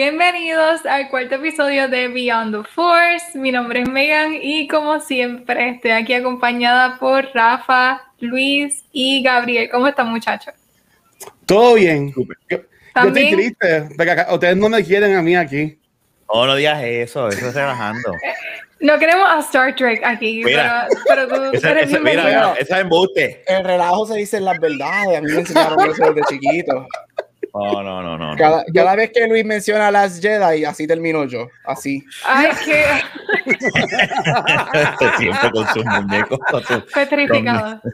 Bienvenidos 0.00 0.86
al 0.86 1.08
cuarto 1.08 1.34
episodio 1.34 1.88
de 1.88 2.06
Beyond 2.06 2.54
the 2.54 2.70
Force. 2.72 3.36
Mi 3.36 3.50
nombre 3.50 3.80
es 3.80 3.88
Megan 3.88 4.32
y 4.40 4.68
como 4.68 5.00
siempre 5.00 5.70
estoy 5.70 5.90
aquí 5.90 6.14
acompañada 6.14 6.98
por 7.00 7.28
Rafa, 7.34 8.00
Luis 8.20 8.84
y 8.92 9.24
Gabriel. 9.24 9.68
¿Cómo 9.68 9.88
están 9.88 10.06
muchachos? 10.10 10.54
Todo 11.46 11.74
bien. 11.74 12.14
Yo, 12.16 12.22
yo 12.48 12.60
estoy 12.94 13.32
triste 13.32 13.88
porque 13.96 14.12
acá, 14.12 14.32
ustedes 14.32 14.56
no 14.56 14.68
me 14.68 14.84
quieren 14.84 15.16
a 15.16 15.20
mí 15.20 15.34
aquí. 15.34 15.76
No, 16.32 16.46
no 16.46 16.54
digas 16.54 16.80
eso, 16.80 17.26
eso 17.26 17.48
está 17.48 17.62
relajando. 17.62 18.12
No 18.78 19.00
queremos 19.00 19.28
a 19.28 19.40
Star 19.40 19.74
Trek 19.74 20.00
aquí, 20.04 20.42
Mira, 20.44 20.86
pero, 21.08 21.26
pero, 21.26 21.50
tú 21.50 21.56
Esa, 21.56 21.72
eres 21.72 21.90
esa, 21.90 21.98
mira, 21.98 22.22
bienvenido. 22.22 22.50
mira, 22.52 22.60
esa 22.60 22.76
es 22.76 22.82
embuste. 22.82 23.42
En 23.48 23.64
relajo 23.64 24.06
se 24.06 24.14
dicen 24.14 24.44
las 24.44 24.60
verdades. 24.60 25.18
A 25.18 25.20
mí 25.22 25.32
me 25.32 25.40
enseñaron 25.40 25.90
eso 25.90 26.12
desde 26.12 26.22
chiquito. 26.28 26.86
No, 27.54 27.82
no, 27.82 28.02
no, 28.02 28.18
no. 28.18 28.30
no. 28.32 28.36
Cada, 28.36 28.64
cada 28.72 28.94
vez 28.96 29.10
que 29.12 29.26
Luis 29.26 29.44
menciona 29.44 29.90
las 29.90 30.20
Jedi, 30.20 30.64
así 30.64 30.86
termino 30.86 31.24
yo. 31.24 31.48
Así. 31.64 32.04
Ay, 32.24 32.48
qué 32.64 32.84
Siempre 35.18 35.50
con 35.52 35.66
sus 35.68 35.84
muñecos. 35.84 36.38
petrificada. 36.94 37.80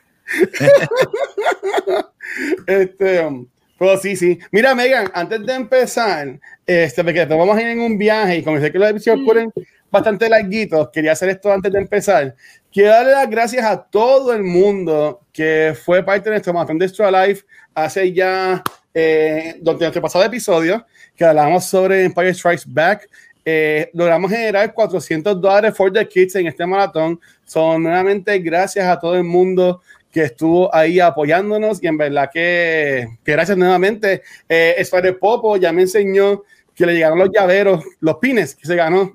Este, 2.67 3.21
um, 3.27 3.47
pero 3.79 3.97
sí, 3.99 4.17
sí. 4.17 4.39
Mira, 4.51 4.75
Megan, 4.75 5.11
antes 5.15 5.45
de 5.45 5.55
empezar, 5.55 6.39
este, 6.67 7.05
porque 7.05 7.21
después 7.21 7.39
vamos 7.39 7.57
a 7.57 7.61
ir 7.61 7.69
en 7.69 7.81
un 7.81 7.99
viaje 7.99 8.39
y 8.39 8.43
como 8.43 8.59
sé 8.61 8.73
que 8.73 8.79
los 8.79 8.91
episodios 8.91 9.21
Mm. 9.21 9.23
ocurren 9.25 9.53
bastante 9.91 10.29
larguitos, 10.29 10.89
quería 10.91 11.13
hacer 11.13 11.29
esto 11.29 11.53
antes 11.53 11.73
de 11.73 11.79
empezar. 11.79 12.35
Quiero 12.73 12.91
darle 12.91 13.13
las 13.13 13.31
gracias 13.31 13.65
a 13.65 13.83
todo 13.83 14.33
el 14.33 14.43
mundo 14.43 15.21
que 15.33 15.77
fue 15.85 16.03
parte 16.03 16.25
de 16.31 16.37
nuestro 16.37 16.53
maratón 16.53 16.79
de 16.79 16.87
Extra 16.87 17.11
Life 17.27 17.45
hace 17.75 18.13
ya, 18.13 18.63
eh, 18.95 19.57
durante 19.61 19.85
nuestro 19.85 20.01
pasado 20.03 20.25
episodio, 20.25 20.87
que 21.17 21.25
hablamos 21.25 21.65
sobre 21.65 22.05
Empire 22.05 22.33
Strikes 22.33 22.65
Back. 22.67 23.09
Eh, 23.45 23.91
logramos 23.93 24.31
generar 24.31 24.73
400 24.73 25.39
dólares 25.41 25.77
for 25.77 25.93
the 25.93 26.07
kids 26.09 26.35
en 26.37 26.47
este 26.47 26.65
maratón. 26.65 27.21
Son 27.45 27.83
nuevamente 27.83 28.39
gracias 28.39 28.87
a 28.87 28.99
todo 28.99 29.17
el 29.17 29.25
mundo 29.25 29.83
que 30.11 30.23
estuvo 30.23 30.73
ahí 30.75 31.01
apoyándonos 31.01 31.83
y 31.83 31.89
en 31.89 31.99
verdad 31.99 32.31
que, 32.33 33.09
que 33.25 33.33
gracias 33.33 33.59
nuevamente. 33.59 34.23
Eh, 34.49 34.77
Spider 34.79 35.19
Popo 35.19 35.57
ya 35.57 35.73
me 35.73 35.83
enseñó 35.83 36.45
que 36.75 36.87
le 36.87 36.95
llegaron 36.95 37.19
los 37.19 37.31
llaveros, 37.35 37.85
los 38.01 38.17
pines 38.17 38.55
que 38.55 38.67
se 38.67 38.77
ganó 38.77 39.13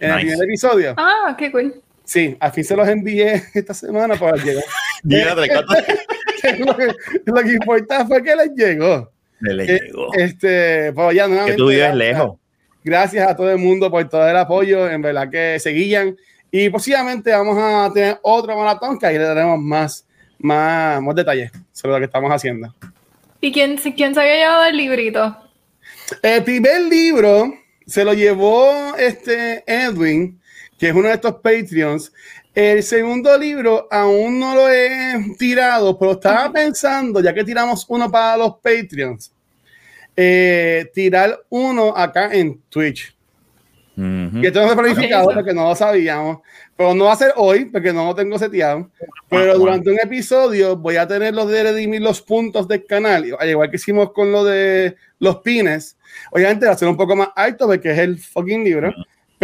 en 0.00 0.10
el 0.10 0.16
Nice. 0.16 0.28
primer 0.28 0.48
episodio. 0.48 0.94
Ah, 0.96 1.36
qué 1.38 1.52
cool. 1.52 1.80
Sí, 2.04 2.36
al 2.38 2.52
fin 2.52 2.64
se 2.64 2.76
los 2.76 2.86
envié 2.88 3.42
esta 3.54 3.74
semana 3.74 4.16
para 4.16 4.36
llegar. 4.36 4.64
Lo, 6.58 6.76
que, 6.76 6.88
lo 7.24 7.34
que 7.42 7.52
importa 7.52 8.06
fue 8.06 8.22
que 8.22 8.36
les 8.36 8.50
llegó. 8.54 9.10
Le 9.40 9.64
Eh, 9.64 9.80
llegó. 9.86 10.12
Este, 10.14 10.92
pues 10.92 11.16
ya 11.16 11.26
Que 11.46 11.54
tú 11.54 11.68
vives 11.68 11.84
gracias. 11.84 11.96
lejos. 11.96 12.38
Gracias 12.84 13.28
a 13.28 13.34
todo 13.34 13.50
el 13.50 13.56
mundo 13.58 13.90
por 13.90 14.06
todo 14.08 14.28
el 14.28 14.36
apoyo, 14.36 14.90
en 14.90 15.00
verdad 15.00 15.30
que 15.30 15.58
seguían. 15.58 16.16
Y 16.50 16.68
posiblemente 16.68 17.30
vamos 17.32 17.56
a 17.58 17.90
tener 17.94 18.18
otro 18.22 18.54
maratón 18.56 18.98
que 18.98 19.06
ahí 19.06 19.16
le 19.16 19.24
daremos 19.24 19.58
más, 19.58 20.06
más, 20.38 21.00
más 21.02 21.14
detalles 21.14 21.50
sobre 21.72 21.94
lo 21.94 21.98
que 22.00 22.04
estamos 22.04 22.30
haciendo. 22.30 22.74
¿Y 23.40 23.50
quién, 23.50 23.76
quién 23.76 24.14
se 24.14 24.20
había 24.20 24.36
llevado 24.36 24.64
el 24.66 24.76
librito? 24.76 25.36
El 26.22 26.44
primer 26.44 26.82
libro 26.82 27.54
se 27.86 28.04
lo 28.04 28.12
llevó 28.12 28.94
este 28.98 29.64
Edwin, 29.66 30.38
que 30.84 30.90
es 30.90 30.94
uno 30.94 31.08
de 31.08 31.14
estos 31.14 31.36
Patreons. 31.36 32.12
El 32.54 32.82
segundo 32.82 33.38
libro 33.38 33.88
aún 33.90 34.38
no 34.38 34.54
lo 34.54 34.68
he 34.68 35.34
tirado, 35.38 35.98
pero 35.98 36.12
estaba 36.12 36.52
pensando, 36.52 37.22
ya 37.22 37.32
que 37.32 37.42
tiramos 37.42 37.86
uno 37.88 38.10
para 38.10 38.36
los 38.36 38.56
Patreons, 38.56 39.32
eh, 40.14 40.90
tirar 40.92 41.40
uno 41.48 41.96
acá 41.96 42.34
en 42.34 42.60
Twitch. 42.68 43.16
Ujú. 43.96 44.42
Que 44.42 44.48
esto 44.48 44.60
no 44.60 44.68
se 44.68 44.76
planificado 44.76 45.30
porque 45.32 45.54
no 45.54 45.70
lo 45.70 45.74
sabíamos, 45.74 46.40
pero 46.76 46.94
no 46.94 47.06
va 47.06 47.14
a 47.14 47.16
ser 47.16 47.32
hoy 47.36 47.64
porque 47.64 47.90
no 47.90 48.04
lo 48.04 48.14
tengo 48.14 48.38
seteado. 48.38 48.90
Pero 49.30 49.56
durante 49.58 49.90
un 49.90 49.98
episodio 49.98 50.76
voy 50.76 50.96
a 50.96 51.08
tener 51.08 51.34
los 51.34 51.48
de 51.48 51.62
redimir 51.62 52.02
los 52.02 52.20
puntos 52.20 52.68
del 52.68 52.84
canal, 52.84 53.24
al 53.38 53.48
igual 53.48 53.70
que 53.70 53.76
hicimos 53.76 54.12
con 54.12 54.30
lo 54.30 54.44
de 54.44 54.96
los 55.18 55.36
pines. 55.38 55.96
Obviamente 56.30 56.66
va 56.66 56.72
a 56.72 56.76
ser 56.76 56.88
un 56.88 56.96
poco 56.98 57.16
más 57.16 57.28
alto 57.34 57.66
porque 57.66 57.90
es 57.90 57.98
el 58.00 58.18
fucking 58.18 58.64
libro, 58.64 58.92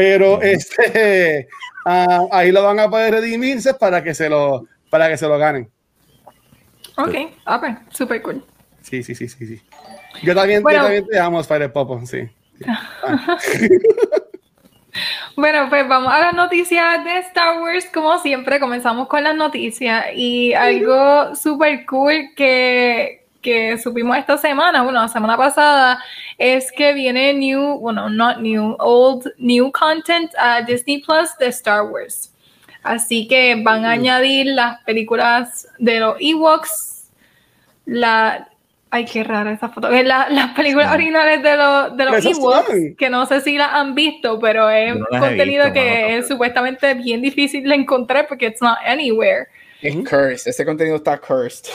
pero 0.00 0.40
este 0.40 1.46
ah, 1.84 2.20
ahí 2.32 2.50
lo 2.50 2.62
van 2.64 2.80
a 2.80 2.88
poder 2.88 3.12
redimirse 3.12 3.74
para 3.74 4.02
que 4.02 4.14
se 4.14 4.30
lo 4.30 4.66
para 4.88 5.08
que 5.08 5.18
se 5.18 5.28
lo 5.28 5.36
ganen. 5.36 5.70
Ok, 6.96 7.14
ah, 7.44 7.60
pues, 7.60 7.76
super 7.90 8.22
cool. 8.22 8.42
Sí, 8.80 9.02
sí, 9.02 9.14
sí, 9.14 9.28
sí, 9.28 9.46
sí. 9.46 9.60
Yo 10.22 10.34
también, 10.34 10.62
Bueno. 10.62 10.78
yo 10.78 10.84
también 10.84 11.06
te 11.06 11.18
amo, 11.18 11.40
Spider 11.40 11.70
Popo, 11.72 12.00
sí. 12.06 12.28
Bueno, 15.36 15.68
pues 15.70 15.88
vamos 15.88 16.12
a 16.12 16.18
las 16.18 16.34
noticias 16.34 17.04
de 17.04 17.18
Star 17.18 17.60
Wars. 17.60 17.86
Como 17.94 18.18
siempre, 18.18 18.58
comenzamos 18.58 19.06
con 19.06 19.22
las 19.22 19.36
noticias 19.36 20.06
y 20.14 20.52
algo 20.52 21.34
súper 21.36 21.86
cool 21.86 22.32
que, 22.36 23.19
que 23.40 23.78
supimos 23.78 24.16
esta 24.16 24.36
semana, 24.38 24.82
bueno, 24.82 25.00
la 25.00 25.08
semana 25.08 25.36
pasada, 25.36 26.02
es 26.38 26.70
que 26.72 26.92
viene 26.92 27.32
new, 27.34 27.78
bueno, 27.78 28.08
not 28.10 28.38
new, 28.38 28.76
old, 28.78 29.32
new 29.38 29.70
content 29.72 30.30
a 30.38 30.62
Disney 30.62 30.98
Plus 31.02 31.36
de 31.38 31.46
Star 31.48 31.84
Wars. 31.84 32.32
Así 32.82 33.28
que 33.28 33.60
van 33.62 33.84
a 33.84 33.90
añadir 33.92 34.46
las 34.46 34.82
películas 34.84 35.68
de 35.78 36.00
los 36.00 36.16
Ewoks, 36.20 37.10
la... 37.86 38.46
Ay, 38.92 39.04
qué 39.04 39.22
rara 39.22 39.52
esa 39.52 39.68
foto. 39.68 39.88
Eh, 39.92 40.02
la- 40.02 40.28
las 40.30 40.50
películas 40.50 40.92
originales 40.92 41.42
de, 41.44 41.56
los 41.56 41.96
de 41.96 42.04
los 42.06 42.24
Ewoks, 42.24 42.96
que 42.98 43.08
no 43.08 43.24
sé 43.24 43.40
si 43.40 43.56
las 43.56 43.72
han 43.72 43.94
visto, 43.94 44.40
pero 44.40 44.68
es 44.68 44.96
no 44.96 45.06
contenido 45.10 45.66
visto, 45.66 45.72
que 45.74 45.84
mano. 46.02 46.16
es 46.18 46.26
supuestamente 46.28 46.94
bien 46.94 47.22
difícil 47.22 47.68
de 47.68 47.74
encontrar 47.76 48.26
porque 48.26 48.46
it's 48.46 48.60
not 48.60 48.78
anywhere. 48.84 49.46
Es 49.80 49.94
cursed. 49.94 50.50
Ese 50.50 50.64
contenido 50.64 50.96
está 50.96 51.18
cursed. 51.18 51.70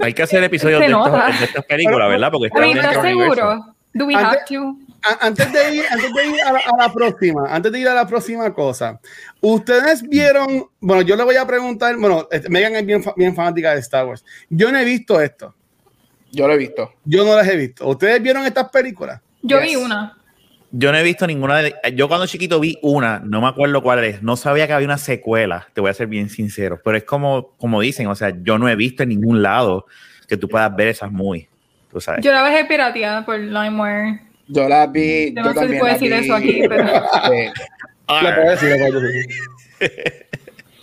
Hay 0.00 0.14
que 0.14 0.22
hacer 0.22 0.42
episodios 0.44 0.80
de, 0.80 0.86
estos- 0.86 1.06
nota. 1.10 1.26
de 1.38 1.44
estas 1.44 1.64
películas, 1.64 2.08
¿verdad? 2.08 2.30
Porque 2.30 2.46
están 2.48 2.62
mean, 2.62 2.74
dentro 2.74 2.90
¿estás 2.90 3.04
del 3.04 3.14
universo. 3.16 3.34
seguro? 3.50 3.74
Do 3.94 4.06
we 4.06 4.14
Antes- 4.14 4.40
have 4.40 4.44
to? 4.48 4.76
Antes 5.20 5.52
de 5.52 5.74
ir, 5.76 5.84
antes 5.90 6.12
de 6.14 6.26
ir 6.26 6.42
a, 6.42 6.52
la, 6.52 6.58
a 6.58 6.82
la 6.88 6.92
próxima, 6.92 7.46
antes 7.48 7.70
de 7.70 7.78
ir 7.78 7.88
a 7.88 7.94
la 7.94 8.06
próxima 8.08 8.52
cosa, 8.52 8.98
ustedes 9.40 10.02
vieron, 10.02 10.66
bueno, 10.80 11.02
yo 11.02 11.14
le 11.16 11.22
voy 11.22 11.36
a 11.36 11.46
preguntar, 11.46 11.96
bueno, 11.96 12.26
este, 12.30 12.48
Megan 12.48 12.74
es 12.74 12.84
bien, 12.84 13.04
bien 13.16 13.34
fanática 13.34 13.72
de 13.74 13.80
Star 13.80 14.04
Wars. 14.06 14.24
Yo 14.50 14.72
no 14.72 14.78
he 14.78 14.84
visto 14.84 15.20
esto, 15.20 15.54
Yo 16.32 16.48
lo 16.48 16.54
he 16.54 16.58
visto. 16.58 16.92
yo 17.04 17.24
no 17.24 17.36
las 17.36 17.46
he 17.46 17.56
visto. 17.56 17.86
¿Ustedes 17.86 18.20
vieron 18.20 18.44
estas 18.46 18.68
películas? 18.70 19.20
Yo 19.42 19.60
Yes. 19.60 19.68
vi 19.68 19.76
una. 19.76 20.18
Yo 20.72 20.92
no 20.92 20.98
he 20.98 21.02
visto 21.02 21.26
ninguna 21.26 21.58
de. 21.58 21.74
Yo 21.94 22.08
cuando 22.08 22.26
chiquito 22.26 22.58
vi 22.60 22.78
una, 22.82 23.20
no 23.20 23.40
me 23.40 23.46
acuerdo 23.48 23.82
cuál 23.82 24.02
es. 24.04 24.22
No 24.22 24.36
sabía 24.36 24.66
que 24.66 24.72
había 24.72 24.86
una 24.86 24.98
secuela, 24.98 25.68
te 25.72 25.80
voy 25.80 25.90
a 25.90 25.94
ser 25.94 26.06
bien 26.08 26.28
sincero. 26.28 26.80
Pero 26.84 26.96
es 26.96 27.04
como, 27.04 27.52
como 27.56 27.80
dicen, 27.80 28.08
o 28.08 28.14
sea, 28.14 28.32
yo 28.42 28.58
no 28.58 28.68
he 28.68 28.76
visto 28.76 29.02
en 29.04 29.10
ningún 29.10 29.42
lado 29.42 29.86
que 30.28 30.36
tú 30.36 30.48
puedas 30.48 30.74
ver 30.74 30.88
esas 30.88 31.10
muy. 31.12 31.48
Tú 31.90 32.00
sabes. 32.00 32.24
Yo 32.24 32.32
la 32.32 32.42
bajé 32.42 32.64
pirateada 32.64 33.24
por 33.24 33.38
LimeWare. 33.38 34.20
Yo 34.48 34.68
la 34.68 34.86
vi. 34.86 35.32
Yo 35.34 35.42
yo 35.42 35.42
no 35.42 35.60
sé 35.60 35.68
si 35.68 35.78
puedo 35.78 35.92
decir 35.92 36.12
vi, 36.12 36.18
eso 36.18 36.34
aquí, 36.34 36.62
pero- 36.68 36.84
Le 38.22 38.32
puedo 38.34 38.50
decir, 38.50 38.68
le 38.70 38.76
puedo 38.78 39.00
decir. 39.00 39.26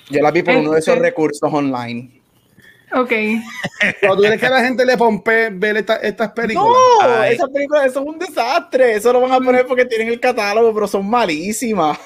yo 0.10 0.22
la 0.22 0.32
vi 0.32 0.44
por 0.44 0.56
uno 0.58 0.72
de 0.72 0.80
esos 0.80 0.96
Este. 0.96 1.08
recursos 1.08 1.54
online. 1.54 2.22
Ok. 2.96 3.12
Pero 4.02 4.16
tú 4.16 4.22
crees 4.22 4.40
que 4.40 4.46
a 4.46 4.50
la 4.52 4.62
gente 4.64 4.86
le 4.86 4.98
pompe 4.98 5.50
ver 5.50 5.78
esta- 5.78 5.98
estas 5.98 6.32
películas. 6.32 6.70
No, 7.02 7.08
Ay. 7.22 7.34
esas 7.36 7.50
películas 7.50 7.86
eso 7.88 8.02
es 8.02 8.06
un 8.06 8.20
desastre. 8.20 8.94
Eso 8.96 9.12
lo 9.14 9.22
van 9.22 9.32
a 9.32 9.40
poner 9.40 9.66
porque 9.66 9.86
tienen 9.86 10.10
el 10.10 10.20
catálogo, 10.20 10.74
pero 10.74 10.88
son 10.88 11.10
malísimas. 11.10 11.98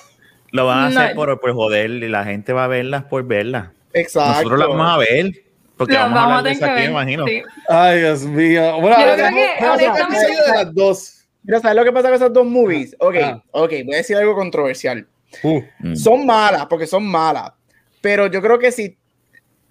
Lo 0.51 0.65
van 0.65 0.79
a 0.79 0.87
hacer 0.87 1.09
No. 1.15 1.15
por, 1.15 1.39
por 1.39 1.53
joder 1.53 1.89
y 1.91 2.07
la 2.07 2.23
gente 2.23 2.53
va 2.53 2.63
a 2.65 2.67
verlas 2.67 3.03
por 3.03 3.23
verlas. 3.25 3.69
Exacto. 3.93 4.29
Nosotros 4.35 4.59
las 4.59 4.67
vamos 4.69 4.89
a 4.89 4.97
ver. 4.97 5.31
Porque 5.75 5.95
vamos 5.95 6.17
a 6.17 6.23
hablar 6.23 6.43
de 6.43 6.51
eso 6.51 6.65
aquí, 6.65 6.73
me 6.73 6.81
ver, 6.81 6.89
imagino. 6.89 7.25
sí. 7.27 7.43
Ay, 7.69 7.99
Dios 7.99 8.21
mío. 8.23 8.79
Bueno, 8.81 8.97
Yo 8.97 9.03
creo 9.03 9.15
que, 9.15 9.23
honestamente- 9.67 10.27
de 10.27 10.63
las 10.63 10.73
dos. 10.73 11.13
Mira, 11.43 11.59
¿sabes 11.59 11.77
lo 11.77 11.83
que 11.83 11.91
pasa 11.91 12.07
con 12.07 12.15
esas 12.15 12.33
dos 12.33 12.45
movies? 12.45 12.95
Ok, 12.99 13.15
Ah. 13.23 13.43
ok, 13.51 13.71
voy 13.85 13.93
a 13.93 13.97
decir 13.97 14.15
algo 14.17 14.35
controversial. 14.35 15.05
Uh, 15.43 15.61
Mm. 15.79 15.95
Son 15.95 16.25
malas, 16.25 16.65
porque 16.67 16.87
son 16.87 17.05
malas. 17.05 17.51
Pero 18.01 18.27
yo 18.27 18.41
creo 18.41 18.57
que 18.57 18.71
si. 18.71 18.97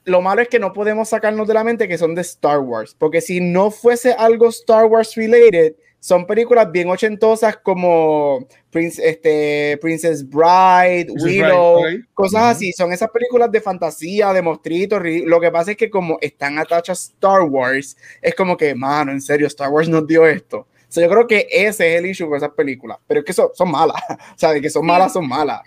Lo 0.07 0.23
malo 0.23 0.41
es 0.41 0.49
que 0.49 0.59
no 0.59 0.73
podemos 0.73 1.09
sacarnos 1.11 1.47
de 1.47 1.55
la 1.55 1.63
mente 1.65 1.87
que 1.89 1.99
son 1.99 2.15
de 2.15 2.23
Star 2.23 2.61
Wars. 2.61 2.95
Porque 2.99 3.21
si 3.21 3.41
no 3.41 3.71
fuese 3.71 4.13
algo 4.13 4.49
Star 4.49 4.87
Wars 4.87 5.15
related, 5.17 5.75
son 5.99 6.27
películas 6.27 6.71
bien 6.71 6.89
ochentosas 6.89 7.57
como 7.57 8.47
Prince, 8.71 9.03
este, 9.09 9.77
Princess 9.81 10.25
Bride, 10.29 11.07
Princess 11.07 11.25
Willow, 11.25 11.81
Bride, 11.83 11.99
ok. 11.99 12.05
cosas 12.15 12.43
así. 12.57 12.73
Son 12.73 12.93
esas 12.93 13.11
películas 13.11 13.51
de 13.51 13.61
fantasía, 13.61 14.33
de 14.33 14.43
monstruitos. 14.43 15.01
ri- 15.01 15.25
Lo 15.27 15.41
que 15.41 15.51
pasa 15.51 15.73
es 15.73 15.77
que 15.77 15.91
como 15.91 16.19
están 16.21 16.59
atachadas 16.59 16.89
a 16.89 16.93
Star 17.15 17.43
Wars, 17.43 17.97
es 18.23 18.35
como 18.37 18.57
que, 18.57 18.75
mano, 18.77 19.11
en 19.11 19.21
serio, 19.21 19.49
Star 19.49 19.71
Wars 19.71 19.89
nos 19.89 20.07
dio 20.07 20.25
esto. 20.27 20.59
O 20.59 20.93
sea, 20.97 21.03
yo 21.05 21.11
creo 21.11 21.27
que 21.27 21.49
ese 21.51 21.95
es 21.95 21.99
el 21.99 22.07
issue 22.07 22.29
con 22.29 22.37
esas 22.37 22.51
películas. 22.51 22.99
Pero 23.09 23.21
es 23.21 23.27
que 23.27 23.33
son, 23.33 23.49
son 23.55 23.71
malas. 23.73 24.01
O 24.37 24.39
sea, 24.39 24.53
de 24.53 24.61
que 24.61 24.71
son 24.71 24.87
malas, 24.87 25.13
son 25.13 25.27
malas. 25.27 25.63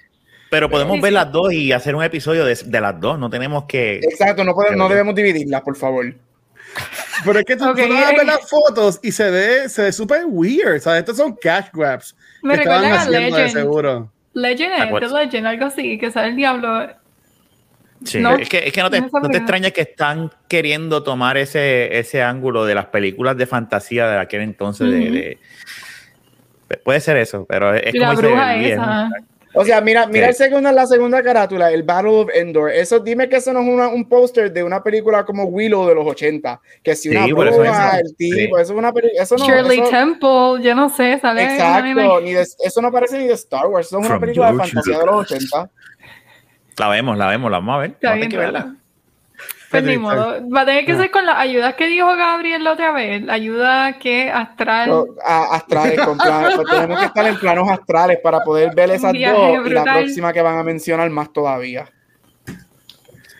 Pero 0.49 0.69
podemos 0.69 0.95
Sí, 0.95 1.01
ver 1.01 1.11
sí. 1.11 1.15
las 1.15 1.31
dos 1.31 1.53
y 1.53 1.71
hacer 1.71 1.95
un 1.95 2.03
episodio 2.03 2.43
de, 2.45 2.55
de 2.65 2.81
las 2.81 2.99
dos. 2.99 3.19
No 3.19 3.29
tenemos 3.29 3.65
que. 3.65 3.97
Exacto, 3.97 4.43
no, 4.43 4.53
podemos, 4.53 4.77
no 4.77 4.89
debemos 4.89 5.13
dividirlas, 5.15 5.61
por 5.61 5.75
favor. 5.75 6.13
Pero 7.25 7.39
es 7.39 7.45
que 7.45 7.55
tú, 7.55 7.69
Ok, 7.69 7.77
tú 7.77 7.93
vas 7.93 8.03
a 8.05 8.11
ver 8.13 8.25
las 8.25 8.49
fotos 8.49 8.99
y 9.03 9.11
se 9.11 9.29
ve, 9.29 9.69
se 9.69 9.83
ve 9.83 9.91
súper 9.91 10.23
weird. 10.25 10.79
¿sabes? 10.81 10.99
Estos 10.99 11.17
son 11.17 11.35
cash 11.35 11.67
grabs. 11.73 12.15
Me 12.41 12.55
que 12.55 12.61
estaban 12.61 12.91
haciendo 12.91 13.19
de 13.37 13.43
Legend. 13.43 13.51
seguro. 13.51 14.11
Legend. 14.33 14.99
The 14.99 15.07
Legend, 15.07 15.47
algo 15.47 15.65
así, 15.65 15.97
que 15.97 16.11
sale 16.11 16.29
el 16.29 16.35
diablo. 16.35 16.87
Sí, 18.05 18.19
No, 18.19 18.35
es 18.35 18.47
que, 18.47 18.59
es 18.65 18.71
que 18.71 18.81
no, 18.81 18.89
te, 18.89 19.01
no 19.01 19.07
te 19.07 19.11
película. 19.11 19.37
extraña 19.37 19.71
que 19.71 19.81
están 19.81 20.31
queriendo 20.47 21.03
tomar 21.03 21.37
ese, 21.37 21.99
ese 21.99 22.21
ángulo 22.23 22.65
de 22.65 22.73
las 22.75 22.85
películas 22.85 23.35
de 23.35 23.45
fantasía 23.45 24.07
de 24.07 24.17
aquel 24.19 24.41
entonces. 24.41 24.89
de- 24.89 25.37
puede 26.83 27.01
ser 27.01 27.17
eso, 27.17 27.45
pero 27.49 27.73
es 27.75 27.93
Y 27.93 27.97
la 27.99 28.07
como 28.09 28.19
dice 28.21 28.31
bruja 28.31 28.55
es 28.55 28.71
esa. 28.71 29.09
O 29.53 29.65
sea, 29.65 29.81
mira, 29.81 30.05
mira 30.05 30.27
Sí. 30.27 30.43
el 30.43 30.49
segundo, 30.49 30.71
la 30.71 30.85
segunda 30.85 31.23
carátula, 31.23 31.71
el 31.71 31.81
Battle 31.83 32.11
of 32.11 32.29
Endor. 32.33 32.69
Eso, 32.71 32.99
dime 32.99 33.27
que 33.27 33.37
eso 33.37 33.51
no 33.51 33.61
es 33.61 33.67
una- 33.67 33.87
un 33.87 34.07
póster 34.07 34.53
de 34.53 34.63
una 34.63 34.83
película 34.83 35.25
como 35.25 35.45
Willow 35.45 35.87
de 35.87 35.95
los 35.95 36.05
80. 36.05 36.61
Que 36.83 36.95
si 36.95 37.09
Sí, 37.09 37.15
una 37.15 37.27
por 37.35 37.47
eso 37.47 37.57
bruja, 37.59 37.97
es- 37.97 38.05
el 38.11 38.15
tipo, 38.15 38.35
sí. 38.57 38.61
eso 38.61 38.73
es 38.73 38.77
una 38.79 38.93
película. 38.93 39.23
Eso 39.23 39.35
no, 39.37 39.45
Shirley 39.45 39.79
eso- 39.79 39.89
Temple, 39.89 40.61
yo 40.63 40.75
no 40.75 40.89
sé, 40.89 41.19
sale. 41.19 41.43
una 41.43 41.53
Exacto, 41.55 42.21
ni 42.21 42.33
de- 42.33 42.41
eso 42.41 42.81
no 42.81 42.91
parece 42.91 43.17
ni 43.17 43.27
de 43.27 43.33
Star 43.33 43.65
Wars. 43.67 43.87
Eso 43.87 43.95
es 43.97 43.99
una 44.01 44.07
From 44.09 44.19
película 44.21 44.51
de 44.51 44.57
fantasía 44.59 44.99
de 44.99 45.05
los 45.05 45.15
80. 45.31 45.69
La 46.77 46.87
vemos, 46.89 47.17
la 47.17 47.27
vemos, 47.27 47.51
la 47.51 47.57
vamos 47.57 47.75
a 47.75 47.77
ver. 47.79 47.89
Está 47.91 48.09
Vamos 48.11 48.33
a 48.33 48.37
verla. 48.37 48.75
Pues 49.71 49.83
ni 49.83 49.97
modo. 49.97 50.37
Va 50.49 50.61
a 50.61 50.65
tener 50.65 50.85
que 50.85 50.93
Ah. 50.93 50.97
ser 50.97 51.11
con 51.11 51.25
las 51.25 51.37
ayudas 51.37 51.75
que 51.75 51.85
dijo 51.87 52.07
Gabriel 52.15 52.63
la 52.63 52.71
otra 52.73 52.91
vez. 52.91 53.21
La 53.21 53.33
ayuda 53.33 53.93
que 53.99 54.31
astral. 54.31 54.89
No, 54.89 55.05
a- 55.23 55.55
astrales, 55.55 55.99
con 56.01 56.17
planos, 56.17 56.55
pues 56.55 56.67
tenemos 56.69 56.99
que 56.99 57.05
estar 57.05 57.27
en 57.27 57.37
planos 57.37 57.69
astrales 57.69 58.17
para 58.23 58.39
poder 58.43 58.73
ver 58.73 58.89
esas 58.91 59.11
viaje 59.13 59.35
dos 59.37 59.49
y 59.49 59.53
la 59.55 59.81
brutal. 59.81 59.97
próxima 60.03 60.33
que 60.33 60.41
van 60.41 60.57
a 60.57 60.63
mencionar 60.63 61.09
más 61.11 61.31
todavía. 61.31 61.85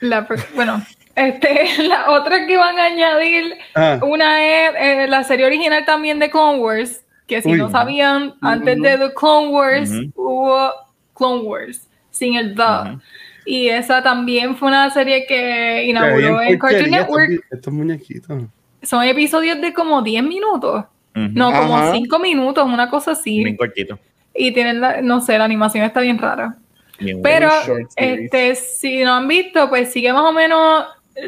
La 0.01 0.27
bueno, 0.55 0.81
este, 1.15 1.65
la 1.87 2.11
otra 2.11 2.45
que 2.47 2.57
van 2.57 2.77
a 2.79 2.85
añadir, 2.85 3.57
Ah, 3.75 3.99
una 4.01 4.43
es 4.45 4.71
eh, 4.77 5.07
la 5.07 5.23
serie 5.23 5.45
original 5.45 5.83
también 5.85 6.19
de 6.19 6.29
Clone 6.29 6.59
Wars, 6.59 7.03
que 7.27 7.41
si 7.41 7.51
Uy. 7.51 7.57
no 7.57 7.69
sabían, 7.69 8.35
antes 8.41 8.75
Ujú. 8.75 8.83
de 8.83 8.97
The 8.97 9.13
Clone 9.13 9.47
Wars 9.49 9.89
Ujú. 9.91 10.11
hubo 10.15 10.71
Clone 11.15 11.41
Wars, 11.41 11.87
sin 12.11 12.35
el 12.35 12.55
The. 12.55 12.61
Ujú. 12.91 13.01
Y 13.45 13.69
esa 13.69 14.03
también 14.03 14.55
fue 14.55 14.67
una 14.67 14.89
serie 14.89 15.25
que 15.27 15.85
inauguró 15.85 16.41
en 16.41 16.57
Cartoon 16.59 16.81
estos, 16.81 16.91
Network. 16.91 17.45
estos 17.51 17.73
muñequitos. 17.73 18.43
Son 18.81 19.03
episodios 19.03 19.59
de 19.61 19.73
como 19.73 20.01
10 20.01 20.23
minutos. 20.23 20.85
No, 21.13 21.51
como 21.51 21.77
Ajá. 21.77 21.91
5 21.93 22.19
minutos, 22.19 22.65
una 22.65 22.89
cosa 22.89 23.11
así. 23.11 23.43
Bien 23.43 23.57
cortito. 23.57 23.99
Y 24.33 24.53
tienen 24.53 24.79
la, 24.79 25.01
no 25.01 25.19
sé, 25.19 25.37
la 25.37 25.45
animación 25.45 25.83
está 25.83 25.99
bien 26.01 26.17
rara. 26.17 26.55
Bien 26.99 27.21
Pero, 27.21 27.49
este, 27.95 28.55
si 28.55 29.03
no 29.03 29.15
han 29.15 29.27
visto, 29.27 29.67
pues 29.69 29.91
sigue 29.91 30.13
más 30.13 30.23
o 30.23 30.31
menos 30.31 30.85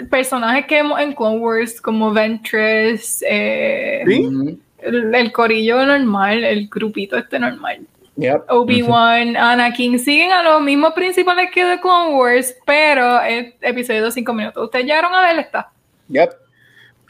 personajes 0.09 0.65
que 0.65 0.75
vemos 0.75 0.99
en 0.99 1.13
Clone 1.13 1.37
Wars, 1.39 1.81
como 1.81 2.11
Ventress, 2.11 3.23
eh, 3.27 4.03
¿Sí? 4.05 4.59
El 4.81 5.31
corillo 5.31 5.85
normal, 5.85 6.43
el 6.43 6.67
grupito 6.67 7.17
este 7.17 7.37
normal. 7.37 7.81
Yep. 8.21 8.43
Obi-Wan, 8.49 9.35
Anakin, 9.35 9.97
siguen 9.99 10.31
a 10.31 10.43
los 10.43 10.61
mismos 10.61 10.93
principales 10.93 11.49
que 11.51 11.65
de 11.65 11.79
Clone 11.79 12.13
Wars, 12.15 12.55
pero 12.65 13.19
es 13.21 13.53
episodio 13.61 14.05
de 14.05 14.11
5 14.11 14.33
minutos. 14.33 14.63
¿Ustedes 14.65 14.85
llegaron 14.85 15.13
a 15.13 15.21
ver 15.21 15.39
esta? 15.39 15.71
Yep. 16.09 16.29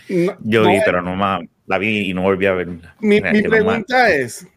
No- 0.09 0.37
Yo 0.39 0.63
no, 0.63 0.69
vi, 0.71 0.79
pero 0.85 1.01
no 1.01 1.15
más. 1.15 1.41
La 1.67 1.77
vi 1.77 2.09
y 2.09 2.13
no 2.13 2.21
volví 2.23 2.45
a 2.45 2.53
ver. 2.53 2.67
Mi, 2.99 3.21
mi 3.21 3.41
no 3.41 3.49
pregunta 3.49 4.09
es, 4.09 4.47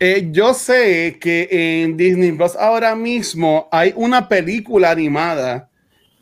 eh, 0.00 0.28
yo 0.30 0.54
sé 0.54 1.18
que 1.20 1.48
en 1.82 1.96
Disney 1.96 2.32
Plus 2.32 2.56
ahora 2.56 2.94
mismo 2.94 3.68
hay 3.70 3.92
una 3.96 4.28
película 4.28 4.90
animada 4.90 5.68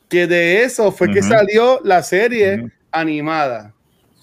que 0.08 0.26
de 0.26 0.62
eso 0.64 0.92
fue 0.92 1.10
que 1.10 1.22
salió 1.22 1.80
la 1.84 2.02
serie 2.02 2.66
animada. 2.90 3.72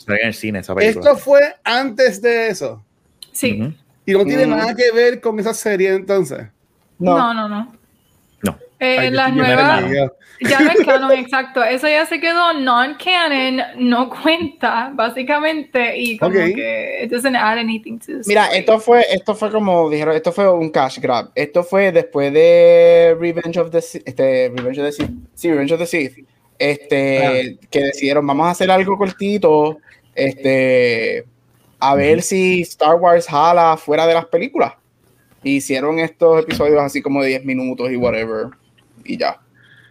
En 0.07 0.27
el 0.27 0.33
cine 0.33 0.59
esa 0.59 0.73
película. 0.75 1.11
Esto 1.11 1.17
fue 1.17 1.55
antes 1.63 2.21
de 2.21 2.47
eso 2.49 2.83
Sí. 3.31 3.73
Y 4.09 4.13
no 4.13 4.25
tiene 4.25 4.45
Mm. 4.45 4.49
nada 4.49 4.75
que 4.75 4.91
ver 4.91 5.19
con 5.21 5.39
esa 5.39 5.53
serie 5.53 5.93
entonces. 5.93 6.47
No. 6.97 7.17
No, 7.17 7.33
no, 7.33 7.49
no. 7.49 7.75
No. 8.43 8.57
Eh, 8.79 8.97
Ay, 8.99 9.11
las 9.11 9.33
nuevas, 9.33 9.83
ya 10.41 10.59
no 10.61 10.71
es 10.71 10.85
canon, 10.85 11.11
exacto. 11.11 11.61
Eso 11.63 11.87
ya 11.89 12.05
se 12.05 12.21
quedó 12.21 12.53
non-canon, 12.53 13.61
no 13.77 14.09
cuenta, 14.09 14.91
básicamente, 14.93 15.97
y 15.97 16.17
como 16.17 16.31
que 16.33 17.01
it 17.03 17.11
doesn't 17.11 17.35
add 17.35 17.57
anything 17.57 17.99
to 17.99 18.13
Mira, 18.25 18.47
esto 18.47 18.79
fue, 18.79 19.03
esto 19.11 19.35
fue 19.35 19.51
como 19.51 19.89
dijeron, 19.89 20.15
esto 20.15 20.31
fue 20.31 20.49
un 20.49 20.69
cash 20.69 20.99
grab. 20.99 21.29
Esto 21.35 21.63
fue 21.63 21.91
después 21.91 22.31
de 22.31 23.17
Revenge 23.19 23.57
of 23.57 23.69
the 23.69 23.81
Sith, 23.81 24.07
este, 24.07 24.49
Revenge 24.55 24.79
of 24.79 24.85
the 24.85 24.91
Sith, 24.93 25.11
sí, 25.35 25.49
Revenge 25.51 25.73
of 25.73 25.79
the 25.79 25.85
Sith, 25.85 26.25
este, 26.57 27.57
que 27.69 27.79
decidieron, 27.81 28.25
vamos 28.25 28.47
a 28.47 28.51
hacer 28.51 28.71
algo 28.71 28.97
cortito, 28.97 29.79
este, 30.15 31.25
a 31.79 31.95
ver 31.95 32.21
si 32.21 32.61
Star 32.61 32.95
Wars 32.95 33.27
jala 33.27 33.77
fuera 33.77 34.05
de 34.07 34.13
las 34.13 34.25
películas. 34.25 34.73
Hicieron 35.43 35.99
estos 35.99 36.43
episodios 36.43 36.81
así 36.81 37.01
como 37.01 37.21
de 37.21 37.29
10 37.29 37.45
minutos 37.45 37.89
y 37.91 37.95
whatever, 37.95 38.47
y 39.05 39.17
ya. 39.17 39.39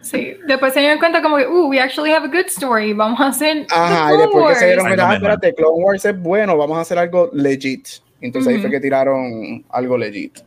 Sí, 0.01 0.33
después 0.47 0.73
se 0.73 0.79
dieron 0.79 0.99
cuenta 0.99 1.21
como 1.21 1.37
que, 1.37 1.47
uh, 1.47 1.67
we 1.67 1.79
actually 1.79 2.11
have 2.11 2.25
a 2.25 2.29
good 2.29 2.45
story, 2.47 2.93
vamos 2.93 3.19
a 3.19 3.27
hacer 3.27 3.65
the 3.67 3.73
Ajá, 3.75 4.13
y 4.13 4.17
después 4.17 4.47
que 4.49 4.55
se 4.55 4.65
dieron 4.67 4.85
Wars. 4.85 4.95
cuenta, 4.95 5.09
ah, 5.09 5.15
espérate, 5.15 5.53
Clone 5.55 5.83
Wars 5.83 6.05
es 6.05 6.19
bueno, 6.21 6.55
vamos 6.55 6.77
a 6.77 6.81
hacer 6.81 6.97
algo 6.99 7.29
legit. 7.33 7.87
Entonces 8.21 8.49
ahí 8.49 8.55
Ujú. 8.55 8.63
fue 8.63 8.71
que 8.71 8.79
tiraron 8.79 9.65
algo 9.69 9.97
legit. 9.97 10.39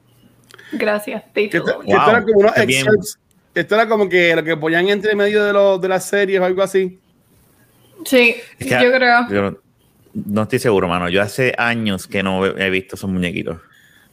Gracias, 0.72 1.22
Dave 1.34 1.50
Que, 1.50 1.60
que 1.62 1.70
era 1.92 2.18
Wow, 2.18 2.24
como 2.26 2.38
unos 2.40 2.56
excerpts. 2.56 3.18
Esto 3.54 3.74
era 3.74 3.86
como 3.88 4.08
que 4.08 4.34
lo 4.34 4.42
que 4.42 4.56
ponían 4.56 4.88
entre 4.88 5.14
medio 5.14 5.44
de, 5.44 5.52
los 5.52 5.78
de 5.80 5.88
las 5.88 6.04
series 6.06 6.40
o 6.40 6.44
algo 6.44 6.62
así. 6.62 6.98
Sí, 8.06 8.36
Es 8.58 8.66
que 8.66 8.82
yo 8.82 8.90
creo. 8.92 9.28
yo 9.28 9.56
no, 10.14 10.43
estoy 10.43 10.59
seguro, 10.59 10.88
mano. 10.88 11.09
Yo 11.09 11.23
hace 11.23 11.55
años 11.59 12.06
que 12.06 12.23
no 12.23 12.44
he 12.47 12.70
visto 12.70 12.97
esos 12.97 13.11
muñequitos. 13.11 13.59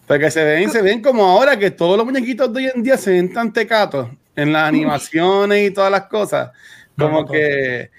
Porque 0.08 0.32
se 0.32 0.44
ven, 0.44 0.72
se 0.72 0.82
ven 0.82 1.02
como 1.02 1.24
ahora 1.26 1.58
que 1.60 1.70
todos 1.72 1.96
los 1.98 2.06
muñequitos 2.06 2.52
de 2.54 2.60
hoy 2.66 2.72
en 2.74 2.82
día 2.84 2.98
se 2.98 3.12
ven 3.12 3.32
tan 3.32 3.54
tecatos 3.54 4.10
en 4.36 4.52
las 4.54 4.68
animaciones 4.68 5.70
y 5.70 5.74
todas 5.74 5.92
las 5.92 6.04
cosas. 6.08 6.52
Como 6.98 7.12
No, 7.12 7.22
no, 7.22 7.28
que. 7.32 7.90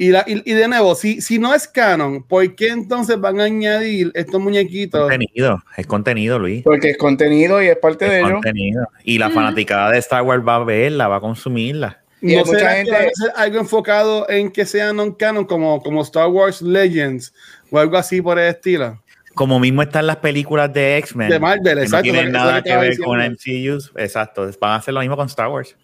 Y, 0.00 0.10
la, 0.10 0.24
y, 0.28 0.48
y 0.48 0.54
de 0.54 0.68
nuevo, 0.68 0.94
si, 0.94 1.20
si 1.20 1.40
no 1.40 1.52
es 1.52 1.66
canon, 1.66 2.22
¿por 2.22 2.54
qué 2.54 2.68
entonces 2.68 3.20
van 3.20 3.40
a 3.40 3.44
añadir 3.44 4.12
estos 4.14 4.40
muñequitos? 4.40 5.00
Contenido, 5.10 5.60
es 5.76 5.86
contenido, 5.88 6.38
Luis. 6.38 6.62
Porque 6.62 6.90
es 6.90 6.96
contenido 6.96 7.60
y 7.60 7.66
es 7.66 7.76
parte 7.78 8.04
de 8.08 8.18
Es 8.20 8.24
ello. 8.24 8.34
contenido. 8.34 8.86
Y 9.02 9.18
la 9.18 9.28
fanaticada 9.30 9.90
de 9.90 9.98
Star 9.98 10.22
Wars 10.22 10.42
va 10.46 10.54
a 10.54 10.64
verla, 10.64 11.08
va 11.08 11.16
a 11.16 11.20
consumirla. 11.20 12.00
Y 12.20 12.34
¿No 12.36 12.44
mucha 12.44 12.58
será 12.58 12.70
gente- 12.74 12.90
que 12.90 12.96
va 12.96 13.02
a 13.04 13.10
ser 13.14 13.32
algo 13.36 13.58
enfocado 13.60 14.28
en 14.28 14.50
que 14.50 14.66
sea 14.66 14.92
non-canon 14.92 15.44
como, 15.44 15.80
como 15.82 16.02
Star 16.02 16.28
Wars 16.28 16.60
Legends 16.62 17.32
o 17.70 17.78
algo 17.78 17.96
así 17.96 18.20
por 18.20 18.38
el 18.38 18.48
estilo? 18.48 19.00
Como 19.34 19.60
mismo 19.60 19.82
están 19.82 20.06
las 20.08 20.16
películas 20.16 20.72
de 20.72 20.96
X-Men. 20.98 21.28
De 21.30 21.38
Marvel, 21.38 21.78
que 21.80 21.86
no 21.88 22.02
tienen 22.02 22.32
nada 22.32 22.60
que 22.62 22.76
ver 22.76 22.98
con. 22.98 23.20
MCUs. 23.20 23.92
Exacto. 23.96 24.50
Van 24.60 24.72
a 24.72 24.76
hacer 24.76 24.92
lo 24.94 25.00
mismo 25.00 25.16
con 25.16 25.26
Star 25.26 25.46
Wars. 25.48 25.76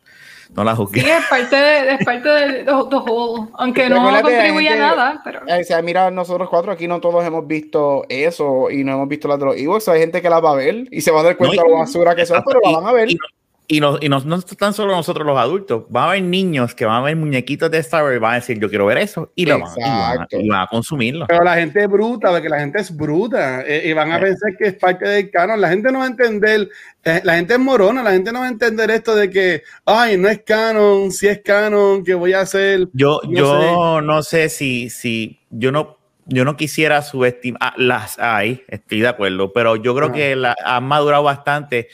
No 0.55 0.62
la 0.64 0.73
Sí, 0.73 0.76
juzgué. 0.79 1.00
es 1.00 1.25
parte 1.31 1.57
de, 1.57 1.95
es 1.95 2.05
parte 2.05 2.29
de 2.29 2.47
the, 2.59 2.64
the 2.64 2.97
whole, 2.97 3.49
aunque 3.55 3.88
no 3.88 4.21
contribuye 4.21 4.69
a 4.69 4.76
nada, 4.76 5.21
pero 5.25 5.41
Eh, 5.47 5.61
O 5.61 5.64
sea, 5.64 5.81
mira, 5.83 6.11
nosotros 6.11 6.49
cuatro 6.50 6.71
aquí 6.71 6.87
no 6.87 7.00
todos 7.00 7.25
hemos 7.25 7.47
visto 7.47 8.05
eso 8.09 8.71
y 8.71 8.85
no 8.85 8.93
hemos 8.93 9.09
visto 9.09 9.26
las 9.26 9.38
de 9.38 9.45
los 9.47 9.57
Ewoks. 9.57 9.88
Hay 9.88 10.00
gente 10.00 10.21
que 10.21 10.29
la 10.29 10.41
va 10.41 10.50
a 10.50 10.57
ver 10.57 10.87
y 10.91 11.00
se 11.00 11.11
va 11.11 11.21
a 11.21 11.23
dar 11.23 11.37
cuenta 11.37 11.57
No, 11.57 11.62
de 11.62 11.69
y- 11.69 11.73
lo 11.73 11.79
basura 11.79 12.14
que 12.14 12.26
son, 12.26 12.43
pero 12.47 12.61
la 12.62 12.79
van 12.79 12.87
a 12.88 12.93
ver. 12.93 13.11
Y, 13.11 13.19
y 13.66 13.80
no, 13.80 13.97
y 13.99 14.11
no, 14.11 14.21
no 14.21 14.42
tan 14.42 14.75
solo 14.75 14.92
nosotros 14.92 15.26
los 15.26 15.38
adultos, 15.38 15.85
van 15.88 16.04
a 16.04 16.06
haber 16.09 16.23
niños 16.23 16.75
que 16.75 16.85
van 16.85 16.97
a 16.97 17.00
ver 17.00 17.16
muñequitos 17.16 17.71
de 17.71 17.78
Star 17.78 18.02
Wars 18.04 18.16
y 18.16 18.18
van 18.18 18.33
a 18.33 18.35
decir, 18.37 18.59
yo 18.61 18.68
quiero 18.68 18.85
ver 18.85 18.99
eso, 18.99 19.33
y, 19.35 19.47
lo 19.47 19.59
van, 19.59 19.71
y, 19.76 19.80
van, 19.80 20.21
a- 20.21 20.26
y 20.30 20.49
van 20.49 20.61
a 20.61 20.66
consumirlo. 20.66 21.26
Pero 21.26 21.44
la 21.44 21.54
gente 21.54 21.83
es 21.83 21.88
bruta, 21.88 22.30
porque 22.30 22.49
la 22.50 22.61
gente 22.61 22.80
es 22.80 22.94
bruta 22.94 23.62
eh, 23.66 23.85
y 23.88 23.92
van 23.94 24.12
a 24.12 24.18
Sí. 24.18 24.25
pensar 24.25 24.56
que 24.59 24.66
es 24.68 24.75
parte 24.75 25.09
del 25.09 25.30
canon. 25.30 25.61
La 25.61 25.71
gente 25.71 25.90
no 25.90 26.00
va 26.00 26.04
a 26.04 26.09
entender, 26.09 26.68
eh, 27.04 27.21
la 27.25 27.37
gente 27.37 27.54
es 27.54 27.61
morona, 27.61 28.02
la 28.02 28.12
gente 28.12 28.33
no 28.33 28.40
va 28.40 28.47
a 28.47 28.50
entender 28.50 28.90
esto 28.90 29.14
de 29.14 29.30
que, 29.30 29.62
ay, 29.87 30.18
no 30.18 30.28
es 30.28 30.42
canon, 30.42 31.11
si 31.11 31.26
es 31.28 31.40
canon, 31.42 32.04
que 32.04 32.12
voy 32.12 32.35
a 32.35 32.40
hacer. 32.40 32.88
Yo, 32.92 33.21
No 33.25 33.33
yo 33.33 34.00
no 34.02 34.23
sé 34.23 34.50
si, 34.50 34.90
si 34.90 35.40
yo 35.49 35.73
no, 35.73 35.97
yo 36.26 36.44
no 36.44 36.56
quisiera 36.59 37.00
subestimar, 37.00 37.61
ah, 37.62 37.75
las 37.78 38.18
hay, 38.18 38.62
estoy 38.68 39.00
de 39.00 39.09
acuerdo, 39.09 39.52
pero 39.54 39.76
yo 39.76 39.94
creo 39.94 40.09
Ajá. 40.09 40.14
que 40.16 40.37
la, 40.37 40.54
han 40.64 40.85
madurado 40.85 41.23
bastante, 41.23 41.88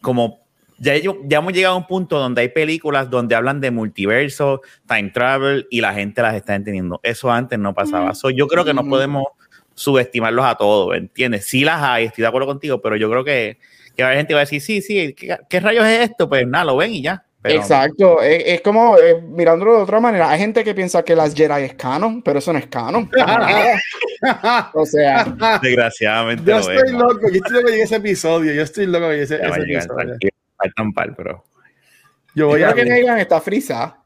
como 0.00 0.40
ya, 0.80 0.94
ya 0.96 1.38
hemos 1.38 1.52
llegado 1.52 1.74
a 1.74 1.78
un 1.78 1.86
punto 1.86 2.18
donde 2.18 2.40
hay 2.40 2.48
películas 2.48 3.10
donde 3.10 3.34
hablan 3.34 3.60
de 3.60 3.70
multiverso, 3.70 4.62
time 4.88 5.10
travel 5.10 5.68
y 5.70 5.80
la 5.80 5.92
gente 5.92 6.22
las 6.22 6.34
está 6.34 6.54
entendiendo. 6.54 7.00
Eso 7.02 7.30
antes 7.30 7.58
no 7.58 7.74
pasaba. 7.74 8.06
Ujú. 8.06 8.14
So, 8.14 8.30
yo 8.30 8.48
creo 8.48 8.64
que 8.64 8.74
no 8.74 8.80
Ujú. 8.80 8.90
podemos 8.90 9.24
subestimarlos 9.74 10.44
a 10.44 10.56
todos, 10.56 10.96
¿entiendes? 10.96 11.46
Sí 11.46 11.64
las 11.64 11.82
hay, 11.82 12.06
estoy 12.06 12.22
de 12.22 12.28
acuerdo 12.28 12.46
contigo, 12.46 12.80
pero 12.80 12.96
yo 12.96 13.10
creo 13.10 13.24
que, 13.24 13.58
que 13.96 14.02
la 14.02 14.14
gente 14.14 14.34
va 14.34 14.40
a 14.40 14.44
decir, 14.44 14.60
sí, 14.60 14.80
sí, 14.82 15.14
¿qué, 15.14 15.36
qué 15.48 15.60
rayos 15.60 15.86
es 15.86 16.10
esto? 16.10 16.28
Pues 16.28 16.46
nada, 16.46 16.64
lo 16.64 16.76
ven 16.76 16.92
y 16.92 17.02
ya. 17.02 17.24
Pero, 17.42 17.60
Exacto, 17.60 18.20
es, 18.20 18.42
es 18.46 18.60
como 18.60 18.98
eh, 18.98 19.18
mirándolo 19.22 19.76
de 19.76 19.82
otra 19.82 19.98
manera. 19.98 20.28
Hay 20.28 20.38
gente 20.38 20.62
que 20.62 20.74
piensa 20.74 21.02
que 21.02 21.16
las 21.16 21.34
Jedi 21.34 21.62
es 21.64 21.74
canon, 21.74 22.20
pero 22.20 22.38
eso 22.38 22.52
no 22.52 22.58
es 22.58 22.66
canon. 22.66 23.10
o 24.74 24.84
sea, 24.84 25.24
Desgraciadamente. 25.62 26.44
Yo 26.44 26.58
lo 26.58 26.60
estoy 26.60 26.88
es, 26.88 26.92
loco, 26.92 27.20
yo 27.22 27.36
estoy 27.36 27.52
loco 27.54 27.68
llegue 27.68 27.82
ese 27.82 27.96
episodio. 27.96 28.52
Yo 28.52 28.62
estoy 28.62 28.86
loco 28.86 29.10
llegue 29.10 29.22
ese, 29.22 29.36
episodio. 29.36 30.18
Faltan 30.62 30.92
par, 30.92 31.14
pero. 31.16 31.44
Yo 32.34 32.46
voy 32.48 32.62
a 32.62 32.72
creo 32.72 32.84
que 32.84 32.90
Megan 32.90 33.18
está 33.18 33.40
frisa. 33.40 33.96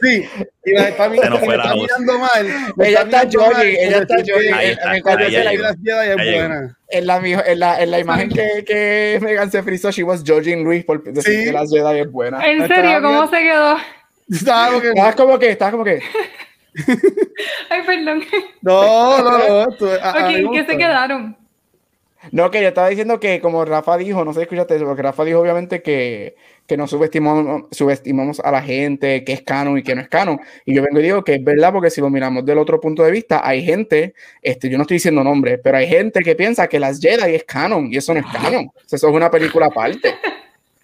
Sí, 0.00 0.24
y 0.64 0.72
la 0.72 0.88
está, 0.88 1.10
me 1.10 1.16
fue 1.18 1.56
la 1.58 1.64
está 1.64 1.74
mirando 1.74 2.18
mal. 2.18 2.46
me 2.76 2.88
Ella 2.88 3.00
está 3.02 3.24
mirando 3.24 3.40
mal, 3.40 3.54
jogging, 3.54 3.76
ella 3.80 3.98
está 3.98 4.14
jogging. 4.16 4.54
Ahí 4.54 4.66
En- 4.66 4.72
está, 4.72 4.96
en 4.96 5.02
cuanto 5.02 5.24
ahí 5.24 5.30
se 5.30 5.36
la- 5.44 5.52
la 5.52 6.06
es 6.06 6.16
buena. 6.16 6.76
en 6.88 7.06
la, 7.06 7.16
en 7.46 7.58
la, 7.60 7.82
en 7.82 7.90
la 7.90 7.98
imagen 7.98 8.28
que, 8.30 8.64
que 8.66 9.18
Megan 9.20 9.50
se 9.50 9.62
frizó, 9.62 9.90
she 9.90 10.02
was 10.04 10.22
judging 10.26 10.64
Luis 10.64 10.84
por 10.86 11.02
decir 11.04 11.34
Sí. 11.40 11.44
que 11.44 11.52
las 11.52 11.70
Jedi 11.70 12.00
es 12.00 12.10
buena. 12.10 12.38
¿En 12.46 12.62
Estaba 12.62 12.80
serio? 12.80 13.02
¿Cómo 13.02 13.28
se 13.28 13.42
quedó? 13.42 13.76
Estaba 14.30 14.68
como 14.68 14.80
que- 14.80 14.88
Estabas 14.88 15.14
como 15.16 15.38
que, 15.38 15.50
estabas 15.50 15.72
como 15.72 15.84
que, 15.84 16.02
Ay, 17.70 17.82
perdón. 17.86 18.22
No, 18.62 19.18
no, 19.22 19.38
no. 19.38 19.68
esto- 19.70 19.90
a- 20.02 20.10
Ok, 20.12 20.20
me 20.30 20.38
¿en 20.38 20.52
qué 20.52 20.64
se 20.66 20.76
quedaron? 20.78 21.36
No, 22.32 22.50
que 22.50 22.60
yo 22.62 22.68
estaba 22.68 22.88
diciendo 22.88 23.18
que 23.20 23.40
como 23.40 23.64
Rafa 23.64 23.96
dijo, 23.96 24.24
no 24.24 24.32
sé 24.32 24.40
si 24.40 24.42
escuchaste 24.44 24.76
eso, 24.76 24.84
porque 24.84 25.02
Rafa 25.02 25.24
dijo 25.24 25.40
obviamente 25.40 25.82
que, 25.82 26.36
que 26.66 26.76
no 26.76 26.86
subestimamos, 26.86 27.64
subestimamos 27.70 28.40
a 28.40 28.50
la 28.50 28.62
gente, 28.62 29.24
que 29.24 29.32
es 29.32 29.42
canon 29.42 29.78
y 29.78 29.82
que 29.82 29.94
no 29.94 30.00
es 30.00 30.08
canon. 30.08 30.40
Y 30.64 30.74
yo 30.74 30.82
vengo 30.82 30.98
y 31.00 31.02
digo 31.04 31.22
que 31.24 31.34
es 31.34 31.44
verdad, 31.44 31.72
porque 31.72 31.90
si 31.90 32.00
lo 32.00 32.10
miramos 32.10 32.44
del 32.44 32.58
otro 32.58 32.80
punto 32.80 33.02
de 33.02 33.10
vista, 33.10 33.40
hay 33.46 33.64
gente, 33.64 34.14
este, 34.42 34.68
yo 34.68 34.76
no 34.78 34.82
estoy 34.82 34.96
diciendo 34.96 35.22
nombres, 35.24 35.60
pero 35.62 35.78
hay 35.78 35.86
gente 35.88 36.20
que 36.20 36.34
piensa 36.34 36.66
que 36.68 36.80
las 36.80 36.98
Jedi 37.00 37.34
es 37.34 37.44
canon 37.44 37.92
y 37.92 37.96
eso 37.96 38.12
no 38.14 38.20
es 38.20 38.26
canon. 38.26 38.70
Eso 38.84 38.96
es 38.96 39.02
una 39.14 39.30
película 39.30 39.66
aparte. 39.66 40.14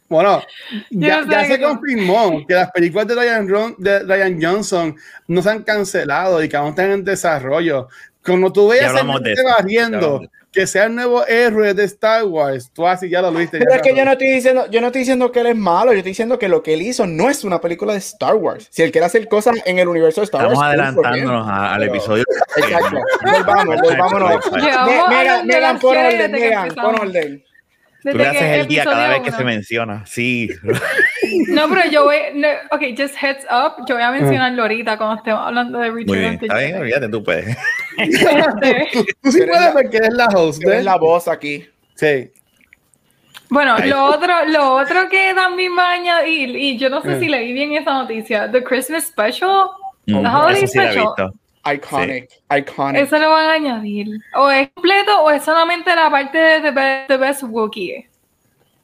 Bueno, 0.08 0.42
ya, 0.90 1.25
ya 1.30 1.44
se 1.46 1.58
confirmó 1.58 2.46
que 2.46 2.52
las 2.52 2.70
películas 2.70 3.06
de 3.06 3.14
Ryan, 3.14 3.49
Ron- 3.49 3.76
de 3.78 4.00
Ryan 4.00 4.38
Johnson 4.42 4.94
no 5.26 5.40
se 5.40 5.49
han 5.49 5.62
cancelado 5.62 6.44
y 6.44 6.50
que 6.50 6.56
aún 6.58 6.68
están 6.68 6.90
en 6.90 7.02
desarrollo. 7.02 7.88
Cuando 8.22 8.52
tú 8.52 8.68
veas 8.68 8.92
a 9.00 9.04
gente 9.14 9.42
barriendo 9.42 10.20
que 10.52 10.66
sea 10.66 10.85
el 10.85 10.94
nuevo 10.94 11.26
héroe 11.26 11.73
de 11.73 11.85
Star 11.85 12.25
Wars, 12.25 12.71
tú 12.75 12.87
así 12.87 13.09
ya 13.09 13.23
lo 13.23 13.32
viste. 13.32 13.59
Pero 13.59 13.71
ya 13.71 13.76
es 13.76 13.82
que 13.82 13.97
yo 13.97 14.04
no 14.04 14.12
estoy 14.12 14.28
diciendo, 14.32 14.66
yo 14.71 14.80
no 14.82 14.88
estoy 14.88 14.99
diciendo 15.00 15.32
que 15.32 15.40
él 15.40 15.47
es 15.47 15.56
malo, 15.56 15.92
yo 15.92 15.99
estoy 15.99 16.11
diciendo 16.11 16.38
que 16.38 16.49
lo 16.49 16.62
que 16.62 16.75
él 16.75 16.82
hizo 16.82 17.06
no 17.06 17.30
es 17.30 17.42
una 17.42 17.61
película 17.61 17.94
de 17.94 17.99
Star 18.00 18.35
Wars. 18.35 18.66
Si 18.71 18.82
él 18.82 18.92
quiere 18.92 19.06
hacer 19.06 19.26
cosas 19.28 19.56
en 19.64 19.78
el 19.78 19.88
universo 19.88 20.21
de 20.21 20.26
Star 20.26 20.42
Estamos 20.42 20.59
Wars. 20.59 20.75
him. 20.75 20.80
adelantándonos 20.80 21.49
a- 21.49 21.75
al 21.75 21.80
Pero- 21.80 21.94
episodio. 21.94 22.25
Exacto. 22.56 22.99
Volvamos, 23.25 23.80
volvámonos. 23.80 24.52
Megan, 25.49 25.78
pon 25.78 25.97
orden, 25.97 26.32
Megan, 26.32 26.68
pon 26.75 27.00
orden. 27.00 27.44
Tú 28.02 28.09
Desde 28.09 28.18
le 28.18 28.26
haces 28.28 28.42
el 28.42 28.66
día 28.66 28.85
cada 28.85 29.09
vez 29.11 29.21
que 29.23 29.30
se 29.30 29.44
menciona. 29.44 30.04
Sí. 30.06 30.49
No, 31.49 31.68
pero 31.68 31.88
yo 31.90 32.04
voy. 32.04 32.16
No, 32.35 32.49
ok, 32.73 32.82
just 32.97 33.14
heads 33.16 33.44
up. 33.50 33.85
Yo 33.87 33.94
voy 33.94 34.02
a 34.04 34.11
mencionarlo 34.11 34.62
ahorita 34.62 34.99
cuando 34.99 35.16
estemos 35.16 35.40
hablando 35.47 35.78
de 35.78 35.90
Richard. 35.90 36.06
Muy 36.09 36.18
bien. 36.18 36.38
Está 36.42 36.59
bien, 36.59 36.76
olvídate, 36.76 37.09
tú 37.09 37.23
puedes. 37.23 37.56
Tú 39.23 39.30
sí 39.32 39.38
puedes 39.38 39.49
la- 39.61 39.73
porque 39.73 39.97
eres 39.99 40.12
la 40.14 40.26
host, 40.26 40.61
Tú 40.62 40.68
eres 40.68 40.78
¿ves? 40.80 40.85
la 40.85 40.97
voz 40.97 41.28
aquí. 41.28 41.66
Sí. 41.94 42.30
Bueno, 43.49 43.75
Ahí. 43.76 43.88
lo 43.88 44.04
otro, 44.06 44.32
lo 44.49 44.75
otro 44.75 45.09
que 45.09 45.32
también 45.35 45.73
va 45.78 45.90
a 45.90 45.92
añadir, 45.92 46.56
y 46.56 46.78
yo 46.78 46.88
no 46.90 47.02
sé 47.02 47.12
Eh. 47.12 47.21
si 47.21 47.28
leí 47.28 47.52
bien 47.52 47.73
esa 47.75 47.92
noticia, 47.92 48.50
The 48.50 48.62
Christmas 48.64 49.04
Special, 49.06 49.68
Mm, 50.06 50.23
The 50.23 50.28
Holiday 50.28 50.61
sí 50.66 50.66
Special, 50.68 51.06
Iconic, 51.64 52.28
iconic. 52.57 53.02
eso 53.02 53.19
lo 53.19 53.31
van 53.31 53.49
a 53.49 53.52
añadir. 53.52 54.09
O 54.35 54.50
es 54.50 54.69
completo 54.75 55.23
o 55.23 55.31
es 55.31 55.42
solamente 55.45 55.95
la 55.95 56.11
parte 56.11 56.37
de 56.38 56.61
The 56.61 56.71
Best, 56.73 57.09
The 57.09 57.16
Best 57.16 57.42
Wookiee. 57.45 58.09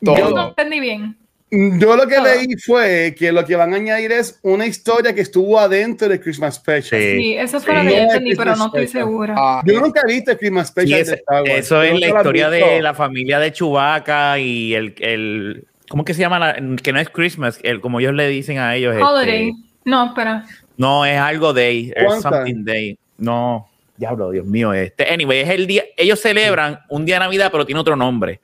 Yo 0.01 0.31
no 0.31 0.49
entendí 0.49 0.79
bien. 0.81 1.17
Yo 1.51 1.97
lo 1.97 2.07
que 2.07 2.17
Todo. 2.17 2.25
leí 2.27 2.47
fue 2.65 3.15
que 3.19 3.33
lo 3.33 3.43
que 3.45 3.57
van 3.57 3.73
a 3.73 3.77
añadir 3.77 4.13
es 4.13 4.39
una 4.43 4.67
historia 4.67 5.15
que 5.15 5.23
estuvo 5.23 5.59
adentro 5.59 6.07
de 6.07 6.21
Christmas 6.21 6.57
Special. 6.57 7.01
Sí. 7.01 7.17
Sí, 7.17 7.35
eso 7.37 7.59
fue 7.59 7.73
Sí. 7.75 7.79
lo 7.85 7.89
que 7.91 7.97
yo 7.97 8.03
entendí, 8.03 8.35
pero 8.37 8.55
no 8.55 8.67
estoy 8.67 8.87
segura. 8.87 9.35
Ah, 9.37 9.63
Yo 9.65 9.81
nunca 9.81 10.03
he 10.07 10.13
visto 10.13 10.37
Christmas 10.37 10.67
Sí, 10.69 10.73
Special 10.73 11.01
ese- 11.01 11.11
de 11.13 11.17
Star 11.17 11.43
Wars. 11.43 11.55
eso 11.55 11.83
es 11.83 11.93
Yo 11.95 11.99
la 12.01 12.07
historia 12.09 12.51
de 12.51 12.83
la 12.83 12.93
familia 12.95 13.39
de 13.41 13.51
Chewbacca 13.53 14.39
y 14.39 14.75
el, 14.75 14.95
el 14.99 15.65
¿cómo 15.89 16.05
que 16.05 16.13
se 16.13 16.21
llama? 16.21 16.39
La- 16.39 16.77
que 16.83 16.93
no 16.93 17.01
es 17.01 17.09
Christmas, 17.09 17.59
el, 17.63 17.81
como 17.81 17.99
ellos 18.01 18.13
le 18.13 18.29
dicen 18.29 18.59
a 18.59 18.77
ellos. 18.77 18.93
este, 18.93 19.05
Holiday. 19.05 19.53
No, 19.87 20.05
espera. 20.09 20.45
No, 20.79 21.05
es 21.05 21.19
algo 21.19 21.53
day, 21.53 21.93
es 21.95 22.05
¿Cuántas? 22.07 22.33
something 22.33 22.65
day. 22.65 22.99
No, 23.19 23.69
diablo, 23.97 24.31
Dios 24.31 24.47
mío, 24.47 24.73
este. 24.73 25.11
Anyway, 25.13 25.41
es 25.41 25.51
el 25.51 25.67
día, 25.67 25.85
ellos 25.97 26.21
celebran 26.21 26.79
un 26.89 27.05
día 27.05 27.17
de 27.17 27.21
Navidad, 27.21 27.51
pero 27.53 27.67
tiene 27.67 27.81
otro 27.81 27.97
nombre. 27.97 28.41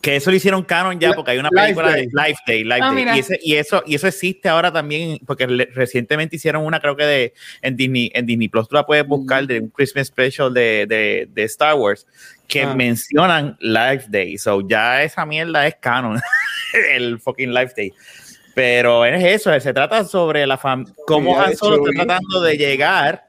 Que 0.00 0.16
eso 0.16 0.30
lo 0.30 0.36
hicieron 0.38 0.62
canon 0.62 0.98
ya, 0.98 1.12
porque 1.12 1.32
hay 1.32 1.38
una 1.38 1.50
película 1.50 1.92
de 1.92 2.04
Life 2.10 2.40
Day, 2.46 2.64
Life 2.64 2.78
Ah, 2.80 2.94
Day. 2.94 3.16
Y, 3.16 3.18
ese- 3.18 3.38
y 3.42 3.54
eso, 3.56 3.82
y 3.84 3.94
eso 3.96 4.06
existe 4.08 4.48
ahora 4.48 4.72
también, 4.72 5.18
porque 5.26 5.46
le- 5.46 5.66
recientemente 5.66 6.36
hicieron 6.36 6.64
una, 6.64 6.80
creo 6.80 6.96
que 6.96 7.04
de 7.04 7.34
en 7.60 7.76
Disney, 7.76 8.10
en 8.14 8.24
Disney 8.24 8.48
Plus, 8.48 8.66
tú 8.66 8.76
la 8.76 8.86
puedes 8.86 9.06
buscar 9.06 9.46
de 9.46 9.60
un 9.60 9.68
Christmas 9.68 10.06
Special 10.06 10.54
de, 10.54 10.86
de, 10.88 11.28
de 11.30 11.42
Star 11.44 11.74
Wars, 11.74 12.06
que 12.48 12.62
Ah. 12.62 12.74
mencionan 12.74 13.58
Life 13.60 14.06
Day. 14.08 14.38
So 14.38 14.66
ya 14.66 15.02
esa 15.02 15.26
mierda 15.26 15.66
es 15.66 15.74
canon, 15.74 16.18
el 16.94 17.20
fucking 17.20 17.52
Life 17.52 17.74
Day. 17.76 17.92
Pero 18.54 19.04
es 19.04 19.22
eso, 19.24 19.58
se 19.60 19.72
trata 19.72 20.04
sobre 20.04 20.46
la 20.46 20.58
familia, 20.58 20.92
cómo 21.06 21.40
Han 21.40 21.56
Solo 21.56 21.76
está 21.86 22.04
tratando 22.04 22.40
de 22.42 22.56
llegar 22.56 23.24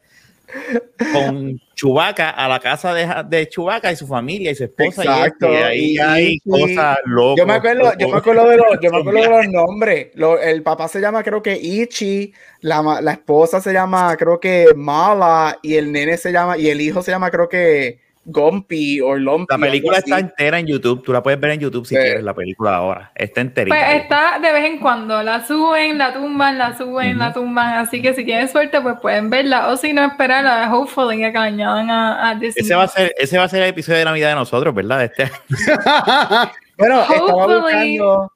con 1.13 1.59
Chubaca 1.75 2.29
a 2.31 2.47
la 2.49 2.59
casa 2.59 2.93
de, 2.93 3.07
de 3.29 3.47
Chubaca 3.47 3.91
y 3.91 3.95
su 3.95 4.05
familia 4.05 4.51
y 4.51 4.55
su 4.55 4.65
esposa 4.65 5.01
Exacto, 5.03 5.51
y, 5.51 5.55
ahí 5.55 5.79
y- 5.93 5.97
hay 5.97 6.27
y- 6.33 6.39
cosas 6.49 6.97
locas. 7.05 7.37
Yo 7.37 7.45
me 7.47 7.53
acuerdo, 7.53 7.91
yo 7.97 8.09
me 8.09 8.17
acuerdo 8.17 8.49
de 8.49 8.57
los, 8.57 8.65
yo 8.81 8.91
me 8.91 8.97
acuerdo 8.99 9.21
de 9.21 9.29
los 9.29 9.47
nombres. 9.53 10.07
Lo- 10.15 10.39
el 10.39 10.61
papá 10.63 10.87
se 10.87 10.99
llama, 10.99 11.23
creo 11.23 11.41
que 11.41 11.55
Ichi, 11.57 12.33
la, 12.61 12.99
la 13.01 13.11
esposa 13.13 13.61
se 13.61 13.71
llama, 13.73 14.15
creo 14.17 14.39
que 14.39 14.67
Mala, 14.75 15.57
y 15.61 15.75
el 15.75 15.91
nene 15.91 16.17
se 16.17 16.31
llama, 16.31 16.57
y 16.57 16.69
el 16.69 16.81
hijo 16.81 17.01
se 17.01 17.11
llama, 17.11 17.31
creo 17.31 17.47
que 17.47 17.99
Gompi 18.25 19.01
o 19.01 19.15
Lompi. 19.15 19.47
La 19.49 19.57
película 19.57 19.97
está 19.97 20.19
entera 20.19 20.59
en 20.59 20.67
YouTube, 20.67 21.03
tú 21.03 21.11
la 21.11 21.23
puedes 21.23 21.39
ver 21.39 21.51
en 21.51 21.59
YouTube 21.59 21.85
si 21.87 21.95
Sí. 21.95 22.01
quieres, 22.01 22.23
la 22.23 22.33
película 22.33 22.75
ahora. 22.75 23.11
Está 23.15 23.41
enterita. 23.41 23.75
Pues 23.75 23.83
ahí. 23.87 23.97
está 23.97 24.39
de 24.39 24.51
vez 24.51 24.65
en 24.65 24.77
cuando, 24.79 25.23
la 25.23 25.45
suben, 25.45 25.97
la 25.97 26.13
tumban, 26.13 26.57
la 26.57 26.77
suben, 26.77 27.17
la 27.17 27.33
tumban, 27.33 27.75
así 27.75 28.01
que 28.01 28.13
si 28.13 28.23
tienen 28.23 28.47
suerte 28.47 28.79
pues 28.81 28.95
pueden 29.01 29.29
verla 29.29 29.69
o 29.69 29.77
si 29.77 29.91
no 29.93 30.03
esperarla, 30.05 30.71
hopefully 30.73 31.17
que 31.17 31.31
la 31.31 31.43
añadan 31.43 31.89
a, 31.89 32.29
a 32.29 32.35
Disney. 32.35 32.63
Ese 32.63 32.75
va 32.75 32.83
a 32.83 32.87
ser, 32.87 33.11
ese 33.17 33.37
va 33.37 33.45
a 33.45 33.49
ser 33.49 33.63
el 33.63 33.69
episodio 33.69 33.99
de 33.99 34.05
Navidad 34.05 34.29
de 34.29 34.35
nosotros, 34.35 34.73
¿verdad? 34.75 34.99
De 34.99 35.05
Este, 35.05 35.31
Bueno, 36.77 37.01
estaba 37.01 37.47
buscando, 37.59 38.31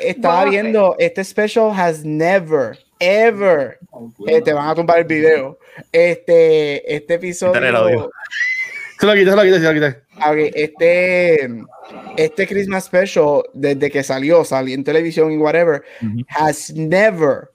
estaba 0.00 0.40
a 0.42 0.44
viendo, 0.46 0.96
este 0.98 1.24
special 1.24 1.70
has 1.76 2.04
never, 2.04 2.78
ever, 3.00 3.78
eh, 4.26 4.40
te 4.42 4.52
van 4.52 4.68
a 4.68 4.74
tumbar 4.74 4.98
el 4.98 5.04
video. 5.04 5.58
Este, 5.90 6.94
este 6.94 7.14
episodio, 7.14 8.10
Se 9.02 9.06
lo 9.06 9.14
quité, 9.14 9.30
se 9.30 9.36
lo 9.36 9.42
quité, 9.42 9.58
se 9.58 9.64
lo 9.64 9.74
quité. 9.74 9.88
Ok, 10.18 10.52
este, 10.54 11.48
este 12.16 12.46
Christmas 12.46 12.84
special, 12.84 13.42
desde 13.52 13.90
que 13.90 14.04
salió, 14.04 14.44
salió 14.44 14.76
en 14.76 14.84
televisión 14.84 15.32
y 15.32 15.38
whatever, 15.38 15.82
has 16.28 16.72
never, 16.72 17.50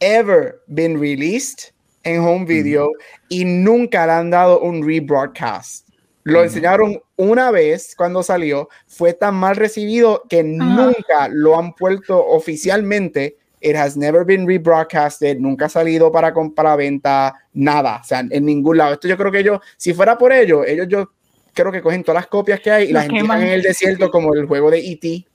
ever 0.00 0.60
been 0.66 1.00
released 1.00 1.72
en 2.02 2.20
home 2.20 2.44
video 2.44 2.90
y 3.30 3.46
nunca 3.46 4.04
le 4.04 4.12
han 4.12 4.28
dado 4.28 4.60
un 4.60 4.86
rebroadcast. 4.86 5.88
Lo 6.24 6.42
enseñaron 6.44 7.00
una 7.16 7.50
vez 7.50 7.94
cuando 7.96 8.22
salió, 8.22 8.68
fue 8.86 9.14
tan 9.14 9.36
mal 9.36 9.56
recibido 9.56 10.24
que 10.28 10.42
nunca 10.42 11.28
lo 11.30 11.58
han 11.58 11.72
puesto 11.72 12.22
oficialmente. 12.22 13.38
It 13.60 13.76
has 13.76 13.96
never 13.96 14.24
been 14.24 14.46
rebroadcasted, 14.46 15.38
nunca 15.38 15.66
ha 15.66 15.68
salido 15.68 16.10
para, 16.10 16.32
com- 16.32 16.54
para 16.54 16.76
venta, 16.76 17.34
nada, 17.52 18.00
o 18.02 18.04
sea, 18.04 18.20
en 18.30 18.44
ningún 18.44 18.78
lado. 18.78 18.94
Esto 18.94 19.06
yo 19.08 19.16
creo 19.16 19.30
que 19.30 19.40
ellos, 19.40 19.60
si 19.76 19.92
fuera 19.92 20.16
por 20.16 20.32
ellos, 20.32 20.64
ellos 20.66 20.86
yo 20.88 21.10
creo 21.52 21.70
que 21.70 21.82
cogen 21.82 22.02
todas 22.02 22.22
las 22.22 22.26
copias 22.28 22.60
que 22.60 22.70
hay 22.70 22.88
y 22.90 22.92
las 22.92 23.04
entierran 23.06 23.42
en 23.42 23.48
el 23.48 23.62
desierto 23.62 24.10
como 24.10 24.34
el 24.34 24.46
juego 24.46 24.70
de 24.70 24.78
E.T. 24.78 25.26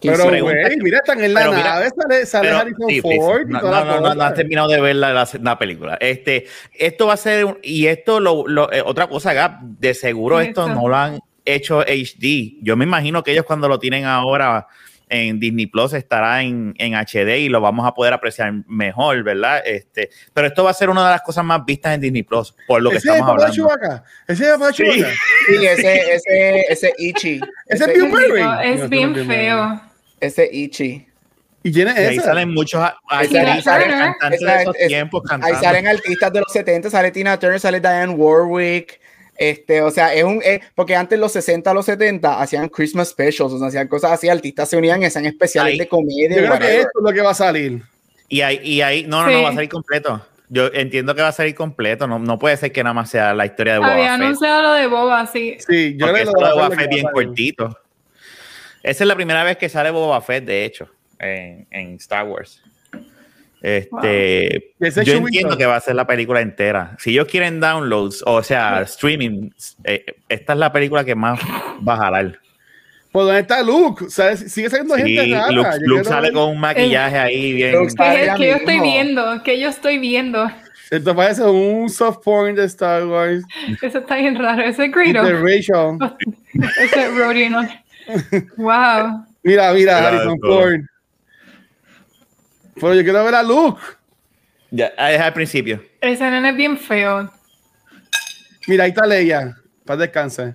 Pero, 0.00 0.24
güey, 0.24 0.54
mira, 0.80 0.98
están 0.98 1.22
en 1.22 1.34
la 1.34 1.40
Pero 1.40 1.52
mira, 1.52 1.74
nave, 1.74 1.88
sale, 1.96 2.26
sale 2.26 2.48
Pero, 2.48 2.58
Harrison 2.58 2.88
sí, 2.88 3.00
Ford 3.00 3.46
no, 3.46 3.60
toda 3.60 3.84
no, 3.84 3.94
no, 3.94 4.00
no, 4.08 4.14
no 4.14 4.22
has 4.22 4.34
terminado 4.34 4.68
de 4.68 4.80
ver 4.80 4.96
la, 4.96 5.12
la- 5.12 5.28
la 5.42 5.58
película. 5.58 5.96
Este, 6.00 6.46
esto 6.74 7.06
va 7.08 7.14
a 7.14 7.16
ser, 7.16 7.44
un- 7.44 7.58
y 7.62 7.86
esto, 7.86 8.20
lo, 8.20 8.46
lo- 8.46 8.72
eh, 8.72 8.82
otra 8.84 9.08
cosa, 9.08 9.32
Gap, 9.32 9.60
de 9.62 9.94
seguro 9.94 10.40
esto 10.40 10.68
no 10.68 10.88
lo 10.88 10.96
han 10.96 11.18
hecho 11.44 11.80
HD. 11.80 12.58
Yo 12.62 12.76
me 12.76 12.84
imagino 12.84 13.22
que 13.22 13.32
ellos 13.32 13.44
cuando 13.44 13.68
lo 13.68 13.78
tienen 13.78 14.04
ahora 14.04 14.66
en 15.10 15.40
Disney 15.40 15.66
Plus 15.66 15.92
estará 15.92 16.42
en, 16.42 16.74
en 16.78 16.94
HD 16.94 17.38
y 17.38 17.48
lo 17.48 17.60
vamos 17.60 17.86
a 17.86 17.94
poder 17.94 18.12
apreciar 18.12 18.52
mejor, 18.66 19.22
¿verdad? 19.22 19.62
Este, 19.64 20.10
pero 20.34 20.46
esto 20.48 20.64
va 20.64 20.70
a 20.70 20.74
ser 20.74 20.90
una 20.90 21.04
de 21.04 21.10
las 21.12 21.22
cosas 21.22 21.44
más 21.44 21.64
vistas 21.64 21.94
en 21.94 22.00
Disney 22.00 22.22
Plus, 22.22 22.54
por 22.66 22.82
lo 22.82 22.90
que 22.90 22.96
Ese 22.96 23.08
es 23.08 23.14
el 23.14 23.20
estamos 23.20 23.36
papá 23.42 23.50
de 23.52 23.60
hablando. 23.62 23.78
Chewbacca. 23.88 24.04
Ese 24.26 24.42
es 24.44 24.48
el 24.48 24.54
papá 24.54 24.66
de 24.68 24.72
Sí. 24.74 25.04
Sí, 25.48 25.66
ese, 25.66 26.14
ese, 26.14 26.60
ese 26.72 26.92
Ichi. 26.98 27.40
Ese 27.66 27.84
es 27.84 27.90
Ese, 28.74 28.84
es 28.84 28.90
bien 28.90 29.12
no 29.12 29.18
es 29.20 29.26
Bill 29.26 29.26
feo. 29.26 29.80
ese 30.20 30.48
Ichi. 30.52 31.04
¿Y 31.64 31.72
es 31.82 31.86
ahí 31.88 32.16
salen 32.20 32.54
muchos 32.54 32.80
ahí 33.08 33.26
salen- 33.28 33.88
cantantes 33.98 34.40
de 34.40 34.62
esos 34.62 34.76
es- 34.78 34.86
tiempos 34.88 35.22
Ahí 35.24 35.40
cantando. 35.40 35.60
salen 35.60 35.86
artistas 35.88 36.32
de 36.32 36.40
los 36.40 36.52
70, 36.52 36.88
sale 36.90 37.10
Tina 37.10 37.38
Turner, 37.38 37.58
sale 37.60 37.80
Diane 37.80 38.12
Warwick. 38.14 39.00
Este, 39.38 39.82
o 39.82 39.90
sea, 39.92 40.12
es 40.14 40.24
un. 40.24 40.42
eh, 40.44 40.60
porque 40.74 40.96
antes 40.96 41.18
los 41.18 41.30
60, 41.32 41.72
los 41.72 41.86
70 41.86 42.40
hacían 42.40 42.68
Christmas 42.68 43.08
specials, 43.10 43.52
o 43.52 43.58
sea, 43.58 43.68
hacían 43.68 43.86
cosas 43.88 44.10
así, 44.12 44.28
artistas 44.28 44.68
se 44.68 44.76
unían, 44.76 45.02
hacían 45.04 45.26
especiales 45.26 45.72
Ay. 45.74 45.78
de 45.78 45.84
Yo 45.84 45.90
comedia. 45.90 46.28
creo 46.36 46.58
que 46.58 46.76
esto 46.78 46.90
es 46.98 47.02
lo 47.04 47.12
que 47.12 47.20
va 47.22 47.30
a 47.30 47.34
salir. 47.34 47.82
Y 48.28 48.40
ahí, 48.40 48.60
y 48.62 48.80
ahí, 48.82 49.04
no, 49.06 49.22
no, 49.22 49.28
Sí. 49.28 49.34
no, 49.34 49.42
va 49.44 49.50
a 49.50 49.54
salir 49.54 49.68
completo. 49.70 50.26
Yo 50.50 50.66
entiendo 50.72 51.14
que 51.14 51.22
va 51.22 51.28
a 51.28 51.32
salir 51.32 51.54
completo. 51.54 52.06
No, 52.06 52.18
no 52.18 52.38
puede 52.38 52.56
ser 52.56 52.72
que 52.72 52.82
nada 52.82 52.94
más 52.94 53.10
sea 53.10 53.32
la 53.34 53.46
historia 53.46 53.74
de 53.74 53.78
Boba 53.78 53.92
Había 53.92 54.14
anunciado 54.14 54.62
lo 54.62 54.72
de 54.72 54.86
Boba, 54.86 55.26
sí. 55.26 55.56
Sí, 55.66 55.94
yo 55.96 56.06
creo 56.06 56.16
eso 56.24 56.32
que 56.32 56.42
de 56.42 56.48
lo 56.48 56.54
Boba 56.56 56.68
va 56.68 56.74
a 56.74 56.76
Fett 56.78 56.90
bien 56.90 57.06
cortito. 57.12 57.78
Esa 58.82 59.04
es 59.04 59.08
la 59.08 59.14
primera 59.14 59.44
vez 59.44 59.56
que 59.58 59.68
sale 59.68 59.90
Boba 59.90 60.20
Fett, 60.20 60.44
de 60.44 60.64
hecho, 60.64 60.88
en, 61.18 61.66
en 61.70 61.94
Star 61.96 62.26
Wars. 62.26 62.62
Este, 63.62 64.72
yo 65.04 65.14
entiendo 65.14 65.56
que 65.56 65.66
va 65.66 65.76
a 65.76 65.80
ser 65.80 65.94
la 65.96 66.06
película 66.06 66.40
entera. 66.40 66.96
Si 66.98 67.10
ellos 67.10 67.26
quieren 67.28 67.60
downloads, 67.60 68.22
o 68.26 68.42
sea, 68.42 68.82
streaming, 68.82 69.50
eh, 69.84 70.04
esta 70.28 70.52
es 70.52 70.58
la 70.58 70.72
película 70.72 71.04
que 71.04 71.14
más 71.14 71.40
va 71.86 71.94
a 71.94 71.96
jalar. 71.96 72.38
¿Por 73.10 73.24
dónde 73.24 73.40
está 73.40 73.62
Luke? 73.62 74.04
¿Sabes? 74.10 74.52
Sigue 74.52 74.68
saliendo 74.70 74.94
Sí, 74.96 75.16
gente 75.16 75.34
rara. 75.34 75.76
Luke, 75.80 76.04
sale 76.04 76.26
ver- 76.28 76.32
con 76.34 76.50
un 76.50 76.60
maquillaje 76.60 77.18
ahí 77.18 77.52
bien. 77.54 77.72
Luke 77.72 77.86
¿Qué, 77.88 78.04
Sale 78.04 78.26
es- 78.26 78.34
qué 78.36 78.46
yo 78.48 78.54
estoy 78.56 78.80
viendo? 78.80 79.42
¿Qué 79.42 79.60
yo 79.60 79.68
estoy 79.70 79.98
viendo? 79.98 80.50
Esto 80.90 81.16
parece 81.16 81.42
un 81.42 81.88
soft 81.90 82.18
porn 82.24 82.54
de 82.54 82.64
Star 82.64 83.06
Wars. 83.06 83.42
Eso 83.82 83.98
está 83.98 84.16
bien 84.16 84.36
raro. 84.36 84.62
Ese 84.62 84.84
es 84.86 84.92
Greedo. 84.92 85.22
Rachel. 85.22 85.98
Ese 86.82 87.02
es 87.06 87.16
Roddy, 87.16 87.48
¿no? 87.48 87.60
Wow. 88.56 89.24
Mira, 89.42 89.72
mira, 89.72 89.98
Harrison 90.06 90.38
todo. 90.40 90.60
Ford. 90.62 90.80
Pero 92.80 92.94
yo 92.94 93.02
quiero 93.02 93.24
ver 93.24 93.34
a 93.34 93.42
Luke. 93.42 93.80
Ya, 94.70 94.92
ah, 94.98 95.12
es 95.12 95.20
al 95.20 95.32
principio. 95.32 95.82
Ese 96.00 96.30
nene 96.30 96.50
es 96.50 96.56
bien 96.56 96.76
feo. 96.78 97.30
Mira, 98.66 98.84
ahí 98.84 98.90
está 98.90 99.06
Leia. 99.06 99.56
Para 99.84 100.00
descansar. 100.00 100.54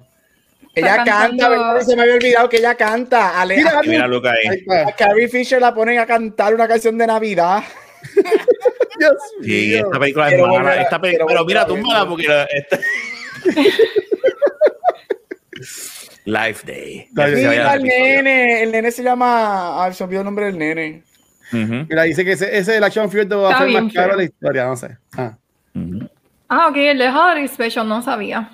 Ella 0.76 1.04
canta. 1.04 1.82
Se 1.82 1.96
me 1.96 2.02
había 2.04 2.16
olvidado 2.16 2.50
que 2.50 2.58
ella 2.58 2.76
canta. 2.76 3.40
Ale- 3.42 3.58
Mira, 3.58 3.80
a, 3.80 3.82
mira 3.82 4.08
Luke 4.08 4.28
ahí. 4.30 4.66
A 4.88 4.92
Carrie 4.96 5.28
Fisher 5.28 5.60
la 5.62 5.74
ponen 5.74 6.00
a 6.00 6.06
cantar 6.06 6.54
una 6.54 6.68
canción 6.68 6.98
de 6.98 7.08
Navidad. 7.08 7.64
Dios 9.00 9.14
Sí, 9.42 9.68
mío. 9.68 9.86
esta 9.86 10.00
película 10.00 10.30
es 10.30 10.40
mala. 10.40 10.52
volver 10.52 10.82
Esta 10.82 11.02
pe- 11.02 11.10
quiero 11.10 11.26
pero 11.26 11.46
mira, 11.46 11.66
tú 11.66 11.78
mala 11.78 12.08
porque 12.08 12.28
la- 12.28 12.44
esta- 12.46 12.80
Life 16.26 16.66
Day. 16.66 17.08
Se 17.16 17.36
Mira, 17.36 17.74
el 17.76 17.84
nene, 17.84 18.64
el 18.64 18.72
nene 18.72 18.92
se 18.92 19.04
llama. 19.04 19.84
Ay, 19.84 19.94
se 19.94 20.04
me 20.04 20.08
olvidó 20.08 20.22
el 20.22 20.26
nombre 20.26 20.46
del 20.46 20.58
nene. 20.58 21.04
Ujú, 21.54 21.86
Mira, 21.90 22.04
dice 22.04 22.26
que 22.26 22.32
ese, 22.34 22.46
ese 22.46 22.72
es 22.72 22.78
el 22.78 22.84
action 22.84 23.10
figure 23.10 23.24
Está 23.26 23.58
Fett 23.60 23.68
bien 23.68 23.84
más 23.86 23.94
caro 23.94 24.12
de 24.12 24.18
la 24.18 24.24
historia. 24.24 24.66
No 24.66 24.76
sé. 24.76 24.98
Ah. 25.16 25.38
ujú. 25.76 26.10
Ah, 26.50 26.68
ok, 26.68 26.76
el 26.78 26.98
de 26.98 27.10
Holiday 27.10 27.48
Special 27.48 27.88
no 27.88 28.02
sabía. 28.02 28.50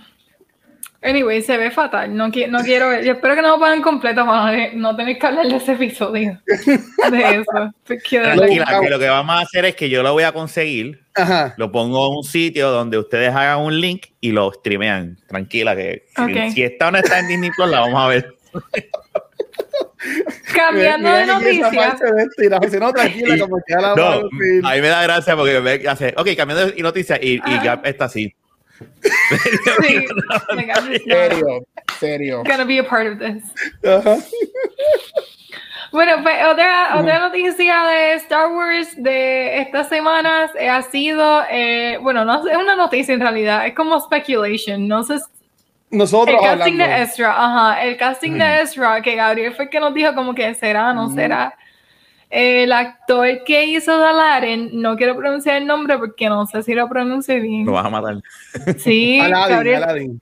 Anyway, 1.01 1.41
se 1.41 1.55
ve 1.55 1.71
fatal. 1.71 2.13
No, 2.13 2.27
qui- 2.27 2.47
no 2.49 2.59
quiero 2.59 2.89
ver. 2.89 3.05
Yo 3.05 3.13
espero 3.13 3.35
que 3.35 3.41
no 3.41 3.47
lo 3.49 3.59
pongan 3.59 3.81
completo 3.81 4.25
para 4.25 4.73
no, 4.73 4.95
tener 4.97 5.17
que 5.17 5.27
hablar 5.27 5.47
de 5.47 5.55
ese 5.55 5.71
episodio. 5.73 6.41
De 7.11 7.35
eso. 7.37 7.73
Tranquila, 7.85 8.35
que 8.81 8.89
lo 8.89 8.99
que 8.99 9.07
vamos 9.07 9.33
a 9.35 9.39
hacer 9.39 9.63
es 9.63 9.75
que 9.75 9.89
yo 9.89 10.03
lo 10.03 10.11
voy 10.11 10.23
a 10.23 10.33
conseguir, 10.33 11.01
Ajá. 11.15 11.53
lo 11.57 11.71
pongo 11.71 12.05
en 12.11 12.17
un 12.17 12.23
sitio 12.25 12.69
donde 12.71 12.97
ustedes 12.97 13.33
hagan 13.33 13.59
un 13.59 13.79
link 13.79 14.07
y 14.19 14.33
lo 14.33 14.51
streamean. 14.51 15.17
Tranquila, 15.27 15.73
que 15.73 16.03
si- 16.13 16.21
Ok. 16.21 16.51
si, 16.53 16.63
esta 16.63 16.91
no 16.91 16.97
está 16.97 17.19
en 17.19 17.29
Disney 17.29 17.51
Plus, 17.55 17.69
la 17.69 17.79
vamos 17.79 18.01
a 18.01 18.07
ver. 18.07 18.35
Cambiando 20.55 21.09
de 21.11 21.25
mira 21.25 21.39
que 21.39 21.49
esa 21.51 21.61
noticia. 21.65 21.89
parte 21.89 22.05
de 22.13 22.23
esto, 22.23 22.43
y 22.43 22.49
la 22.49 22.59
dice, 22.59 22.79
no, 22.79 22.93
tranquila, 22.93 23.35
Y- 23.35 23.39
como 23.39 23.57
que 23.57 23.63
ya 23.73 23.81
la 23.81 23.95
No, 23.95 24.03
a 24.07 24.15
a 24.71 24.75
mí 24.75 24.81
me 24.81 24.87
da 24.87 25.03
gracia 25.03 25.35
porque 25.35 25.59
me 25.59 25.73
hace, 25.89 26.13
ok, 26.17 26.27
cambiando 26.37 26.67
de 26.71 26.81
noticia 26.81 27.17
y, 27.21 27.33
y. 27.45 27.57
Gap 27.63 27.85
está 27.85 28.05
así. 28.05 28.33
Sí, 28.79 30.05
Serio, 31.05 31.65
serio. 31.99 32.43
gonna 32.45 32.63
be 32.63 32.79
a 32.79 32.83
part 32.87 33.07
of 33.07 33.19
this. 33.19 33.43
Bueno, 35.91 36.13
pues 36.21 36.35
otra, 36.45 36.97
otra 36.99 37.19
noticia 37.19 37.83
de 37.87 38.13
Star 38.13 38.47
Wars 38.51 38.89
de 38.95 39.59
estas 39.61 39.89
semanas 39.89 40.51
eh, 40.59 40.69
ha 40.69 40.83
sido, 40.83 41.43
eh, 41.49 41.97
bueno, 42.01 42.23
no 42.25 42.47
es 42.47 42.55
una 42.55 42.75
noticia 42.75 43.13
en 43.13 43.19
realidad, 43.21 43.65
es 43.65 43.73
como 43.73 43.99
speculation, 43.99 44.87
no 44.87 45.03
sé, 45.89 45.93
el 45.93 45.97
Nosotros 45.97 46.35
casting 46.41 46.61
hablando. 46.73 46.83
de 46.83 47.01
Ezra, 47.01 47.33
ajá, 47.37 47.83
el 47.83 47.97
casting 47.97 48.31
de 48.33 48.61
Ezra, 48.61 49.01
que 49.01 49.15
Gabriel 49.15 49.53
fue 49.55 49.65
el 49.65 49.71
que 49.71 49.79
nos 49.79 49.93
dijo 49.93 50.13
como 50.13 50.33
que 50.35 50.53
será, 50.55 50.93
no 50.93 51.09
será. 51.09 51.53
El 52.29 52.71
actor 52.71 53.43
que 53.43 53.65
hizo 53.65 53.97
de 53.99 54.05
Aladdin, 54.07 54.69
no 54.73 54.95
quiero 54.95 55.15
pronunciar 55.17 55.55
el 55.57 55.65
nombre 55.65 55.97
porque 55.97 56.29
no 56.29 56.45
sé 56.45 56.61
si 56.61 56.75
lo 56.75 56.87
pronuncie 56.87 57.39
bien. 57.39 57.65
Lo 57.65 57.71
vas 57.71 57.85
a 57.87 57.89
matar. 57.89 58.17
Sí, 58.77 59.19
Aladdin, 59.23 59.55
Gabriel, 59.55 59.83
Aladdin. 59.83 60.21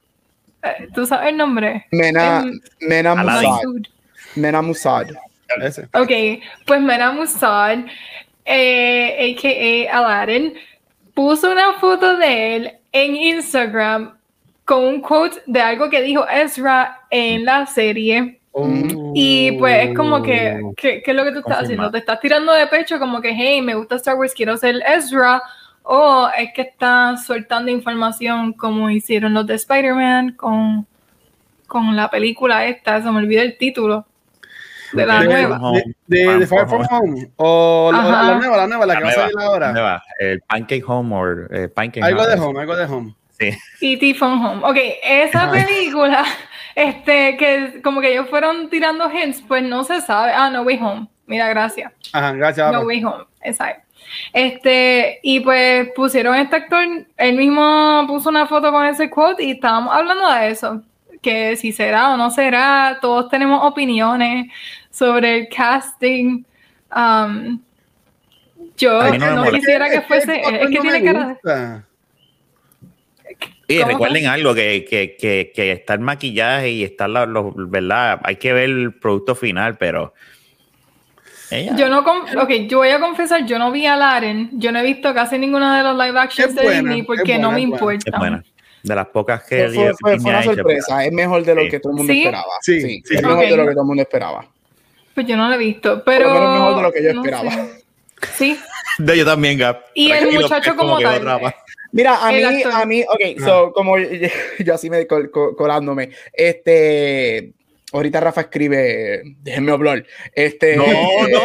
eh, 0.64 0.88
¿tú 0.94 1.06
sabes 1.06 1.30
el 1.30 1.38
nombre? 1.38 1.86
Mena, 1.92 2.44
Em, 2.44 2.60
Mena. 2.80 3.14
Musad. 3.16 3.60
Mena 4.36 4.62
Musad. 4.62 5.08
Ok, 5.94 6.12
pues 6.66 6.82
Mena 6.82 7.12
Musad, 7.12 7.80
eh, 8.46 9.36
a.k.a. 9.36 9.98
Aladdin, 9.98 10.54
puso 11.14 11.52
una 11.52 11.74
foto 11.74 12.16
de 12.16 12.56
él 12.56 12.72
en 12.94 13.16
Instagram 13.18 14.17
con 14.68 14.84
un 14.84 15.00
quote 15.02 15.42
de 15.46 15.62
algo 15.62 15.90
que 15.90 16.02
dijo 16.02 16.28
Ezra 16.28 17.04
en 17.10 17.46
la 17.46 17.66
serie. 17.66 18.42
Y 19.14 19.52
pues 19.54 19.88
es 19.90 19.96
como 19.96 20.22
que, 20.22 20.60
Oh. 20.64 20.74
¿qué, 20.76 21.02
qué 21.04 21.12
es 21.12 21.16
lo 21.18 21.24
que 21.24 21.32
tú 21.32 21.40
estás 21.40 21.60
haciendo? 21.64 21.90
Te 21.92 22.00
estás 22.00 22.20
tirando 22.20 22.52
de 22.54 22.68
pecho 22.68 23.00
como 23.00 23.22
que, 23.22 23.32
hey, 23.34 23.62
me 23.62 23.76
gusta 23.76 23.96
Star 23.96 24.16
Wars, 24.16 24.34
quiero 24.36 24.58
ser 24.58 24.76
Ezra. 24.86 25.42
O 25.84 26.28
es 26.38 26.50
que 26.54 26.64
estás 26.64 27.26
soltando 27.26 27.72
información 27.72 28.52
como 28.54 28.90
hicieron 28.90 29.34
los 29.34 29.46
de 29.48 29.54
Spider-Man 29.56 30.32
con, 30.34 30.86
con 31.68 31.96
la 31.96 32.10
película 32.10 32.66
esta, 32.66 33.02
se 33.02 33.10
me 33.10 33.20
olvidó 33.20 33.44
el 33.44 33.58
título 33.58 34.06
de 34.92 35.06
la 35.06 35.20
De- 35.22 35.26
nueva. 35.28 35.60
De, 35.72 35.84
de, 36.08 36.28
de, 36.32 36.40
de 36.40 36.48
Far 36.48 36.68
From 36.68 36.86
Home. 36.92 37.30
O 37.38 37.92
la, 37.94 38.02
nueva, 38.38 38.58
la 38.58 38.68
nueva, 38.68 38.86
la, 38.86 38.94
La 38.96 39.00
que 39.00 39.04
va 39.06 39.10
a 39.12 39.14
nueva, 39.16 39.30
salir 39.32 39.40
ahora. 39.48 39.72
nueva, 39.72 40.04
el 40.20 40.42
Pancake 40.42 40.84
Home 40.86 41.16
o 41.16 41.54
eh, 41.56 41.70
Pancake 41.70 42.04
Algo 42.04 42.26
de 42.26 42.40
Home, 42.40 42.60
algo 42.60 42.76
de 42.76 42.84
Home. 42.86 43.16
Sí. 43.40 43.58
E.T. 43.82 44.16
Phone 44.16 44.44
Home. 44.44 44.62
Ok, 44.64 44.78
esa 45.04 45.52
película, 45.52 46.26
este, 46.76 47.38
que 47.38 47.82
como 47.84 48.02
que 48.02 48.12
ellos 48.12 48.30
fueron 48.30 48.70
tirando 48.70 49.10
hints, 49.12 49.44
pues 49.48 49.64
no 49.64 49.84
se 49.84 50.02
sabe. 50.02 50.32
Ah, 50.34 50.50
No 50.50 50.64
Way 50.64 50.80
Home. 50.82 51.08
Mira, 51.28 51.48
gracias. 51.50 51.92
Ajá, 52.14 52.32
gracias. 52.34 52.72
No. 52.72 52.82
Way 52.82 53.04
Home, 53.04 53.26
exacto. 53.42 53.84
Este, 54.34 55.20
y 55.22 55.42
pues 55.42 55.90
pusieron 55.96 56.36
este 56.36 56.56
actor, 56.56 56.84
él 57.18 57.36
mismo 57.36 58.06
puso 58.08 58.30
una 58.30 58.48
foto 58.48 58.72
con 58.72 58.86
ese 58.86 59.10
quote 59.10 59.44
y 59.44 59.52
estábamos 59.52 59.94
hablando 59.94 60.32
de 60.32 60.50
eso, 60.50 60.82
que 61.22 61.58
si 61.58 61.74
será 61.74 62.14
o 62.14 62.18
no 62.18 62.32
será, 62.32 63.00
todos 63.02 63.30
tenemos 63.30 63.64
opiniones 63.64 64.52
sobre 64.90 65.40
el 65.40 65.50
casting. 65.50 66.44
Um, 66.96 67.60
yo 68.78 69.12
no 69.18 69.44
quisiera 69.52 69.90
que 69.90 69.98
Es 69.98 70.06
fuese, 70.06 70.40
es 70.40 70.70
que 70.70 70.76
no 70.76 70.82
tiene 70.82 71.04
cara 71.04 71.87
Y 73.68 73.80
¿Cómo 73.80 73.92
recuerden 73.92 74.28
algo, 74.28 74.54
que, 74.56 74.86
que, 74.90 75.18
que, 75.20 75.52
que 75.54 75.72
está 75.74 75.94
el 75.96 76.00
maquillaje 76.00 76.70
y 76.70 76.84
está 76.84 77.08
la, 77.08 77.26
los- 77.26 77.52
¿verdad? 77.56 78.20
Hay 78.24 78.38
que 78.38 78.54
ver 78.54 78.66
el 78.70 78.94
producto 78.94 79.36
final, 79.36 79.78
pero... 79.78 80.14
Ella, 81.50 81.76
Yo 81.78 81.88
no, 81.90 82.04
con- 82.04 82.38
ok, 82.38 82.50
yo 82.68 82.80
voy 82.80 82.90
a 82.90 83.00
confesar, 83.00 83.46
yo 83.46 83.58
no 83.58 83.72
vi 83.72 83.86
a 83.86 83.96
Laren, 83.96 84.50
yo 84.54 84.72
no 84.72 84.80
he 84.80 84.84
visto 84.84 85.14
casi 85.14 85.38
ninguno 85.38 85.74
de 85.74 85.82
los 85.84 85.98
live 85.98 86.20
actions 86.20 86.54
de 86.56 86.70
Disney 86.70 87.04
porque 87.04 87.24
buena, 87.34 87.40
no 87.48 87.52
me 87.54 87.62
importa. 87.62 88.10
es 88.12 88.18
buena. 88.20 88.44
De 88.84 88.96
las 88.96 89.08
pocas 89.08 89.44
que 89.44 89.68
Fue, 89.70 89.94
fue- 90.00 90.16
una 90.16 90.44
sorpresa. 90.44 91.06
Es 91.06 91.12
mejor 91.12 91.44
de 91.44 91.56
lo 91.56 91.62
Sí. 91.64 91.70
que 91.70 91.80
todo 91.80 91.92
el 91.94 91.98
mundo 91.98 92.14
¿Sí? 92.14 92.20
esperaba. 92.20 92.52
Sí, 92.62 92.82
Sí, 92.82 93.02
sí. 93.06 93.16
es 93.16 93.22
mejor 93.24 93.40
de 93.40 93.58
lo 93.58 93.66
que 93.66 93.72
todo 93.72 93.82
el 93.82 93.88
mundo 93.88 94.02
esperaba. 94.04 94.46
Pues 95.16 95.26
yo 95.28 95.36
no 95.38 95.48
lo 95.50 95.56
he 95.56 95.58
visto, 95.58 95.96
Por 95.96 96.04
pero... 96.04 96.34
lo 96.34 96.34
menos 96.40 96.54
mejor 96.60 96.76
de 96.76 96.82
lo 96.84 96.92
que 96.92 97.04
yo 97.04 97.14
no 97.14 97.22
esperaba. 97.26 97.52
sé. 97.52 97.84
Sí, 98.34 98.60
De 99.00 99.18
yo 99.18 99.26
también, 99.26 99.58
Gap. 99.58 99.82
Y 99.94 100.12
el 100.12 100.32
muchacho 100.34 100.76
como 100.76 101.00
tal. 101.00 101.22
Mira, 101.98 102.16
a 102.28 102.32
mí, 102.32 102.62
a 102.72 102.86
mí, 102.86 103.04
ok, 103.04 103.40
so, 103.44 103.74
como 103.74 103.98
yo, 103.98 104.08
yo 104.64 104.74
así 104.76 104.88
me 104.90 105.08
col- 105.08 105.32
col- 105.32 105.56
colándome, 105.56 106.12
este, 106.32 107.54
ahorita 107.92 108.20
Rafa 108.20 108.42
escribe, 108.42 109.24
déjenme 109.42 109.72
hablar, 109.72 110.06
este, 110.36 110.76
No, 110.76 110.86
no. 110.86 111.42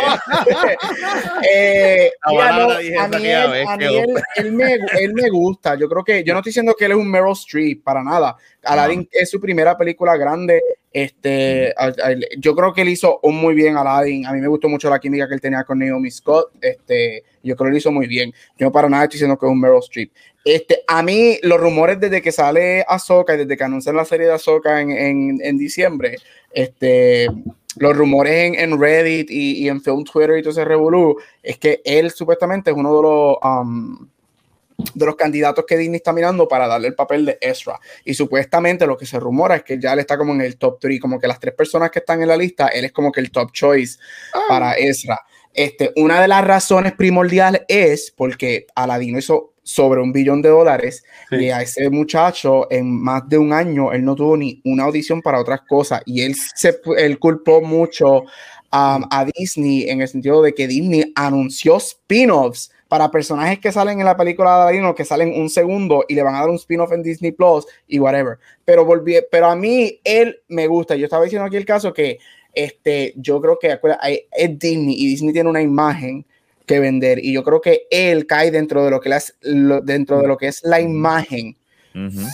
eh, 1.50 2.10
mira, 2.28 2.58
no, 2.58 2.68
a 2.98 3.08
mí, 3.08 3.16
él, 3.26 3.66
a 3.66 3.76
mí 3.76 3.84
él, 3.96 4.06
él 4.36 4.52
me, 4.52 4.72
él 5.00 5.14
me 5.14 5.30
gusta, 5.30 5.74
yo 5.76 5.88
creo 5.88 6.04
que, 6.04 6.22
yo 6.24 6.32
no 6.34 6.40
estoy 6.40 6.50
diciendo 6.50 6.74
que 6.78 6.84
él 6.84 6.92
es 6.92 6.96
un 6.98 7.10
Meryl 7.10 7.32
Streep, 7.32 7.82
para 7.82 8.02
nada, 8.02 8.36
Aladdin 8.64 9.08
es 9.10 9.30
su 9.30 9.40
primera 9.40 9.76
película 9.76 10.16
grande, 10.16 10.60
Este, 10.94 11.72
a- 11.74 11.86
a- 11.86 12.14
yo 12.36 12.54
creo 12.54 12.74
que 12.74 12.82
él 12.82 12.90
hizo 12.90 13.18
un 13.22 13.36
muy 13.36 13.54
bien 13.54 13.78
Aladdin. 13.78 14.26
A 14.26 14.32
mí 14.34 14.42
me 14.42 14.46
gustó 14.46 14.68
mucho 14.68 14.90
la 14.90 14.98
química 14.98 15.26
que 15.26 15.32
él 15.32 15.40
tenía 15.40 15.64
con 15.64 15.78
Naomi 15.78 16.10
Scott. 16.10 16.50
Este, 16.60 17.24
yo 17.42 17.56
creo 17.56 17.68
que 17.68 17.70
lo 17.72 17.76
hizo 17.78 17.90
muy 17.90 18.06
bien. 18.06 18.30
Yo 18.58 18.70
para 18.70 18.90
nada 18.90 19.04
estoy 19.04 19.16
diciendo 19.16 19.38
que 19.38 19.46
es 19.46 19.50
un 19.52 19.58
Meryl 19.58 19.78
Streep. 19.78 20.12
Este, 20.44 20.82
a 20.86 21.02
mí 21.02 21.38
los 21.42 21.60
rumores 21.60 22.00
desde 22.00 22.20
que 22.20 22.32
sale 22.32 22.84
Ahsoka 22.88 23.34
y 23.34 23.38
desde 23.38 23.56
que 23.56 23.64
anuncian 23.64 23.96
la 23.96 24.04
serie 24.04 24.26
de 24.26 24.32
Ahsoka 24.32 24.80
en, 24.80 24.90
en, 24.90 25.38
en 25.42 25.58
diciembre, 25.58 26.16
este, 26.50 27.28
los 27.76 27.96
rumores 27.96 28.34
en, 28.34 28.54
en 28.54 28.80
Reddit 28.80 29.30
y, 29.30 29.64
y 29.64 29.68
en 29.68 29.80
Film 29.80 30.04
Twitter 30.04 30.38
y 30.38 30.42
todo 30.42 30.50
ese 30.50 30.64
revolú, 30.64 31.16
es 31.42 31.58
que 31.58 31.80
él 31.84 32.10
supuestamente 32.10 32.70
es 32.70 32.76
uno 32.76 32.96
de 32.96 33.02
los... 33.02 33.36
um, 33.42 34.08
de 34.94 35.06
los 35.06 35.14
candidatos 35.14 35.64
que 35.66 35.76
Disney 35.76 35.98
está 35.98 36.12
mirando 36.12 36.48
para 36.48 36.66
darle 36.66 36.88
el 36.88 36.94
papel 36.94 37.24
de 37.24 37.38
Ezra. 37.40 37.78
Y 38.04 38.14
supuestamente 38.14 38.86
lo 38.86 38.96
que 38.96 39.06
se 39.06 39.20
rumora 39.20 39.56
es 39.56 39.62
que 39.62 39.78
ya 39.78 39.92
él 39.92 40.00
está 40.00 40.18
como 40.18 40.32
en 40.32 40.40
el 40.40 40.56
top 40.56 40.78
3, 40.80 40.98
como 40.98 41.20
que 41.20 41.28
las 41.28 41.38
tres 41.38 41.54
personas 41.54 41.90
que 41.90 42.00
están 42.00 42.20
en 42.20 42.26
la 42.28 42.36
lista, 42.36 42.66
él 42.66 42.86
es 42.86 42.92
como 42.92 43.12
que 43.12 43.20
el 43.20 43.30
top 43.30 43.52
choice 43.52 43.98
para 44.48 44.72
Ezra. 44.72 45.20
Este, 45.54 45.92
una 45.96 46.20
de 46.20 46.26
las 46.26 46.44
razones 46.44 46.94
primordiales 46.94 47.62
es 47.68 48.12
porque 48.16 48.66
Aladino 48.74 49.18
hizo 49.18 49.51
sobre 49.62 50.00
un 50.00 50.12
billón 50.12 50.42
de 50.42 50.48
dólares 50.48 51.04
Sí. 51.30 51.36
y 51.36 51.50
a 51.50 51.62
ese 51.62 51.88
muchacho 51.90 52.66
en 52.70 53.00
más 53.00 53.28
de 53.28 53.38
un 53.38 53.52
año 53.52 53.92
él 53.92 54.04
no 54.04 54.14
tuvo 54.14 54.36
ni 54.36 54.60
una 54.64 54.84
audición 54.84 55.22
para 55.22 55.40
otras 55.40 55.60
cosas 55.68 56.02
y 56.04 56.22
él 56.22 56.34
se 56.56 56.80
él 56.98 57.18
culpó 57.18 57.60
mucho 57.60 58.22
um, 58.72 59.04
a 59.10 59.26
Disney 59.36 59.88
en 59.88 60.00
el 60.00 60.08
sentido 60.08 60.42
de 60.42 60.54
que 60.54 60.66
Disney 60.66 61.12
anunció 61.14 61.76
spin-offs 61.76 62.70
para 62.88 63.10
personajes 63.10 63.58
que 63.58 63.72
salen 63.72 64.00
en 64.00 64.04
la 64.04 64.16
película 64.16 64.50
de 64.50 64.62
Aladino 64.62 64.94
que 64.94 65.04
salen 65.04 65.32
un 65.40 65.48
segundo 65.48 66.04
y 66.08 66.14
le 66.14 66.22
van 66.22 66.34
a 66.34 66.40
dar 66.40 66.50
un 66.50 66.56
spin-off 66.56 66.92
en 66.92 67.02
Disney 67.02 67.32
Plus 67.32 67.66
y 67.88 67.98
whatever. 67.98 68.38
Pero 68.66 68.84
volví, 68.84 69.16
pero 69.30 69.46
a 69.46 69.56
mí 69.56 69.98
él 70.04 70.40
me 70.48 70.66
gusta. 70.66 70.94
Yo 70.94 71.04
estaba 71.04 71.24
diciendo 71.24 71.46
aquí 71.46 71.56
el 71.56 71.64
caso 71.64 71.94
que 71.94 72.18
este, 72.52 73.14
yo 73.16 73.40
creo 73.40 73.58
que 73.58 73.78
es 74.32 74.58
Disney 74.58 74.94
y 74.98 75.06
Disney 75.06 75.32
tiene 75.32 75.48
una 75.48 75.62
imagen 75.62 76.26
que 76.66 76.80
vender 76.80 77.18
y 77.24 77.32
yo 77.32 77.42
creo 77.44 77.60
que 77.60 77.86
él 77.90 78.26
cae 78.26 78.50
dentro 78.50 78.84
de 78.84 78.90
lo 78.90 79.00
que 79.00 79.08
las, 79.08 79.34
lo- 79.42 79.80
dentro 79.80 80.20
de 80.20 80.28
lo 80.28 80.36
que 80.36 80.48
es 80.48 80.62
la 80.62 80.80
imagen 80.80 81.56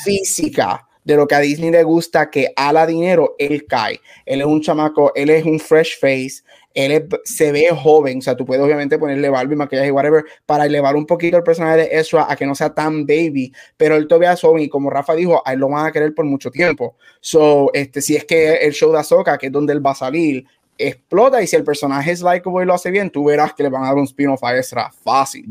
física 0.04 0.84
de 1.04 1.16
lo 1.16 1.26
que 1.26 1.34
a 1.34 1.40
Disney 1.40 1.70
le 1.70 1.82
gusta 1.84 2.28
que 2.30 2.52
a 2.54 2.70
la 2.72 2.86
dinero 2.86 3.34
él 3.38 3.64
cae. 3.66 3.98
Él 4.26 4.40
es 4.40 4.46
un 4.46 4.60
chamaco, 4.60 5.10
él 5.14 5.30
es 5.30 5.42
un 5.46 5.58
fresh 5.58 5.98
face, 5.98 6.42
él 6.74 6.92
es- 6.92 7.02
se 7.24 7.50
ve 7.50 7.68
joven, 7.74 8.18
o 8.18 8.20
sea, 8.20 8.36
tú 8.36 8.44
puedes 8.44 8.62
obviamente 8.62 8.98
ponerle 8.98 9.30
barba 9.30 9.52
y 9.52 9.56
maquillaje 9.56 9.88
y 9.88 9.90
whatever 9.90 10.24
para 10.44 10.66
elevar 10.66 10.96
un 10.96 11.06
poquito 11.06 11.38
el 11.38 11.42
personaje 11.42 11.78
de 11.78 11.88
Ezra 11.98 12.26
a 12.28 12.36
que 12.36 12.44
no 12.44 12.54
sea 12.54 12.74
tan 12.74 13.06
baby, 13.06 13.50
pero 13.78 13.96
él 13.96 14.06
todavía 14.06 14.34
es 14.34 14.40
joven 14.40 14.62
y 14.64 14.68
como 14.68 14.90
Rafa 14.90 15.14
dijo, 15.14 15.42
a 15.46 15.54
él 15.54 15.60
lo 15.60 15.70
van 15.70 15.86
a 15.86 15.92
querer 15.92 16.14
por 16.14 16.26
mucho 16.26 16.50
tiempo. 16.50 16.96
So, 17.20 17.70
este, 17.72 18.02
si 18.02 18.14
es 18.14 18.26
que 18.26 18.56
el 18.56 18.72
show 18.72 18.92
de 18.92 18.98
Ahsoka, 18.98 19.38
que 19.38 19.46
es 19.46 19.52
donde 19.52 19.72
él 19.72 19.84
va 19.84 19.92
a 19.92 19.94
salir, 19.94 20.44
explota 20.78 21.42
y 21.42 21.46
si 21.46 21.56
el 21.56 21.64
personaje 21.64 22.12
es 22.12 22.22
likable 22.22 22.62
y 22.62 22.66
lo 22.66 22.74
hace 22.74 22.90
bien, 22.90 23.10
tú 23.10 23.24
verás 23.24 23.52
que 23.52 23.64
le 23.64 23.68
van 23.68 23.82
a 23.82 23.88
dar 23.88 23.96
un 23.96 24.04
spin-off 24.04 24.42
a 24.44 24.56
Ezra 24.56 24.90
fácil. 24.90 25.44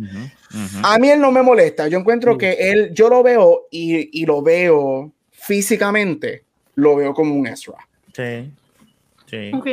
A 0.84 0.98
mí 0.98 1.10
él 1.10 1.20
no 1.20 1.32
me 1.32 1.42
molesta. 1.42 1.88
Yo 1.88 2.00
encuentro 2.00 2.38
que 2.38 2.54
él, 2.54 2.92
yo 2.94 3.10
lo 3.10 3.22
veo 3.22 3.68
y, 3.70 4.22
y 4.22 4.26
lo 4.26 4.42
veo 4.42 5.12
físicamente, 5.32 6.46
lo 6.76 6.96
veo 6.96 7.14
como 7.14 7.36
un 7.36 7.46
Ezra. 7.48 7.78
Sí. 8.14 8.52
Sí. 9.26 9.52
Ok. 9.54 9.68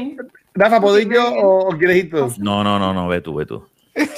Rafa, 0.55 0.81
¿puedo 0.81 0.99
ir 0.99 1.09
yo 1.13 1.33
o, 1.33 1.69
o 1.69 1.79
quieres 1.79 1.97
ir 1.97 2.11
tú? 2.11 2.33
No, 2.39 2.63
no, 2.63 2.79
no, 2.79 2.93
no, 2.93 3.09
ve 3.09 3.21
tú, 3.21 3.35
ve 3.35 3.47
tú. 3.47 3.65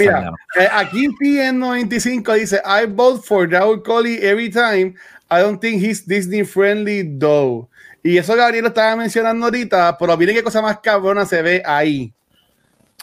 Mira, 0.01 0.33
eh, 0.59 0.69
aquí 0.73 1.09
PN95 1.09 2.35
dice, 2.35 2.63
I 2.65 2.87
vote 2.87 3.23
for 3.23 3.47
Raúl 3.47 3.83
Coley 3.83 4.19
every 4.23 4.51
time. 4.51 4.95
I 5.31 5.41
don't 5.43 5.61
think 5.61 5.83
he's 5.83 6.07
Disney 6.07 6.45
friendly 6.45 7.03
though. 7.03 7.69
Y 8.07 8.19
eso 8.19 8.37
Gabriel 8.37 8.63
lo 8.63 8.69
estaba 8.69 8.95
mencionando 8.97 9.47
ahorita, 9.47 9.97
pero 9.99 10.17
miren 10.17 10.37
qué 10.37 10.43
cosa 10.43 10.63
más 10.63 10.79
cabrona 10.81 11.25
se 11.27 11.43
ve 11.43 11.63
ahí. 11.65 12.13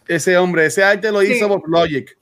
Ese 0.07 0.37
hombre, 0.37 0.65
ese 0.67 0.83
arte 0.83 1.11
lo 1.11 1.21
Sí. 1.21 1.33
hizo 1.33 1.47
por 1.47 1.69
Logic. 1.69 2.15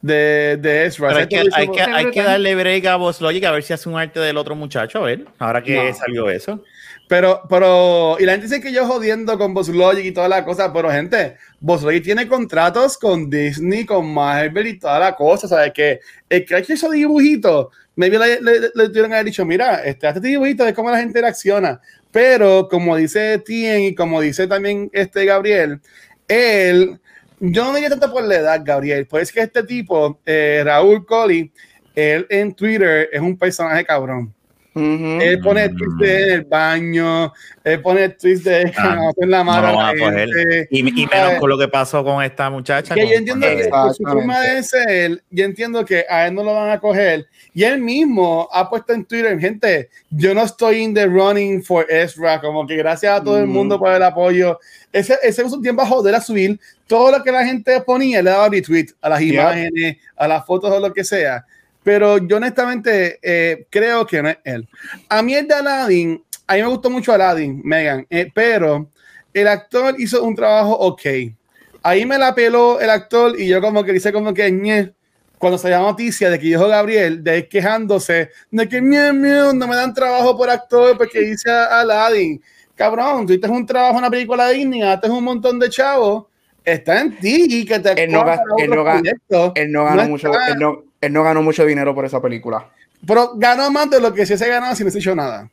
De, 0.00 0.56
de 0.60 0.86
Ezra. 0.86 1.16
Hay 1.16 1.26
que, 1.26 1.38
hay, 1.52 1.66
por- 1.66 1.74
que, 1.74 1.82
hay 1.82 2.10
que 2.12 2.22
darle 2.22 2.54
break 2.54 2.84
a 2.86 2.94
Boss 2.96 3.20
Logic 3.20 3.42
a 3.44 3.50
ver 3.50 3.64
si 3.64 3.72
hace 3.72 3.88
un 3.88 3.98
arte 3.98 4.20
del 4.20 4.36
otro 4.36 4.54
muchacho, 4.54 4.98
a 4.98 5.02
ver. 5.02 5.24
Ahora 5.38 5.60
que 5.62 5.74
No. 5.90 5.94
salió 5.94 6.30
eso. 6.30 6.62
Pero, 7.08 7.42
pero, 7.48 8.16
y 8.20 8.24
la 8.24 8.32
gente 8.32 8.46
dice 8.46 8.60
que 8.60 8.70
yo 8.72 8.86
jodiendo 8.86 9.36
con 9.38 9.54
Boss 9.54 9.68
Logic 9.70 10.04
y 10.04 10.12
toda 10.12 10.28
la 10.28 10.44
cosa, 10.44 10.72
pero 10.72 10.90
gente, 10.90 11.36
Boss 11.58 11.82
Logic 11.82 12.04
tiene 12.04 12.28
contratos 12.28 12.96
con 12.96 13.28
Disney, 13.28 13.84
con 13.86 14.12
Marvel 14.12 14.66
y 14.68 14.78
toda 14.78 15.00
la 15.00 15.16
cosa, 15.16 15.48
¿sabes? 15.48 15.72
Que 15.72 16.00
el 16.28 16.44
que 16.44 16.54
ha 16.54 16.58
hecho 16.58 16.74
esos 16.74 16.92
dibujitos, 16.92 17.68
maybe 17.98 18.16
le, 18.18 18.40
le, 18.40 18.60
le 18.74 18.88
tuvieron 18.88 19.10
que 19.10 19.14
haber 19.16 19.24
dicho, 19.26 19.44
mira, 19.44 19.82
este, 19.84 20.06
este 20.08 20.20
dibujito 20.20 20.64
es 20.66 20.72
como 20.72 20.90
la 20.90 20.98
gente 20.98 21.20
reacciona. 21.20 21.80
Pero, 22.12 22.68
como 22.70 22.96
dice 22.96 23.38
Tien 23.38 23.82
y 23.82 23.94
como 23.94 24.20
dice 24.20 24.46
también 24.46 24.88
este 24.92 25.24
Gabriel, 25.24 25.80
él, 26.28 26.98
yo 27.40 27.64
no 27.64 27.74
diría 27.74 27.90
tanto 27.90 28.10
por 28.12 28.24
la 28.24 28.36
edad, 28.36 28.62
Gabriel, 28.64 29.06
pues 29.06 29.24
es 29.24 29.32
que 29.32 29.40
este 29.40 29.62
tipo, 29.64 30.20
eh, 30.24 30.62
Raúl 30.64 31.04
Coley, 31.04 31.52
él 31.94 32.26
en 32.30 32.54
Twitter 32.54 33.08
es 33.12 33.20
un 33.20 33.36
personaje 33.36 33.84
cabrón. 33.84 34.32
Ujú. 34.74 35.18
Él 35.20 35.40
pone 35.40 35.68
Mm. 35.68 35.76
tweets 35.76 35.98
de 35.98 36.22
en 36.22 36.30
el 36.34 36.44
baño, 36.44 37.32
él 37.64 37.80
pone 37.82 38.08
tweets 38.10 38.44
de 38.44 38.72
Ah, 38.76 39.10
en 39.16 39.30
la 39.30 39.38
No 39.38 39.44
mano. 39.44 39.86
gente. 40.06 40.68
Y, 40.70 40.80
y 41.02 41.06
menos 41.06 41.34
con 41.40 41.48
lo 41.50 41.58
que 41.58 41.66
pasó 41.66 42.04
con 42.04 42.22
esta 42.22 42.48
muchacha. 42.48 42.94
Que 42.94 43.00
con- 43.02 43.10
yo 43.10 43.16
entiendo 43.16 43.46
que 43.48 43.64
su 43.94 44.02
forma 44.04 44.40
de 44.40 44.62
ser, 44.62 45.22
yo 45.30 45.44
entiendo 45.44 45.84
que 45.84 46.04
a 46.08 46.28
él 46.28 46.34
no 46.34 46.44
lo 46.44 46.54
van 46.54 46.70
a 46.70 46.78
coger. 46.78 47.26
Y 47.54 47.64
él 47.64 47.80
mismo 47.80 48.48
ha 48.52 48.68
puesto 48.68 48.92
en 48.92 49.04
Twitter, 49.04 49.38
gente, 49.40 49.88
yo 50.10 50.34
no 50.34 50.42
estoy 50.42 50.78
in 50.78 50.94
the 50.94 51.06
running 51.06 51.62
for 51.62 51.86
Ezra, 51.90 52.40
como 52.40 52.66
que 52.66 52.76
gracias 52.76 53.20
a 53.20 53.24
todo 53.24 53.38
el 53.38 53.46
Mm. 53.46 53.50
mundo 53.50 53.78
por 53.78 53.92
el 53.92 54.02
apoyo. 54.02 54.58
Ese, 54.92 55.18
ese 55.22 55.42
es 55.42 55.52
un 55.52 55.62
tiempo 55.62 55.82
a 55.82 55.86
joder 55.86 56.14
a 56.14 56.20
subir 56.20 56.58
todo 56.86 57.10
lo 57.10 57.22
que 57.22 57.32
la 57.32 57.44
gente 57.44 57.80
ponía, 57.80 58.22
le 58.22 58.30
daba 58.30 58.48
retweet 58.48 58.86
a 59.00 59.08
las 59.08 59.20
Yep. 59.20 59.32
imágenes, 59.34 59.96
a 60.16 60.28
las 60.28 60.46
fotos 60.46 60.70
o 60.70 60.78
lo 60.80 60.92
que 60.92 61.04
sea. 61.04 61.44
Pero 61.82 62.18
yo 62.18 62.36
honestamente 62.36 63.18
eh, 63.22 63.66
creo 63.70 64.06
que 64.06 64.22
no 64.22 64.28
es 64.28 64.38
él. 64.44 64.68
A 65.08 65.22
mí 65.22 65.34
el 65.34 65.48
de 65.48 65.54
Aladdin, 65.54 66.22
a 66.46 66.54
mí 66.54 66.62
me 66.62 66.68
gustó 66.68 66.90
mucho 66.90 67.12
Aladdin, 67.12 67.60
Megan, 67.64 68.06
eh, 68.10 68.30
pero 68.34 68.90
el 69.32 69.48
actor 69.48 69.94
hizo 69.98 70.22
un 70.22 70.34
trabajo 70.34 70.72
ok. 70.78 71.00
Ahí 71.82 72.04
me 72.04 72.18
la 72.18 72.34
peló 72.34 72.80
el 72.80 72.90
actor 72.90 73.40
y 73.40 73.46
yo 73.48 73.60
como 73.60 73.84
que 73.84 73.92
dice 73.92 74.12
como 74.12 74.34
que 74.34 74.50
ñe, 74.50 74.92
cuando 75.38 75.56
se 75.58 75.70
llama 75.70 75.88
noticia 75.90 76.30
de 76.30 76.38
que 76.38 76.46
dijo 76.46 76.66
Gabriel, 76.68 77.22
de 77.22 77.36
él 77.36 77.48
quejándose 77.48 78.30
de 78.50 78.68
que 78.68 78.80
ñe, 78.80 79.12
ñe, 79.12 79.52
no 79.54 79.66
me 79.66 79.76
dan 79.76 79.94
trabajo 79.94 80.36
por 80.36 80.50
actor 80.50 80.96
porque 80.98 81.22
hice 81.22 81.50
a 81.50 81.80
Aladdin. 81.80 82.42
Cabrón, 82.74 83.26
tú 83.26 83.32
hiciste 83.32 83.48
un 83.48 83.66
trabajo 83.66 83.92
en 83.94 83.98
una 83.98 84.10
película 84.10 84.48
Disney, 84.50 84.80
gastas 84.80 85.10
un 85.10 85.24
montón 85.24 85.58
de 85.58 85.68
chavos, 85.68 86.26
está 86.64 87.00
en 87.00 87.16
ti 87.18 87.64
que 87.66 87.78
te 87.80 88.04
Él 88.04 88.12
no 88.12 88.24
ga- 88.24 88.40
él 88.58 88.70
no 88.70 88.84
ga-. 88.84 89.52
Él 89.54 89.72
no 89.72 89.84
ganó 89.84 90.02
No 90.04 90.08
mucho, 90.08 90.28
él 90.32 90.58
no, 90.58 90.82
él 91.00 91.12
no 91.12 91.22
ganó 91.24 91.42
mucho 91.42 91.64
dinero 91.64 91.94
por 91.94 92.04
esa 92.04 92.20
película. 92.20 92.68
Pero 93.06 93.32
ganó 93.36 93.70
más 93.70 93.88
de 93.90 94.00
lo 94.00 94.12
que 94.12 94.26
si 94.26 94.36
se 94.36 94.48
ganado 94.48 94.74
si 94.74 94.84
no 94.84 94.90
se 94.90 94.98
hecho 94.98 95.14
nada. 95.14 95.48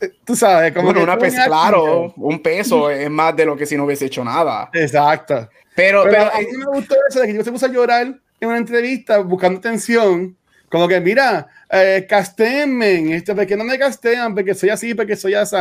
Eh, 0.00 0.10
Tú 0.24 0.34
sabes, 0.34 0.72
como 0.72 0.86
Bueno, 0.86 1.02
una 1.02 1.14
un 1.14 1.30
claro, 1.46 2.14
un 2.16 2.42
peso 2.42 2.90
es 2.90 3.10
más 3.10 3.36
de 3.36 3.44
lo 3.44 3.56
que 3.56 3.66
si 3.66 3.76
no 3.76 3.84
hubiese 3.84 4.06
hecho 4.06 4.24
nada. 4.24 4.70
Exacto. 4.72 5.48
Pero, 5.74 6.02
Pero, 6.04 6.10
pero, 6.10 6.34
a 6.34 6.38
mí 6.38 6.46
me 6.56 6.64
gustó 6.66 6.96
eso 7.08 7.20
de 7.20 7.26
que 7.26 7.34
yo 7.34 7.44
se 7.44 7.52
puso 7.52 7.66
a 7.66 7.68
llorar 7.68 8.14
en 8.40 8.48
una 8.48 8.58
entrevista 8.58 9.18
buscando 9.18 9.58
atención. 9.58 10.36
Como 10.68 10.86
que, 10.86 11.00
mira, 11.00 11.48
eh, 11.70 12.06
castéenme, 12.08 13.14
este, 13.16 13.34
porque 13.34 13.56
no 13.56 13.64
me 13.64 13.78
castean, 13.78 14.34
porque 14.34 14.54
soy 14.54 14.70
así, 14.70 14.94
porque 14.94 15.16
soy 15.16 15.34
así. 15.34 15.56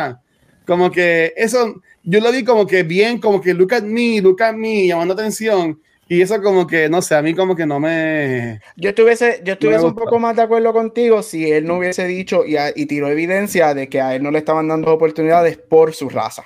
Como 0.65 0.91
que 0.91 1.33
eso, 1.35 1.81
yo 2.03 2.19
lo 2.19 2.31
vi 2.31 2.43
como 2.43 2.67
que 2.67 2.83
bien, 2.83 3.19
como 3.19 3.41
que 3.41 3.53
look 3.55 3.73
at 3.73 3.81
me, 3.83 4.21
look 4.21 4.41
at 4.43 4.53
me, 4.53 4.85
llamando 4.85 5.15
atención. 5.15 5.81
Y 6.07 6.21
eso 6.21 6.41
como 6.41 6.65
que, 6.65 6.89
no 6.89 7.01
sé, 7.03 7.15
a 7.15 7.21
mí 7.21 7.35
como 7.35 7.55
que 7.55 7.65
no 7.67 7.79
me... 7.79 8.59
Yo 8.75 8.89
estuviese, 8.89 9.41
yo 9.43 9.53
estuviese 9.53 9.85
un 9.85 9.93
poco 9.95 10.17
más 10.19 10.35
de 10.35 10.41
acuerdo 10.41 10.73
contigo 10.73 11.21
si 11.21 11.51
él 11.51 11.65
no 11.65 11.77
hubiese 11.77 12.05
dicho 12.07 12.45
y, 12.45 12.57
a- 12.57 12.71
y 12.75 12.87
tiró 12.87 13.09
evidencia 13.09 13.75
de 13.75 13.89
que 13.89 14.01
a 14.01 14.15
él 14.15 14.23
no 14.23 14.31
le 14.31 14.39
estaban 14.39 14.67
dando 14.67 14.91
oportunidades 14.91 15.57
por 15.57 15.93
su 15.93 16.09
raza. 16.09 16.43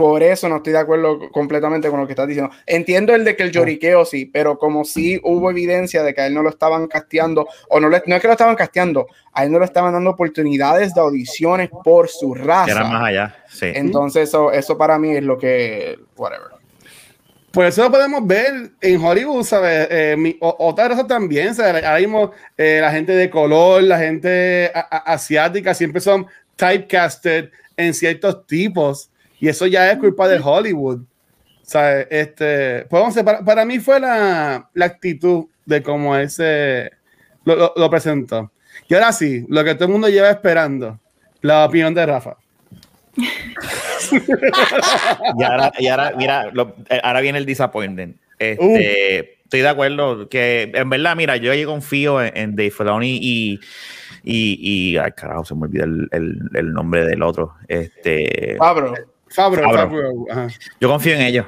Por 0.00 0.22
eso 0.22 0.48
no 0.48 0.56
estoy 0.56 0.72
de 0.72 0.78
acuerdo 0.78 1.30
completamente 1.30 1.90
con 1.90 2.00
lo 2.00 2.06
que 2.06 2.14
estás 2.14 2.26
diciendo. 2.26 2.50
Entiendo 2.64 3.14
el 3.14 3.22
de 3.22 3.36
que 3.36 3.42
el 3.42 3.50
lloriqueo 3.52 4.06
sí, 4.06 4.24
pero 4.24 4.56
como 4.56 4.86
sí 4.86 5.20
hubo 5.22 5.50
evidencia 5.50 6.02
de 6.02 6.14
que 6.14 6.22
a 6.22 6.26
él 6.26 6.32
no 6.32 6.42
lo 6.42 6.48
estaban 6.48 6.86
casteando, 6.86 7.46
o 7.68 7.80
no, 7.80 7.90
le- 7.90 8.02
no 8.06 8.14
es 8.16 8.22
que 8.22 8.26
lo 8.26 8.32
estaban 8.32 8.56
casteando, 8.56 9.06
a 9.34 9.44
él 9.44 9.52
no 9.52 9.58
le 9.58 9.66
estaban 9.66 9.92
dando 9.92 10.08
oportunidades 10.08 10.94
de 10.94 11.00
audiciones 11.02 11.68
por 11.84 12.08
su 12.08 12.32
Que 12.32 12.40
era 12.40 12.46
más 12.54 12.66
raza. 12.74 13.04
allá. 13.04 13.36
Sí. 13.50 13.66
Entonces 13.74 14.30
eso, 14.30 14.50
eso 14.52 14.78
para 14.78 14.98
mí 14.98 15.10
es 15.10 15.22
lo 15.22 15.36
que, 15.36 15.98
whatever. 16.16 16.48
Por 17.52 17.66
eso 17.66 17.82
lo 17.82 17.90
podemos 17.90 18.26
ver 18.26 18.70
en 18.80 19.04
Hollywood, 19.04 19.44
¿sabes? 19.44 19.86
Eh, 19.90 20.14
mi- 20.16 20.38
o- 20.40 20.56
otra 20.60 20.88
raza 20.88 21.06
también, 21.06 21.54
¿sabes? 21.54 21.84
Ahora 21.84 21.98
mismo 21.98 22.30
eh, 22.56 22.78
la 22.80 22.90
gente 22.90 23.12
de 23.12 23.28
color, 23.28 23.82
la 23.82 23.98
gente 23.98 24.70
a- 24.74 24.80
a- 24.80 25.12
asiática 25.12 25.74
siempre 25.74 26.00
son 26.00 26.26
typecasted 26.56 27.50
en 27.76 27.92
ciertos 27.92 28.46
tipos 28.46 29.10
y 29.40 29.48
eso 29.48 29.66
ya 29.66 29.90
es 29.90 29.98
culpa 29.98 30.28
de 30.28 30.38
Hollywood. 30.42 31.00
¿Sabes? 31.62 32.06
Este, 32.10 32.84
pues 32.90 33.00
vamos 33.00 33.16
a- 33.16 33.24
para, 33.24 33.44
para 33.44 33.64
mí 33.64 33.78
fue 33.78 34.00
la, 34.00 34.68
la 34.74 34.84
actitud 34.86 35.44
de 35.66 35.82
cómo 35.82 36.16
él 36.16 36.28
se 36.28 36.90
lo, 37.44 37.54
lo- 37.54 37.72
lo 37.76 37.90
presentó. 37.90 38.50
Y 38.88 38.94
ahora 38.94 39.12
sí, 39.12 39.46
lo 39.48 39.62
que 39.62 39.74
todo 39.74 39.84
el 39.86 39.92
mundo 39.92 40.08
lleva 40.08 40.30
esperando, 40.30 40.98
la 41.42 41.64
opinión 41.64 41.94
de 41.94 42.06
Rafa. 42.06 42.36
y, 45.38 45.42
ahora, 45.42 45.72
y 45.78 45.86
ahora, 45.86 46.12
mira, 46.16 46.50
lo- 46.52 46.74
eh, 46.88 47.00
ahora 47.02 47.20
viene 47.20 47.38
el 47.38 47.46
disappointment. 47.46 48.16
Este, 48.38 49.38
Estoy 49.44 49.60
de 49.62 49.68
acuerdo 49.68 50.28
que, 50.28 50.70
en 50.72 50.88
verdad, 50.90 51.16
mira, 51.16 51.36
yo 51.36 51.50
ahí 51.50 51.64
confío 51.64 52.22
en, 52.22 52.36
en 52.36 52.54
Dave 52.56 52.70
Filoni 52.70 53.18
y, 53.20 53.58
y, 54.22 54.92
y, 54.92 54.96
ay, 54.96 55.10
carajo, 55.12 55.44
se 55.44 55.56
me 55.56 55.62
olvida 55.62 55.84
el, 55.84 56.08
el- 56.12 56.40
el 56.54 56.72
nombre 56.72 57.04
del 57.04 57.20
otro. 57.22 57.54
Este, 57.66 58.54
Pablo. 58.58 58.94
Fabro, 59.30 59.62
Fabro. 59.70 60.26
Yo 60.80 60.88
confío 60.88 61.14
en 61.14 61.22
ellos. 61.22 61.46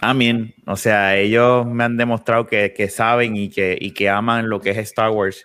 Amén. 0.00 0.54
O 0.66 0.76
sea, 0.76 1.16
ellos 1.16 1.66
me 1.66 1.84
han 1.84 1.96
demostrado 1.96 2.46
que, 2.46 2.72
que 2.72 2.88
saben 2.88 3.36
y 3.36 3.48
que, 3.48 3.76
y 3.80 3.92
que 3.92 4.08
aman 4.08 4.48
lo 4.48 4.60
que 4.60 4.70
es 4.70 4.78
Star 4.78 5.10
Wars. 5.10 5.44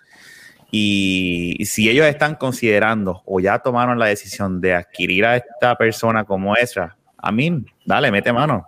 Y, 0.70 1.64
si 1.64 1.90
ellos 1.90 2.06
están 2.06 2.36
considerando 2.36 3.22
o 3.26 3.40
ya 3.40 3.58
tomaron 3.58 3.98
la 3.98 4.06
decisión 4.06 4.60
de 4.60 4.74
adquirir 4.74 5.26
a 5.26 5.36
esta 5.36 5.76
persona 5.76 6.24
como 6.24 6.56
Ezra, 6.56 6.96
Amén, 7.22 7.66
dale, 7.84 8.10
mete 8.10 8.32
mano. 8.32 8.66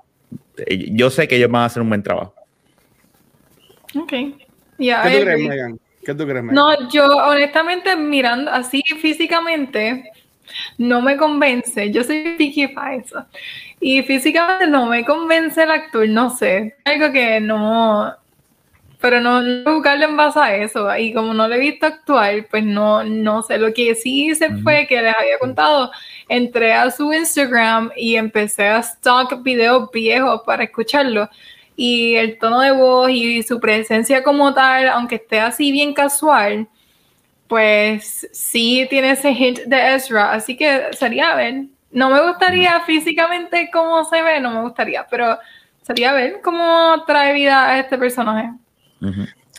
Yo 0.91 1.11
sé 1.11 1.27
que 1.27 1.37
ellos 1.37 1.51
van 1.51 1.63
a 1.63 1.65
hacer 1.67 1.83
un 1.83 1.89
buen 1.89 2.03
trabajo. 2.03 2.35
Ok. 3.97 4.11
¿Qué 4.11 4.35
tú 4.77 4.83
I 4.83 5.23
crees. 5.23 5.49
Megan? 5.49 5.81
¿Qué 6.05 6.15
tú 6.15 6.25
crees, 6.25 6.43
Megan? 6.43 6.55
No, 6.55 6.91
yo 6.91 7.07
honestamente 7.07 7.97
mirando 7.97 8.51
así 8.51 8.83
físicamente 9.01 10.11
no 10.79 11.01
me 11.03 11.17
convence. 11.17 11.91
Yo 11.91 12.05
soy 12.05 12.35
picky 12.37 12.69
para 12.69 12.97
eso. 12.97 13.25
Y 13.81 14.03
físicamente 14.03 14.67
no 14.67 14.87
me 14.87 15.05
convence 15.05 15.63
el 15.63 15.71
actor, 15.71 16.09
no 16.09 16.31
sé. 16.31 16.77
Algo 16.85 17.13
que 17.13 17.41
no. 17.41 18.15
Pero 19.01 19.21
no, 19.21 19.43
no 19.43 19.75
buscarlo 19.75 20.05
en 20.05 20.17
base 20.17 20.39
a 20.39 20.57
eso. 20.57 20.97
Y 20.97 21.13
como 21.13 21.35
no 21.35 21.49
lo 21.49 21.55
he 21.57 21.59
visto 21.59 21.87
actuar, 21.87 22.47
pues 22.49 22.65
no, 22.65 23.03
no 23.03 23.43
sé. 23.43 23.59
Lo 23.59 23.75
que 23.75 23.95
sí 23.97 24.27
hice 24.27 24.57
fue 24.59 24.87
que 24.87 25.03
les 25.03 25.17
había 25.17 25.39
contado. 25.41 25.91
Entré 26.29 26.73
a 26.73 26.91
su 26.91 27.13
Instagram 27.13 27.91
y 27.97 28.15
empecé 28.17 28.69
a 28.69 28.79
stock 28.79 29.43
videos 29.43 29.91
viejos 29.91 30.43
para 30.47 30.65
escucharlo. 30.65 31.29
Y 31.75 32.15
el 32.15 32.39
tono 32.39 32.61
de 32.61 32.71
voz 32.71 33.11
y 33.11 33.43
su 33.43 33.59
presencia 33.59 34.23
como 34.23 34.55
tal, 34.55 34.89
aunque 34.89 35.17
esté 35.17 35.41
así 35.41 35.73
bien 35.73 35.95
casual, 35.95 36.69
pues 37.53 38.27
sí 38.33 38.87
tiene 38.89 39.11
ese 39.11 39.31
hint 39.33 39.59
de 39.67 39.95
Ezra. 39.95 40.33
Así 40.33 40.57
que 40.57 40.85
sería 40.93 41.35
ver. 41.35 41.65
No 41.91 42.09
me 42.09 42.27
gustaría 42.27 42.81
físicamente 42.87 43.69
cómo 43.71 44.03
se 44.07 44.23
ve, 44.23 44.41
no 44.41 44.51
me 44.53 44.63
gustaría, 44.63 45.07
pero 45.11 45.39
sería 45.83 46.15
ver 46.15 46.41
cómo 46.43 47.05
trae 47.07 47.35
vida 47.35 47.69
a 47.69 47.79
este 47.81 47.99
personaje. 47.99 48.53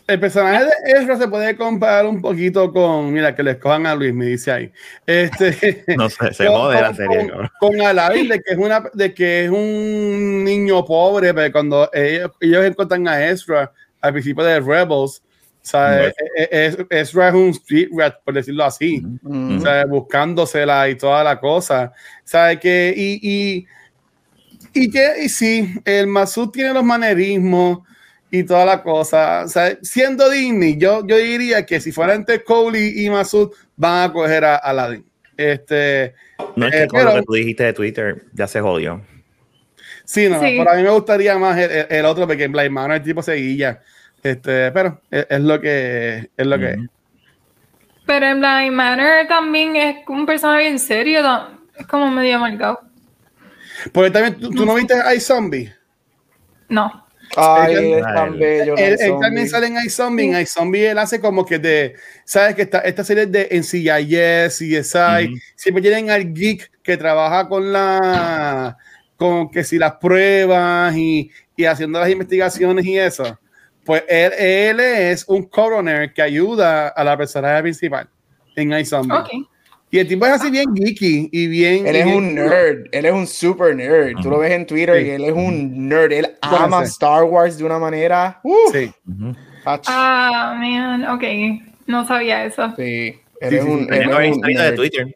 El 0.08 0.20
personaje 0.20 0.66
de 0.66 0.72
Ezra 1.00 1.18
se 1.18 1.28
puede 1.28 1.56
comparar 1.56 2.08
un 2.08 2.20
poquito 2.20 2.74
con, 2.74 3.14
mira, 3.14 3.36
que 3.36 3.44
le 3.44 3.52
escojan 3.52 3.86
a 3.86 3.94
Luis, 3.94 4.12
me 4.12 4.26
dice 4.26 4.52
ahí. 4.52 4.72
Este, 5.06 5.84
No 5.96 6.10
sé, 6.10 6.34
se 6.34 6.48
con- 6.48 6.56
jode 6.56 6.82
la 6.82 6.88
con- 6.88 6.96
serie. 6.96 7.18
Con, 7.20 7.28
cabrón. 7.30 7.50
con 7.60 7.82
Aladdin, 7.82 8.28
de 8.30 8.40
que 8.42 8.54
es 8.54 8.58
una, 8.58 8.84
de 8.92 9.14
que 9.14 9.46
es 9.46 9.52
un 9.52 10.44
niño 10.44 10.84
pobre, 10.84 11.32
pero 11.32 11.52
cuando 11.52 11.88
ellos, 11.94 12.32
ellos 12.40 12.66
encuentran 12.66 13.08
a 13.08 13.24
Ezra 13.28 13.72
al 14.02 14.14
principio 14.14 14.44
de 14.44 14.60
Rebels, 14.60 15.22
¿sabes? 15.64 16.14
E- 16.38 16.44
e- 16.52 16.66
es- 16.68 16.78
Ezra 16.90 17.30
es 17.30 17.34
un 17.34 17.50
street 17.50 17.88
rat, 17.98 18.16
por 18.24 18.34
decirlo 18.36 18.64
así. 18.66 19.02
Mm. 19.24 19.62
¿sabes? 19.62 19.88
buscándosela 19.90 20.88
y 20.90 20.96
toda 20.96 21.24
la 21.24 21.40
cosa. 21.40 21.92
¿Sabes 22.24 22.60
que 22.60 22.94
Y, 22.96 23.20
y, 23.24 23.68
y 24.74 24.92
que 24.92 25.14
y 25.24 25.30
sí, 25.30 25.74
el 25.86 26.06
Masud 26.08 26.50
tiene 26.50 26.74
los 26.74 26.84
manerismos 26.84 27.80
y 28.30 28.44
toda 28.44 28.66
la 28.66 28.84
cosa. 28.84 29.48
¿sabes? 29.48 29.78
Siendo 29.84 30.30
Disney, 30.30 30.78
yo, 30.78 31.08
yo 31.08 31.18
diría 31.18 31.66
que 31.66 31.80
si 31.80 31.92
fuera 31.92 32.14
entre 32.14 32.44
Coley 32.44 33.06
y 33.06 33.10
Masud, 33.10 33.52
van 33.76 34.10
a 34.10 34.14
coger 34.14 34.44
a 34.46 34.56
Aladdin. 34.58 35.06
Este, 35.38 36.14
No 36.56 36.68
es 36.68 36.74
Eh, 36.76 36.80
que 36.82 36.88
con 36.90 37.00
lo 37.00 37.06
pero- 37.08 37.20
que 37.22 37.26
tú 37.26 37.34
dijiste 37.34 37.64
de 37.64 37.74
Twitter 37.74 38.24
ya 38.34 38.48
se 38.48 38.60
jodió. 38.62 39.02
sí, 40.06 40.28
no, 40.30 40.40
Sí. 40.42 40.56
pero 40.58 40.70
a 40.72 40.76
mí 40.76 40.84
me 40.84 40.90
gustaría 40.90 41.38
más 41.38 41.58
el, 41.58 41.72
el- 41.72 41.88
el 41.90 42.06
otro, 42.06 42.28
porque 42.28 42.44
en 42.44 42.52
Blind 42.52 42.70
Manor 42.72 42.98
el 42.98 43.04
tipo 43.04 43.22
seguilla. 43.24 43.80
Este, 44.24 44.72
pero 44.72 45.02
es, 45.12 45.28
es 45.30 45.40
lo 45.42 45.60
que 45.60 46.30
es 46.36 46.46
lo 46.48 46.58
que 46.58 46.70
es. 46.72 46.78
Pero 48.06 48.26
en 48.28 48.40
Blind 48.40 48.72
Manor 48.74 49.28
también 49.28 49.76
es 49.76 49.98
un 50.08 50.26
personaje 50.26 50.64
bien 50.64 50.80
serio, 50.80 51.22
¿no? 51.24 51.62
es 51.78 51.86
como 51.88 52.10
medio 52.12 52.36
amargado. 52.36 52.82
Porque 53.92 54.12
también 54.12 54.40
tú, 54.40 54.50
tú 54.52 54.66
no 54.66 54.76
viste 54.76 54.94
iZombie. 55.16 55.74
No. 56.70 57.06
Ay, 57.36 57.74
Él- 57.74 57.94
es 57.96 58.04
tan 58.04 58.38
bello. 58.38 58.76
Él, 58.78 58.98
zombie. 59.00 59.20
también 59.22 59.50
sale 59.50 59.68
en 59.68 59.78
iZombie. 59.86 60.26
En 60.36 60.42
iZombie 60.42 60.92
él 60.92 60.98
hace 61.00 61.20
como 61.20 61.46
que 61.46 61.58
de, 61.60 61.96
¿sabes? 62.26 62.56
Que 62.56 62.62
esta, 62.64 62.80
esta 62.80 63.04
serie 63.04 63.26
de 63.26 63.48
NCIS, 63.52 64.58
CSI, 64.58 65.28
Ujú. 65.28 65.38
siempre 65.56 65.82
tienen 65.82 66.12
al 66.12 66.34
geek 66.34 66.72
que 66.84 66.96
trabaja 66.98 67.48
con 67.50 67.72
la, 67.74 68.78
con 69.18 69.50
que 69.50 69.64
si 69.64 69.80
las 69.80 69.94
pruebas 69.94 70.96
y, 70.96 71.32
y 71.56 71.66
haciendo 71.66 72.00
las 72.00 72.10
investigaciones 72.10 72.86
y 72.86 72.98
eso. 73.00 73.40
Pues 73.86 74.04
él, 74.08 74.32
él 74.38 74.80
es 74.80 75.26
un 75.28 75.44
coroner 75.44 76.14
que 76.14 76.22
ayuda 76.22 76.88
a 76.90 77.04
la 77.04 77.18
personaje 77.18 77.62
principal 77.64 78.08
en 78.56 78.72
iZombie. 78.72 79.18
Ok. 79.18 79.30
Y 79.92 80.00
el 80.00 80.08
tipo 80.08 80.26
es 80.26 80.32
así 80.32 80.50
bien 80.50 80.74
geeky 80.76 81.30
y 81.32 81.48
bien. 81.48 81.86
Él 81.86 81.96
y 81.96 82.00
es 82.00 82.06
bien- 82.06 82.18
un 82.18 82.34
nerd, 82.36 82.86
él 82.92 83.06
es 83.06 83.12
un 83.14 83.28
super 83.28 83.76
nerd. 83.76 84.16
Tú 84.24 84.30
lo 84.30 84.40
ves 84.40 84.52
en 84.52 84.66
Twitter 84.66 85.00
Sí. 85.02 85.08
y 85.08 85.10
él 85.12 85.24
es 85.26 85.34
un 85.34 85.88
nerd. 85.88 86.12
Él 86.14 86.28
ama. 86.42 86.84
Star 86.84 87.26
Wars 87.26 87.58
de 87.60 87.64
una 87.64 87.78
manera. 87.78 88.40
Uh, 88.44 88.56
Sí. 88.72 88.92
Ah, 89.66 90.56
man, 90.60 91.06
ok. 91.10 91.24
No 91.88 92.08
sabía 92.08 92.46
eso. 92.46 92.74
sí. 92.76 93.20
Él 93.42 93.50
Sí, 93.50 93.56
es 93.58 93.64
sí, 93.64 93.70
un, 93.70 93.80
sí. 93.82 93.88
él 93.92 94.02
es 94.02 94.08
un 94.08 94.42
salido 94.42 94.62
de 94.64 94.70
nerd. 94.70 94.76
Twitter. 94.76 95.16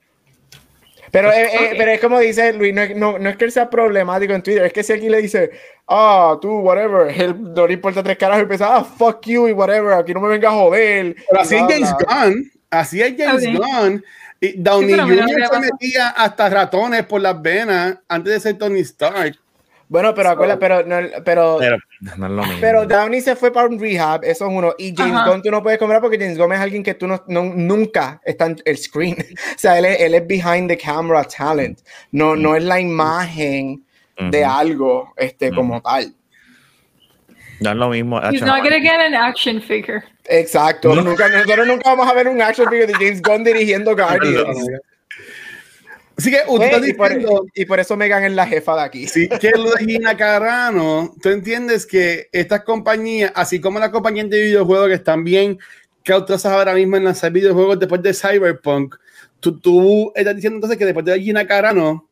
Pero, 1.12 1.32
eh, 1.32 1.44
eh, 1.54 1.74
pero 1.78 1.92
es 1.92 2.00
como 2.02 2.20
dice 2.20 2.54
Luis, 2.54 2.74
no, 2.74 2.82
es- 2.82 2.96
no, 2.96 3.18
no 3.20 3.30
es 3.30 3.38
que 3.38 3.46
él 3.46 3.52
sea 3.52 3.70
problemático 3.70 4.34
en 4.34 4.44
Twitter, 4.44 4.66
es 4.66 4.74
que 4.74 4.84
si 4.84 4.94
aquí 4.94 5.10
le 5.10 5.22
dice, 5.22 5.52
ah, 5.88 6.38
tú, 6.42 6.60
whatever, 6.60 7.08
él 7.22 7.36
no 7.54 7.66
le 7.68 7.74
importa 7.74 8.04
tres 8.04 8.18
caras 8.18 8.40
y 8.40 8.42
empieza, 8.42 8.76
ah, 8.76 8.84
fuck 8.84 9.26
you 9.26 9.48
y 9.48 9.52
whatever, 9.54 9.94
aquí 9.94 10.14
no 10.14 10.20
me 10.22 10.28
venga 10.30 10.50
a 10.50 10.54
joder. 10.54 11.16
Pero 11.30 11.42
así 11.42 11.56
es 11.56 11.62
James. 11.62 11.94
Gunn. 11.94 12.52
Así 12.70 13.02
es 13.02 13.14
James 13.18 13.48
Ok. 13.48 13.56
Gunn. 13.66 14.04
Y 14.40 14.62
Downey 14.62 14.94
Sí, 14.94 15.00
Jr. 15.00 15.48
se 15.52 15.60
metía 15.60 16.10
hasta 16.10 16.48
ratones 16.50 17.04
por 17.06 17.20
las 17.22 17.42
venas 17.42 17.98
antes 18.08 18.34
de 18.34 18.40
ser 18.40 18.58
Tony 18.58 18.82
Stark. 18.82 19.36
Bueno, 19.90 20.14
pero 20.14 20.30
acuérdate, 20.32 20.60
pero, 20.60 20.84
no, 20.86 20.98
pero, 21.24 21.58
Pero 21.60 21.78
no 22.18 22.26
es 22.26 22.32
lo 22.32 22.42
mismo. 22.44 22.58
pero 22.60 22.86
Downey 22.86 23.22
se 23.22 23.38
fue 23.38 23.52
para 23.54 23.68
un 23.68 23.80
rehab, 23.80 24.24
eso 24.26 24.46
es 24.46 24.52
uno. 24.54 24.74
Y 24.78 24.94
James. 24.96 25.24
Gunn 25.26 25.42
tú 25.42 25.50
no 25.50 25.64
puedes 25.64 25.80
comprar 25.80 26.02
porque 26.02 26.18
James 26.20 26.38
Gunn 26.38 26.52
es 26.52 26.60
alguien 26.60 26.84
que 26.84 26.94
tú 26.94 27.08
no, 27.08 27.24
no- 27.28 27.54
nunca 27.56 28.20
está 28.26 28.48
en 28.48 28.58
el 28.66 28.78
screen. 28.78 29.16
o 29.56 29.58
sea, 29.58 29.80
él 29.80 29.86
es, 29.86 30.02
él 30.02 30.14
es 30.16 30.28
behind 30.28 30.70
the 30.70 30.78
camera 30.78 31.24
talent. 31.24 31.80
No, 32.12 32.36
no 32.36 32.56
es 32.56 32.64
la 32.64 32.80
imagen 32.82 33.84
de 34.32 34.44
algo 34.44 35.14
este, 35.16 35.52
como 35.52 35.82
tal. 35.82 36.14
No 37.60 37.70
es 37.72 37.76
lo 37.76 37.90
mismo. 37.90 38.20
He's 38.30 38.42
not 38.42 38.64
gonna 38.64 38.80
get 38.80 39.00
an 39.00 39.16
action 39.16 39.62
figure. 39.62 40.04
Exacto. 40.26 40.94
Nunca, 40.94 41.30
nosotros 41.30 41.66
nunca 41.66 41.90
vamos 41.92 42.08
a 42.08 42.14
ver 42.14 42.28
un 42.28 42.42
action 42.42 42.68
figure 42.70 42.88
de 42.88 42.94
James 42.94 43.22
Gunn 43.22 43.44
dirigiendo 43.44 43.96
Guardians. 43.96 44.58
Así 46.18 46.32
que 46.32 46.40
usted 46.48 46.66
está 46.66 46.88
y, 46.88 46.94
por, 46.94 47.10
diciendo 47.10 47.46
y 47.54 47.66
por 47.66 47.80
eso 47.80 47.96
Megan 47.96 48.24
es 48.24 48.32
la 48.32 48.48
jefa 48.48 48.76
de 48.76 48.82
aquí. 48.82 49.08
sí, 49.08 49.30
que 49.40 49.52
lo 49.52 49.72
de 49.72 49.86
Gina 49.86 50.18
Carano, 50.18 51.14
tú 51.22 51.30
entiendes 51.30 51.86
que 51.86 52.28
estas 52.32 52.64
compañías, 52.64 53.32
así 53.36 53.62
como 53.62 53.78
las 53.78 53.90
compañías 53.90 54.28
de 54.30 54.42
videojuegos 54.42 54.88
que 54.88 54.96
están 54.96 55.24
bien 55.24 55.60
cautosas 56.04 56.52
ahora 56.52 56.74
mismo 56.74 56.98
en 56.98 57.04
lanzar 57.04 57.32
videojuegos 57.32 57.78
después 57.78 58.02
de 58.02 58.16
Cyberpunk, 58.16 58.96
tú, 59.40 59.60
tú 59.60 60.12
estás 60.16 60.36
diciendo 60.36 60.58
entonces 60.58 60.80
que 60.80 60.86
después 60.86 61.06
de 61.06 61.20
Gina 61.22 61.46
Carano, 61.46 62.10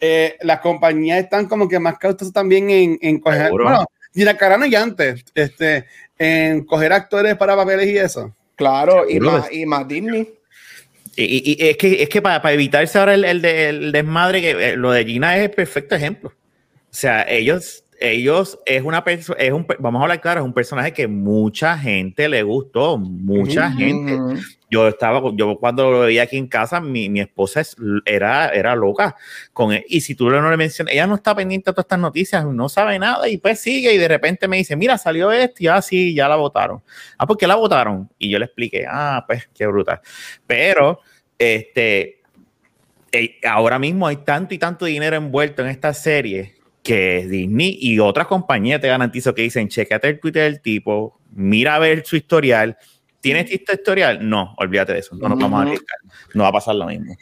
eh, 0.00 0.36
las 0.42 0.58
compañías 0.60 1.22
están 1.22 1.46
como 1.46 1.68
que 1.68 1.78
más 1.78 1.96
cautosas 1.98 2.32
también 2.32 2.70
en, 2.70 2.98
en 3.00 3.20
coger, 3.20 3.52
bueno, 3.52 3.86
Gina 4.12 4.36
Carano 4.36 4.66
y 4.66 4.74
antes, 4.74 5.24
este, 5.32 5.86
en 6.18 6.64
coger 6.64 6.92
actores 6.92 7.36
para 7.36 7.54
papeles 7.54 7.86
y 7.86 7.98
eso. 7.98 8.34
Claro, 8.56 9.08
y 9.08 9.20
más, 9.20 9.52
y 9.52 9.64
más 9.64 9.86
Disney. 9.86 10.34
Y, 11.16 11.56
es 11.60 11.76
que, 11.76 12.02
es 12.02 12.08
que 12.08 12.20
para, 12.22 12.42
para 12.42 12.54
evitarse 12.54 12.98
ahora 12.98 13.14
el, 13.14 13.24
el 13.24 13.40
de- 13.42 13.68
el 13.68 13.92
desmadre, 13.92 14.40
que 14.40 14.50
eh, 14.50 14.76
lo 14.76 14.90
de 14.92 15.04
Gina 15.04 15.36
es 15.36 15.44
el 15.44 15.50
perfecto 15.50 15.94
ejemplo. 15.94 16.30
O 16.30 16.96
sea, 16.96 17.22
ellos, 17.28 17.84
ellos 18.00 18.58
es 18.66 18.82
una 18.82 19.02
persona, 19.04 19.38
es 19.40 19.52
un, 19.52 19.66
vamos 19.78 20.00
a 20.00 20.02
hablar 20.04 20.20
claro, 20.20 20.40
es 20.40 20.46
un 20.46 20.52
personaje 20.54 20.92
que 20.92 21.06
mucha 21.08 21.78
gente 21.78 22.28
le 22.28 22.42
gustó, 22.42 22.98
mucha 22.98 23.70
gente. 23.70 24.12
Yo 24.74 24.88
estaba, 24.88 25.22
yo 25.36 25.56
cuando 25.58 25.88
lo 25.90 26.00
veía 26.00 26.24
aquí 26.24 26.36
en 26.36 26.48
casa, 26.48 26.80
mi, 26.80 27.08
mi 27.08 27.20
esposa 27.20 27.60
es- 27.60 27.76
era, 28.04 28.48
era 28.48 28.74
loca 28.74 29.14
con 29.52 29.72
él. 29.72 29.84
Y 29.88 30.00
si 30.00 30.16
tú 30.16 30.28
no 30.30 30.50
le 30.50 30.56
mencionas, 30.56 30.92
ella 30.92 31.06
no 31.06 31.14
está 31.14 31.32
pendiente 31.34 31.70
de 31.70 31.74
todas 31.74 31.84
estas 31.84 31.98
noticias, 32.00 32.44
no 32.44 32.68
sabe 32.68 32.98
nada 32.98 33.28
y 33.28 33.38
pues 33.38 33.60
sigue 33.60 33.94
y 33.94 33.98
de 33.98 34.08
repente 34.08 34.48
me 34.48 34.56
dice, 34.56 34.74
mira, 34.74 34.98
salió 34.98 35.30
esto 35.30 35.62
y 35.62 35.68
así, 35.68 36.12
ya 36.14 36.28
la 36.28 36.34
votaron. 36.36 36.82
Ah, 37.18 37.26
¿por 37.26 37.36
qué 37.36 37.46
la 37.46 37.54
votaron? 37.54 38.10
Y 38.18 38.30
yo 38.30 38.38
le 38.40 38.46
expliqué, 38.46 38.84
ah, 38.88 39.24
pues 39.28 39.48
qué 39.54 39.66
brutal. 39.66 40.00
Pero, 40.46 41.00
este, 41.38 42.20
eh, 43.12 43.38
ahora 43.44 43.78
mismo 43.78 44.06
hay 44.06 44.16
tanto 44.18 44.54
y 44.54 44.58
tanto 44.58 44.84
dinero 44.86 45.16
envuelto 45.16 45.62
en 45.62 45.68
esta 45.68 45.94
serie 45.94 46.54
que 46.82 47.26
Disney 47.26 47.78
y 47.80 47.98
otras 47.98 48.26
compañías 48.26 48.80
te 48.80 48.88
garantizo 48.88 49.34
que 49.34 49.42
dicen, 49.42 49.68
checate 49.68 50.08
el 50.08 50.20
Twitter 50.20 50.42
del 50.42 50.60
tipo, 50.60 51.18
mira 51.30 51.76
a 51.76 51.78
ver 51.78 52.04
su 52.04 52.16
historial. 52.16 52.76
¿Tienes 53.24 53.50
este 53.50 53.72
historial? 53.72 54.18
No, 54.20 54.52
olvídate 54.58 54.92
de 54.92 54.98
eso, 54.98 55.16
no 55.16 55.30
nos 55.30 55.38
vamos 55.38 55.58
a 55.58 55.62
arriesgar. 55.62 55.98
No 56.34 56.42
va 56.42 56.50
a 56.50 56.52
pasar 56.52 56.74
lo 56.74 56.84
mismo. 56.84 57.16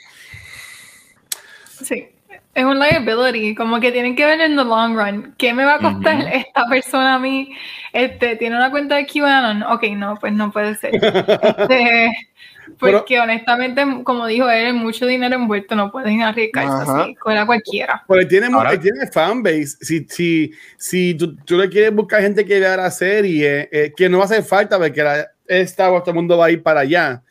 Sí. 1.81 2.09
Es 2.57 2.65
un 2.65 2.81
liability, 2.81 3.55
como 3.55 3.79
que 3.79 3.93
tienen 3.93 4.17
que 4.17 4.27
ver 4.27 4.41
en 4.41 4.57
the 4.57 4.65
long 4.65 4.97
run. 4.97 5.33
¿Qué 5.39 5.55
me 5.55 5.65
va 5.65 5.77
a 5.77 5.79
costar 5.79 6.27
esta 6.35 6.67
persona 6.69 7.15
a 7.15 7.19
mí? 7.21 7.55
Este, 7.93 8.35
¿Tiene 8.35 8.57
una 8.57 8.73
cuenta 8.73 8.97
de 8.97 9.07
QAnon? 9.07 9.63
Ok, 9.63 9.85
no, 9.95 10.19
pues 10.21 10.33
no 10.33 10.51
puede 10.51 10.75
ser. 10.75 10.93
Este, 10.97 12.11
porque 12.81 13.21
honestamente, 13.21 13.85
como 14.03 14.27
dijo 14.27 14.51
él, 14.51 14.75
mucho 14.75 15.07
dinero 15.07 15.37
envuelto, 15.37 15.77
no 15.77 15.93
pueden 15.93 16.21
arriesgarse 16.21 16.83
Ajá. 16.83 17.03
así 17.05 17.15
con 17.15 17.39
a 17.39 17.47
cualquiera. 17.47 18.03
Porque 18.09 18.27
tiene, 18.27 18.49
tiene 18.81 19.07
fanbase. 19.07 19.77
Si, 19.81 20.05
si, 20.09 20.53
si 20.77 21.15
tú, 21.15 21.37
tú 21.37 21.57
le 21.57 21.69
quieres 21.69 21.95
buscar 21.95 22.23
gente 22.23 22.45
que 22.45 22.59
vea 22.59 22.77
la 22.77 22.91
serie, 22.91 23.69
eh, 23.71 23.93
que 23.97 24.09
no 24.09 24.19
va 24.19 24.25
a 24.25 24.27
hacer 24.27 24.43
falta 24.43 24.79
porque 24.81 25.01
la, 25.01 25.32
Star 25.47 25.91
Wars, 25.93 26.03
todo 26.05 26.11
el 26.13 26.17
mundo 26.17 26.37
va 26.39 26.47
a 26.47 26.51
ir 26.51 26.63
para 26.63 26.81
allá. 26.81 27.23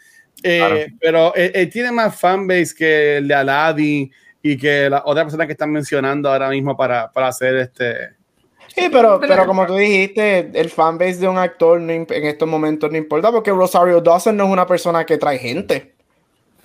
Eh, 0.44 0.58
Claro. 0.58 0.76
Pero 1.00 1.36
él, 1.36 1.52
él 1.54 1.70
tiene 1.70 1.92
más 1.92 2.16
fanbase 2.20 2.74
que 2.78 3.18
el 3.18 3.28
de 3.28 3.34
Aladdin 3.36 4.12
y 4.42 4.58
que 4.58 4.90
la 4.90 5.04
otra 5.06 5.24
persona 5.24 5.46
que 5.46 5.52
están 5.54 5.72
mencionando 5.72 6.32
ahora 6.32 6.50
mismo 6.50 6.76
para, 6.76 7.12
para 7.12 7.28
hacer 7.28 7.56
este. 7.58 8.10
Sí, 8.74 8.88
pero, 8.92 9.20
Pero- 9.20 9.46
como 9.46 9.66
tú 9.68 9.76
dijiste, 9.76 10.50
el 10.54 10.70
fanbase 10.70 11.18
de 11.18 11.28
un 11.28 11.38
actor 11.38 11.80
no 11.82 11.92
en 11.92 12.08
estos 12.10 12.48
momentos 12.48 12.90
no 12.90 12.98
importa 12.98 13.30
porque 13.32 13.52
Rosario 13.52 14.00
Dawson 14.00 14.38
no 14.38 14.46
es 14.46 14.50
una 14.50 14.66
persona 14.66 15.06
que 15.06 15.18
trae 15.18 15.38
gente. 15.38 15.94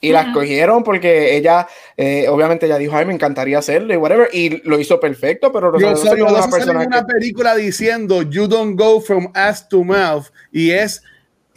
Y 0.01 0.13
la 0.13 0.21
escogieron 0.23 0.85
porque 0.85 1.37
ella, 1.37 1.67
eh, 1.97 2.29
obviamente, 2.29 2.67
ella 2.67 2.77
dijo, 2.77 2.95
ay, 2.95 3.07
me 3.07 3.15
encantaría 3.15 3.59
hacerlo 3.59 3.93
y 3.93 3.97
whatever. 3.97 4.29
Y 4.33 4.63
lo 4.69 4.79
hizo 4.79 5.01
perfecto, 5.01 5.51
pero 5.51 5.71
Rosario 5.71 5.95
Dawson 5.97 6.05
Rosario 6.13 6.27
es 6.59 6.69
una 6.69 6.83
en 6.83 6.87
una 6.89 7.01
que. 7.07 7.13
película 7.15 7.57
diciendo 7.57 8.23
You 8.23 8.47
don't 8.47 8.79
go 8.79 9.01
from 9.01 9.31
ass 9.35 9.67
to 9.69 9.83
mouth 9.83 10.27
y 10.53 10.71
es 10.71 11.03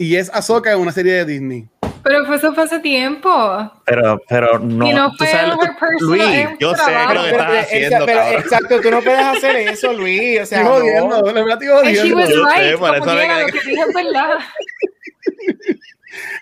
y 0.00 0.16
es 0.16 0.30
Ahsoka 0.32 0.72
en 0.72 0.78
una 0.80 0.92
serie 0.92 1.12
de 1.12 1.24
Disney. 1.26 1.68
Pero 2.02 2.24
fue 2.24 2.36
eso 2.36 2.54
fue 2.54 2.64
hace 2.64 2.78
tiempo. 2.78 3.30
Pero, 3.84 4.18
pero 4.26 4.58
no. 4.58 4.86
Y 4.88 4.94
no 4.94 5.12
fue 5.18 5.26
sabes 5.26 5.54
Luis, 6.00 6.22
yo 6.58 6.74
sé 6.74 6.82
trabajo. 6.82 7.12
lo 7.14 7.22
que 7.24 7.30
Pero, 7.30 7.42
estás 7.42 7.46
pero, 7.50 7.60
haciendo, 7.60 8.06
pero, 8.06 8.18
cabrón. 8.20 8.40
exacto, 8.40 8.80
tú 8.80 8.90
no 8.90 9.00
puedes 9.02 9.20
hacer 9.26 9.56
eso, 9.56 9.92
Luis. 9.92 10.40
O 10.40 10.46
sea, 10.46 10.62
no. 10.62 10.70
jodiendo, 10.70 11.20
de 11.22 11.32
verdad 11.34 11.58
sé, 12.48 12.60
right, 12.70 12.78
por 12.78 12.88
como 12.88 12.94
eso 12.94 13.04
me 13.04 13.20
quiera, 13.20 13.34
cae- 13.34 13.40
lo 13.42 13.52
que 13.52 13.60
dije 13.68 13.82
es 13.82 13.94
verdad. 13.94 14.38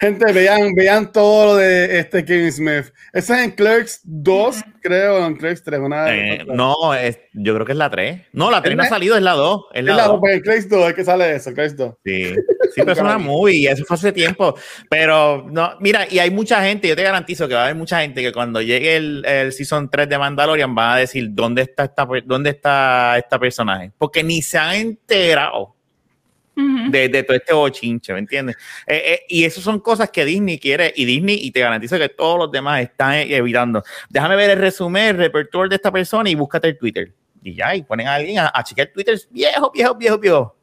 Gente, 0.00 0.32
vean, 0.32 0.74
vean 0.74 1.12
todo 1.12 1.46
lo 1.46 1.56
de 1.56 1.98
este 1.98 2.24
Kevin 2.24 2.52
Smith. 2.52 2.92
Ese 3.12 3.34
es 3.34 3.40
en 3.40 3.50
Clerks 3.50 4.00
2, 4.04 4.64
creo, 4.80 5.26
en 5.26 5.36
Clerks 5.36 5.62
3. 5.62 5.80
Una, 5.80 6.14
Eh, 6.14 6.44
no, 6.46 6.94
es, 6.94 7.18
yo 7.34 7.54
creo 7.54 7.66
que 7.66 7.72
es 7.72 7.78
la 7.78 7.90
3. 7.90 8.22
No, 8.32 8.50
la 8.50 8.62
3 8.62 8.76
no 8.76 8.82
ha 8.82 8.86
salido, 8.86 9.16
es 9.16 9.22
la 9.22 9.32
2. 9.32 9.66
Es 9.72 9.80
Es 9.80 9.84
la 9.84 9.94
la 9.94 10.02
2. 10.04 10.12
dos, 10.12 10.20
porque 10.20 10.34
en 10.36 10.40
Clerks 10.40 10.68
2 10.68 10.88
es 10.88 10.94
que 10.94 11.04
sale 11.04 11.34
eso, 11.36 11.52
Clerks 11.52 11.76
2. 11.76 11.94
Sí, 12.04 12.24
sí, 12.74 12.76
pero 12.76 12.92
es 12.92 12.98
una 12.98 13.18
movie 13.18 13.68
eso 13.70 13.84
fue 13.84 13.96
hace 13.96 14.12
tiempo. 14.12 14.54
Pero 14.88 15.46
no, 15.50 15.72
mira, 15.80 16.06
y 16.10 16.18
hay 16.18 16.30
mucha 16.30 16.62
gente, 16.62 16.88
yo 16.88 16.96
te 16.96 17.02
garantizo 17.02 17.46
que 17.48 17.54
va 17.54 17.60
a 17.60 17.64
haber 17.64 17.76
mucha 17.76 18.00
gente 18.00 18.22
que 18.22 18.32
cuando 18.32 18.62
llegue 18.62 18.96
el, 18.96 19.24
el 19.26 19.52
season 19.52 19.90
3 19.90 20.08
de 20.08 20.18
Mandalorian 20.18 20.74
van 20.74 20.92
a 20.92 20.96
decir 20.98 21.28
dónde 21.32 21.62
está 21.62 21.84
esta 21.84 22.06
dónde 22.24 22.50
está 22.50 23.18
esta 23.18 23.38
personaje, 23.38 23.92
porque 23.98 24.22
ni 24.22 24.42
se 24.42 24.58
han 24.58 24.74
enterado 24.76 25.74
De, 26.90 27.08
de 27.08 27.22
todo 27.22 27.36
este 27.36 27.52
bochinche, 27.54 28.12
¿me 28.12 28.18
entiendes? 28.18 28.56
Eh, 28.86 29.02
eh, 29.06 29.20
y 29.28 29.44
eso 29.44 29.60
son 29.60 29.78
cosas 29.80 30.10
que 30.10 30.24
Disney 30.24 30.58
quiere 30.58 30.92
y 30.96 31.04
Disney 31.04 31.38
y 31.40 31.50
te 31.52 31.60
garantizo 31.60 31.96
que 31.98 32.08
todos 32.08 32.38
los 32.38 32.50
demás 32.50 32.80
están 32.82 33.14
evitando. 33.14 33.82
Déjame 34.10 34.34
ver 34.36 34.50
el 34.50 34.58
resumen, 34.58 35.04
el 35.10 35.16
repertorio 35.18 35.68
de 35.68 35.76
esta 35.76 35.92
persona 35.92 36.28
y 36.28 36.34
búscate 36.34 36.68
el 36.68 36.78
Twitter. 36.78 37.12
Y 37.44 37.54
ya, 37.54 37.74
y 37.76 37.82
ponen 37.82 38.08
a 38.08 38.14
alguien 38.14 38.40
a, 38.40 38.50
a 38.52 38.64
chequear 38.64 38.88
Twitter 38.92 39.16
viejo, 39.30 39.70
viejo, 39.72 39.94
viejo, 39.94 40.18
viejo. 40.18 40.56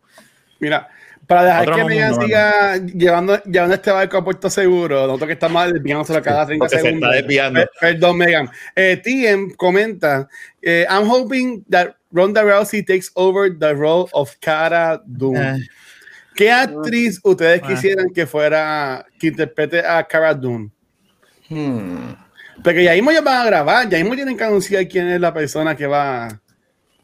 Mira, 0.59 0.89
para 1.25 1.43
dejar 1.45 1.61
Otro 1.61 1.75
que 1.75 1.81
mundo, 1.81 1.95
Megan 1.95 2.15
siga 2.21 2.77
llevando, 2.77 3.43
llevando 3.43 3.75
este 3.75 3.91
barco 3.91 4.17
a 4.17 4.23
puerto 4.23 4.49
seguro, 4.49 5.07
noto 5.07 5.25
que 5.25 5.33
está 5.33 5.47
mal 5.49 5.71
desviándoselo 5.73 6.21
cada 6.21 6.45
30 6.45 6.63
Porque 6.63 6.75
se 6.77 6.81
segundos. 6.83 7.09
está 7.09 7.21
desviando. 7.21 7.59
Per- 7.61 7.69
Perdón, 7.79 8.17
Megan. 8.17 8.49
Eh, 8.75 9.01
TM 9.03 9.55
comenta: 9.55 10.27
eh, 10.61 10.85
I'm 10.89 11.09
hoping 11.09 11.63
that 11.69 11.95
Ronda 12.11 12.43
Rousey 12.43 12.83
takes 12.85 13.09
over 13.15 13.49
the 13.57 13.73
role 13.73 14.07
of 14.13 14.35
Cara 14.39 15.01
Dune. 15.05 15.39
Eh. 15.39 15.57
¿Qué 16.35 16.51
actriz 16.51 17.19
ustedes 17.23 17.61
Ah. 17.63 17.67
quisieran 17.67 18.09
que 18.13 18.25
fuera, 18.27 19.05
que 19.19 19.27
interprete 19.27 19.79
a 19.85 20.03
Cara 20.03 20.33
Dune? 20.33 20.69
Hmm. 21.49 22.13
Porque 22.63 22.83
ya 22.83 22.93
mismo 22.93 23.11
ya 23.11 23.21
van 23.21 23.41
a 23.41 23.45
grabar, 23.45 23.89
ya 23.89 23.97
mismo 23.99 24.15
tienen 24.15 24.37
que 24.37 24.43
anunciar 24.43 24.87
quién 24.87 25.09
es 25.09 25.19
la 25.19 25.33
persona 25.33 25.75
que 25.75 25.87
va 25.87 26.25
a 26.27 26.39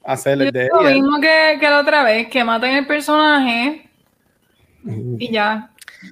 hacer 0.04 0.42
el 0.42 0.52
de 0.52 0.68
Lo 0.72 0.82
ella. 0.82 0.96
mismo 0.96 1.20
que, 1.22 1.58
que 1.60 1.70
la 1.70 1.80
otra 1.80 2.04
vez, 2.04 2.28
que 2.30 2.44
maten 2.44 2.72
el 2.78 2.88
personaje 2.88 3.90
y 5.20 5.32
ya. 5.32 5.70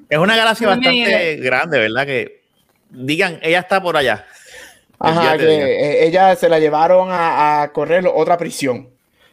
Es 0.09 0.17
una 0.19 0.35
galaxia 0.35 0.67
Muy 0.67 0.75
bastante 0.77 1.35
grande, 1.37 1.79
¿verdad? 1.79 2.05
Que 2.05 2.41
digan, 2.91 3.39
ella 3.41 3.59
está 3.59 3.81
por 3.81 3.97
allá. 3.97 4.25
Ajá, 4.99 5.37
que 5.37 5.45
eh, 5.45 6.05
ella 6.07 6.35
se 6.35 6.49
la 6.49 6.59
llevaron 6.59 7.09
a, 7.09 7.61
a 7.63 7.71
correr 7.71 8.05
otra 8.13 8.37
prisión 8.37 8.89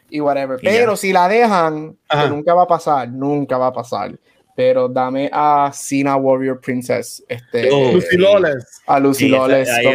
y 0.09 0.19
whatever. 0.21 0.59
Pero 0.61 0.95
si 0.95 1.11
la 1.13 1.27
dejan, 1.27 1.97
que 2.09 2.29
nunca 2.29 2.53
va 2.53 2.63
a 2.63 2.67
pasar, 2.67 3.09
nunca 3.09 3.57
va 3.57 3.67
a 3.67 3.73
pasar. 3.73 4.17
Pero 4.55 4.89
dame 4.89 5.29
a 5.31 5.69
Cena 5.73 6.15
Warrior 6.15 6.59
Princess, 6.59 7.23
este, 7.29 7.69
Oh, 7.71 7.91
Lucy 7.93 8.07
sí. 8.11 8.17
Lawless. 8.17 8.81
a 8.87 8.99
Lucy 8.99 9.25
Sí, 9.29 9.35
esa- 9.35 9.75
ahí 9.75 9.85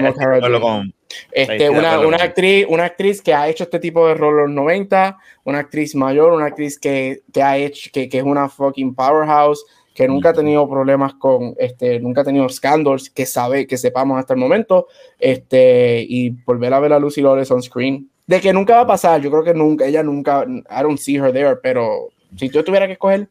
como 0.61 0.85
Este, 1.33 1.69
una, 1.69 1.99
una 1.99 2.17
actriz, 2.19 2.67
una 2.69 2.85
actriz 2.85 3.21
que 3.21 3.35
ha 3.35 3.49
hecho 3.49 3.65
este 3.65 3.81
tipo 3.81 4.07
de 4.07 4.15
rol 4.15 4.35
en 4.39 4.47
los 4.47 4.51
90, 4.55 5.19
una 5.45 5.59
actriz 5.59 5.95
mayor, 5.95 6.33
una 6.33 6.47
actriz 6.47 6.79
que, 6.79 7.23
que 7.33 7.43
ha 7.43 7.57
hecho, 7.59 7.91
que, 7.93 8.09
que 8.09 8.19
es 8.19 8.25
una 8.25 8.49
fucking 8.49 8.95
powerhouse, 8.95 9.65
que 9.95 10.09
nunca 10.09 10.31
ha 10.31 10.33
tenido 10.33 10.67
problemas 10.71 11.15
con, 11.15 11.55
este, 11.59 12.01
nunca 12.01 12.23
ha 12.23 12.25
tenido 12.25 12.49
scandals, 12.49 13.11
que 13.11 13.27
sabe, 13.27 13.67
que 13.67 13.77
sepamos 13.77 14.19
hasta 14.19 14.33
el 14.33 14.41
momento, 14.41 14.87
este, 15.19 16.05
y 16.09 16.31
volver 16.31 16.73
a 16.73 16.81
ver 16.81 16.93
a 16.93 16.99
Lucy 16.99 17.21
Lawless 17.21 17.51
on 17.51 17.63
screen. 17.63 18.09
De 18.27 18.41
que 18.41 18.53
nunca 18.53 18.75
va 18.77 18.81
a 18.83 18.87
pasar, 18.87 19.21
yo 19.21 19.31
creo 19.31 19.43
que 19.45 19.55
nunca, 19.55 19.85
ella 19.87 20.03
nunca, 20.03 20.45
I 20.47 20.83
don't 20.83 20.99
see 20.99 21.17
her 21.17 21.33
there, 21.33 21.57
pero 21.63 22.11
si 22.37 22.49
yo 22.49 22.63
tuviera 22.65 22.87
que 22.87 22.93
escoger, 22.95 23.29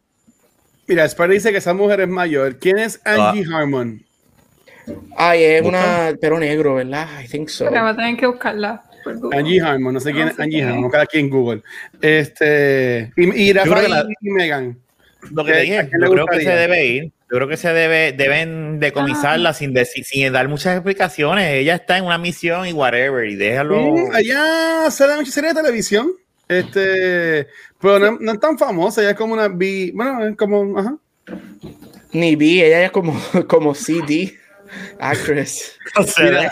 Mira, 0.87 1.05
Sparrow 1.05 1.33
dice 1.33 1.51
que 1.51 1.57
esa 1.59 1.73
mujer 1.73 2.01
es 2.01 2.07
mayor. 2.09 2.57
¿Quién 2.59 2.77
es 2.79 2.99
Angie 3.05 3.45
Harmon? 3.53 4.03
ay, 5.15 5.43
es 5.43 5.61
¿Busca? 5.61 5.77
una, 5.77 6.17
pero 6.19 6.37
negro, 6.39 6.75
¿verdad? 6.75 7.07
I 7.23 7.27
think 7.27 7.47
so. 7.47 7.65
Pero 7.69 7.83
va 7.83 7.89
a 7.89 7.95
tener 7.95 8.17
que 8.17 8.25
buscarla 8.27 8.83
por 9.03 9.17
Google. 9.17 9.37
Angie 9.39 9.61
Harmon, 9.61 9.93
no 9.93 9.99
sé 10.01 10.11
quién 10.11 10.25
No 10.25 10.31
es 10.31 10.35
sé 10.35 10.43
Angie. 10.43 10.63
Harmon, 10.63 10.89
cada 10.91 11.05
quien 11.05 11.25
en 11.25 11.31
Google. 11.31 11.61
Este, 12.01 13.13
y, 13.15 13.41
y 13.49 13.53
Rafa 13.53 13.69
creo 13.69 13.81
que 13.83 13.87
y- 13.87 13.91
la- 13.91 14.05
y 14.19 14.29
Megan. 14.31 14.77
Lo 15.29 15.45
que 15.45 15.51
¿Qué- 15.51 15.57
te 15.57 15.63
dije, 15.63 15.89
yo 16.01 16.11
creo 16.11 16.25
que 16.25 16.41
se 16.41 16.49
debe 16.49 16.85
ir. 16.85 17.03
Yo 17.03 17.37
creo 17.37 17.47
que 17.47 17.55
se 17.57 17.71
debe, 17.71 18.11
deben 18.11 18.79
decomisarla 18.79 19.53
sin, 19.53 19.73
decir, 19.73 20.03
sin 20.03 20.33
dar 20.33 20.49
muchas 20.49 20.73
explicaciones. 20.75 21.53
Ella 21.53 21.75
está 21.75 21.97
en 21.97 22.03
una 22.05 22.17
misión 22.17 22.67
y 22.67 22.73
whatever, 22.73 23.25
y 23.25 23.35
déjalo. 23.35 23.93
Allá 24.13 24.91
sale 24.91 25.15
mucha 25.15 25.31
serie 25.31 25.53
de 25.53 25.61
televisión. 25.61 26.11
Este, 26.49 27.47
pero 27.79 27.99
no, 27.99 28.17
no 28.19 28.31
es 28.33 28.39
tan 28.41 28.57
famosa, 28.57 28.99
ella 28.99 29.11
es 29.11 29.15
como 29.17 29.33
una 29.33 29.47
B, 29.47 29.91
bueno, 29.93 30.27
es 30.27 30.35
como, 30.35 30.77
ajá. 30.77 30.97
Ni 32.11 32.35
vi, 32.35 32.61
ella 32.61 32.83
es 32.83 32.91
como, 32.91 33.17
como 33.47 33.73
CD 33.73 34.37
actress. 34.99 35.77
O 35.97 36.03
sea, 36.03 36.25
Mira, 36.25 36.51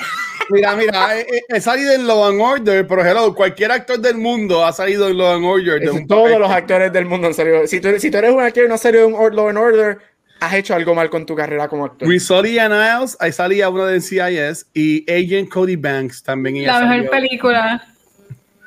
mira, 0.50 0.76
mira, 0.76 1.18
eh, 1.20 1.26
eh, 1.32 1.42
he 1.50 1.62
salido 1.62 1.94
en 1.94 2.06
Law 2.08 2.26
and 2.30 2.42
Order, 2.42 2.88
pero 2.88 3.06
hello, 3.06 3.34
cualquier 3.36 3.72
actor 3.72 4.00
del 4.00 4.18
mundo 4.18 4.66
ha 4.66 4.72
salido 4.74 5.08
en 5.08 5.18
Law 5.18 5.36
and 5.36 5.46
Order. 5.46 5.80
de 5.82 5.90
un 5.92 6.08
todos 6.08 6.40
los 6.40 6.50
actores 6.52 6.92
del 6.92 7.06
mundo 7.06 7.28
han 7.28 7.34
salido. 7.34 7.66
Si 7.68 7.80
tú, 7.80 7.90
si 8.00 8.10
tú 8.12 8.18
eres 8.18 8.32
un 8.32 8.42
actor 8.42 8.66
y 8.66 8.68
no 8.68 8.76
has 8.76 8.82
salido 8.82 9.06
en 9.06 9.36
Law 9.36 9.50
and 9.50 9.58
Order, 9.58 10.00
has 10.40 10.54
hecho 10.54 10.74
algo 10.74 10.96
mal 10.96 11.10
con 11.10 11.26
tu 11.26 11.36
carrera 11.36 11.68
como 11.68 11.86
actor. 11.86 12.08
Risoli 12.08 12.60
and 12.60 12.74
Niles, 12.74 13.18
ahí 13.20 13.32
salía 13.32 13.70
uno 13.70 13.86
de 13.86 13.98
NCIS 14.00 14.68
y 14.74 15.04
Agent 15.12 15.50
Cody 15.50 15.76
Banks 15.76 16.24
también. 16.24 16.56
ella 16.58 16.74
La 16.74 16.80
mejor 16.80 16.96
salió. 16.96 17.12
película. 17.12 17.84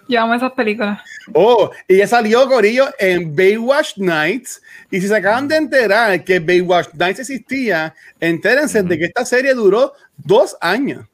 Yo 0.08 0.20
amo 0.20 0.34
esas 0.34 0.52
películas. 0.52 1.00
Oh, 1.32 1.70
y 1.88 1.94
ella 1.94 2.06
salió 2.06 2.46
Corillo 2.46 2.86
en 2.98 3.34
Baywatch 3.34 3.96
Nights. 3.96 4.60
Y 4.90 5.00
si 5.00 5.08
se 5.08 5.16
acaban 5.16 5.48
de 5.48 5.56
enterar 5.56 6.22
que 6.24 6.38
Baywatch 6.40 6.88
Nights 6.92 7.20
existía, 7.20 7.94
entérense 8.20 8.82
de 8.82 8.98
que 8.98 9.04
esta 9.06 9.24
serie 9.24 9.54
duró 9.54 9.94
dos 10.16 10.56
años. 10.60 11.06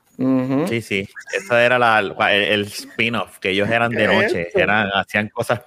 Sí, 0.68 0.83
sí. 0.83 1.09
Esa 1.37 1.64
era 1.64 1.78
la, 1.78 2.00
el, 2.00 2.14
el 2.33 2.62
spin-off, 2.64 3.38
que 3.38 3.50
ellos 3.50 3.68
eran 3.70 3.90
de 3.92 3.98
¿Qué 3.98 4.04
es 4.04 4.22
noche, 4.22 4.48
eran, 4.54 4.88
hacían 4.94 5.28
cosas. 5.28 5.61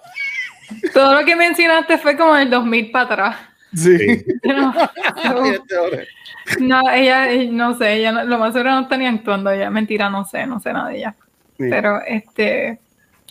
Todo 0.94 1.16
lo 1.20 1.26
que 1.26 1.36
mencionaste 1.36 1.98
fue 1.98 2.18
como 2.18 2.36
del 2.36 2.50
2000 2.50 2.92
para 2.92 3.06
atrás. 3.06 3.36
Sí. 3.74 3.98
Sí. 3.98 4.26
No, 4.44 4.74
no, 6.82 6.92
ella, 6.92 7.28
no 7.52 7.78
sé, 7.78 7.94
ella 7.94 8.12
no- 8.12 8.24
lo 8.26 8.38
más 8.40 8.52
seguro 8.54 8.72
no 8.72 8.82
está 8.82 8.98
ni 8.98 9.06
actuando 9.08 9.52
ella. 9.52 9.70
Mentira, 9.70 10.10
no 10.10 10.26
sé, 10.26 10.46
no 10.46 10.60
sé 10.60 10.74
nada 10.74 10.90
de 10.90 10.98
ella. 10.98 11.16
Sí. 11.58 11.68
Pero 11.70 12.02
este, 12.06 12.80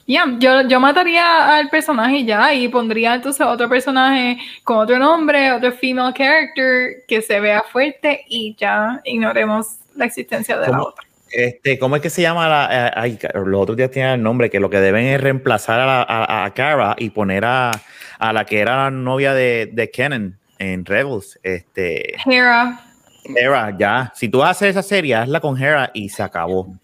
ya, 0.07 0.25
yo, 0.39 0.63
yo 0.63 0.81
mataría 0.81 1.57
al 1.57 1.69
personaje 1.69 2.19
y 2.19 2.25
ya, 2.27 2.55
y 2.55 2.69
pondría 2.69 3.15
entonces 3.17 3.45
otro 3.47 3.69
personaje 3.69 4.39
con 4.65 4.79
otro 4.79 4.99
nombre, 4.99 5.53
otro 5.53 5.73
female 5.73 6.15
character 6.15 7.05
que 7.07 7.21
se 7.21 7.41
vea 7.41 7.63
fuerte 7.71 8.25
y 8.29 8.55
ya 8.57 9.01
ignoremos 9.05 9.67
la 9.97 10.05
existencia 10.07 10.57
de 10.57 10.69
la 10.69 10.83
otra. 10.83 11.05
Este, 11.33 11.79
¿Cómo 11.79 11.97
es 11.97 12.03
que 12.03 12.11
se 12.11 12.23
llama? 12.23 12.49
La, 12.49 12.89
eh, 12.89 12.93
ay, 12.97 13.19
los 13.35 13.61
otros 13.63 13.77
días 13.77 13.91
tienen 13.91 14.13
el 14.13 14.23
nombre, 14.23 14.51
que 14.51 14.59
lo 14.61 14.69
que 14.71 14.81
deben 14.81 15.07
es 15.07 15.21
reemplazar 15.21 15.79
a, 15.81 15.87
la- 15.87 16.03
a, 16.03 16.45
a 16.45 16.55
Cara 16.55 16.97
y 16.99 17.11
poner 17.11 17.45
a, 17.45 17.71
a 18.19 18.33
la 18.33 18.45
que 18.45 18.61
era 18.61 18.77
la 18.85 18.91
novia 18.91 19.33
de, 19.35 19.71
de 19.73 19.91
Kenan 19.91 20.39
en 20.59 20.85
Rebels. 20.85 21.39
Este, 21.43 22.15
Hera, 22.27 22.81
Hera, 23.37 23.77
ya. 23.79 24.13
Si 24.17 24.29
tú 24.29 24.43
haces 24.43 24.71
esa 24.71 24.83
serie, 24.83 25.15
hazla 25.15 25.41
con 25.41 25.57
Hera 25.63 25.91
y 25.95 26.09
se 26.09 26.23
acabó. 26.23 26.75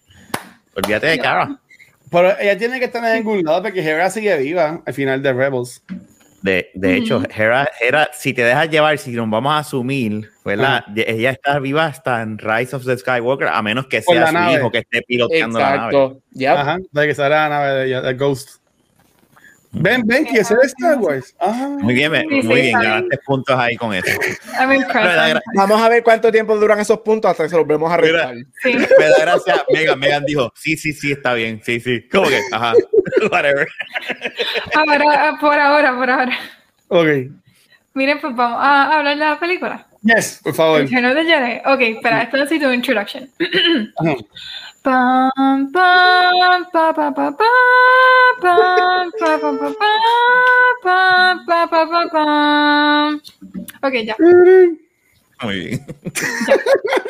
Olvídate 0.75 1.07
de 1.07 1.19
Cara. 1.19 1.57
Pero 2.09 2.39
ella 2.39 2.57
tiene 2.57 2.79
que 2.79 2.85
estar 2.85 3.03
en 3.03 3.17
algún 3.17 3.43
lado 3.43 3.61
porque 3.63 3.81
Hera 3.81 4.09
sigue 4.09 4.37
viva 4.37 4.81
al 4.85 4.93
final 4.93 5.21
de 5.21 5.33
Rebels. 5.33 5.83
De, 6.41 6.69
de 6.75 6.95
hecho, 6.95 7.23
Hera, 7.35 7.67
Hera, 7.81 8.09
si 8.13 8.33
te 8.33 8.43
dejas 8.43 8.69
llevar, 8.69 8.97
si 8.99 9.11
nos 9.11 9.29
vamos 9.29 9.51
a 9.53 9.59
asumir, 9.59 10.29
¿verdad? 10.45 10.83
Ella 10.95 11.31
está 11.31 11.59
viva 11.59 11.85
hasta 11.85 12.21
en 12.21 12.37
Rise 12.37 12.75
of 12.75 12.85
the 12.85 12.95
Skywalker, 12.97 13.47
a 13.47 13.61
menos 13.61 13.87
que 13.87 14.01
Por 14.01 14.15
sea 14.15 14.27
su 14.27 14.33
nave. 14.33 14.53
hijo 14.53 14.71
que 14.71 14.77
esté 14.79 15.01
piloteando 15.01 15.59
la 15.59 15.75
nave. 15.75 15.95
Exacto. 15.97 16.21
Yep. 16.33 16.57
Ajá, 16.57 16.77
de 16.91 17.07
que 17.07 17.15
sale 17.15 17.35
la 17.35 17.49
nave 17.49 17.71
de 17.71 17.87
ella, 17.87 18.01
de 18.01 18.13
Ghost. 18.13 18.61
Ven, 19.79 20.03
ven, 20.05 20.25
que 20.25 20.39
ese 20.39 20.53
es 20.55 20.73
Star 20.77 20.97
Wars. 20.97 21.35
Ah. 21.39 21.77
Muy 21.79 21.93
bien, 21.93 22.11
Sí, 22.13 22.27
muy 22.27 22.41
sí, 22.41 22.61
bien, 22.61 22.79
ganaste 22.79 23.17
puntos 23.25 23.57
ahí 23.57 23.75
con 23.75 23.93
eso. 23.93 24.07
Vamos 25.55 25.81
a 25.81 25.89
ver 25.89 26.03
cuánto 26.03 26.31
tiempo 26.31 26.55
duran 26.57 26.79
esos 26.79 26.99
puntos 26.99 27.31
hasta 27.31 27.43
que 27.43 27.49
se 27.49 27.57
los 27.57 27.67
vemos 27.67 27.91
a. 27.91 27.97
Sí. 28.61 28.73
Me 28.73 29.05
da 29.05 29.19
gracia, 29.21 29.63
Megan, 29.71 29.99
Megan 29.99 30.25
dijo, 30.25 30.51
sí, 30.55 30.77
sí, 30.77 30.93
sí, 30.93 31.11
está 31.11 31.33
bien, 31.33 31.61
sí, 31.63 31.79
sí. 31.79 32.07
¿Cómo 32.11 32.27
que? 32.27 32.41
Ajá, 32.51 32.73
whatever. 33.31 33.67
Ahora, 34.75 35.37
por 35.39 35.59
ahora, 35.59 35.95
por 35.95 36.09
ahora. 36.09 36.39
Ok. 36.89 37.07
Miren, 37.93 38.19
pues 38.21 38.35
vamos 38.35 38.59
a 38.61 38.97
hablar 38.97 39.17
de 39.17 39.25
la 39.25 39.39
película. 39.39 39.87
Yes, 40.03 40.39
por 40.43 40.53
favor. 40.53 40.81
Return 40.81 41.05
of 41.05 41.15
the 41.15 41.23
Jedi. 41.23 41.61
Ok, 41.65 41.81
espera, 41.97 42.21
esto 42.23 42.37
necesito 42.37 42.67
un 42.67 42.75
introduction. 42.75 43.29
Ok, 53.81 53.93
ya. 54.05 54.15
Muy 55.43 55.55
bien. 55.59 55.85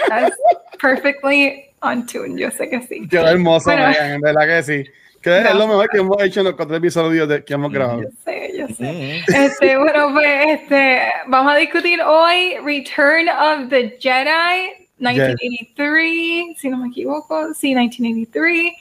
That's 0.09 0.35
perfectly 0.81 1.65
on 1.81 2.05
tune. 2.05 2.37
Yo 2.37 2.49
sé 2.51 2.69
que 2.69 2.81
sí. 2.81 3.07
Quedó 3.07 3.27
hermoso, 3.27 3.69
Bueno. 3.71 3.87
Megan, 3.87 4.11
en 4.11 4.21
verdad 4.21 4.47
que 4.47 4.63
sí. 4.63 4.83
Que 5.21 5.39
es 5.39 5.55
lo 5.55 5.67
mejor 5.67 5.89
que 5.89 5.97
hemos 5.97 6.21
hecho 6.21 6.39
en 6.41 6.45
los 6.47 6.55
cuatro 6.55 6.75
episodios 6.75 7.27
de- 7.27 7.43
que 7.43 7.53
hemos 7.53 7.71
grabado. 7.71 8.03
Yo 8.03 8.09
sé, 8.23 8.51
yo 8.57 8.67
sé. 8.69 9.21
Este, 9.27 9.77
bueno, 9.77 10.11
pues 10.13 10.45
este, 10.61 11.01
vamos 11.27 11.53
a 11.53 11.57
discutir 11.57 11.99
hoy 12.01 12.55
Return 12.63 13.27
of 13.29 13.69
the 13.69 13.97
Jedi 13.99 14.86
1983, 14.99 16.57
si 16.57 16.69
no 16.69 16.77
me 16.77 16.89
equivoco, 16.89 17.53
sí, 17.53 17.75
1983. 17.75 18.73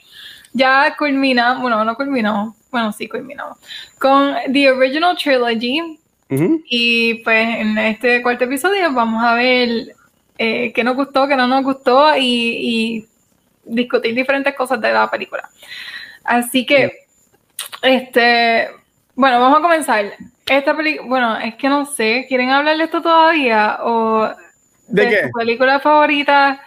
Ya 0.53 0.95
culminamos, 0.97 1.61
bueno, 1.61 1.83
no 1.83 1.95
culminamos, 1.95 2.55
bueno, 2.71 2.91
sí 2.91 3.07
culminamos, 3.07 3.57
con 3.99 4.35
The 4.51 4.71
Original 4.71 5.15
Trilogy. 5.17 5.99
Y 6.29 7.13
pues 7.23 7.47
en 7.57 7.77
este 7.77 8.21
cuarto 8.21 8.43
episodio 8.43 8.91
vamos 8.91 9.23
a 9.23 9.33
ver 9.35 9.95
eh, 10.37 10.73
qué 10.73 10.83
nos 10.83 10.95
gustó, 10.95 11.25
qué 11.25 11.37
no 11.37 11.47
nos 11.47 11.63
gustó 11.63 12.17
y, 12.17 12.21
y 12.21 13.07
discutir 13.63 14.13
diferentes 14.13 14.53
cosas 14.55 14.81
de 14.81 14.91
la 14.91 15.09
película. 15.09 15.49
Así 16.23 16.65
que, 16.65 17.05
este, 17.81 18.67
bueno, 19.15 19.39
vamos 19.39 19.59
a 19.59 19.61
comenzar. 19.61 20.13
Esta 20.45 20.75
película, 20.75 21.07
bueno, 21.07 21.37
es 21.37 21.55
que 21.55 21.69
no 21.69 21.85
sé, 21.85 22.25
¿quieren 22.27 22.49
hablar 22.49 22.77
de 22.77 22.83
esto 22.85 23.01
todavía? 23.01 23.79
¿O 23.81 24.29
¿De 24.87 25.09
qué? 25.09 25.23
su 25.27 25.31
película 25.31 25.79
favorita 25.79 26.59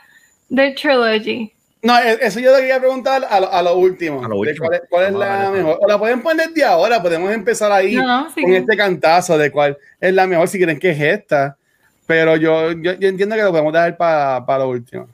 de 0.48 0.72
Trilogy? 0.72 1.52
No, 1.82 1.98
e- 1.98 2.18
eso 2.20 2.40
yo 2.40 2.52
le 2.52 2.58
quería 2.58 2.78
preguntar 2.78 3.26
a 3.28 3.40
lo, 3.40 3.52
a 3.52 3.62
lo 3.62 3.76
último. 3.76 4.22
A 4.24 4.28
lo 4.28 4.34
de 4.34 4.50
último. 4.50 4.66
¿Cuál 4.66 4.74
es, 4.74 4.82
cuál 4.90 5.04
es 5.06 5.12
la 5.12 5.50
mejor? 5.50 5.78
O 5.80 5.88
la 5.88 5.98
pueden 5.98 6.20
poner 6.20 6.48
desde 6.48 6.64
ahora, 6.64 7.00
podemos 7.00 7.32
empezar 7.32 7.72
ahí 7.72 7.94
No, 7.96 8.06
no, 8.06 8.30
sí. 8.30 8.42
con 8.42 8.52
este 8.52 8.76
cantazo 8.76 9.38
de 9.38 9.50
cuál 9.50 9.78
es 10.00 10.12
la 10.12 10.26
mejor, 10.26 10.46
si 10.48 10.58
quieren 10.58 10.78
que 10.78 10.90
es 10.90 11.00
esta. 11.00 11.56
Pero 12.06 12.36
yo, 12.36 12.72
yo, 12.72 12.92
yo 12.94 13.08
entiendo 13.08 13.36
que 13.36 13.42
lo 13.42 13.50
podemos 13.50 13.72
dejar 13.72 13.96
para 13.96 14.58
lo 14.58 14.68
último. 14.68 15.08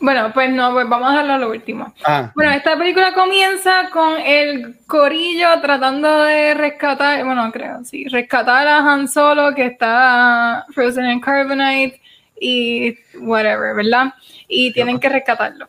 Bueno, 0.00 0.32
pues 0.34 0.50
no, 0.50 0.72
pues 0.72 0.88
vamos 0.88 1.08
a 1.08 1.12
dejarlo 1.12 1.32
a 1.34 1.38
lo 1.38 1.50
último. 1.50 1.94
Ah, 2.04 2.32
Bueno, 2.34 2.50
esta 2.50 2.76
película 2.76 3.14
comienza 3.14 3.88
con 3.90 4.18
el 4.18 4.76
corillo 4.86 5.46
tratando 5.62 6.24
de 6.24 6.54
rescatar, 6.54 7.24
bueno, 7.24 7.50
creo, 7.52 7.84
sí, 7.84 8.06
rescatar 8.08 8.66
a 8.66 8.78
Han 8.78 9.06
Solo 9.08 9.54
que 9.54 9.66
está 9.66 10.66
frozen 10.74 11.10
in 11.10 11.20
carbonite 11.20 12.00
y 12.40 12.98
whatever, 13.20 13.74
¿verdad? 13.74 14.14
Y 14.48 14.72
tienen 14.72 14.98
que 14.98 15.08
rescatarlo. 15.08 15.68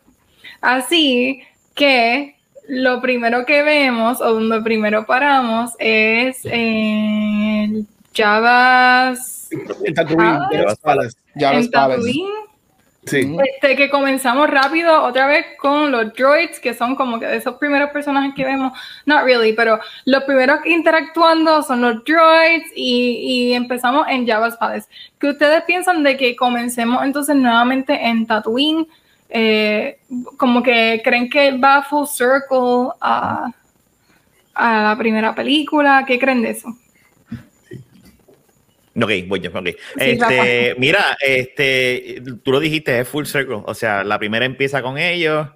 Así 0.61 1.41
que 1.73 2.35
lo 2.67 3.01
primero 3.01 3.45
que 3.45 3.63
vemos, 3.63 4.21
o 4.21 4.33
donde 4.33 4.61
primero 4.61 5.05
paramos, 5.05 5.71
es 5.79 6.39
en 6.45 7.87
Java's 8.13 9.35
en 9.83 9.93
Tatooine, 9.93 10.39
los 10.51 10.79
Palace. 10.79 11.17
Ya 11.35 11.51
en 11.51 11.57
ves, 11.57 11.69
Palace. 11.69 11.97
Tatooine. 12.01 12.54
Sí. 13.05 13.37
Este, 13.53 13.75
que 13.75 13.89
comenzamos 13.89 14.49
rápido 14.49 15.03
otra 15.03 15.27
vez 15.27 15.45
con 15.59 15.91
los 15.91 16.11
droids, 16.13 16.59
que 16.59 16.73
son 16.73 16.95
como 16.95 17.19
que 17.19 17.35
esos 17.35 17.55
primeros 17.55 17.91
personajes 17.91 18.33
que 18.35 18.43
vemos, 18.43 18.73
not 19.05 19.23
really, 19.23 19.53
pero 19.53 19.79
los 20.05 20.23
primeros 20.23 20.65
interactuando 20.65 21.61
son 21.61 21.81
los 21.81 22.03
droids 22.03 22.65
y, 22.75 23.49
y 23.49 23.53
empezamos 23.53 24.07
en 24.09 24.25
Java's 24.25 24.57
Palace. 24.57 24.89
¿Qué 25.19 25.29
ustedes 25.29 25.63
piensan 25.65 26.01
de 26.01 26.17
que 26.17 26.35
comencemos 26.35 27.03
entonces 27.03 27.35
nuevamente 27.35 27.93
en 27.93 28.25
Tatooine? 28.25 28.87
Eh, 29.29 29.99
como 30.37 30.63
que 30.63 31.01
creen 31.03 31.29
que 31.29 31.57
va 31.57 31.83
full 31.83 32.05
circle 32.07 32.89
a, 33.01 33.51
a 34.53 34.83
la 34.83 34.95
primera 34.97 35.35
película, 35.35 36.05
¿qué 36.07 36.17
creen 36.17 36.41
de 36.41 36.51
eso? 36.51 36.75
Ok, 38.95 39.11
voy 39.27 39.39
yo, 39.41 39.49
ok. 39.53 39.67
Sí, 39.67 39.75
este, 39.97 40.75
mira, 40.77 41.17
este, 41.19 42.21
tú 42.43 42.51
lo 42.51 42.59
dijiste, 42.61 42.97
es 42.99 43.07
full 43.07 43.25
circle. 43.25 43.61
O 43.65 43.73
sea, 43.73 44.03
la 44.05 44.17
primera 44.17 44.45
empieza 44.45 44.81
con 44.81 44.97
ellos 44.97 45.49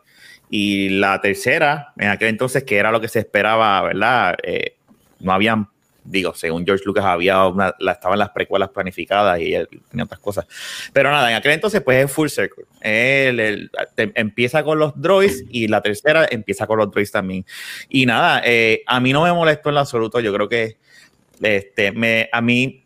y 0.50 0.90
la 0.90 1.22
tercera, 1.22 1.94
en 1.98 2.10
aquel 2.10 2.28
entonces, 2.30 2.64
que 2.66 2.76
era 2.78 2.92
lo 2.92 3.00
que 3.00 3.08
se 3.08 3.20
esperaba, 3.20 3.82
¿verdad? 3.84 4.36
Eh, 4.44 4.76
no 5.22 5.32
habían, 5.32 5.70
digo, 6.04 6.34
según 6.34 6.66
George 6.66 6.84
Lucas, 6.86 7.06
había 7.06 7.46
una, 7.46 7.74
la, 7.80 7.94
estaban 7.94 8.20
las 8.20 8.32
precuelas 8.32 8.70
planificadas 8.72 9.40
y 9.40 9.54
él 9.54 9.70
tenía 9.90 10.04
otras 10.04 10.20
cosas. 10.20 10.46
Pero 10.92 11.10
nada, 11.10 11.30
en 11.30 11.38
aquel 11.38 11.54
entonces, 11.54 11.82
pues 11.82 12.04
es 12.04 12.12
full 12.12 12.28
circle. 12.28 12.66
Él, 12.82 13.40
él, 13.40 13.72
te- 13.96 14.12
empieza 14.16 14.64
con 14.64 14.80
los 14.80 15.00
droids 15.00 15.46
y 15.50 15.70
la 15.70 15.82
tercera 15.82 16.28
empieza 16.30 16.68
con 16.68 16.78
los 16.80 16.92
droids 16.92 17.12
también. 17.12 17.46
Y 17.88 18.06
nada, 18.06 18.42
eh, 18.44 18.82
a 18.86 19.00
mí 19.00 19.14
no 19.14 19.24
me 19.24 19.32
molestó 19.32 19.70
en 19.70 19.76
lo 19.76 19.82
absoluto. 19.82 20.20
Yo 20.20 20.34
creo 20.34 20.50
que 20.50 20.76
este, 21.42 21.94
me, 21.94 22.28
a 22.34 22.42
mí 22.42 22.84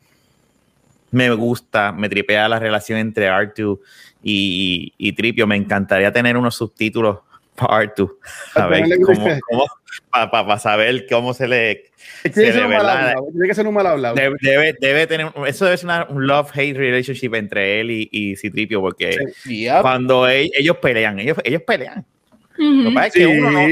me 1.13 1.29
gusta, 1.31 1.91
me 1.91 2.09
tripea 2.09 2.49
la 2.49 2.59
relación 2.59 2.99
entre 2.99 3.29
R2 3.29 3.79
y, 4.23 4.93
y 4.97 5.13
Tripio. 5.13 5.47
Me 5.47 5.55
encantaría 5.55 6.11
tener 6.11 6.35
unos 6.37 6.55
subtítulos 6.55 7.19
para 7.55 7.83
R2. 7.85 8.09
A 8.11 8.53
Para 8.53 8.67
ver 8.67 8.81
ponerle 8.83 9.05
cómo, 9.05 9.19
gusto. 9.21 9.39
cómo 9.49 9.65
para 10.31 10.59
saber 10.59 11.05
cómo 11.09 11.33
se 11.33 11.47
le. 11.47 11.71
Es 12.23 12.33
tiene 12.33 12.47
que 12.47 12.53
se 12.53 12.53
ser 12.53 12.65
un 12.65 12.71
mal 12.73 12.89
hablado. 12.89 13.27
Tiene 13.31 13.47
que 13.47 13.55
ser 13.55 13.67
un 13.67 13.73
mal 13.73 13.87
hablado. 13.87 14.15
Debe, 14.15 14.35
debe, 14.41 14.75
debe 14.79 15.07
tener, 15.07 15.27
eso 15.47 15.65
debe 15.65 15.77
ser 15.77 15.85
una- 15.85 16.07
un 16.09 16.25
love-hate 16.27 16.75
relationship 16.75 17.33
entre 17.35 17.79
él 17.79 17.91
y, 17.91 18.09
y 18.11 18.35
Citripio, 18.35 18.81
porque 18.81 19.17
Yep. 19.45 19.81
cuando 19.81 20.27
ellos, 20.27 20.77
pelean, 20.77 21.19
ellos, 21.19 21.37
ellos 21.43 21.61
pelean. 21.65 22.05
Lo 22.57 22.89
que 22.89 22.95
pasa 22.95 23.07
es 23.07 23.13
que 23.13 23.19
Sí. 23.19 23.25
uno 23.25 23.51
no- 23.51 23.67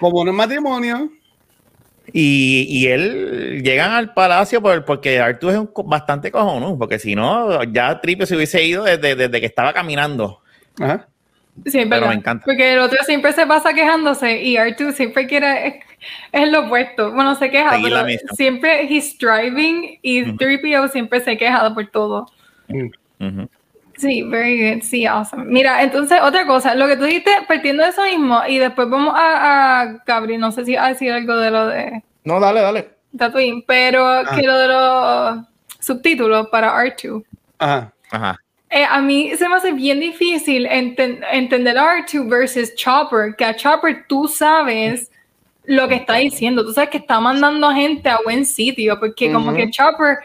Como 0.00 0.22
en 0.22 0.28
un 0.30 0.36
matrimonio. 0.36 1.10
Y, 2.12 2.66
y 2.68 2.86
él 2.88 3.62
llegan 3.62 3.92
al 3.92 4.12
palacio 4.14 4.60
por- 4.62 4.84
porque 4.84 5.18
Arthur 5.20 5.52
es 5.52 5.58
un 5.58 5.70
bastante 5.86 6.30
cojonudo, 6.30 6.78
porque 6.78 6.98
si 6.98 7.14
no, 7.14 7.62
ya 7.64 8.00
Tripio 8.00 8.26
se 8.26 8.36
hubiese 8.36 8.64
ido 8.64 8.84
desde, 8.84 9.14
desde 9.14 9.40
que 9.40 9.46
estaba 9.46 9.72
caminando. 9.72 10.40
Ajá. 10.78 11.06
Sí, 11.66 11.72
Pero 11.78 11.88
verdad. 11.90 12.08
me 12.08 12.14
encanta. 12.14 12.44
Porque 12.46 12.72
el 12.72 12.78
otro 12.78 12.98
siempre 13.04 13.32
se 13.32 13.46
pasa 13.46 13.74
quejándose 13.74 14.42
y 14.42 14.56
R2 14.56 14.92
siempre 14.92 15.26
quiere, 15.26 15.66
es, 15.66 15.74
es 16.32 16.48
lo 16.50 16.66
opuesto. 16.66 17.12
Bueno, 17.12 17.34
se 17.34 17.50
queja, 17.50 17.72
Seguir 17.72 17.92
la 17.92 18.04
pero 18.04 18.18
siempre 18.34 18.84
he's 18.84 19.18
driving 19.18 19.98
y. 20.00 20.24
3PO 20.24 20.88
siempre 20.90 21.20
se 21.20 21.36
queja 21.36 21.74
por 21.74 21.86
todo. 21.88 22.26
Ujú. 22.68 23.48
Sí, 24.00 24.22
very 24.22 24.74
good. 24.74 24.82
Sí, 24.82 25.04
awesome. 25.06 25.44
Mira, 25.44 25.82
entonces, 25.82 26.18
otra 26.22 26.46
cosa, 26.46 26.74
lo 26.74 26.86
que 26.86 26.96
tú 26.96 27.04
dijiste, 27.04 27.30
partiendo 27.46 27.82
de 27.82 27.90
eso 27.90 28.02
mismo, 28.04 28.40
y 28.48 28.58
después 28.58 28.88
vamos 28.88 29.12
a, 29.16 29.80
a 29.82 29.86
Gabriel, 30.06 30.40
no 30.40 30.52
sé 30.52 30.64
si 30.64 30.74
a 30.76 30.86
decir 30.86 31.12
algo 31.12 31.36
de 31.36 31.50
lo 31.50 31.66
de 31.66 32.02
No, 32.24 32.40
dale, 32.40 32.60
dale. 32.62 32.88
Tatooine, 33.16 33.62
pero 33.66 34.06
Ah. 34.06 34.24
que 34.34 34.42
lo 34.46 34.56
de 34.56 34.68
los 34.68 35.38
subtítulos 35.80 36.48
para 36.48 36.72
R2. 36.84 37.22
Ajá. 37.58 37.92
Ajá. 38.10 38.36
Eh, 38.70 38.84
a 38.88 39.00
mí 39.00 39.32
se 39.36 39.48
me 39.48 39.56
hace 39.56 39.72
bien 39.72 39.98
difícil 40.00 40.64
enten- 40.66 41.20
entender 41.32 41.76
a 41.76 41.96
R2 41.98 42.28
versus 42.28 42.74
Chopper, 42.76 43.34
que 43.36 43.44
a 43.44 43.54
Chopper 43.56 44.04
tú 44.08 44.28
sabes 44.28 45.10
lo 45.64 45.88
que 45.88 45.96
está 45.96 46.14
diciendo, 46.14 46.64
tú 46.64 46.72
sabes 46.72 46.90
que 46.90 46.98
está 46.98 47.20
mandando 47.20 47.70
gente 47.72 48.08
a 48.08 48.18
buen 48.24 48.46
sitio, 48.46 48.98
porque 48.98 49.30
como 49.32 49.52
que 49.52 49.70
Chopper, 49.70 50.18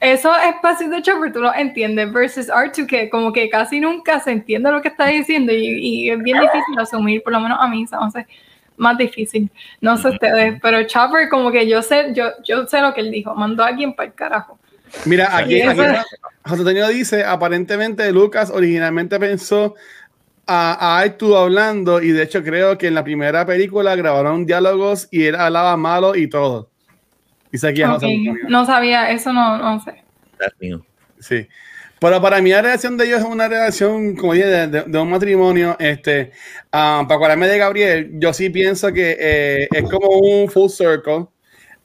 esos 0.00 0.36
espacios 0.44 0.90
de 0.90 1.02
Chopper 1.02 1.32
tú 1.32 1.40
los 1.40 1.54
entiendes, 1.56 2.12
versus 2.12 2.48
R2 2.48 2.86
que 2.86 3.10
como 3.10 3.32
que 3.32 3.48
casi 3.48 3.80
nunca 3.80 4.20
se 4.20 4.30
entiende 4.30 4.70
lo 4.70 4.80
que 4.80 4.88
está 4.88 5.06
diciendo 5.06 5.52
y, 5.52 5.78
y 5.78 6.10
es 6.10 6.18
bien 6.22 6.38
difícil 6.40 6.78
asumir, 6.78 7.22
por 7.22 7.32
lo 7.32 7.40
menos 7.40 7.58
a 7.60 7.68
mí 7.68 7.84
hace 7.90 8.26
más 8.76 8.96
difícil, 8.96 9.50
no 9.80 9.96
sé 9.96 10.08
ustedes, 10.08 10.58
pero 10.62 10.84
Chopper 10.84 11.28
como 11.28 11.50
que 11.50 11.66
yo 11.68 11.82
sé, 11.82 12.12
yo, 12.14 12.30
yo 12.44 12.66
sé 12.66 12.80
lo 12.80 12.94
que 12.94 13.00
él 13.00 13.10
dijo, 13.10 13.34
mandó 13.34 13.64
a 13.64 13.68
alguien 13.68 13.94
para 13.94 14.08
el 14.08 14.14
carajo. 14.14 14.58
Mira, 15.04 15.36
aquí, 15.36 15.60
José 15.62 16.02
Antonio 16.44 16.88
dice, 16.88 17.24
aparentemente 17.24 18.10
Lucas 18.12 18.50
originalmente 18.50 19.18
pensó 19.18 19.74
a, 20.46 20.72
a 20.72 21.00
Artu 21.00 21.36
hablando 21.36 22.00
y 22.00 22.12
de 22.12 22.22
hecho 22.22 22.42
creo 22.42 22.78
que 22.78 22.86
en 22.86 22.94
la 22.94 23.04
primera 23.04 23.44
película 23.44 23.94
grabaron 23.96 24.46
diálogos 24.46 25.08
y 25.10 25.24
él 25.24 25.34
hablaba 25.34 25.76
malo 25.76 26.14
y 26.14 26.28
todo. 26.28 26.70
Dice 27.50 27.68
aquí 27.68 27.82
a 27.82 27.88
José 27.90 28.06
Ok, 28.06 28.12
Antonio. 28.12 28.34
No 28.48 28.66
sabía, 28.66 29.10
eso 29.10 29.32
no, 29.32 29.56
no 29.58 29.80
sé. 29.80 30.02
Sí. 31.20 31.46
Pero 32.00 32.22
para 32.22 32.40
mí 32.40 32.50
la 32.50 32.62
relación 32.62 32.96
de 32.96 33.06
ellos 33.06 33.20
es 33.20 33.24
una 33.26 33.48
relación, 33.48 34.14
como 34.14 34.32
dije, 34.34 34.46
de, 34.46 34.66
de- 34.68 34.82
de 34.84 34.98
un 34.98 35.10
matrimonio. 35.10 35.74
Este, 35.80 36.30
ah, 36.70 37.02
para 37.08 37.16
acordarme 37.16 37.48
de 37.48 37.58
Gabriel, 37.58 38.10
yo 38.14 38.32
sí 38.32 38.50
pienso 38.50 38.92
que 38.92 39.16
eh, 39.18 39.68
es 39.72 39.82
como 39.90 40.08
un 40.18 40.48
full 40.48 40.68
circle. 40.70 41.26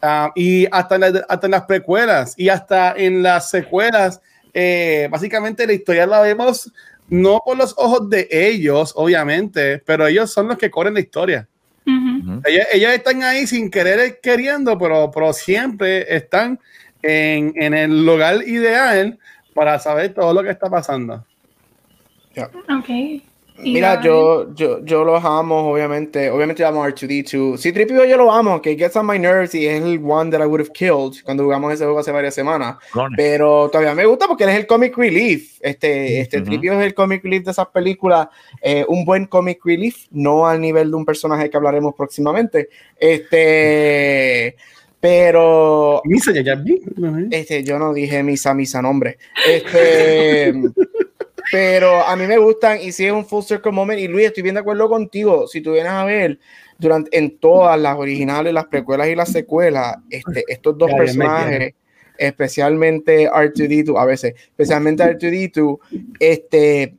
Ah, 0.01 0.31
y 0.35 0.67
hasta 0.71 0.95
en, 0.95 1.01
la- 1.01 1.25
hasta 1.27 1.47
en 1.47 1.51
las 1.51 1.63
precuelas 1.63 2.35
y 2.37 2.49
hasta 2.49 2.93
en 2.95 3.23
las 3.23 3.49
secuelas, 3.49 4.21
eh, 4.53 5.07
básicamente 5.09 5.65
la 5.65 5.73
historia 5.73 6.05
la 6.05 6.21
vemos 6.21 6.71
no 7.09 7.39
por 7.43 7.57
los 7.57 7.73
ojos 7.77 8.07
de 8.09 8.27
ellos, 8.31 8.93
obviamente, 8.95 9.79
pero 9.79 10.05
ellos 10.05 10.31
son 10.31 10.47
los 10.47 10.57
que 10.57 10.69
corren 10.69 10.93
la 10.93 10.99
historia. 10.99 11.47
Ellos 11.85 12.91
están 12.91 13.23
ahí 13.23 13.45
sin 13.47 13.69
querer 13.69 14.19
queriendo, 14.21 14.77
pero, 14.77 15.11
pero 15.11 15.33
siempre 15.33 16.15
están 16.15 16.59
en, 17.01 17.53
en 17.55 17.73
el 17.73 18.05
lugar 18.05 18.47
ideal 18.47 19.19
para 19.53 19.79
saber 19.79 20.13
todo 20.13 20.33
lo 20.33 20.43
que 20.43 20.51
está 20.51 20.69
pasando. 20.69 21.25
Ok. 22.79 22.89
Y 22.89 23.23
Mira, 23.59 24.01
yo, 24.01 24.53
yo, 24.55 24.83
yo 24.83 25.03
los 25.03 25.23
amo, 25.23 25.71
obviamente. 25.71 26.29
Obviamente 26.31 26.61
yo 26.61 26.67
amo 26.69 26.83
a 26.83 26.89
R2D2. 26.89 27.57
Sí, 27.57 27.71
Tripio 27.71 28.03
yo 28.05 28.17
lo 28.17 28.31
amo, 28.31 28.61
que 28.61 28.75
gets 28.75 28.95
on 28.95 29.05
my 29.05 29.19
nerves 29.19 29.53
y 29.55 29.67
es 29.67 29.81
el 29.81 30.01
one 30.03 30.31
that 30.31 30.41
I 30.41 30.45
would 30.45 30.59
have 30.59 30.71
killed 30.73 31.21
cuando 31.23 31.43
jugamos 31.43 31.71
ese 31.73 31.83
juego 31.83 31.99
hace 31.99 32.11
varias 32.11 32.33
semanas. 32.33 32.77
Clones. 32.91 33.15
Pero 33.15 33.69
todavía 33.69 33.93
me 33.93 34.05
gusta 34.05 34.27
porque 34.27 34.43
él 34.45 34.49
es 34.49 34.55
el 34.57 34.65
comic 34.67 34.97
relief. 34.97 35.59
Este, 35.61 36.19
este 36.21 36.37
Ujú. 36.37 36.45
Tripio 36.45 36.73
es 36.73 36.85
el 36.85 36.93
comic 36.93 37.23
relief 37.23 37.43
de 37.45 37.51
esas 37.51 37.67
películas. 37.67 38.27
eh, 38.61 38.85
un 38.87 39.05
buen 39.05 39.27
comic 39.27 39.63
relief, 39.63 40.07
no 40.11 40.47
al 40.47 40.59
nivel 40.59 40.89
de 40.89 40.97
un 40.97 41.05
personaje 41.05 41.49
que 41.49 41.55
hablaremos 41.57 41.93
próximamente. 41.95 42.69
Este, 42.99 44.55
pero 44.99 46.01
Misa, 46.05 46.31
ya, 46.31 46.41
ya 46.41 46.55
vi. 46.55 46.81
este, 47.31 47.63
yo 47.63 47.77
no 47.77 47.93
dije 47.93 48.23
misa, 48.23 48.53
misa 48.53 48.81
nombre. 48.81 49.17
Este, 49.45 50.53
pero 51.53 52.03
a 52.03 52.15
mí 52.15 52.25
me 52.25 52.39
gustan 52.39 52.81
y 52.81 52.91
sí 52.91 53.05
es 53.05 53.11
un 53.11 53.27
full 53.27 53.43
circle 53.43 53.71
moment. 53.71 53.99
Y 53.99 54.07
Luis, 54.07 54.25
estoy 54.25 54.41
bien 54.41 54.55
de 54.55 54.61
acuerdo 54.61 54.89
contigo. 54.89 55.45
Si 55.45 55.61
tú 55.61 55.73
vienes 55.73 55.91
a 55.91 56.03
ver 56.03 56.39
durante 56.79 57.15
en 57.15 57.37
todas 57.37 57.79
las 57.79 57.95
originales, 57.95 58.51
las 58.51 58.65
precuelas 58.65 59.07
y 59.09 59.13
las 59.13 59.31
secuelas, 59.31 59.97
este, 60.09 60.43
estos 60.47 60.75
dos 60.75 60.89
Ya, 60.89 60.93
ya 60.93 60.97
me 60.97 61.05
personajes, 61.05 61.73
especialmente 62.17 63.29
R2D2, 63.29 64.01
a 64.01 64.05
veces, 64.05 64.33
especialmente 64.33 65.03
R2D2, 65.03 65.77
este, 66.17 66.95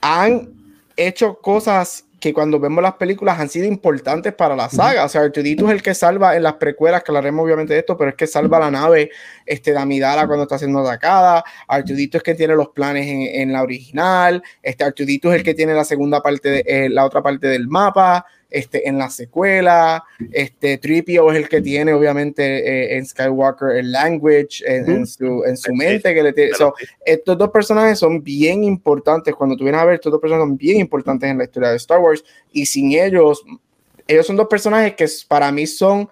han 0.00 0.54
hecho 0.96 1.34
cosas 1.34 2.06
que 2.20 2.34
cuando 2.34 2.60
vemos 2.60 2.82
las 2.82 2.94
películas 2.94 3.40
han 3.40 3.48
sido 3.48 3.66
importantes 3.66 4.34
para 4.34 4.54
la 4.54 4.68
saga. 4.68 5.04
O 5.04 5.08
sea, 5.08 5.22
Artudito 5.22 5.66
es 5.66 5.72
el 5.72 5.82
que 5.82 5.94
salva 5.94 6.36
en 6.36 6.42
las 6.42 6.54
precuelas, 6.54 7.02
que 7.02 7.10
hablaremos 7.10 7.44
obviamente 7.44 7.72
de 7.72 7.80
esto, 7.80 7.96
pero 7.96 8.10
es 8.10 8.16
que 8.16 8.26
salva 8.26 8.60
la 8.60 8.70
nave 8.70 9.10
este, 9.46 9.72
de 9.72 9.78
Amidala 9.78 10.26
cuando 10.26 10.42
está 10.42 10.58
siendo 10.58 10.80
atacada. 10.80 11.42
Artudito 11.66 12.18
es 12.18 12.22
que 12.22 12.34
tiene 12.34 12.54
los 12.54 12.68
planes 12.68 13.06
en, 13.06 13.22
en 13.22 13.52
la 13.52 13.62
original. 13.62 14.42
Este, 14.62 14.84
Artudito 14.84 15.32
es 15.32 15.38
el 15.38 15.44
que 15.44 15.54
tiene 15.54 15.74
la 15.74 15.84
segunda 15.84 16.20
parte, 16.20 16.50
de, 16.50 16.64
eh, 16.66 16.88
la 16.90 17.06
otra 17.06 17.22
parte 17.22 17.48
del 17.48 17.66
mapa. 17.66 18.26
Este, 18.50 18.88
en 18.88 18.98
la 18.98 19.10
secuela, 19.10 20.02
este, 20.32 20.78
Tripio 20.78 21.30
es 21.30 21.38
el 21.38 21.48
que 21.48 21.60
tiene, 21.60 21.92
obviamente, 21.92 22.42
eh, 22.42 22.96
en 22.96 23.06
Skywalker 23.06 23.76
el 23.76 23.92
language 23.92 24.64
en, 24.66 24.90
en 24.90 25.06
su, 25.06 25.44
en 25.44 25.56
su 25.56 25.72
mente 25.72 26.12
que 26.12 26.22
le 26.22 26.32
tiene. 26.32 26.54
So, 26.54 26.74
estos 27.04 27.38
dos 27.38 27.50
personajes 27.50 27.98
son 27.98 28.22
bien 28.22 28.64
importantes. 28.64 29.34
Cuando 29.34 29.56
tú 29.56 29.64
vienes 29.64 29.80
a 29.80 29.84
ver, 29.84 29.94
estos 29.94 30.10
dos 30.10 30.20
personajes 30.20 30.48
son 30.48 30.56
bien 30.56 30.78
importantes 30.78 31.30
en 31.30 31.38
la 31.38 31.44
historia 31.44 31.70
de 31.70 31.76
Star 31.76 32.00
Wars. 32.00 32.24
Y 32.52 32.66
sin 32.66 32.92
ellos, 32.92 33.44
ellos 34.08 34.26
son 34.26 34.36
dos 34.36 34.48
personajes 34.48 34.94
que 34.94 35.06
para 35.28 35.52
mí 35.52 35.66
son. 35.66 36.08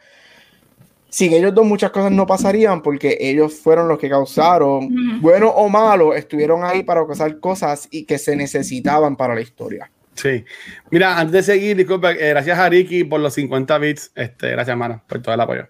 Sin 1.11 1.33
ellos 1.33 1.55
dos, 1.55 1.65
muchas 1.65 1.91
cosas 1.91 2.13
no 2.13 2.27
pasarían 2.27 2.83
porque 2.83 3.17
ellos 3.19 3.55
fueron 3.55 3.89
los 3.89 3.99
que 3.99 4.11
causaron, 4.11 5.21
bueno 5.23 5.49
o 5.49 5.67
malo, 5.71 6.13
estuvieron 6.15 6.65
ahí 6.65 6.83
para 6.83 7.07
causar 7.07 7.41
cosas 7.41 7.89
y 7.91 8.05
que 8.05 8.19
se 8.19 8.37
necesitaban 8.37 9.17
para 9.17 9.35
la 9.35 9.41
historia. 9.41 9.91
Sí. 10.21 10.45
Mira, 10.91 11.19
antes 11.19 11.33
de 11.33 11.43
seguir, 11.55 11.77
disculpa, 11.77 12.13
eh, 12.13 12.31
gracias 12.31 12.59
a 12.59 12.69
Ricky 12.69 13.05
por 13.05 13.21
los 13.21 13.35
50 13.35 13.79
bits. 13.79 14.11
Este, 14.15 14.51
gracias, 14.51 14.71
hermano, 14.71 15.03
por 15.09 15.23
todo 15.23 15.35
el 15.35 15.41
apoyo. 15.41 15.69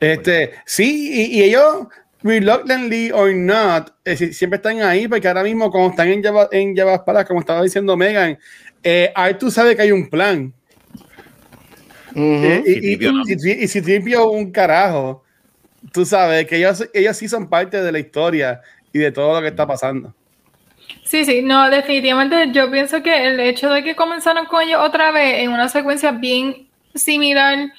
Este, 0.00 0.52
sí, 0.66 1.10
y, 1.32 1.38
y 1.38 1.42
ellos, 1.44 1.86
reluctantly 2.22 3.10
or 3.12 3.34
not, 3.34 3.90
eh, 4.04 4.16
si- 4.16 4.32
siempre 4.32 4.56
están 4.56 4.80
ahí, 4.82 5.06
porque 5.06 5.28
ahora 5.28 5.42
mismo, 5.42 5.70
como 5.70 5.90
están 5.90 6.08
en 6.08 6.22
Java, 6.22 6.48
en 6.50 6.74
Java 6.76 7.04
Palace, 7.04 7.26
como 7.28 7.40
estaba 7.40 7.62
diciendo 7.62 7.96
Megan, 7.96 8.38
eh, 8.82 9.12
ahí 9.14 9.34
tú 9.34 9.50
sabes 9.50 9.76
que 9.76 9.82
hay 9.82 9.92
un 9.92 10.08
plan. 10.08 10.52
Eh, 12.16 12.62
y, 12.66 12.70
y- 12.72 12.78
y- 13.28 13.64
y- 13.64 13.68
Citripio 13.68 14.30
un 14.30 14.50
carajo, 14.52 15.24
tú 15.92 16.04
sabes 16.06 16.46
que 16.46 16.56
ellos, 16.56 16.88
ellos 16.94 17.16
sí 17.16 17.28
son 17.28 17.48
parte 17.48 17.82
de 17.82 17.92
la 17.92 17.98
historia 17.98 18.60
y 18.92 18.98
de 19.00 19.10
todo 19.12 19.34
lo 19.34 19.40
que 19.42 19.48
está 19.48 19.66
pasando. 19.66 20.14
Sí, 21.04 21.24
sí, 21.24 21.42
no, 21.42 21.70
definitivamente 21.70 22.50
yo 22.52 22.70
pienso 22.70 23.02
que 23.02 23.26
el 23.26 23.38
hecho 23.40 23.70
de 23.70 23.84
que 23.84 23.94
comenzaron 23.94 24.46
con 24.46 24.62
ellos 24.62 24.80
otra 24.82 25.10
vez 25.10 25.40
en 25.40 25.52
una 25.52 25.68
secuencia 25.68 26.12
bien 26.12 26.68
similar 26.94 27.70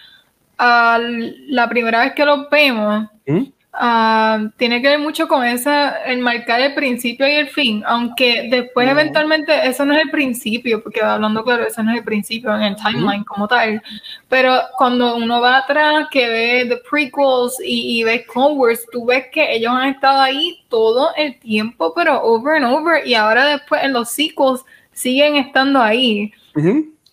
a 0.58 1.00
la 1.02 1.68
primera 1.68 2.02
vez 2.02 2.14
que 2.14 2.26
los 2.26 2.50
vemos, 2.50 3.10
¿Mm? 3.26 3.44
Ah, 3.78 4.50
tiene 4.58 4.82
que 4.82 4.90
ver 4.90 5.00
mucho 5.00 5.28
con 5.28 5.46
esa, 5.46 6.04
el 6.04 6.20
marcar 6.20 6.62
el 6.62 6.74
principio 6.74 7.28
y 7.28 7.32
el 7.32 7.48
fin, 7.48 7.84
aunque 7.86 8.48
después 8.50 8.90
eventualmente 8.90 9.68
eso 9.68 9.86
no 9.86 9.94
es 9.94 10.02
el 10.02 10.12
principio, 10.12 10.82
porque 10.82 11.02
hablando 11.02 11.44
claro, 11.44 11.66
eso 11.66 11.84
no 11.84 11.92
es 11.92 12.00
el 12.00 12.04
principio 12.04 12.56
en 12.56 12.64
el 12.64 12.76
timeline 12.76 13.24
como 13.24 13.48
tal, 13.48 13.82
pero 14.30 14.58
cuando 14.78 15.16
uno 15.16 15.42
va 15.42 15.58
atrás, 15.58 16.08
que 16.12 16.28
ve 16.28 16.66
the 16.70 16.82
prequels 16.90 17.58
y, 17.64 18.00
y 18.00 18.04
ves 18.04 18.26
Clone 18.32 18.56
Wars, 18.56 18.86
tú 18.92 19.06
ves 19.06 19.26
que 19.32 19.56
ellos 19.56 19.72
han 19.72 19.90
estado 19.90 20.22
ahí 20.22 20.64
todo 20.70 21.10
el 21.16 21.40
tiempo, 21.40 21.94
pero 21.96 22.22
over 22.24 22.56
and 22.56 22.66
over, 22.66 23.06
y 23.06 23.14
ahora 23.14 23.46
después 23.46 23.84
en 23.84 23.94
los 23.94 24.10
sequels 24.10 24.64
siguen 24.92 25.36
estando 25.36 25.82
ahí. 25.82 26.32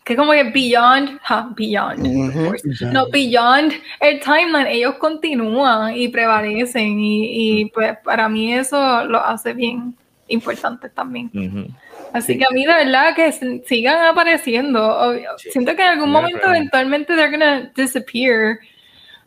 Que 0.04 0.16
como 0.16 0.32
que 0.32 0.42
beyond, 0.44 1.20
ja, 1.22 1.48
beyond, 1.56 2.04
Ujú. 2.06 2.44
course. 2.46 2.86
no, 2.86 3.06
beyond 3.10 3.72
el 4.00 4.18
timeline, 4.20 4.66
ellos 4.66 4.96
continúan 4.96 5.96
y 5.96 6.08
prevalecen 6.08 6.98
y, 6.98 7.60
y, 7.60 7.64
pues 7.66 7.96
para 8.04 8.28
mí 8.28 8.52
eso 8.52 9.04
lo 9.04 9.24
hace 9.24 9.52
bien 9.54 9.94
importante 10.26 10.88
también. 10.88 11.30
Ujú. 11.32 11.68
Así 12.12 12.36
que 12.36 12.44
a 12.44 12.50
mí 12.52 12.66
de 12.66 12.72
verdad 12.74 13.14
que 13.14 13.30
sigan 13.64 14.04
apareciendo. 14.06 14.84
Obvio, 14.98 15.30
Sí. 15.38 15.50
Siento 15.52 15.74
que 15.76 15.82
en 15.82 15.88
algún 15.90 16.06
Sí, 16.08 16.10
momento 16.12 16.38
pero- 16.42 16.54
eventualmente 16.54 17.14
they're 17.14 17.30
gonna 17.30 17.70
disappear 17.76 18.58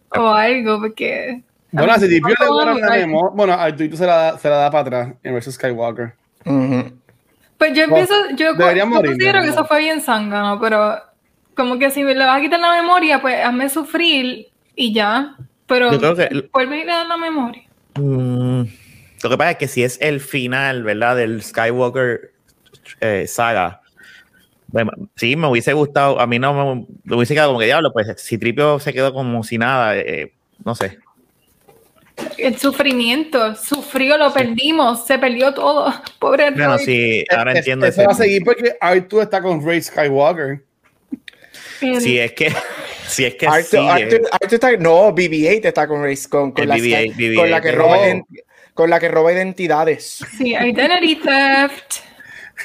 o 0.10 0.28
algo 0.28 0.80
porque... 0.80 1.42
Bueno, 1.72 1.94
a 1.94 1.98
le 1.98 2.20
no 2.20 2.28
memoria. 2.90 3.30
Bueno, 3.34 3.54
a 3.54 3.64
Arturito 3.64 3.98
se 3.98 4.06
la, 4.06 4.16
da- 4.32 4.38
se 4.38 4.50
la 4.50 4.56
da 4.58 4.72
para 4.72 4.82
atrás 4.82 5.14
en 5.24 5.34
versus 5.34 5.56
Skywalker. 5.56 6.14
Ujú. 6.46 6.92
Pues 7.58 7.74
yo 7.74 7.88
pienso, 7.88 8.14
yo, 8.36 8.56
yo 8.58 8.86
morir, 8.88 9.12
considero 9.12 9.42
que 9.42 9.48
eso 9.48 9.66
fue 9.66 9.80
bien 9.80 10.02
zángano, 10.02 10.60
pero 10.60 11.02
como 11.56 11.80
que 11.80 11.90
si 11.90 12.04
me 12.04 12.14
le 12.14 12.26
vas 12.26 12.38
a 12.38 12.42
quitar 12.42 12.60
la 12.60 12.82
memoria, 12.82 13.22
pues 13.22 13.44
hazme 13.44 13.70
sufrir 13.70 14.48
y 14.76 14.94
ya. 14.94 15.36
Pero 15.66 15.92
Yo 15.92 16.00
creo 16.00 16.16
que 16.16 16.50
vuelve 16.52 16.82
y 16.82 16.86
le 16.86 16.92
das 16.92 17.08
la 17.08 17.18
memoria. 17.18 17.64
Mm, 17.96 18.64
lo 19.24 19.30
que 19.30 19.38
pasa 19.38 19.52
es 19.52 19.58
que 19.58 19.68
si 19.68 19.84
es 19.84 19.98
el 20.02 20.20
final, 20.20 20.84
¿verdad? 20.84 21.16
Del 21.16 21.42
Skywalker 21.42 22.34
eh, 23.00 23.26
saga. 23.28 23.82
bueno, 24.68 24.92
sí, 25.16 25.36
me 25.36 25.48
hubiese 25.48 25.74
gustado. 25.74 26.20
A 26.20 26.28
mí 26.28 26.38
no 26.38 26.54
me, 26.54 26.86
me 27.04 27.16
hubiese 27.16 27.34
quedado 27.34 27.50
como 27.50 27.60
que 27.60 27.66
diablo, 27.66 27.94
pues 27.94 28.08
si 28.18 28.38
Tripio 28.38 28.80
se 28.80 28.94
quedó 28.94 29.14
como 29.14 29.44
si 29.44 29.58
nada, 29.58 29.98
eh, 29.98 30.34
no 30.64 30.76
sé. 30.76 31.00
El 32.38 32.58
sufrimiento, 32.58 33.56
sufrió, 33.56 34.18
lo 34.18 34.32
perdimos, 34.34 35.06
se 35.06 35.18
perdió 35.18 35.54
todo. 35.54 35.94
Pobre 36.20 36.52
Bueno, 36.52 36.78
Roy. 36.78 36.86
sí, 36.86 37.26
ahora 37.36 37.52
Es- 37.52 37.58
entiendo. 37.60 37.86
Eso 37.86 38.04
va 38.06 38.12
a 38.14 38.16
seguir 38.16 38.44
porque 38.44 38.76
Artu 38.80 39.22
está 39.22 39.42
con 39.42 39.66
Rey 39.66 39.82
Skywalker. 39.82 40.64
Si 41.80 42.20
es 42.20 42.32
que, 42.34 42.54
si 43.08 43.26
es 43.26 43.36
que 43.36 43.48
Arthur, 43.48 43.66
sigue. 43.66 43.90
Arthur- 43.90 44.28
Arthur 44.32 44.54
está, 44.54 44.72
no, 44.78 45.14
BB-8 45.14 45.66
está 45.66 45.88
con 45.88 46.04
Race 46.04 46.28
con, 46.30 46.52
con, 46.52 46.68
la, 46.68 46.78
BB-8, 46.78 47.36
con 47.36 47.52
la 47.52 47.62
que 47.62 47.72
BB-8. 47.72 47.76
roba 47.76 47.98
con 48.74 48.90
la 48.90 49.00
que 49.00 49.08
roba 49.10 49.32
identidades. 49.34 50.20
Sí, 50.38 50.54
identity 50.54 51.16
theft. 51.18 52.02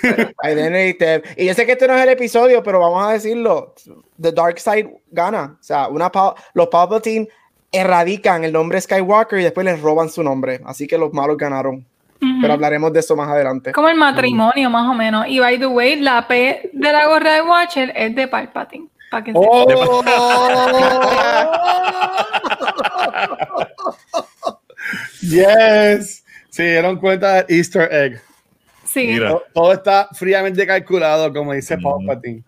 Identity 0.44 0.94
theft. 0.98 1.26
Y 1.38 1.46
yo 1.46 1.54
sé 1.54 1.66
que 1.66 1.72
este 1.72 1.86
no 1.88 1.96
es 1.96 2.02
el 2.02 2.08
episodio, 2.10 2.62
pero 2.62 2.78
vamos 2.80 3.04
a 3.08 3.12
decirlo. 3.12 3.74
The 4.20 4.32
Dark 4.32 4.58
Side 4.60 4.88
gana. 5.10 5.56
O 5.60 5.62
sea, 5.62 5.88
una 5.88 6.10
pa- 6.10 6.34
los 6.54 6.68
Palpatine 6.68 7.28
erradican 7.72 8.44
el 8.44 8.52
nombre 8.52 8.80
Skywalker 8.80 9.38
y 9.38 9.44
después 9.44 9.64
les 9.64 9.80
roban 9.80 10.08
su 10.08 10.22
nombre. 10.22 10.60
Así 10.64 10.86
que 10.86 10.98
los 10.98 11.12
malos 11.12 11.36
ganaron. 11.36 11.86
Ujú. 12.22 12.32
Pero 12.42 12.52
hablaremos 12.54 12.92
de 12.92 13.00
eso 13.00 13.16
más 13.16 13.28
adelante. 13.28 13.72
Como 13.72 13.88
el 13.88 13.96
matrimonio, 13.96 14.68
más 14.68 14.88
o 14.88 14.94
menos. 14.94 15.26
Y 15.28 15.38
by 15.38 15.58
the 15.58 15.66
way, 15.66 15.96
la 15.96 16.26
P 16.28 16.70
de 16.72 16.92
la 16.92 17.06
gorra 17.06 17.34
de 17.34 17.42
Watcher 17.42 17.92
es 17.96 18.14
de 18.14 18.28
Palpatine. 18.28 18.88
Que 19.24 19.32
¡Oh! 19.34 19.66
yes. 25.22 26.24
Se 26.50 26.62
dieron 26.62 26.96
cuenta 26.98 27.42
del 27.42 27.46
Easter 27.48 27.88
egg. 27.92 28.20
Sí. 28.84 29.06
Mira. 29.08 29.30
Todo, 29.30 29.42
todo 29.52 29.72
está 29.72 30.08
fríamente 30.12 30.64
calculado, 30.66 31.32
como 31.32 31.52
dice 31.52 31.76
Mm. 31.76 31.82
Palpatine. 31.82 32.42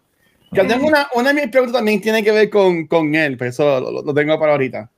Que 0.52 0.64
tengo 0.64 0.86
una, 0.86 1.08
una 1.14 1.32
de 1.32 1.40
mis 1.40 1.50
preguntas 1.50 1.78
también 1.78 2.00
tiene 2.00 2.22
que 2.22 2.30
ver 2.30 2.50
con, 2.50 2.86
con 2.86 3.14
él, 3.14 3.38
pero 3.38 3.50
eso 3.50 3.80
lo, 3.80 4.02
lo 4.02 4.14
tengo 4.14 4.38
para 4.38 4.52
ahorita. 4.52 4.88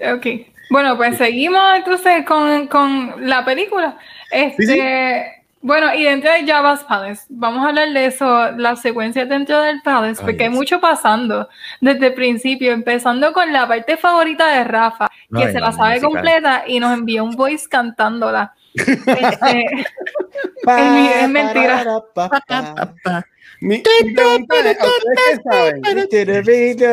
Ok. 0.00 0.26
Bueno, 0.70 0.96
pues 0.96 1.16
seguimos 1.16 1.62
entonces 1.76 2.24
con, 2.26 2.66
con 2.66 3.28
la 3.28 3.44
película. 3.44 3.96
Este, 4.30 4.66
Sí, 4.66 4.72
sí. 4.74 4.80
Bueno, 5.60 5.92
y 5.92 6.04
dentro 6.04 6.30
de 6.30 6.46
Java's 6.46 6.84
Palace, 6.84 7.24
vamos 7.28 7.64
a 7.64 7.70
hablar 7.70 7.92
de 7.92 8.06
eso, 8.06 8.52
las 8.52 8.80
secuencias 8.80 9.28
dentro 9.28 9.60
del 9.60 9.82
Palace, 9.82 10.20
Ay, 10.20 10.26
porque 10.26 10.44
hay 10.44 10.50
mucho 10.50 10.80
pasando 10.80 11.48
desde 11.80 12.06
el 12.06 12.14
principio, 12.14 12.70
empezando 12.70 13.32
con 13.32 13.52
la 13.52 13.66
parte 13.66 13.96
favorita 13.96 14.46
de 14.52 14.62
Rafa, 14.62 15.08
que 15.36 15.44
Ay, 15.46 15.52
se 15.52 15.58
la 15.58 15.72
sabe 15.72 15.94
musical. 15.96 16.10
completa 16.12 16.64
y 16.68 16.78
nos 16.78 16.96
envió 16.96 17.24
un 17.24 17.34
voice 17.34 17.66
cantándola. 17.68 18.54
Este, 18.74 19.64
es 21.22 21.28
mentira. 21.28 21.84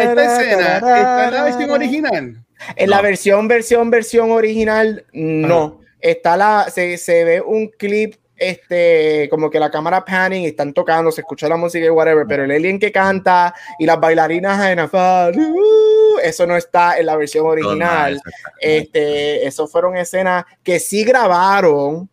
¿Esta 0.01 0.25
escena 0.25 0.77
está 0.77 1.27
en 1.27 1.33
la 1.33 1.43
versión 1.43 1.69
original? 1.69 2.44
En 2.75 2.89
la 2.89 2.97
No. 2.97 3.03
versión, 3.03 3.47
versión, 3.47 3.89
versión 3.89 4.31
original, 4.31 5.05
no. 5.13 5.81
Está 5.99 6.37
la, 6.37 6.67
se, 6.69 6.97
se 6.97 7.23
ve 7.23 7.41
un 7.41 7.67
clip, 7.69 8.15
este, 8.37 9.27
como 9.29 9.49
que 9.49 9.59
la 9.59 9.71
cámara 9.71 10.03
panning, 10.05 10.43
y 10.43 10.47
están 10.47 10.73
tocando, 10.73 11.11
se 11.11 11.21
escucha 11.21 11.47
la 11.47 11.55
música 11.57 11.85
y 11.85 11.89
whatever, 11.89 12.25
pero 12.27 12.43
el 12.43 12.51
alien 12.51 12.77
que 12.79 12.91
canta 12.91 13.53
y 13.79 13.85
las 13.85 13.99
bailarinas 13.99 14.65
en 14.69 14.79
afán, 14.79 15.39
uh, 15.39 16.17
eso 16.21 16.45
no 16.45 16.55
está 16.57 16.99
en 16.99 17.05
la 17.07 17.15
versión 17.15 17.45
original. 17.47 18.21
Este, 18.59 19.45
eso 19.47 19.67
fueron 19.67 19.95
escenas 19.97 20.45
que 20.63 20.79
sí 20.79 21.03
grabaron, 21.03 22.09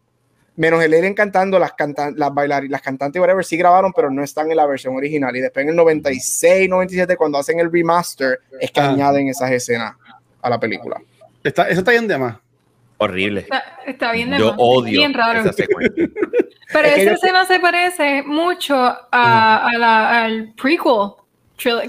menos 0.57 0.83
el 0.85 0.95
alien 0.95 1.15
cantando, 1.15 1.59
las, 1.59 1.73
cantan 1.73 2.15
las 2.17 2.33
bailarinas, 2.33 2.71
las 2.71 2.83
cantantes 2.83 3.19
y 3.19 3.21
whatever, 3.21 3.45
sí 3.45 3.57
grabaron, 3.57 3.93
pero 3.93 4.11
no 4.11 4.23
están 4.23 4.51
en 4.51 4.57
la 4.57 4.67
versión 4.67 4.95
original. 4.97 5.35
Y 5.37 5.41
después 5.41 5.65
en 5.65 5.71
el 5.71 5.77
96, 5.77 6.69
97, 6.69 7.17
cuando 7.17 7.39
hacen 7.39 7.59
el 7.59 7.71
remaster, 7.73 8.39
es 8.61 8.71
que 8.71 8.81
Ah. 8.81 8.91
añaden 8.91 9.29
esas 9.29 9.51
escenas 9.51 9.97
a 10.43 10.51
la 10.51 10.61
película. 10.61 11.01
Está, 11.43 11.69
eso 11.69 11.81
está 11.81 11.93
bien 11.93 12.07
de 12.09 12.19
más. 12.19 12.37
Horrible. 12.99 13.41
está, 13.41 13.65
está 13.87 14.13
bien 14.13 14.31
de 14.31 14.39
Yo 14.39 14.47
más, 14.51 14.57
odio 14.59 15.01
bien 15.01 15.15
raro. 15.15 15.41
esa 15.41 15.53
secuencia. 15.53 16.09
Pero 16.73 16.89
Es 16.89 16.99
esa 16.99 17.05
yo- 17.11 17.15
escena 17.15 17.45
se 17.47 17.59
parece 17.61 18.23
mucho 18.23 18.75
a, 18.77 19.67
a 19.69 19.79
la, 19.79 20.25
al 20.25 20.53
prequel. 20.61 21.13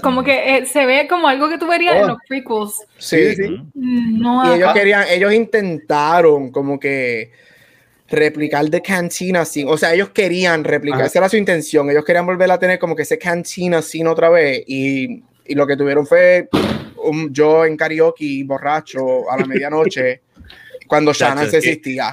Como 0.02 0.22
que 0.22 0.56
eh, 0.58 0.66
se 0.66 0.86
ve 0.86 1.06
como 1.08 1.26
algo 1.26 1.48
que 1.48 1.58
tú 1.58 1.66
verías 1.66 1.96
en 1.96 2.04
Oh. 2.04 2.08
los 2.08 2.18
prequels. 2.28 2.82
Sí, 2.98 3.34
Sí, 3.34 3.42
sí. 3.44 3.62
No, 3.74 4.44
Y 4.52 4.56
ellos 4.58 4.72
querían, 4.72 5.04
ellos 5.08 5.32
intentaron 5.32 6.50
como 6.52 6.78
que 6.78 7.32
replicar 8.08 8.66
de 8.66 8.82
cantina 8.82 9.44
scene, 9.44 9.68
o 9.70 9.76
sea, 9.76 9.94
ellos 9.94 10.10
querían 10.10 10.62
replicar, 10.62 11.00
Ajá. 11.00 11.06
esa 11.08 11.18
era 11.20 11.28
su 11.28 11.36
intención, 11.36 11.90
ellos 11.90 12.04
querían 12.04 12.26
volver 12.26 12.50
a 12.52 12.58
tener 12.58 12.78
como 12.78 12.94
que 12.94 13.02
ese 13.02 13.18
cantina 13.18 13.80
scene 13.82 14.08
otra 14.08 14.28
vez 14.28 14.62
y, 14.68 15.22
y 15.46 15.54
lo 15.54 15.66
que 15.66 15.76
tuvieron 15.76 16.06
fue 16.06 16.48
un, 17.04 17.32
yo 17.32 17.64
en 17.64 17.76
karaoke 17.76 18.42
borracho 18.44 19.30
a 19.30 19.36
la 19.38 19.44
medianoche 19.46 20.22
cuando 20.86 21.12
Shannon 21.12 21.50
se 21.50 21.58
existía. 21.58 22.12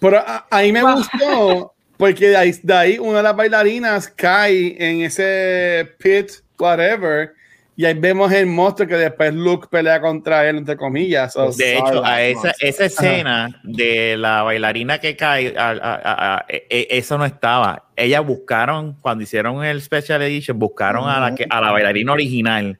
Pero 0.00 0.18
a, 0.18 0.46
a 0.50 0.62
mí 0.62 0.72
me 0.72 0.82
Wow. 0.82 0.94
gustó 0.96 1.72
porque 1.96 2.28
de 2.28 2.36
ahí, 2.36 2.52
de 2.62 2.74
ahí 2.74 2.98
una 2.98 3.18
de 3.18 3.22
las 3.22 3.36
bailarinas 3.36 4.08
cae 4.08 4.76
en 4.78 5.00
ese 5.00 5.88
pit, 5.98 6.30
whatever, 6.58 7.32
y 7.78 7.84
ahí 7.86 7.94
vemos 7.94 8.30
el 8.32 8.46
monstruo 8.46 8.86
que 8.88 8.96
después 8.96 9.34
Luke 9.34 9.68
pelea 9.70 10.00
contra 10.00 10.46
él, 10.48 10.56
entre 10.58 10.76
comillas. 10.76 11.32
So, 11.34 11.50
De 11.52 11.76
hecho, 11.78 12.04
a 12.04 12.22
esa, 12.22 12.52
esa 12.60 12.84
Ajá. 12.84 12.86
escena 12.86 13.60
de 13.64 14.16
la 14.18 14.42
bailarina 14.42 14.98
que 14.98 15.14
cae, 15.16 15.54
a- 15.56 15.70
a- 15.70 15.72
a- 15.72 16.36
a- 16.36 16.44
e- 16.48 16.66
e- 16.70 16.88
eso 16.90 17.16
no 17.18 17.24
estaba. 17.26 17.84
Ellas 17.96 18.24
buscaron, 18.26 18.94
cuando 19.00 19.24
hicieron 19.24 19.64
el 19.64 19.80
Special 19.82 20.20
Edition, 20.22 20.58
buscaron 20.58 21.08
a, 21.08 21.18
la 21.20 21.34
que, 21.34 21.46
a 21.48 21.60
la 21.60 21.70
bailarina 21.72 22.12
original 22.12 22.78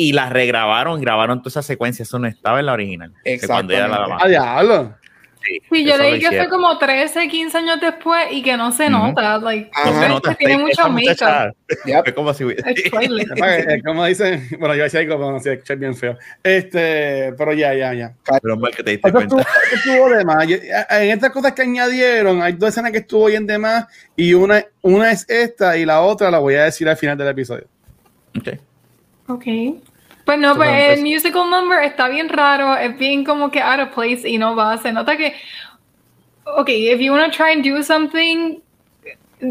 y 0.00 0.12
la 0.12 0.28
regrabaron, 0.30 1.00
grabaron 1.00 1.40
toda 1.42 1.48
esa 1.50 1.62
secuencia. 1.62 2.04
Eso 2.04 2.20
no 2.20 2.28
estaba 2.28 2.60
en 2.60 2.66
la 2.66 2.72
original. 2.72 3.12
Que 3.24 3.40
cuando 3.46 3.72
ella 3.72 3.88
la 3.88 3.96
Exactamente. 3.96 4.24
¡A 4.24 4.28
diablo! 4.28 4.94
Sí, 5.44 5.60
Sí, 5.70 5.84
yo 5.84 5.96
leí 5.96 6.18
que 6.20 6.28
fue 6.28 6.48
como 6.48 6.76
13, 6.78 7.26
15 7.28 7.56
años 7.58 7.80
después 7.80 8.26
y 8.32 8.42
que 8.42 8.56
no 8.56 8.70
se 8.70 8.90
nota. 8.90 9.38
Like, 9.38 9.70
No 9.84 9.92
se 9.92 10.02
es 10.02 10.08
nota. 10.08 10.34
que 10.34 10.44
tiene 10.44 10.70
esa 10.70 10.88
mucho. 10.88 11.04
Yep. 11.86 12.04
Fue 12.04 12.14
como 12.14 12.34
si 12.34 12.44
hubiera- 12.44 12.70
Es. 12.70 12.84
Es 12.84 13.82
como 13.84 14.04
dicen, 14.04 14.46
bueno, 14.58 14.74
yo 14.74 14.82
decía 14.84 15.00
algo, 15.00 15.16
pero 15.16 15.32
no 15.32 15.40
sé, 15.40 15.54
escuché 15.54 15.76
bien 15.76 15.94
feo. 15.96 16.16
Este, 16.42 17.32
pero 17.38 17.52
ya, 17.54 17.72
ya, 17.74 17.94
ya. 17.94 18.12
Pero 18.42 18.56
mal 18.56 18.74
que 18.74 18.82
te 18.84 18.90
diste 18.92 19.10
cuenta. 19.10 19.36
estuvo 19.74 20.08
de 20.10 20.24
más. 20.24 20.46
Yo- 20.46 20.56
En 20.90 21.10
estas 21.10 21.30
cosas 21.30 21.52
que 21.52 21.62
añadieron, 21.62 22.42
hay 22.42 22.52
dos 22.52 22.68
escenas 22.70 22.92
que 22.92 22.98
estuvo 22.98 23.26
bien 23.26 23.46
de 23.46 23.58
más 23.58 23.86
y 24.16 24.34
una, 24.34 24.64
una 24.82 25.10
es 25.12 25.24
esta 25.28 25.76
y 25.76 25.84
la 25.86 26.02
otra 26.02 26.30
la 26.30 26.38
voy 26.40 26.54
a 26.54 26.64
decir 26.64 26.88
al 26.88 26.96
final 26.96 27.16
del 27.16 27.28
episodio. 27.28 27.64
Ok. 28.38 28.48
Ok. 29.28 29.44
Pues 30.28 30.38
no, 30.38 30.54
pues 30.56 30.68
el 30.90 31.00
musical 31.00 31.48
number 31.48 31.82
está 31.82 32.06
bien 32.06 32.28
raro, 32.28 32.76
es 32.76 32.98
bien 32.98 33.24
como 33.24 33.50
que 33.50 33.62
out 33.62 33.80
of 33.80 33.94
place 33.94 34.28
y 34.28 34.36
no 34.36 34.54
va. 34.54 34.76
Se 34.76 34.92
nota 34.92 35.16
que, 35.16 35.32
ok, 36.44 36.68
if 36.68 37.00
you 37.00 37.14
want 37.14 37.32
to 37.32 37.34
try 37.34 37.52
and 37.54 37.64
do 37.66 37.82
something 37.82 38.58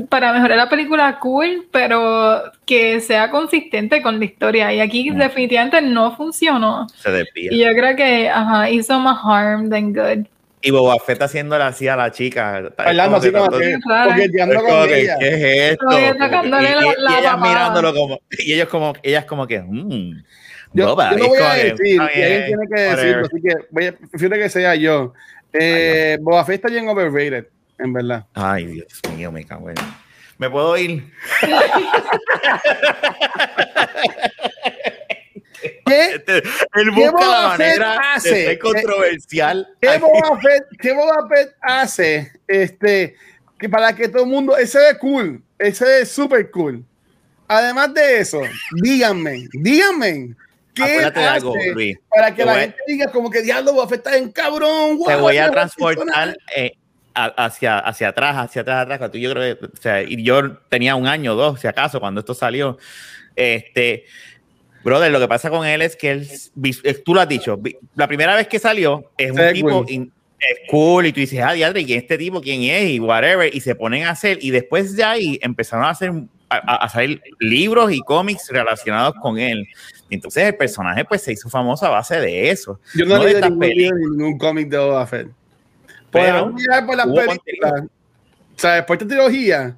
para 0.08 0.34
mejorar 0.34 0.56
la 0.56 0.70
película, 0.70 1.18
cool, 1.20 1.66
pero 1.72 2.44
que 2.68 3.00
sea 3.00 3.32
consistente 3.32 4.04
con 4.04 4.20
la 4.20 4.26
historia. 4.26 4.72
Y 4.72 4.80
aquí 4.80 5.10
Mm. 5.10 5.18
definitivamente 5.18 5.82
no 5.82 6.16
funcionó. 6.16 6.86
Se 6.90 7.10
desvía. 7.10 7.52
Y 7.52 7.58
yo 7.66 7.72
creo 7.74 7.96
que 7.96 8.30
ajá, 8.30 8.70
hizo 8.70 9.00
más 9.00 9.18
harm 9.24 9.72
than 9.72 9.94
good. 9.94 10.28
Y 10.62 10.70
Boba 10.70 10.98
Fett 11.04 11.20
haciéndole 11.24 11.64
así 11.64 11.88
a 11.88 11.96
la 11.96 12.12
chica. 12.12 12.70
Bailando 12.78 13.18
así 13.18 13.32
como 13.32 13.46
tanto- 13.50 13.58
que, 13.60 13.78
coqueteando 13.82 14.62
con 14.64 14.90
ella. 14.94 15.16
¿Qué 15.20 15.28
es 15.28 15.72
esto? 15.72 15.86
Y, 15.90 16.20
la- 16.20 16.62
y- 16.62 16.86
y 16.86 17.02
la 17.02 17.20
ellas 17.20 17.40
mirándolo 17.42 17.94
como. 17.96 18.20
Y 18.38 18.54
ellos 18.54 18.68
como, 18.70 18.94
ellas 19.02 19.26
como 19.26 19.48
que. 19.48 19.60
mm, 19.60 20.24
Yo, 20.74 20.88
boba, 20.88 21.12
yo 21.12 21.18
no 21.18 21.28
voy 21.28 21.40
a 21.40 21.54
decir, 21.54 22.00
alguien 22.02 22.46
tiene 22.46 22.66
que 22.74 22.82
decirlo, 22.82 23.26
así 23.26 23.42
que 23.42 23.56
voy 23.72 23.86
a, 23.88 23.94
prefiero 23.94 24.36
que 24.36 24.50
sea 24.50 24.76
yo. 24.76 25.14
Eh, 25.54 26.18
Boba 26.22 26.46
Fett 26.46 26.56
está 26.56 26.68
bien 26.70 26.88
overrated, 26.88 27.48
en 27.80 27.94
verdad. 27.94 28.26
Ay, 28.34 28.66
Dios 28.68 28.88
mío, 29.16 29.32
me 29.32 29.46
cago 29.46 29.70
en. 29.70 29.76
¿Me 30.38 30.50
puedo 30.50 30.78
ir? 30.78 31.12
¿Qué, 35.86 36.16
Este, 36.16 36.38
él 36.38 36.44
¿Qué 36.74 36.90
busca 36.92 37.12
la 37.12 37.12
Boba 37.12 37.48
manera 37.50 38.14
hace? 38.14 38.30
de 38.30 38.46
ser 38.46 38.60
controversial. 38.60 39.68
qué 39.82 39.90
Ay, 39.90 40.00
Boba 40.00 40.40
Fett, 40.40 40.66
qué 40.80 40.94
Boba 40.94 41.28
Fett 41.28 41.56
hace 41.62 42.32
este, 42.48 43.16
que 43.58 43.70
para 43.70 43.96
que 43.96 44.08
todo 44.08 44.24
el 44.24 44.30
mundo, 44.30 44.56
ese 44.58 44.90
es 44.90 44.98
cool, 45.00 45.42
ese 45.58 46.02
es 46.02 46.12
súper 46.12 46.52
cool. 46.52 46.84
Además 47.48 47.94
de 47.94 48.20
eso, 48.20 48.42
díganme, 48.84 49.48
díganme, 49.54 50.36
¿qué 50.78 50.84
Acuérdate 50.92 51.20
de 51.20 51.26
algo, 51.26 51.54
Luis. 51.74 51.98
para 52.10 52.30
que 52.32 52.38
Te 52.38 52.46
la 52.46 52.52
voy 52.54 52.60
a- 52.62 52.64
gente 52.64 52.80
diga 52.88 53.12
como 53.12 53.30
que 53.30 53.42
diablo 53.42 53.74
Boba 53.74 53.88
Fett 53.90 54.06
está 54.06 54.18
en 54.18 54.32
cabrón? 54.32 55.00
te 55.06 55.16
voy 55.16 55.38
a 55.38 55.46
es 55.46 55.52
transportar 55.52 56.06
persona"? 56.06 56.36
eh, 56.56 56.72
a- 57.14 57.46
hacia, 57.46 57.80
hacia 57.80 58.10
atrás, 58.10 58.36
hacia 58.38 58.62
atrás, 58.62 58.84
atrás. 58.84 58.98
cuando 59.00 59.18
Yo 59.18 59.32
creo 59.32 59.58
que, 59.60 59.66
o 59.66 59.70
sea, 59.82 60.04
yo 60.04 60.58
tenía 60.70 60.96
un 60.96 61.08
año 61.08 61.34
o 61.34 61.36
dos, 61.36 61.60
si 61.60 61.68
acaso, 61.68 62.00
cuando 62.00 62.20
esto 62.20 62.34
salió. 62.36 62.78
Este, 63.36 64.06
brother, 64.84 65.12
lo 65.12 65.20
que 65.20 65.28
pasa 65.28 65.50
con 65.50 65.66
él 65.66 65.82
es 65.82 65.96
que 65.96 66.12
él, 66.12 66.28
eh, 66.84 66.94
tú 67.04 67.14
lo 67.14 67.22
has 67.22 67.28
dicho, 67.30 67.60
la 67.96 68.08
primera 68.08 68.36
vez 68.36 68.48
que 68.48 68.60
salió 68.60 69.12
es 69.18 69.32
un 69.32 69.54
tipo 69.54 69.86
in- 69.88 70.12
es 70.40 70.60
cool 70.70 71.08
y 71.08 71.12
tú 71.14 71.20
dices, 71.20 71.40
ah, 71.44 71.54
diadre, 71.54 71.82
¿y 71.82 71.94
este 71.94 72.16
tipo 72.18 72.40
quién 72.42 72.62
es? 72.64 72.90
Y 72.92 73.00
whatever, 73.00 73.54
y 73.54 73.60
se 73.60 73.74
ponen 73.74 74.04
a 74.04 74.12
hacer, 74.12 74.38
y 74.40 74.52
después 74.52 74.96
de 74.96 75.04
ahí 75.04 75.40
empezaron 75.42 75.86
a 75.86 75.90
hacer, 75.90 76.12
a, 76.50 76.76
a- 76.86 76.90
salir 76.90 77.22
libros 77.40 77.92
y 77.92 78.00
cómics 78.02 78.50
relacionados 78.50 79.16
con 79.22 79.38
él. 79.38 79.68
Entonces 80.10 80.44
el 80.46 80.56
personaje 80.56 81.04
pues 81.06 81.22
se 81.22 81.34
hizo 81.34 81.50
famoso 81.50 81.86
a 81.86 81.90
base 81.90 82.20
de 82.20 82.50
eso. 82.50 82.80
Yo 82.96 83.06
no, 83.06 83.18
no 83.18 83.28
he 83.28 83.34
de 83.34 83.42
ningún, 83.50 84.18
ningún 84.18 84.38
cómic 84.38 84.70
de 84.70 84.78
Boba 84.78 85.06
Fett. 85.06 85.28
Pero 86.12 86.40
Podemos 86.40 86.54
mirar 86.54 86.86
por 86.86 86.96
las 86.96 87.08
películas. 87.08 87.74
O 87.84 88.60
sea, 88.60 88.76
después 88.76 89.00
de 89.00 89.06
trilogía, 89.06 89.78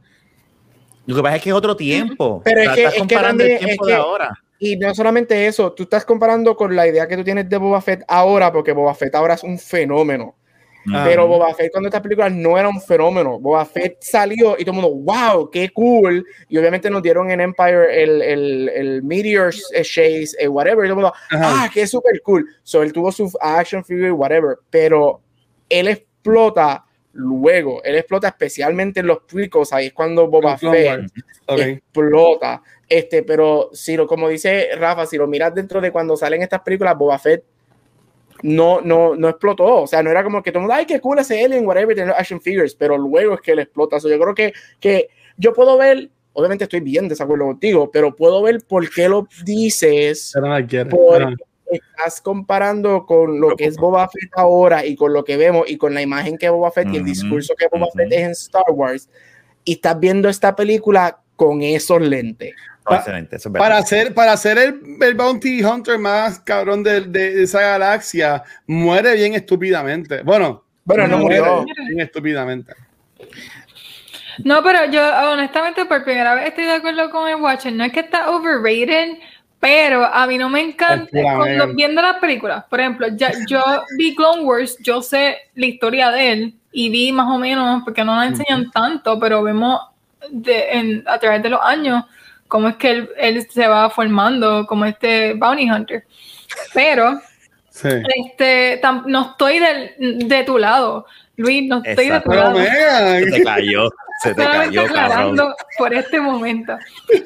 Lo 1.05 1.15
que 1.15 1.22
pasa 1.24 1.36
es 1.38 1.41
que 1.41 1.49
es 1.49 1.55
otro 1.55 1.76
tiempo. 1.76 2.41
Pero 2.45 2.61
es 2.61 2.67
O 2.67 2.74
sea, 2.74 2.76
que- 2.76 2.82
estás 2.82 2.93
es 2.93 2.93
que 2.93 2.99
comparando 3.15 3.43
el 3.43 3.57
tiempo 3.59 3.84
es 3.84 3.88
de 3.88 3.93
ahora. 3.95 4.30
Y 4.61 4.76
no 4.76 4.93
solamente 4.93 5.47
eso, 5.47 5.72
tú 5.72 5.84
estás 5.84 6.03
comparando 6.05 6.55
con 6.55 6.76
la 6.76 6.86
idea 6.86 7.07
que 7.07 7.15
tú 7.17 7.24
tienes 7.24 7.49
de 7.49 7.57
Boba 7.57 7.82
Fett 7.82 8.03
ahora, 8.07 8.51
porque 8.51 8.74
Boba 8.74 8.93
Fett 8.93 9.15
ahora 9.15 9.34
es 9.36 9.43
un 9.43 9.57
fenómeno. 9.57 10.36
Ah. 10.88 11.04
Pero 11.06 11.28
Boba 11.28 11.54
Fett 11.54 11.72
cuando 11.72 11.90
esta 11.90 12.02
película 12.02 12.30
no 12.30 12.58
era 12.58 12.70
un 12.70 12.82
fenómeno. 12.82 13.40
Boba 13.40 13.66
Fett 13.66 13.98
salió 14.02 14.56
y 14.58 14.64
todo 14.64 14.76
el 14.78 14.82
mundo, 14.82 14.96
wow, 14.96 15.50
qué 15.50 15.70
cool. 15.70 16.26
Y 16.48 16.58
obviamente 16.58 16.90
nos 16.90 17.04
dieron 17.04 17.30
en 17.32 17.42
Empire 17.42 18.02
el, 18.04 18.22
el, 18.22 18.70
el 18.70 19.04
Meteor 19.04 19.54
Chase, 19.54 20.30
eh, 20.40 20.48
whatever. 20.48 20.86
Y 20.86 20.90
todo 20.90 21.00
el 21.00 21.04
mundo, 21.04 21.14
Ajá. 21.32 21.64
ah, 21.64 21.70
qué 21.74 21.86
súper 21.86 22.22
cool. 22.22 22.46
So 22.64 22.82
él 22.82 22.94
tuvo 22.94 23.12
su 23.12 23.32
action 23.42 23.84
figure, 23.84 24.12
whatever. 24.12 24.58
Pero 24.70 25.22
él 25.68 25.88
explota 25.90 26.86
luego. 27.14 27.84
Él 27.84 27.96
explota 27.96 28.30
especialmente 28.30 29.02
en 29.02 29.08
los 29.08 29.20
prequels. 29.24 29.74
Ahí 29.74 29.88
es 29.88 29.94
cuando 29.94 30.28
Boba 30.28 30.58
Fett 30.58 30.88
Wars. 30.88 31.14
Ok. 31.48 31.60
explota. 31.60 32.62
Este, 32.88 33.24
pero 33.24 33.70
si 33.74 33.96
lo, 33.96 34.08
como 34.08 34.30
dice 34.30 34.70
Rafa, 34.76 35.06
si 35.06 35.18
lo 35.18 35.28
miras 35.28 35.54
dentro 35.54 35.82
de 35.82 35.92
cuando 35.92 36.18
salen 36.18 36.42
estas 36.42 36.62
películas, 36.62 36.98
Boba 36.98 37.20
Fett 37.20 37.44
no, 38.42 38.82
no, 38.82 39.16
no 39.16 39.30
explotó. 39.30 39.84
O 39.84 39.88
sea, 39.88 40.04
no 40.04 40.10
era 40.10 40.24
como 40.24 40.42
que 40.42 40.52
todo 40.52 40.60
el 40.60 40.68
mundo, 40.68 40.76
ay, 40.76 40.86
qué 40.86 41.00
cool 41.00 41.20
ese 41.20 41.44
alien, 41.44 41.66
whatever, 41.66 41.96
tener 41.96 42.14
action 42.14 42.42
figures, 42.42 42.76
pero 42.76 42.98
luego 42.98 43.36
es 43.36 43.42
que 43.42 43.56
le 43.56 43.64
explota. 43.64 43.98
O 43.98 44.00
sea, 44.00 44.12
yo 44.12 44.20
creo 44.20 44.36
que, 44.36 44.54
que 44.80 45.10
yo 45.38 45.54
puedo 45.54 45.78
ver, 45.78 46.10
obviamente 46.34 46.66
estoy 46.66 46.82
bien 46.82 47.08
de 47.08 47.16
acuerdo 47.20 47.46
contigo, 47.46 47.90
pero 47.92 48.16
puedo 48.16 48.42
ver 48.42 48.60
por 48.68 48.90
qué 48.90 49.10
lo 49.10 49.28
dices. 49.44 50.34
Porque 50.90 51.36
estás 51.72 52.22
comparando 52.22 53.06
con 53.06 53.40
lo 53.40 53.56
que 53.56 53.66
es 53.66 53.78
Boba 53.78 54.10
Fett 54.10 54.32
ahora 54.36 54.86
y 54.86 54.96
con 54.96 55.14
lo 55.14 55.24
que 55.24 55.38
vemos 55.38 55.70
y 55.70 55.78
con 55.78 55.94
la 55.94 56.02
imagen 56.02 56.38
que 56.38 56.50
Boba 56.50 56.72
Fett 56.72 56.90
y 56.92 56.98
el 56.98 57.06
discurso 57.06 57.54
que 57.56 57.68
Boba 57.68 57.88
Fett 57.96 58.12
es 58.12 58.20
en 58.20 58.32
Star 58.32 58.72
Wars. 58.72 59.10
Y 59.64 59.74
estás 59.74 60.00
viendo 60.00 60.30
esta 60.30 60.56
película 60.56 61.22
con 61.36 61.62
esos 61.62 62.02
lentes. 62.02 62.54
Excelente, 62.90 63.36
eso 63.36 63.52
para 63.52 63.78
hacer 63.78 64.14
para 64.14 64.34
hacer 64.34 64.58
el, 64.58 64.98
el, 65.02 65.14
bounty 65.16 65.64
hunter 65.64 65.98
más 65.98 66.40
cabrón 66.40 66.84
de, 66.84 67.02
de, 67.02 67.44
esa 67.44 67.62
galaxia 67.62 68.44
muere 68.68 69.16
bien 69.16 69.34
estúpidamente. 69.34 70.24
Bueno 70.24 70.64
bueno 70.84 71.08
no 71.08 71.18
murió. 71.20 71.66
bien 71.88 72.00
estúpidamente. 72.00 72.74
No 74.44 74.64
pero 74.64 74.86
yo 74.92 75.02
honestamente 75.32 75.86
por 75.86 76.04
primera 76.04 76.34
vez 76.34 76.48
estoy 76.48 76.66
de 76.66 76.74
acuerdo 76.74 77.12
con 77.12 77.30
el 77.30 77.36
Watcher. 77.36 77.74
No 77.74 77.84
es 77.84 77.92
que 77.92 78.00
está 78.00 78.32
overrated 78.32 79.20
pero 79.60 80.06
a 80.06 80.26
mí 80.26 80.38
no 80.38 80.50
me 80.50 80.62
encanta 80.62 81.10
cuando, 81.12 81.74
viendo 81.74 82.02
las 82.02 82.18
películas. 82.18 82.64
Por 82.70 82.80
ejemplo 82.80 83.08
ya, 83.16 83.32
yo 83.48 83.62
vi 83.98 84.16
Clone 84.16 84.44
Wars 84.44 84.78
yo 84.82 85.02
sé 85.02 85.38
la 85.56 85.66
historia 85.66 86.12
de 86.12 86.32
él 86.32 86.56
y 86.72 86.90
vi 86.90 87.12
más 87.12 87.28
o 87.28 87.38
menos 87.38 87.84
porque 87.84 88.04
no 88.04 88.16
la 88.16 88.28
enseñan 88.28 88.72
tanto 88.72 89.20
pero 89.20 89.44
vemos 89.44 89.80
de, 90.30 90.72
en, 90.72 91.04
a 91.08 91.20
través 91.20 91.44
de 91.44 91.50
los 91.50 91.60
años 91.62 92.06
cómo 92.50 92.68
es 92.68 92.76
que 92.76 92.91
él, 92.91 93.10
él, 93.18 93.50
se 93.50 93.68
va 93.68 93.89
formando 93.89 94.66
como 94.68 94.84
este 94.84 95.34
bounty 95.36 95.72
hunter. 95.72 96.04
Pero 96.74 97.22
este, 97.84 98.82
no 99.06 99.32
estoy 99.32 99.60
del, 99.60 100.28
de 100.28 100.43
tu 100.43 100.58
lado, 100.58 101.06
Luis, 101.38 101.70
no 101.70 101.82
estoy 101.84 102.10
de 102.10 102.20
tu 102.20 102.32
lado. 102.32 102.58
Se 102.58 103.32
te 103.32 103.43
cayó, 103.43 103.89
se 104.22 104.34
te 104.34 104.43
cayó, 104.43 104.84
por 105.78 105.93
este 105.93 106.20
momento. 106.20 106.78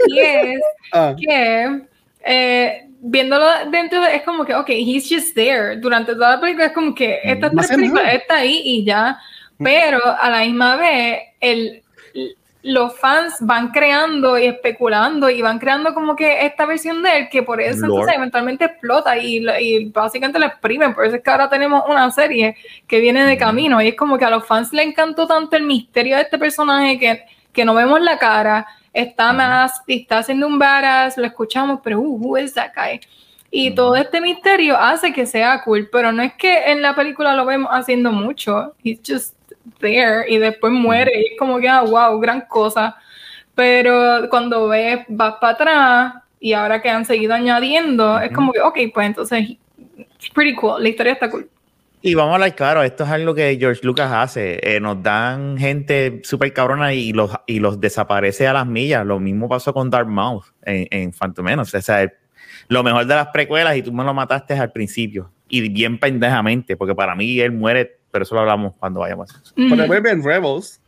Y 0.07 0.19
es 0.19 0.61
ah. 0.93 1.15
que 1.17 1.82
eh, 2.26 2.88
viéndolo 2.99 3.47
dentro 3.71 4.01
de, 4.01 4.17
es 4.17 4.24
como 4.24 4.45
que, 4.45 4.53
ok, 4.53 4.69
he's 4.69 5.09
just 5.09 5.34
there. 5.34 5.78
Durante 5.78 6.13
toda 6.13 6.36
la 6.36 6.41
película 6.41 6.67
es 6.67 6.74
como 6.74 6.93
que 6.93 7.19
esta 7.24 7.49
película 7.49 8.11
está 8.11 8.38
ahí 8.38 8.61
y 8.63 8.86
ya. 8.86 9.17
Pero 9.57 9.99
a 10.03 10.30
la 10.30 10.39
misma 10.39 10.76
vez, 10.76 11.19
el, 11.39 11.84
los 12.64 12.97
fans 12.97 13.36
van 13.41 13.72
creando 13.72 14.38
y 14.39 14.45
especulando 14.45 15.30
y 15.30 15.41
van 15.41 15.59
creando 15.59 15.93
como 15.93 16.16
que 16.16 16.45
esta 16.45 16.66
versión 16.66 17.03
de 17.03 17.18
él 17.18 17.30
que 17.30 17.43
por 17.43 17.59
eso 17.59 17.86
entonces 17.86 18.16
eventualmente 18.16 18.64
explota 18.64 19.18
y, 19.18 19.45
y, 19.59 19.86
básicamente 19.89 20.39
lo 20.39 20.45
exprimen. 20.45 20.93
Por 20.93 21.05
eso 21.05 21.18
es 21.18 21.22
que 21.22 21.30
ahora 21.30 21.49
tenemos 21.49 21.84
una 21.89 22.09
serie 22.11 22.55
que 22.88 23.01
viene 23.01 23.26
de 23.26 23.38
camino 23.38 23.82
y 23.82 23.89
es 23.89 23.95
como 23.95 24.18
que 24.18 24.24
a 24.24 24.30
los 24.30 24.47
fans 24.47 24.72
le 24.72 24.82
encantó 24.82 25.28
tanto 25.28 25.57
el 25.57 25.64
misterio 25.64 26.16
de 26.16 26.22
este 26.22 26.38
personaje 26.38 26.97
que, 26.97 27.26
que 27.51 27.66
no 27.66 27.74
vemos 27.74 27.99
la 27.99 28.18
cara, 28.18 28.66
está 28.93 29.34
más, 29.34 29.82
está 29.86 30.20
haciendo 30.20 30.47
un 30.47 30.57
badass, 30.57 31.18
lo 31.18 31.26
escuchamos, 31.26 31.82
pero 31.84 31.99
uh, 31.99 32.18
who 32.18 32.38
is 32.38 32.53
that 32.53 32.72
guy? 32.74 33.01
Y 33.51 33.76
todo 33.76 33.97
este 33.97 34.22
misterio 34.22 34.78
hace 34.78 35.11
que 35.11 35.26
sea 35.26 35.61
cool, 35.64 35.89
pero 35.91 36.14
no 36.14 36.24
es 36.24 36.34
que 36.34 36.72
en 36.72 36.82
la 36.82 36.95
película 36.95 37.36
lo 37.36 37.45
vemos 37.45 37.70
haciendo 37.72 38.11
mucho. 38.11 38.74
He's 38.84 38.99
just 39.05 39.36
there 39.80 40.26
y 40.28 40.38
después 40.38 40.74
muere 40.74 41.11
y 41.16 41.34
es 41.34 41.39
como 41.39 41.59
que, 41.59 41.68
ah, 41.68 41.82
wow, 41.82 42.20
gran 42.20 42.41
cosa. 42.47 42.95
Pero 43.55 44.28
cuando 44.30 44.68
ves, 44.68 45.05
vas 45.07 45.36
para 45.39 45.53
atrás 45.53 46.14
y 46.39 46.53
ahora 46.53 46.82
que 46.82 46.89
han 46.89 47.05
seguido 47.05 47.34
añadiendo, 47.34 48.20
es 48.20 48.32
como 48.32 48.51
que, 48.51 48.61
ok, 48.61 48.78
pues 48.93 49.07
entonces, 49.07 49.57
pretty 50.34 50.55
cool, 50.55 50.82
la 50.82 50.89
historia 50.89 51.14
está 51.14 51.30
cool. 51.30 51.49
Y 52.05 52.16
vamos 52.16 52.32
a 52.32 52.36
hablar 52.36 52.53
claro, 52.53 52.84
esto 52.84 53.05
es 53.05 53.09
algo 53.11 53.34
que 53.34 53.55
George 53.57 53.80
Lucas 53.84 54.11
hace. 54.11 54.59
Eh, 54.61 54.82
nos 54.82 55.01
dan 55.01 55.57
gente 55.57 56.20
súper 56.24 56.51
cabrona 56.51 56.93
y 56.93 57.14
los, 57.14 57.32
y 57.47 57.61
los 57.61 57.80
desaparece 57.80 58.45
a 58.45 58.51
las 58.51 58.68
millas. 58.68 59.05
Lo 59.05 59.22
mismo 59.22 59.47
pasó 59.47 59.74
con 59.74 59.89
Darth 59.89 60.09
Maul 60.09 60.41
en, 60.64 60.86
en 60.91 61.14
Phantom 61.14 61.45
Menace. 61.45 61.78
O 61.78 61.82
sea, 61.82 62.11
lo 62.68 62.84
mejor 62.84 63.05
de 63.05 63.16
las 63.16 63.28
precuelas 63.28 63.78
y 63.78 63.84
tú 63.84 63.93
me 63.93 64.03
lo 64.03 64.14
mataste 64.14 64.53
al 64.53 64.74
principio. 64.74 65.32
Y 65.47 65.70
bien 65.70 65.97
pendejamente, 65.97 66.76
porque 66.76 66.93
para 66.93 67.16
mí 67.16 67.39
él 67.39 67.53
muere 67.53 67.99
pero 68.14 68.24
eso 68.24 68.36
lo 68.36 68.41
hablamos 68.41 68.74
cuando 68.80 68.99
vayamos. 68.99 69.34
Pero 69.55 69.88
vuelve 69.88 70.11
en 70.11 70.24
Rebels. 70.24 70.80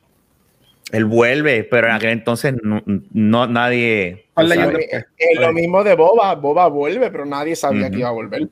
Él 0.92 1.06
vuelve, 1.06 1.64
pero 1.64 1.88
en 1.88 1.94
aquel 1.94 2.12
entonces 2.12 2.54
no, 2.62 3.48
nadie. 3.48 4.28
Es 4.38 5.40
lo 5.40 5.52
mismo 5.52 5.84
de 5.84 5.96
Boba. 5.96 6.36
Boba 6.36 6.68
vuelve, 6.68 7.10
pero 7.10 7.26
nadie 7.26 7.56
sabía 7.56 7.90
que 7.90 7.98
iba 7.98 8.10
a 8.10 8.12
volver. 8.12 8.48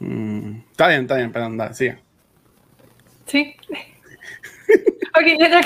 Mm, 0.00 0.60
está 0.70 0.88
bien, 0.88 1.02
está 1.02 1.16
bien, 1.16 1.30
pero 1.30 1.44
anda, 1.44 1.74
sigue. 1.74 1.98
Sí. 3.26 3.54
ok, 5.14 5.26
ya, 5.38 5.60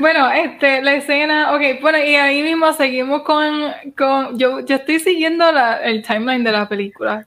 Bueno, 0.00 0.32
este, 0.32 0.82
la 0.82 0.96
escena, 0.96 1.54
ok, 1.54 1.80
bueno, 1.80 1.98
y 1.98 2.16
ahí 2.16 2.42
mismo 2.42 2.72
seguimos 2.72 3.22
con, 3.22 3.72
con 3.96 4.36
yo, 4.36 4.66
yo 4.66 4.76
estoy 4.76 4.98
siguiendo 4.98 5.52
la, 5.52 5.76
el 5.76 6.02
timeline 6.02 6.42
de 6.42 6.50
la 6.50 6.68
película. 6.68 7.24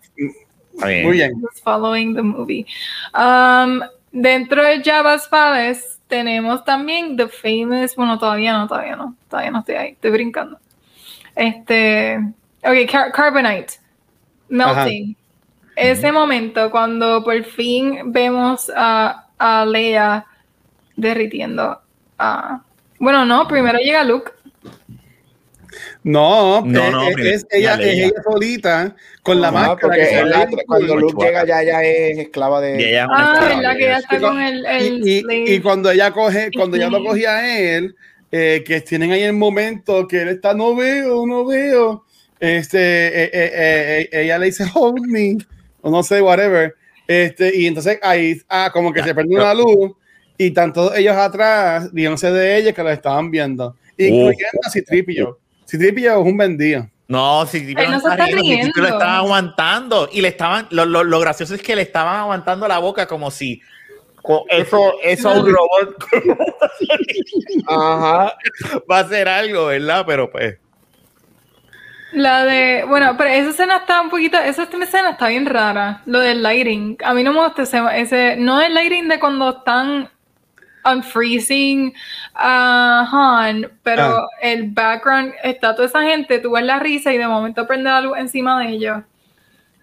Muy 0.74 1.12
bien. 1.12 1.34
Following 1.64 2.16
the 2.16 2.22
movie. 2.22 2.66
Um, 3.14 3.82
dentro 4.12 4.64
de 4.64 4.82
Java's 4.84 5.28
Palace 5.28 6.00
tenemos 6.08 6.64
también 6.66 7.16
The 7.16 7.28
Famous, 7.28 7.96
bueno, 7.96 8.20
todavía 8.20 8.54
no, 8.58 8.68
todavía 8.68 8.96
no, 8.96 9.16
todavía 9.30 9.52
no 9.52 9.60
estoy 9.60 9.76
ahí, 9.76 9.92
estoy 9.92 10.12
brincando. 10.12 10.60
Este, 11.36 12.18
ok, 12.64 13.12
Carbonite, 13.14 13.74
Melting. 14.50 15.16
Ese 15.76 16.12
momento 16.12 16.70
cuando 16.70 17.24
por 17.24 17.42
fin 17.46 18.12
vemos 18.12 18.70
a, 18.76 19.28
a 19.38 19.66
Leia 19.66 20.26
derritiendo. 20.98 21.82
bueno, 23.00 23.26
no, 23.26 23.48
primero 23.48 23.80
llega 23.80 24.04
Luke. 24.04 24.32
No, 26.04 26.62
no, 26.66 27.08
es, 27.18 27.46
ella, 27.50 27.76
es 27.76 27.80
ella 27.80 28.12
solita 28.24 28.96
con 29.24 29.42
la 29.42 29.52
máscara. 29.52 29.96
cuando 30.66 30.96
Luke 30.96 31.26
llega 31.26 31.46
ya, 31.46 31.64
ya 31.64 31.84
es 31.84 32.18
esclava 32.18 32.62
de. 32.62 33.00
ah, 33.00 33.60
la 33.62 33.76
que 33.76 33.84
ya 33.84 33.98
está 33.98 34.20
con 34.20 34.42
el. 34.42 34.66
y, 35.04 35.60
cuando 35.60 35.92
ella 35.92 36.12
coge, 36.12 36.50
cuando 36.56 36.78
ella 36.78 36.90
lo 36.90 37.04
cogía 37.04 37.38
a 37.38 37.60
él, 37.60 37.96
eh, 38.32 38.64
que 38.66 38.82
tienen 38.82 39.12
ahí 39.12 39.24
el 39.24 39.34
momento 39.34 40.08
que 40.08 40.22
él 40.22 40.30
está, 40.30 40.54
no 40.54 40.76
veo, 40.76 41.26
no 41.26 41.46
veo. 41.46 42.06
Este, 42.40 42.80
eh, 42.80 43.30
eh, 43.34 44.10
ella 44.12 44.40
le 44.40 44.48
dice, 44.48 44.66
hold 44.74 45.06
me, 45.06 45.38
o 45.82 45.92
no 45.92 46.02
sé, 46.02 46.22
whatever. 46.22 46.74
Este, 47.08 47.56
y 47.56 47.68
entonces 47.68 48.00
ahí, 48.02 48.42
ah, 48.50 48.72
como 48.74 48.92
que 48.92 49.04
se 49.04 49.14
perdió 49.14 49.38
una 49.38 49.54
luz, 49.54 49.92
y 50.38 50.52
tanto 50.52 50.96
ellos 50.96 51.16
atrás, 51.16 51.94
díganse 51.94 52.32
de 52.32 52.58
ella 52.58 52.74
que 52.74 52.82
lo 52.82 52.90
estaban 52.90 53.30
viendo, 53.30 53.76
incluyendo 53.98 54.60
a 54.66 54.72
Citripio. 54.72 55.38
Citripio 55.68 56.20
es 56.20 56.26
un 56.26 56.38
vendido. 56.38 56.90
No, 57.12 57.46
si 57.46 57.76
no, 57.76 57.98
está 57.98 58.16
riendo, 58.26 58.72
lo 58.74 58.88
estaban 58.88 59.16
aguantando 59.16 60.08
y 60.14 60.22
le 60.22 60.30
estaban, 60.30 60.68
lo, 60.70 60.86
lo, 60.86 61.04
lo, 61.04 61.20
gracioso 61.20 61.56
es 61.56 61.62
que 61.62 61.76
le 61.76 61.82
estaban 61.82 62.16
aguantando 62.16 62.70
la 62.70 62.80
boca 62.80 63.06
como 63.06 63.30
si 63.30 63.62
eso, 64.48 64.94
eso 65.04 65.32
un 65.34 65.54
robot 65.54 66.06
Ajá. 67.68 68.38
va 68.90 68.98
a 68.98 69.02
hacer 69.02 69.28
algo, 69.28 69.66
¿verdad? 69.66 70.06
Pero 70.08 70.32
pues. 70.32 70.58
La 72.14 72.46
de, 72.46 72.86
bueno, 72.88 73.16
pero 73.18 73.30
esa 73.30 73.50
escena 73.50 73.78
está 73.78 74.00
un 74.00 74.10
poquito, 74.10 74.38
esa 74.38 74.64
escena 74.64 75.10
está 75.10 75.28
bien 75.28 75.46
rara, 75.46 76.04
lo 76.06 76.22
del 76.22 76.42
lighting. 76.42 76.98
A 77.04 77.14
mí 77.14 77.24
no 77.24 77.34
me 77.34 77.44
gusta 77.44 77.64
ese, 77.64 77.82
ese 77.96 78.36
no 78.38 78.62
el 78.62 78.74
lighting 78.74 79.10
de 79.10 79.20
cuando 79.20 79.50
están 79.50 80.10
unfreezing 80.86 81.94
a 82.36 83.08
Han, 83.12 83.72
pero 83.84 84.04
ah. 84.04 84.28
el 84.42 84.70
background 84.72 85.34
está 85.44 85.76
toda 85.76 85.88
esa 85.88 86.02
gente, 86.02 86.40
tú 86.40 86.52
ves 86.52 86.64
la 86.64 86.80
risa 86.80 87.14
y 87.14 87.18
de 87.18 87.28
momento 87.28 87.68
prende 87.68 87.90
la 87.90 88.02
luz 88.02 88.18
encima 88.18 88.60
de 88.64 88.70
ellos. 88.70 88.98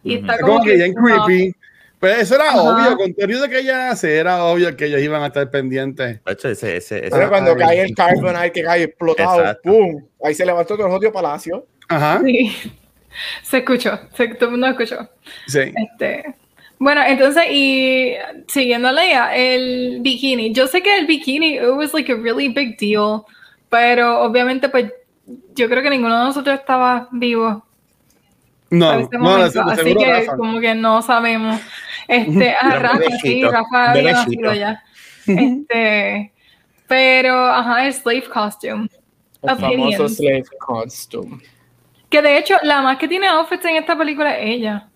Y 0.02 0.14
está 0.16 0.38
como, 0.38 0.62
que, 0.62 0.74
bien 0.74 0.94
creepy. 0.94 1.54
Pues 1.98 2.20
eso 2.20 2.36
era 2.36 2.54
obvio, 2.54 2.96
con 2.96 3.12
todo 3.12 3.42
de 3.42 3.48
que 3.48 3.58
ella 3.58 3.90
hace, 3.90 4.16
era 4.16 4.44
obvio 4.44 4.76
que 4.76 4.86
ellos 4.86 5.00
iban 5.00 5.22
a 5.22 5.26
estar 5.26 5.50
pendientes. 5.50 6.20
ese, 6.26 6.76
ese, 6.76 7.08
Pero 7.10 7.28
cuando 7.28 7.56
cae 7.56 7.80
el 7.82 7.94
carbonite 7.94 8.52
que 8.52 8.62
cae 8.62 8.84
explotado, 8.84 9.58
¡pum! 9.64 10.04
Ahí 10.22 10.34
se 10.34 10.46
levantó 10.46 10.76
todo 10.76 10.86
el 10.86 10.92
odio 10.92 11.12
palacio. 11.12 11.66
Ajá. 11.88 12.20
Sí. 12.24 12.54
Se 13.42 13.58
escuchó, 13.58 13.98
se, 14.14 14.28
todo 14.34 14.44
el 14.44 14.50
mundo 14.52 14.68
escuchó. 14.68 15.08
Sí. 15.48 15.72
Este, 15.74 16.36
bueno, 16.78 17.02
entonces, 17.04 17.44
y 17.50 18.14
siguiendo 18.46 18.92
Leia, 18.92 19.34
el 19.34 19.98
bikini. 20.00 20.52
Yo 20.52 20.66
sé 20.66 20.82
que 20.82 20.96
el 20.96 21.06
bikini, 21.06 21.56
it 21.56 21.74
was 21.74 21.92
like 21.92 22.10
a 22.12 22.16
really 22.16 22.48
big 22.48 22.78
deal, 22.78 23.24
pero 23.68 24.20
obviamente, 24.20 24.68
pues, 24.68 24.92
yo 25.54 25.68
creo 25.68 25.82
que 25.82 25.90
ninguno 25.90 26.18
de 26.18 26.24
nosotros 26.26 26.58
estaba 26.58 27.08
vivo. 27.10 27.64
No, 28.70 29.08
no, 29.12 29.36
así 29.36 29.94
que 29.96 30.26
como 30.36 30.60
que 30.60 30.74
no 30.74 31.02
sabemos. 31.02 31.60
Este, 32.06 32.54
ah, 32.60 32.78
Rafa, 32.78 33.10
sí, 33.22 33.42
Rafa 33.42 33.90
había 33.92 34.12
nacido 34.12 34.54
ya. 34.54 34.82
Este, 35.26 36.32
pero, 36.86 37.36
ajá, 37.46 37.86
el 37.86 37.92
slave 37.92 38.24
costume. 38.32 38.88
El 39.42 39.56
famoso 39.56 40.08
slave 40.08 40.44
costume. 40.58 41.38
Que 42.08 42.22
de 42.22 42.38
hecho, 42.38 42.56
la 42.62 42.80
más 42.80 42.96
que 42.96 43.08
tiene 43.08 43.26
outfits 43.28 43.66
en 43.66 43.76
esta 43.76 43.96
película 43.96 44.38
es 44.38 44.56
ella. 44.56 44.87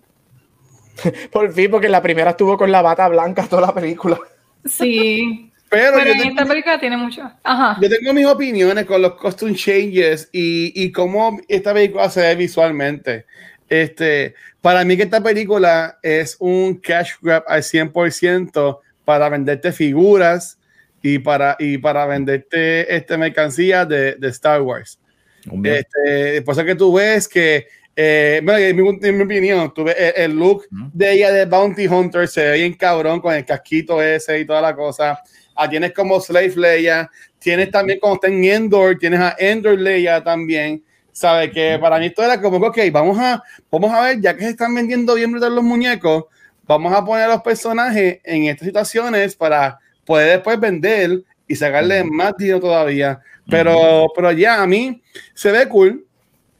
Por 1.31 1.51
fin, 1.53 1.71
porque 1.71 1.89
la 1.89 2.01
primera 2.01 2.31
estuvo 2.31 2.57
con 2.57 2.71
la 2.71 2.81
bata 2.81 3.07
blanca 3.07 3.47
toda 3.47 3.67
la 3.67 3.73
película. 3.73 4.19
Sí. 4.65 5.49
Pero, 5.69 5.93
Pero 5.97 6.05
yo, 6.05 6.11
en 6.11 6.17
tengo, 6.19 6.29
esta 6.29 6.45
película 6.45 6.79
tiene 6.79 6.97
mucho. 6.97 7.31
Ajá. 7.41 7.79
yo 7.81 7.89
tengo 7.89 8.13
mis 8.13 8.27
opiniones 8.27 8.85
con 8.85 9.01
los 9.01 9.15
costume 9.15 9.55
changes 9.55 10.29
y, 10.31 10.71
y 10.75 10.91
cómo 10.91 11.39
esta 11.47 11.73
película 11.73 12.11
se 12.11 12.21
ve 12.21 12.35
visualmente. 12.35 13.25
Este, 13.67 14.35
para 14.61 14.85
mí 14.85 14.95
que 14.95 15.01
esta 15.01 15.23
película 15.23 15.97
es 16.03 16.37
un 16.39 16.75
cash 16.75 17.13
grab 17.23 17.43
al 17.47 17.63
100% 17.63 18.79
para 19.03 19.29
venderte 19.29 19.71
figuras 19.71 20.59
y 21.01 21.17
para, 21.17 21.55
y 21.57 21.79
para 21.79 22.05
venderte 22.05 22.95
este 22.95 23.17
mercancía 23.17 23.83
de, 23.83 24.13
de 24.13 24.27
Star 24.27 24.61
Wars. 24.61 24.99
Bien. 25.45 25.77
Este, 25.77 26.43
por 26.43 26.53
eso 26.53 26.63
que 26.63 26.75
tú 26.75 26.93
ves 26.93 27.27
que, 27.27 27.67
eh, 27.95 28.41
bueno, 28.43 28.59
en, 28.59 28.75
mi, 28.75 29.07
en 29.07 29.17
mi 29.17 29.23
opinión, 29.23 29.73
tú 29.73 29.83
ves 29.83 29.95
el, 29.97 30.31
el 30.31 30.31
look 30.37 30.65
de 30.71 31.11
ella 31.11 31.31
de 31.31 31.45
Bounty 31.45 31.87
Hunter 31.87 32.27
se 32.27 32.43
ve 32.43 32.57
bien 32.57 32.73
cabrón 32.73 33.19
con 33.21 33.33
el 33.33 33.45
casquito 33.45 34.01
ese 34.01 34.39
y 34.39 34.45
toda 34.45 34.61
la 34.61 34.75
cosa. 34.75 35.21
Ah, 35.55 35.69
tienes 35.69 35.93
como 35.93 36.19
Slave 36.19 36.53
Leia, 36.55 37.09
tienes 37.37 37.69
también 37.69 37.99
cuando 37.99 38.15
está 38.15 38.27
en 38.27 38.43
Endor, 38.43 38.97
tienes 38.97 39.19
a 39.19 39.35
Endor 39.37 39.79
Leia 39.79 40.23
también. 40.23 40.83
Sabe 41.11 41.51
que 41.51 41.77
para 41.79 41.99
mí 41.99 42.07
esto 42.07 42.23
era 42.23 42.41
como 42.41 42.59
que, 42.59 42.87
ok, 42.87 42.91
vamos 42.91 43.19
a, 43.19 43.43
vamos 43.69 43.91
a 43.91 44.01
ver, 44.01 44.19
ya 44.19 44.35
que 44.35 44.45
se 44.45 44.49
están 44.49 44.73
vendiendo 44.73 45.13
bien 45.13 45.31
brutal 45.31 45.53
los 45.53 45.63
muñecos, 45.63 46.25
vamos 46.65 46.91
a 46.91 47.05
poner 47.05 47.25
a 47.25 47.33
los 47.33 47.43
personajes 47.43 48.19
en 48.23 48.45
estas 48.45 48.65
situaciones 48.65 49.35
para 49.35 49.77
poder 50.05 50.31
después 50.31 50.59
vender 50.59 51.21
y 51.47 51.55
sacarle 51.55 52.03
más 52.03 52.35
dinero 52.37 52.59
todavía. 52.59 53.19
Pero, 53.47 54.07
pero 54.15 54.31
ya 54.31 54.63
a 54.63 54.65
mí 54.65 55.03
se 55.35 55.51
ve 55.51 55.67
cool. 55.67 56.07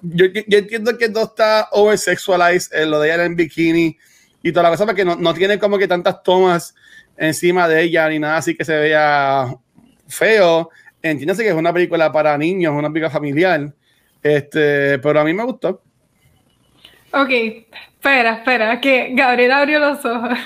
Yo, 0.03 0.25
yo 0.25 0.57
entiendo 0.57 0.97
que 0.97 1.09
no 1.09 1.23
está 1.23 1.69
oversexualized 1.71 2.75
en 2.75 2.91
lo 2.91 2.99
de 2.99 3.13
ella 3.13 3.25
en 3.25 3.35
bikini 3.35 3.97
y 4.41 4.51
toda 4.51 4.63
la 4.63 4.69
cosa 4.69 4.85
porque 4.85 5.05
no, 5.05 5.15
no 5.15 5.33
tiene 5.33 5.57
como 5.57 5.77
que 5.77 5.87
tantas 5.87 6.21
tomas 6.21 6.75
encima 7.17 7.67
de 7.67 7.83
ella 7.83 8.09
ni 8.09 8.19
nada 8.19 8.37
así 8.37 8.55
que 8.55 8.65
se 8.65 8.75
vea 8.75 9.55
feo. 10.07 10.69
Entiéndase 11.01 11.43
que 11.43 11.49
es 11.49 11.55
una 11.55 11.73
película 11.73 12.11
para 12.11 12.37
niños, 12.37 12.73
una 12.73 12.89
película 12.89 13.09
familiar. 13.09 13.73
Este, 14.21 14.99
pero 14.99 15.19
a 15.19 15.23
mí 15.23 15.33
me 15.33 15.43
gustó. 15.43 15.81
Ok, 17.11 17.29
espera, 17.29 18.37
espera, 18.37 18.81
que 18.81 19.11
Gabriel 19.13 19.51
abrió 19.51 19.79
los 19.79 20.03
ojos. 20.03 20.37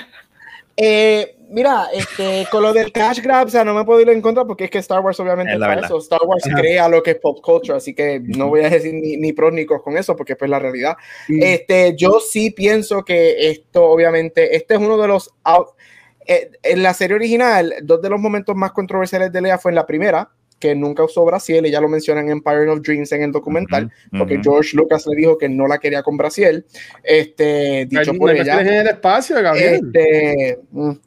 Eh, 0.76 1.37
mira, 1.50 1.86
este, 1.92 2.46
con 2.50 2.62
lo 2.62 2.72
del 2.72 2.92
cash 2.92 3.20
grab, 3.20 3.46
o 3.46 3.50
sea, 3.50 3.64
no 3.64 3.74
me 3.74 3.84
puedo 3.84 4.00
ir 4.00 4.08
en 4.10 4.20
contra 4.20 4.44
porque 4.44 4.64
es 4.64 4.70
que 4.70 4.78
Star 4.78 5.00
Wars 5.00 5.18
obviamente 5.20 5.52
Es 5.54 5.58
para 5.58 5.80
eso. 5.84 5.98
Star 5.98 6.20
Wars 6.24 6.46
Ajá. 6.46 6.56
crea 6.56 6.88
lo 6.88 7.02
que 7.02 7.12
es 7.12 7.16
pop 7.18 7.40
culture, 7.42 7.76
así 7.76 7.94
que 7.94 8.20
no 8.22 8.48
voy 8.48 8.60
a 8.64 8.70
decir 8.70 8.94
ni, 8.94 9.16
ni 9.16 9.32
pros 9.32 9.52
ni 9.52 9.66
cons 9.66 9.82
con 9.82 9.96
eso 9.96 10.14
porque 10.16 10.36
pues 10.36 10.50
la 10.50 10.58
realidad. 10.58 10.96
Mm. 11.28 11.42
Este, 11.42 11.96
yo 11.96 12.20
sí 12.20 12.50
pienso 12.50 13.04
que 13.04 13.50
esto, 13.50 13.84
obviamente, 13.84 14.56
este 14.56 14.74
es 14.74 14.80
uno 14.80 14.96
de 14.98 15.08
los 15.08 15.30
out- 15.44 15.74
eh, 16.26 16.50
en 16.62 16.82
la 16.82 16.92
serie 16.92 17.16
original, 17.16 17.74
dos 17.82 18.02
de 18.02 18.10
los 18.10 18.20
momentos 18.20 18.54
más 18.54 18.72
controversiales 18.72 19.32
de 19.32 19.40
Lea 19.40 19.56
fue 19.58 19.70
en 19.70 19.76
la 19.76 19.86
primera, 19.86 20.30
que 20.58 20.74
nunca 20.74 21.04
usó 21.04 21.24
Brasil, 21.24 21.64
ella 21.64 21.80
lo 21.80 21.88
menciona 21.88 22.20
en 22.20 22.30
Empire 22.30 22.68
of 22.68 22.80
Dreams 22.82 23.12
en 23.12 23.22
el 23.22 23.32
documental, 23.32 23.90
porque. 24.16 24.40
George 24.42 24.76
Lucas 24.76 25.06
le 25.06 25.16
dijo 25.16 25.38
que 25.38 25.48
no 25.48 25.66
la 25.66 25.78
quería 25.78 26.02
con 26.02 26.16
Brasil, 26.16 26.64
este, 27.02 27.86
dicho 27.86 28.12
por 28.14 28.30
ella. 28.30 28.60
en 28.60 28.68
el 28.68 28.86
espacio, 28.88 29.40
Gabriel. 29.42 29.80
Este, 29.94 30.58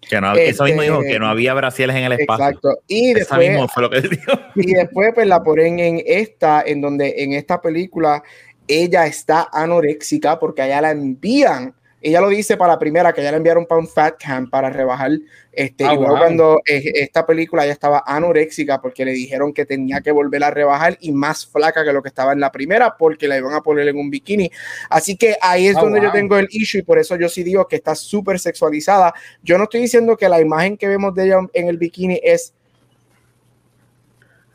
Que 0.10 0.22
no, 0.22 0.34
eso 0.36 0.64
mismo 0.66 0.82
Este- 0.82 0.93
dijo, 0.93 1.02
que 1.02 1.20
no 1.20 1.28
había 1.28 1.54
brasiles 1.54 1.95
en 1.95 2.04
el 2.04 2.14
espacio. 2.14 2.45
exacto. 2.45 2.80
Y 2.88 3.10
Eso 3.12 3.20
después, 3.20 3.49
mismo 3.49 3.68
fue 3.68 3.84
lo 3.84 3.89
que 3.89 4.02
dijo. 4.02 4.32
y 4.56 4.74
después 4.74 5.12
pues 5.14 5.28
la 5.28 5.43
ponen 5.43 5.80
en 5.80 6.02
esta, 6.06 6.62
en 6.66 6.82
donde 6.82 7.16
en 7.18 7.34
esta 7.34 7.62
película 7.62 8.24
ella 8.68 9.06
está 9.06 9.49
anoréxica 9.52 10.39
porque 10.39 10.62
allá 10.62 10.82
la 10.82 10.91
envían. 10.91 11.74
Ella 12.02 12.20
lo 12.20 12.30
dice 12.30 12.58
para 12.58 12.74
la 12.74 12.80
primera, 12.80 13.14
que 13.14 13.22
ella 13.22 13.32
la 13.32 13.38
enviaron 13.38 13.66
para 13.66 13.80
un 13.80 13.88
fat 13.88 14.16
camp 14.20 14.49
para 14.49 14.70
rebajar. 14.70 15.12
Este, 15.52 15.86
Ah, 15.86 15.93
y 15.93 15.97
luego 15.97 16.14
wow. 16.14 16.18
cuando 16.18 16.62
eh, 16.66 16.82
esta 16.95 17.26
película 17.26 17.64
ella 17.64 17.74
estaba 17.74 18.04
anoréxica 18.06 18.82
porque 18.82 19.06
le 19.06 19.12
dijeron 19.12 19.54
que 19.54 19.66
tenía 19.66 20.02
que 20.02 20.12
volver 20.12 20.43
a 20.43 20.49
rebajar 20.49 20.97
y 21.02 21.12
más 21.12 21.45
flaca 21.45 21.84
que 21.84 21.93
lo 21.93 22.02
que 22.02 22.10
estaba 22.10 22.34
en 22.34 22.39
la 22.39 22.52
primera 22.52 22.95
porque 22.97 23.28
la 23.28 23.38
iban 23.38 23.54
a 23.54 23.62
poner 23.62 23.88
en 23.88 23.97
un 23.97 24.10
bikini. 24.10 24.49
Así 24.89 25.16
que 25.16 25.36
ahí 25.41 25.68
es 25.68 25.78
Ah, 25.78 25.82
donde 25.82 26.02
yo 26.02 26.12
tengo 26.12 26.38
el 26.38 26.47
issue 26.52 26.80
y 26.80 26.84
por 26.84 26.97
eso 26.99 27.16
yo 27.18 27.30
sí 27.30 27.43
digo 27.43 27.68
que 27.68 27.76
está 27.76 27.95
súper 27.95 28.39
sexualizada. 28.39 29.14
Yo 29.43 29.58
no 29.58 29.66
estoy 29.66 29.82
diciendo 29.82 30.18
que 30.18 30.28
la 30.30 30.41
imagen 30.41 30.78
que 30.78 30.88
vemos 30.88 31.14
de 31.14 31.26
ella 31.26 31.39
en 31.54 31.68
el 31.68 31.78
bikini 31.78 32.20
es 32.24 32.54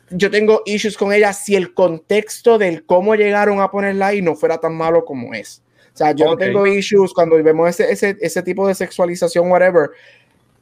yo 0.09 0.31
tengo 0.31 0.61
issues 0.65 0.97
con 0.97 1.11
ella 1.11 1.33
si 1.33 1.55
el 1.55 1.73
contexto 1.73 2.57
del 2.57 2.85
cómo 2.85 3.15
llegaron 3.15 3.59
a 3.59 3.69
ponerla 3.69 4.07
ahí 4.07 4.21
no 4.21 4.35
fuera 4.35 4.57
tan 4.57 4.75
malo 4.75 5.03
como 5.05 5.33
es. 5.33 5.61
O 5.97 5.99
sea, 5.99 6.11
yo 6.11 6.25
Ok. 6.25 6.31
no 6.33 6.37
tengo 6.37 6.67
issues 6.67 7.11
cuando 7.11 7.41
vemos 7.41 7.67
ese, 7.71 7.91
ese, 7.91 8.15
ese 8.21 8.43
tipo 8.43 8.67
de 8.67 8.75
sexualización, 8.75 9.49
whatever. 9.49 9.89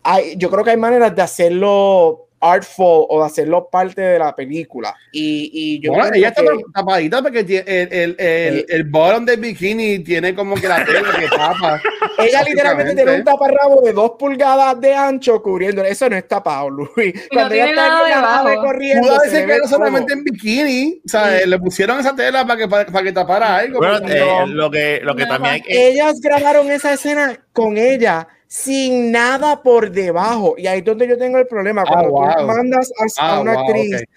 Hay, 0.01 0.37
yo 0.37 0.49
creo 0.49 0.63
que 0.63 0.69
hay 0.69 0.77
maneras 0.77 1.13
de 1.13 1.21
hacerlo 1.21 2.24
artful 2.51 3.05
o 3.09 3.19
de 3.21 3.25
hacerlo 3.25 3.67
parte 3.69 4.01
de 4.01 4.19
la 4.19 4.35
película. 4.35 4.93
Y, 5.11 5.49
y 5.53 5.79
yo 5.81 5.93
Bueno, 5.93 6.11
ella 6.13 6.29
está 6.29 6.41
que- 6.41 6.49
tapadita 6.73 7.21
porque 7.21 7.39
el, 7.39 7.93
el, 7.93 8.15
el, 8.19 8.65
el 8.67 8.83
bottom 8.85 9.25
del 9.25 9.39
bikini 9.39 9.99
tiene 9.99 10.33
como 10.35 10.55
que 10.55 10.67
la 10.67 10.83
tela 10.85 11.01
que 11.19 11.27
tapa. 11.27 11.81
ella 12.19 12.43
literalmente 12.43 12.95
tiene 12.95 13.11
un 13.15 13.23
taparrabo 13.23 13.81
de 13.81 13.93
dos 13.93 14.11
pulgadas 14.19 14.79
de 14.79 14.93
ancho 14.95 15.41
cubriendo. 15.41 15.83
Eso 15.83 16.09
no 16.09 16.15
es 16.15 16.27
tapado, 16.27 16.69
Luis. 16.69 16.89
Cuando 17.31 17.53
ella 17.53 17.65
tiene 17.65 17.69
está 17.79 17.87
nada 17.89 18.03
en 18.05 18.09
la 18.15 18.21
nave 18.21 18.49
debajo. 18.51 18.67
corriendo, 18.67 19.07
Pudo 19.07 19.19
decir 19.21 19.45
que 19.47 19.57
no 19.57 19.67
solamente 19.67 20.13
en 20.13 20.23
bikini, 20.23 21.01
o 21.05 21.09
sea, 21.09 21.45
le 21.45 21.59
pusieron 21.59 21.99
esa 21.99 22.15
tela 22.15 22.45
para 22.45 22.59
que, 22.59 22.67
para, 22.67 22.85
para 22.85 23.03
que 23.03 23.11
tapara 23.11 23.55
algo. 23.57 23.79
Bueno, 23.79 23.97
eh, 24.07 24.19
no- 24.19 24.45
lo 24.47 24.71
que, 24.71 24.99
lo 25.03 25.15
que 25.15 25.23
Nada. 25.23 25.35
también 25.35 25.53
hay 25.55 25.61
que. 25.61 25.87
ellas 25.89 26.19
grabaron 26.21 26.71
esa 26.71 26.93
escena 26.93 27.39
con 27.53 27.77
ella 27.77 28.27
sin 28.47 29.11
nada 29.11 29.61
por 29.61 29.91
debajo. 29.91 30.55
Y 30.57 30.67
ahí 30.67 30.79
es 30.79 30.85
donde 30.85 31.07
yo 31.07 31.17
tengo 31.17 31.37
el 31.37 31.47
problema. 31.47 31.83
Cuando 31.85 32.09
wow. 32.11 32.29
tú 32.37 32.43
mandas 32.45 32.91
a, 33.19 33.25
a 33.25 33.35
Ah, 33.37 33.41
una 33.41 33.53
wow, 33.53 33.61
actriz 33.65 33.95
ok. 33.95 34.09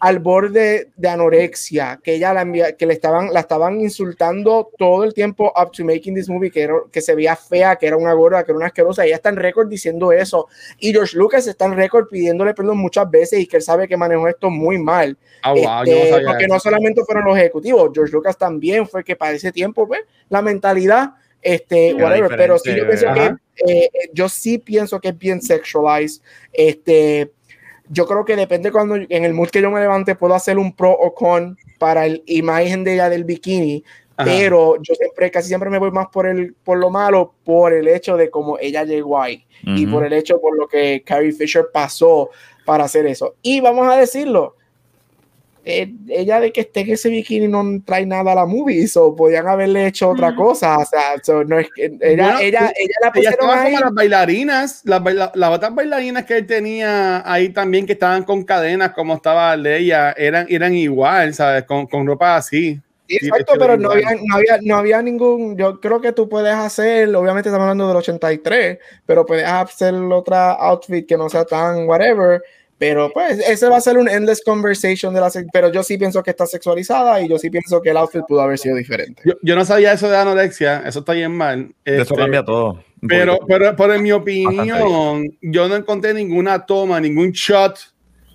al 0.00 0.18
borde 0.18 0.90
de 0.96 1.08
anorexia, 1.08 1.98
que 2.02 2.14
ella 2.16 2.34
la 2.34 2.42
envía, 2.42 2.76
que 2.76 2.84
le 2.86 2.92
estaban, 2.94 3.32
la 3.32 3.40
estaban 3.40 3.80
insultando 3.80 4.70
todo 4.76 5.04
el 5.04 5.14
tiempo 5.14 5.52
up 5.56 5.70
to 5.72 5.84
making 5.84 6.14
this 6.14 6.28
movie, 6.28 6.50
que, 6.50 6.62
era- 6.62 6.82
que 6.92 7.00
se 7.00 7.14
veía 7.14 7.36
fea, 7.36 7.76
que 7.76 7.86
era 7.86 7.96
una 7.96 8.12
gorda, 8.12 8.44
que 8.44 8.52
era 8.52 8.56
una 8.58 8.66
asquerosa. 8.66 9.04
Ella 9.06 9.16
está 9.16 9.28
en 9.30 9.36
récord 9.36 9.68
diciendo 9.68 10.12
eso. 10.12 10.48
Y 10.78 10.92
George 10.92 11.16
Lucas 11.16 11.46
está 11.46 11.64
en 11.66 11.76
récord 11.76 12.08
pidiéndole 12.10 12.52
perdón 12.54 12.78
muchas 12.78 13.08
veces 13.10 13.38
y 13.40 13.46
que 13.46 13.56
él 13.58 13.62
sabe 13.62 13.86
que 13.88 13.96
manejó 13.96 14.28
esto 14.28 14.50
muy 14.50 14.78
mal. 14.78 15.16
Ah, 15.42 15.52
wow, 15.52 15.62
no 15.62 15.82
Este, 15.84 16.22
porque 16.26 16.44
eso. 16.44 16.54
no 16.54 16.60
solamente 16.60 17.02
fueron 17.04 17.24
los 17.26 17.36
ejecutivos, 17.38 17.90
George 17.94 18.12
Lucas 18.12 18.36
también 18.36 18.86
fue 18.88 19.04
que 19.04 19.14
para 19.16 19.32
ese 19.32 19.52
tiempo, 19.52 19.86
pues, 19.86 20.00
la 20.28 20.42
mentalidad, 20.42 21.14
este, 21.44 21.90
Era 21.90 22.04
whatever, 22.04 22.36
pero 22.36 22.58
sí 22.58 22.74
yo 22.74 22.86
pienso 22.86 23.06
diferente, 23.06 23.42
que, 23.54 23.72
eh, 23.72 23.90
eh, 23.92 24.10
yo 24.12 24.28
sí 24.28 24.58
pienso 24.58 25.00
que 25.00 25.08
es 25.08 25.18
bien 25.18 25.40
sexualized, 25.40 26.22
este, 26.52 27.30
yo 27.88 28.06
creo 28.06 28.24
que 28.24 28.34
depende 28.34 28.72
cuando, 28.72 28.96
en 28.96 29.24
el 29.24 29.34
mood 29.34 29.50
que 29.50 29.60
yo 29.60 29.70
me 29.70 29.80
levante, 29.80 30.14
puedo 30.14 30.34
hacer 30.34 30.58
un 30.58 30.74
pro 30.74 30.90
o 30.90 31.14
con 31.14 31.56
para 31.78 32.08
la 32.08 32.18
imagen 32.26 32.82
de 32.82 32.94
ella 32.94 33.10
del 33.10 33.24
bikini, 33.24 33.84
Ajá. 34.16 34.30
pero 34.30 34.76
yo 34.82 34.94
siempre, 34.94 35.30
casi 35.30 35.48
siempre 35.48 35.70
me 35.70 35.78
voy 35.78 35.90
más 35.90 36.06
por 36.08 36.26
el, 36.26 36.54
por 36.54 36.78
lo 36.78 36.88
malo, 36.88 37.34
por 37.44 37.72
el 37.72 37.86
hecho 37.88 38.16
de 38.16 38.30
cómo 38.30 38.58
ella 38.58 38.84
llegó 38.84 39.20
ahí 39.20 39.44
y 39.62 39.84
Ujú. 39.84 39.94
por 39.94 40.06
el 40.06 40.12
hecho 40.14 40.40
por 40.40 40.56
lo 40.56 40.66
que 40.66 41.02
Carrie 41.04 41.32
Fisher 41.32 41.66
pasó 41.72 42.30
para 42.64 42.84
hacer 42.84 43.06
eso. 43.06 43.34
Y 43.42 43.60
vamos 43.60 43.86
a 43.88 43.96
decirlo, 43.96 44.56
eh, 45.64 45.92
ella 46.08 46.40
de 46.40 46.52
que 46.52 46.60
esté 46.62 46.80
en 46.80 46.90
ese 46.90 47.08
bikini 47.08 47.48
no 47.48 47.64
trae 47.84 48.04
nada 48.06 48.32
a 48.32 48.34
la 48.34 48.46
movie, 48.46 48.86
o 48.96 49.16
podían 49.16 49.46
haberle 49.48 49.86
hecho 49.86 50.10
otra 50.10 50.30
Mm. 50.32 50.36
cosa, 50.36 50.78
o 50.78 50.84
sea, 50.84 51.14
so, 51.22 51.42
no 51.44 51.58
es 51.58 51.68
que 51.74 51.86
ella, 52.00 52.24
Bueno, 52.24 52.38
ella, 52.40 52.72
ella 52.76 52.94
la 53.02 53.12
pusieron 53.12 53.50
ahí. 53.50 53.72
como 53.72 53.84
las 53.84 53.94
bailarinas, 53.94 54.80
las, 54.84 55.02
baila- 55.02 55.32
las 55.34 55.50
otras 55.50 55.74
bailarinas 55.74 56.24
que 56.24 56.36
él 56.38 56.46
tenía 56.46 57.22
ahí 57.30 57.48
también, 57.50 57.86
que 57.86 57.92
estaban 57.94 58.24
con 58.24 58.44
cadenas, 58.44 58.92
como 58.92 59.14
estaba 59.14 59.56
Leia, 59.56 60.12
eran, 60.16 60.46
eran 60.48 60.74
igual, 60.74 61.34
¿sabes? 61.34 61.64
Con, 61.64 61.86
con 61.86 62.06
ropa 62.06 62.36
así. 62.36 62.74
Sí, 63.06 63.18
Sí, 63.20 63.26
Exacto, 63.26 63.52
pero 63.58 63.76
no 63.76 63.90
había, 63.90 64.12
no, 64.14 64.34
había, 64.36 64.58
no 64.62 64.76
había 64.76 65.02
ningún, 65.02 65.58
yo 65.58 65.78
creo 65.78 66.00
que 66.00 66.12
tú 66.12 66.26
puedes 66.26 66.54
hacer, 66.54 67.14
obviamente 67.14 67.50
estamos 67.50 67.64
hablando 67.64 67.86
del 67.88 67.98
83, 67.98 68.78
pero 69.04 69.26
puedes 69.26 69.44
hacer 69.46 69.92
otra 69.94 70.52
outfit 70.52 71.06
que 71.06 71.18
no 71.18 71.28
sea 71.28 71.44
tan 71.44 71.86
whatever, 71.86 72.42
pero 72.86 73.10
pues 73.10 73.38
ese 73.48 73.66
va 73.70 73.78
a 73.78 73.80
ser 73.80 73.96
un 73.96 74.10
endless 74.10 74.42
conversation 74.44 75.14
de 75.14 75.20
la 75.20 75.30
pero 75.50 75.72
yo 75.72 75.82
sí 75.82 75.96
pienso 75.96 76.22
que 76.22 76.32
está 76.32 76.46
sexualizada 76.46 77.18
y 77.22 77.28
yo 77.28 77.38
sí 77.38 77.48
pienso 77.48 77.80
que 77.80 77.88
el 77.88 77.96
outfit 77.96 78.20
pudo 78.28 78.42
haber 78.42 78.58
sido 78.58 78.76
diferente. 78.76 79.22
Yo, 79.24 79.32
yo 79.40 79.56
no 79.56 79.64
sabía 79.64 79.94
eso 79.94 80.10
de 80.10 80.18
anorexia, 80.18 80.82
eso 80.84 80.98
está 80.98 81.14
bien 81.14 81.32
mal. 81.32 81.74
Eso 81.82 82.02
Este, 82.02 82.14
cambia 82.14 82.44
todo. 82.44 82.84
Pero, 83.08 83.38
pero, 83.48 83.74
pero 83.74 83.94
en 83.94 84.02
mi 84.02 84.12
opinión, 84.12 85.24
yo 85.40 85.66
no 85.66 85.76
encontré 85.76 86.12
ninguna 86.12 86.66
toma, 86.66 87.00
ningún 87.00 87.30
shot 87.30 87.78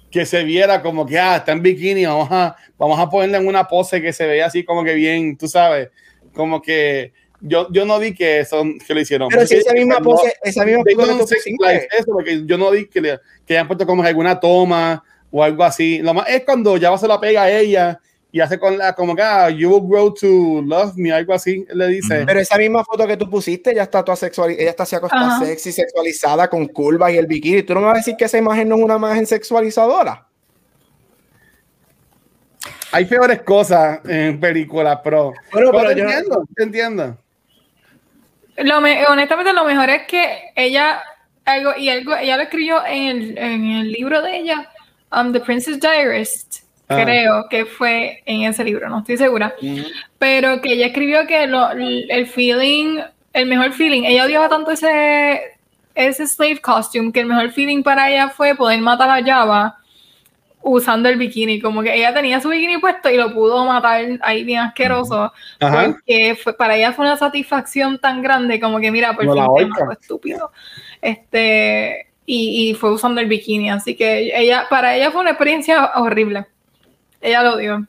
que 0.09 0.25
se 0.25 0.43
viera 0.43 0.81
como 0.81 1.05
que, 1.05 1.19
ah, 1.19 1.35
está 1.35 1.51
en 1.51 1.61
bikini, 1.61 2.07
vamos 2.07 2.29
a, 2.31 2.55
vamos 2.79 2.99
a 2.99 3.07
ponerle 3.07 3.37
en 3.37 3.47
una 3.47 3.65
pose 3.65 4.01
que 4.01 4.11
se 4.11 4.25
vea 4.25 4.47
así 4.47 4.63
como 4.63 4.83
que 4.83 4.95
bien, 4.95 5.37
tú 5.37 5.47
sabes, 5.47 5.89
como 6.33 6.59
que 6.59 7.13
yo, 7.41 7.67
yo 7.71 7.85
no 7.85 7.99
vi 7.99 8.13
que 8.13 8.39
eso 8.39 8.63
que 8.85 8.93
lo 8.93 8.99
hicieron. 8.99 9.29
Pero 9.29 9.45
si 9.45 9.55
esa 9.55 9.73
misma 9.73 9.99
No, 9.99 10.03
pose, 10.05 10.33
esa 10.43 10.65
misma 10.65 10.83
pose 10.83 11.13
pusiste, 11.15 11.87
eso, 11.97 12.11
porque 12.11 12.45
yo 12.45 12.57
no 12.57 12.71
vi 12.71 12.87
que, 12.87 13.01
le, 13.01 13.19
que 13.45 13.53
hayan 13.53 13.67
puesto 13.67 13.85
como 13.85 14.03
alguna 14.03 14.39
toma 14.39 15.03
o 15.31 15.43
algo 15.43 15.63
así. 15.63 15.99
Lo 15.99 16.13
más 16.13 16.29
es 16.29 16.43
cuando 16.43 16.77
ya 16.77 16.89
va 16.89 16.97
se 16.97 17.07
la 17.07 17.19
pega 17.19 17.43
a 17.43 17.51
ella 17.51 17.99
y 18.31 18.39
hace 18.41 18.59
con 18.59 18.77
la, 18.77 18.93
como 18.93 19.15
que, 19.15 19.21
ah, 19.23 19.49
you 19.49 19.69
will 19.71 19.89
grow 19.89 20.13
to 20.13 20.61
love 20.61 20.93
me, 20.95 21.11
algo 21.11 21.33
así, 21.33 21.65
le 21.73 21.87
dice. 21.87 22.23
Pero 22.25 22.39
esa 22.39 22.57
misma 22.57 22.83
foto 22.83 23.07
que 23.07 23.17
tú 23.17 23.29
pusiste, 23.29 23.71
ella 23.71 23.83
está 23.83 24.03
toda 24.03 24.15
sexual, 24.15 24.51
ella 24.51 24.69
está 24.69 24.83
así 24.83 24.95
acostada 24.95 25.39
sexy, 25.39 25.71
sexualizada, 25.71 26.47
con 26.47 26.67
curvas 26.67 27.11
y 27.13 27.17
el 27.17 27.25
bikini. 27.25 27.63
¿Tú 27.63 27.73
no 27.73 27.79
me 27.79 27.87
vas 27.87 27.95
a 27.95 27.97
decir 27.99 28.15
que 28.15 28.25
esa 28.25 28.37
imagen 28.37 28.69
no 28.69 28.75
es 28.75 28.83
una 28.83 28.97
imagen 28.97 29.25
sexualizadora? 29.25 30.27
Hay 32.91 33.05
peores 33.05 33.41
cosas 33.43 33.99
en 34.05 34.39
películas, 34.39 34.99
pero. 35.03 35.33
Bueno, 35.51 35.71
pero 35.71 35.89
te 35.89 35.95
yo- 35.95 36.03
entiendo, 36.03 36.43
te 36.55 36.63
entiendo. 36.63 37.17
Lo 38.63 38.81
me- 38.81 39.05
honestamente, 39.05 39.53
lo 39.53 39.63
mejor 39.65 39.89
es 39.89 40.03
que 40.03 40.51
ella, 40.55 41.01
algo, 41.45 41.75
y 41.77 41.89
algo, 41.89 42.15
ella 42.15 42.37
lo 42.37 42.43
escribió 42.43 42.85
en 42.85 43.07
el, 43.07 43.37
en 43.37 43.65
el 43.71 43.91
libro 43.91 44.21
de 44.21 44.37
ella, 44.37 44.69
um, 45.11 45.31
The 45.33 45.39
Princess 45.39 45.79
Diarist, 45.79 46.63
Ah. 46.91 47.01
creo 47.03 47.45
que 47.49 47.65
fue 47.65 48.23
en 48.25 48.43
ese 48.43 48.63
libro, 48.63 48.89
no 48.89 48.99
estoy 48.99 49.15
segura, 49.17 49.53
pero 50.17 50.59
que 50.59 50.73
ella 50.73 50.87
escribió 50.87 51.27
que 51.27 51.45
lo- 51.45 51.69
el 51.71 52.25
feeling, 52.27 52.99
el 53.33 53.45
mejor 53.45 53.73
feeling, 53.73 54.03
ella 54.05 54.25
odiaba 54.25 54.49
tanto 54.49 54.71
ese, 54.71 55.39
ese 55.93 56.25
slave 56.25 56.59
costume, 56.59 57.11
que 57.11 57.19
el 57.19 57.27
mejor 57.27 57.51
feeling 57.51 57.83
para 57.83 58.09
ella 58.09 58.29
fue 58.29 58.55
poder 58.55 58.79
matar 58.81 59.09
a 59.09 59.23
Java 59.23 59.77
usando 60.61 61.09
el 61.09 61.17
bikini, 61.17 61.61
como 61.61 61.81
que 61.81 61.95
ella 61.95 62.13
tenía 62.13 62.41
su 62.41 62.49
bikini 62.49 62.77
puesto 62.79 63.09
y 63.09 63.17
lo 63.17 63.33
pudo 63.33 63.65
matar 63.65 64.05
ahí 64.21 64.43
bien 64.43 64.59
asqueroso, 64.59 65.31
Ajá. 65.59 65.85
porque 65.85 66.37
fue, 66.41 66.53
para 66.53 66.75
ella 66.75 66.91
fue 66.93 67.05
una 67.05 67.17
satisfacción 67.17 67.97
tan 67.99 68.21
grande 68.21 68.59
como 68.59 68.79
que 68.79 68.91
mira, 68.91 69.15
por 69.15 69.25
Como 69.25 69.57
fin 69.57 69.69
te 69.71 69.93
estúpido. 69.93 70.51
Este, 71.01 72.07
y, 72.25 72.69
y 72.69 72.73
fue 72.75 72.91
usando 72.91 73.21
el 73.21 73.27
bikini, 73.27 73.71
así 73.71 73.95
que 73.95 74.37
ella, 74.37 74.67
para 74.69 74.95
ella 74.95 75.11
fue 75.11 75.21
una 75.21 75.31
experiencia 75.31 75.91
horrible. 75.95 76.45
Ella 77.21 77.43
lo 77.43 77.57
dio. 77.57 77.87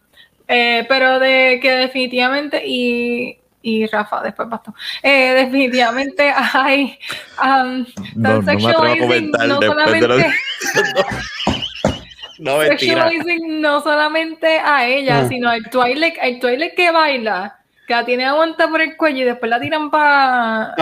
Eh, 0.48 0.84
pero 0.88 1.18
de 1.20 1.60
que 1.62 1.70
definitivamente, 1.72 2.62
y, 2.66 3.38
y 3.62 3.86
Rafa, 3.86 4.22
después 4.22 4.48
bastó. 4.48 4.74
Eh, 5.02 5.34
definitivamente 5.34 6.32
hay 6.52 6.98
um, 7.42 7.84
No, 8.16 8.40
no 8.40 8.42
me 8.42 8.52
atrevo 8.52 8.78
a 8.78 8.96
comentar 8.98 9.46
no 9.46 9.60
después 9.60 9.92
de 9.92 10.00
lo 10.00 10.14
solamente 10.14 10.34
No, 12.40 12.60
sexualizing 12.62 13.60
no 13.60 13.80
solamente 13.82 14.58
a 14.58 14.86
ella, 14.86 15.20
Ah. 15.20 15.28
sino 15.28 15.48
al 15.50 15.62
Twilight, 15.70 16.14
al 16.20 16.38
Twilight 16.40 16.74
que 16.74 16.90
baila, 16.90 17.58
que 17.86 17.94
la 17.94 18.04
tiene 18.04 18.24
aguanta 18.24 18.68
por 18.68 18.80
el 18.80 18.96
cuello 18.96 19.18
y 19.22 19.24
después 19.24 19.50
la 19.50 19.60
tiran 19.60 19.90
para 19.90 20.74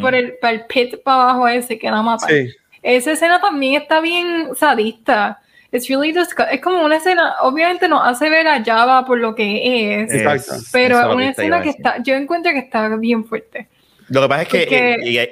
por 0.00 0.14
el, 0.14 0.34
para 0.40 0.52
el 0.54 0.64
pit 0.66 1.02
para 1.02 1.22
abajo 1.22 1.48
ese 1.48 1.78
que 1.78 1.90
la 1.90 2.02
mata. 2.02 2.26
Sí. 2.28 2.50
Esa 2.82 3.12
escena 3.12 3.40
también 3.40 3.80
está 3.80 4.00
bien 4.00 4.50
sadista. 4.56 5.40
It's 5.72 5.88
really 5.88 6.10
es 6.50 6.60
como 6.60 6.84
una 6.84 6.96
escena, 6.96 7.36
obviamente 7.40 7.88
nos 7.88 8.06
hace 8.06 8.28
ver 8.28 8.46
a 8.46 8.62
Java 8.62 9.06
por 9.06 9.18
lo 9.18 9.34
que 9.34 10.02
es, 10.02 10.12
Exacto. 10.12 10.54
Pero 10.70 11.00
es 11.00 11.06
una 11.06 11.30
escena 11.30 11.62
que 11.62 11.70
está, 11.70 12.02
yo 12.02 12.14
encuentro 12.14 12.52
que 12.52 12.58
está 12.58 12.94
bien 12.96 13.24
fuerte. 13.24 13.68
Lo 14.08 14.20
que 14.20 14.28
pasa 14.28 14.42
es 14.42 14.48
que. 14.48 14.58
Porque- 14.58 14.96
y- 15.04 15.18
y- 15.18 15.28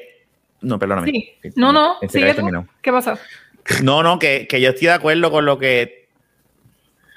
no, 0.63 0.79
perdóname. 0.79 1.11
Sí. 1.11 1.35
No, 1.57 1.73
no, 1.73 1.97
sigue. 2.09 2.35
¿Qué 2.83 2.93
pasó? 2.93 3.19
No, 3.83 4.03
no, 4.03 4.19
que, 4.19 4.47
que 4.49 4.61
yo 4.61 4.71
estoy 4.71 4.87
de 4.89 4.95
acuerdo 4.95 5.31
con 5.31 5.45
lo 5.45 5.59
que. 5.59 6.09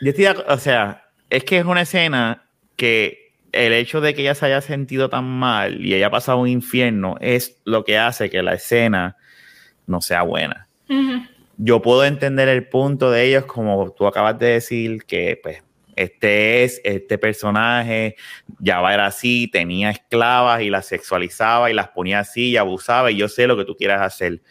Yo 0.02 0.10
estoy 0.10 0.26
de 0.26 0.32
acu- 0.36 0.46
O 0.48 0.58
sea, 0.58 1.06
es 1.30 1.44
que 1.44 1.58
es 1.60 1.66
una 1.66 1.82
escena 1.82 2.46
que 2.76 3.32
el 3.52 3.72
hecho 3.74 4.02
de 4.02 4.14
que 4.14 4.22
ella 4.22 4.36
se 4.36 4.48
haya 4.48 4.62
sentido 4.62 5.10
tan 5.10 5.26
mal 5.26 5.84
y 5.86 5.94
haya 5.94 6.10
pasado 6.10 6.40
un 6.40 6.48
infierno 6.48 7.16
es 7.22 7.62
lo 7.66 7.84
que 7.86 7.98
hace 7.98 8.30
que 8.30 8.42
la 8.44 8.54
escena 8.56 9.16
no 9.88 10.02
sea 10.02 10.24
buena. 10.24 10.68
Yo 11.58 11.82
puedo 11.82 12.04
entender 12.04 12.50
el 12.50 12.68
punto 12.68 13.12
de 13.12 13.26
ellos, 13.26 13.46
como 13.46 13.92
tú 13.92 14.08
acabas 14.08 14.40
de 14.40 14.48
decir, 14.48 15.04
que 15.06 15.40
pues 15.42 15.62
este 15.96 16.64
es 16.64 16.82
este 16.84 17.20
personaje, 17.20 18.16
ya 18.60 18.80
era 18.92 19.06
así, 19.06 19.48
tenía 19.48 19.92
esclavas 19.92 20.62
y 20.64 20.72
las 20.72 20.88
sexualizaba 20.88 21.70
y 21.70 21.74
las 21.76 21.90
ponía 21.90 22.20
así 22.20 22.50
y 22.50 22.58
abusaba 22.58 23.12
y 23.12 23.18
yo 23.18 23.28
sé 23.30 23.46
lo 23.46 23.56
que 23.56 23.66
tú 23.66 23.76
quieras 23.76 24.02
hacer. 24.02 24.42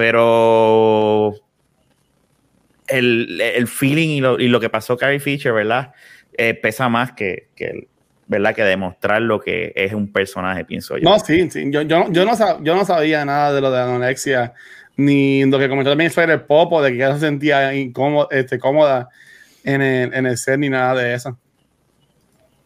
Pero 0.00 1.34
el, 2.88 3.38
el 3.38 3.68
feeling 3.68 4.08
y 4.08 4.20
lo, 4.22 4.40
y 4.40 4.48
lo 4.48 4.58
que 4.58 4.70
pasó 4.70 4.96
Carrie 4.96 5.20
Fisher, 5.20 5.52
¿verdad? 5.52 5.92
Eh, 6.38 6.54
pesa 6.54 6.88
más 6.88 7.12
que, 7.12 7.48
que 7.54 7.66
el- 7.66 7.88
¿verdad? 8.26 8.54
Que 8.54 8.62
demostrar 8.62 9.20
lo 9.20 9.40
que 9.40 9.72
es 9.76 9.92
un 9.92 10.10
personaje, 10.10 10.64
pienso 10.64 10.96
yo. 10.96 11.04
No, 11.06 11.18
sí, 11.18 11.50
sí. 11.50 11.64
Yo, 11.70 11.82
yo, 11.82 12.10
yo, 12.10 12.24
no 12.24 12.32
sab- 12.32 12.62
yo 12.62 12.74
no 12.74 12.86
sabía 12.86 13.26
nada 13.26 13.52
de 13.52 13.60
lo 13.60 13.70
de 13.70 13.76
la 13.76 13.84
anorexia, 13.84 14.54
ni 14.96 15.44
lo 15.44 15.58
que 15.58 15.68
comentó 15.68 15.90
también 15.90 16.10
fue 16.10 16.24
el 16.24 16.40
Popo, 16.40 16.80
de 16.82 16.90
que 16.92 16.96
ella 16.96 17.12
se 17.14 17.20
sentía 17.20 17.74
incómoda, 17.74 18.28
este, 18.30 18.58
cómoda 18.58 19.08
en 19.64 19.82
el, 19.82 20.14
en 20.14 20.24
el 20.26 20.38
set, 20.38 20.58
ni 20.58 20.70
nada 20.70 20.94
de 20.94 21.12
eso. 21.12 21.36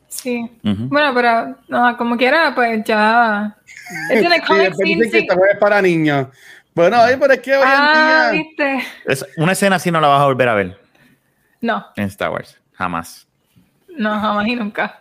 Sí. 0.06 0.48
Bueno, 0.62 1.12
pero 1.12 1.56
no, 1.66 1.96
como 1.96 2.16
quiera, 2.16 2.52
pues 2.54 2.84
ya. 2.84 3.56
Es 4.08 4.20
Sí, 4.20 4.26
comic 4.46 4.74
scene, 4.74 5.02
que 5.02 5.10
sí. 5.10 5.18
esta 5.18 5.34
juego 5.34 5.52
es 5.52 5.58
para 5.58 5.82
niños. 5.82 6.28
Bueno, 6.74 6.96
ay, 7.00 7.16
pero 7.20 7.32
es 7.34 7.40
que 7.40 7.56
hoy 7.56 7.62
Ah, 7.64 8.30
en 8.32 8.32
día. 8.32 8.42
viste. 8.44 8.86
Es- 9.06 9.26
una 9.36 9.52
escena 9.52 9.76
así 9.76 9.90
no 9.90 10.00
la 10.00 10.08
vas 10.08 10.20
a 10.20 10.24
volver 10.24 10.48
a 10.48 10.54
ver 10.54 10.80
No, 11.60 11.86
en 11.96 12.04
Star 12.08 12.30
Wars, 12.30 12.60
jamás. 12.72 13.28
no, 13.88 14.10
jamás 14.20 14.46
y 14.48 14.56
nunca. 14.56 15.00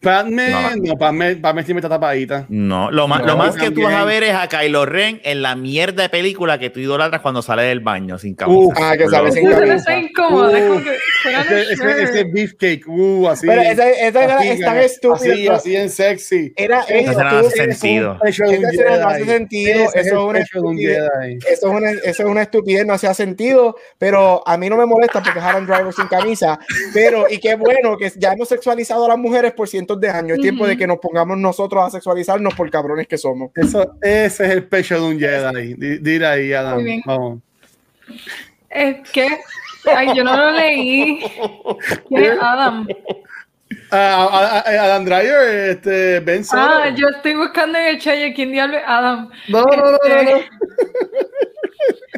Padme, 0.00 0.50
No. 0.50 0.76
no, 0.76 0.96
Padme, 0.96 1.36
Padme 1.36 1.62
siempre 1.64 1.80
está 1.80 1.88
tapadita. 1.88 2.46
No, 2.48 2.90
lo 2.90 3.08
más, 3.08 3.20
No, 3.20 3.26
lo 3.28 3.36
más 3.36 3.56
que 3.56 3.70
tú 3.70 3.82
vas 3.82 3.94
a 3.94 4.04
ver 4.04 4.22
es 4.22 4.34
a 4.34 4.48
Kylo 4.48 4.84
Ren 4.86 5.20
en 5.24 5.42
la 5.42 5.56
mierda 5.56 6.02
de 6.04 6.08
película 6.08 6.58
que 6.58 6.70
tú 6.70 6.80
idolatras 6.80 7.20
cuando 7.22 7.42
sale 7.42 7.62
del 7.62 7.80
baño 7.80 8.18
sin 8.18 8.32
Uh, 8.34 8.36
camisa. 8.36 8.72
ah, 8.90 8.96
que 8.96 9.08
sale 9.08 9.32
sin 9.32 9.44
camisa. 9.50 9.66
no 9.66 9.72
está 9.72 9.98
incómoda, 9.98 10.58
es 10.58 10.64
como 10.66 10.80
Uh, 10.80 10.82
que 10.84 10.94
Ese, 11.26 11.72
ese, 11.72 12.02
ese 12.02 12.24
beefcake, 12.24 12.86
uh, 12.86 13.28
así. 13.28 13.46
Pero 13.46 13.62
esa, 13.62 13.90
esa 13.90 14.24
era- 14.24 14.36
así, 14.38 14.48
es 14.48 14.60
tan 14.60 14.76
estúpida. 14.78 15.32
Así, 15.32 15.48
así 15.48 15.76
en 15.76 15.90
sexy. 15.90 16.52
Era 16.56 16.80
Eso 16.82 17.10
eso, 17.12 17.20
no 17.22 17.28
hace 17.28 17.46
eso- 17.46 17.56
sentido. 17.56 18.18
Escena 18.24 18.96
no 18.98 19.08
hace 19.08 19.24
sentido, 19.24 19.84
eso 19.94 19.98
es 19.98 20.12
una. 20.12 20.38
Eso 20.40 21.38
es, 21.48 21.62
una, 21.64 21.90
eso 21.90 22.38
estupidez, 22.40 22.86
no 22.86 22.94
hacía 22.94 23.14
sentido, 23.14 23.76
pero 23.98 24.46
a 24.46 24.56
mí 24.56 24.68
no 24.68 24.76
me 24.76 24.86
molesta 24.86 25.22
porque 25.22 25.38
es 25.38 25.44
Adam 25.44 25.66
Driver 25.66 25.92
sin 25.92 26.06
camisa, 26.06 26.58
pero 26.92 27.26
y 27.28 27.38
qué 27.38 27.54
bueno 27.56 27.96
que 27.96 28.12
ya 28.16 28.32
hemos 28.32 28.48
sexualizado 28.48 29.04
a 29.06 29.08
las 29.08 29.18
mujeres 29.18 29.52
por 29.52 29.68
cientos 29.86 30.00
de 30.00 30.10
años, 30.10 30.36
es 30.38 30.42
tiempo 30.42 30.66
de 30.66 30.76
que 30.76 30.86
nos 30.86 30.98
pongamos 30.98 31.38
nosotros 31.38 31.84
a 31.84 31.90
sexualizarnos 31.90 32.54
por 32.54 32.68
cabrones 32.70 33.06
que 33.06 33.16
somos. 33.16 33.50
Eso, 33.54 33.96
ese 34.02 34.44
es 34.46 34.50
el 34.50 34.64
pecho 34.64 34.96
de 34.96 35.00
un 35.02 35.18
Jedi. 35.18 35.74
Di- 35.74 35.98
Dile 35.98 36.26
ahí, 36.26 36.52
Adam. 36.52 36.74
Muy 36.74 36.84
bien. 36.84 37.02
Vamos. 37.06 37.38
Es 38.68 39.08
que. 39.10 39.28
Ay, 39.94 40.08
yo 40.16 40.24
no 40.24 40.36
lo 40.36 40.50
leí. 40.50 41.20
¿Quién 42.08 42.24
es 42.24 42.38
Adam? 42.40 42.88
Ah, 43.90 44.28
ah, 44.30 44.64
ah, 44.66 44.70
Adam 44.84 45.04
Driver, 45.04 45.70
este, 45.70 46.20
Ben 46.20 46.44
Solo. 46.44 46.62
Ah, 46.62 46.88
yo 46.90 47.08
estoy 47.08 47.34
buscando 47.34 47.78
en 47.78 47.86
el 47.86 47.98
chat 48.00 48.16
y 48.18 48.34
quién 48.34 48.50
diablo 48.50 48.76
es 48.78 48.82
Adam. 48.86 49.30
No, 49.48 49.62
no, 49.62 49.76
no, 49.76 49.90
no, 49.92 50.22
no. 50.22 50.38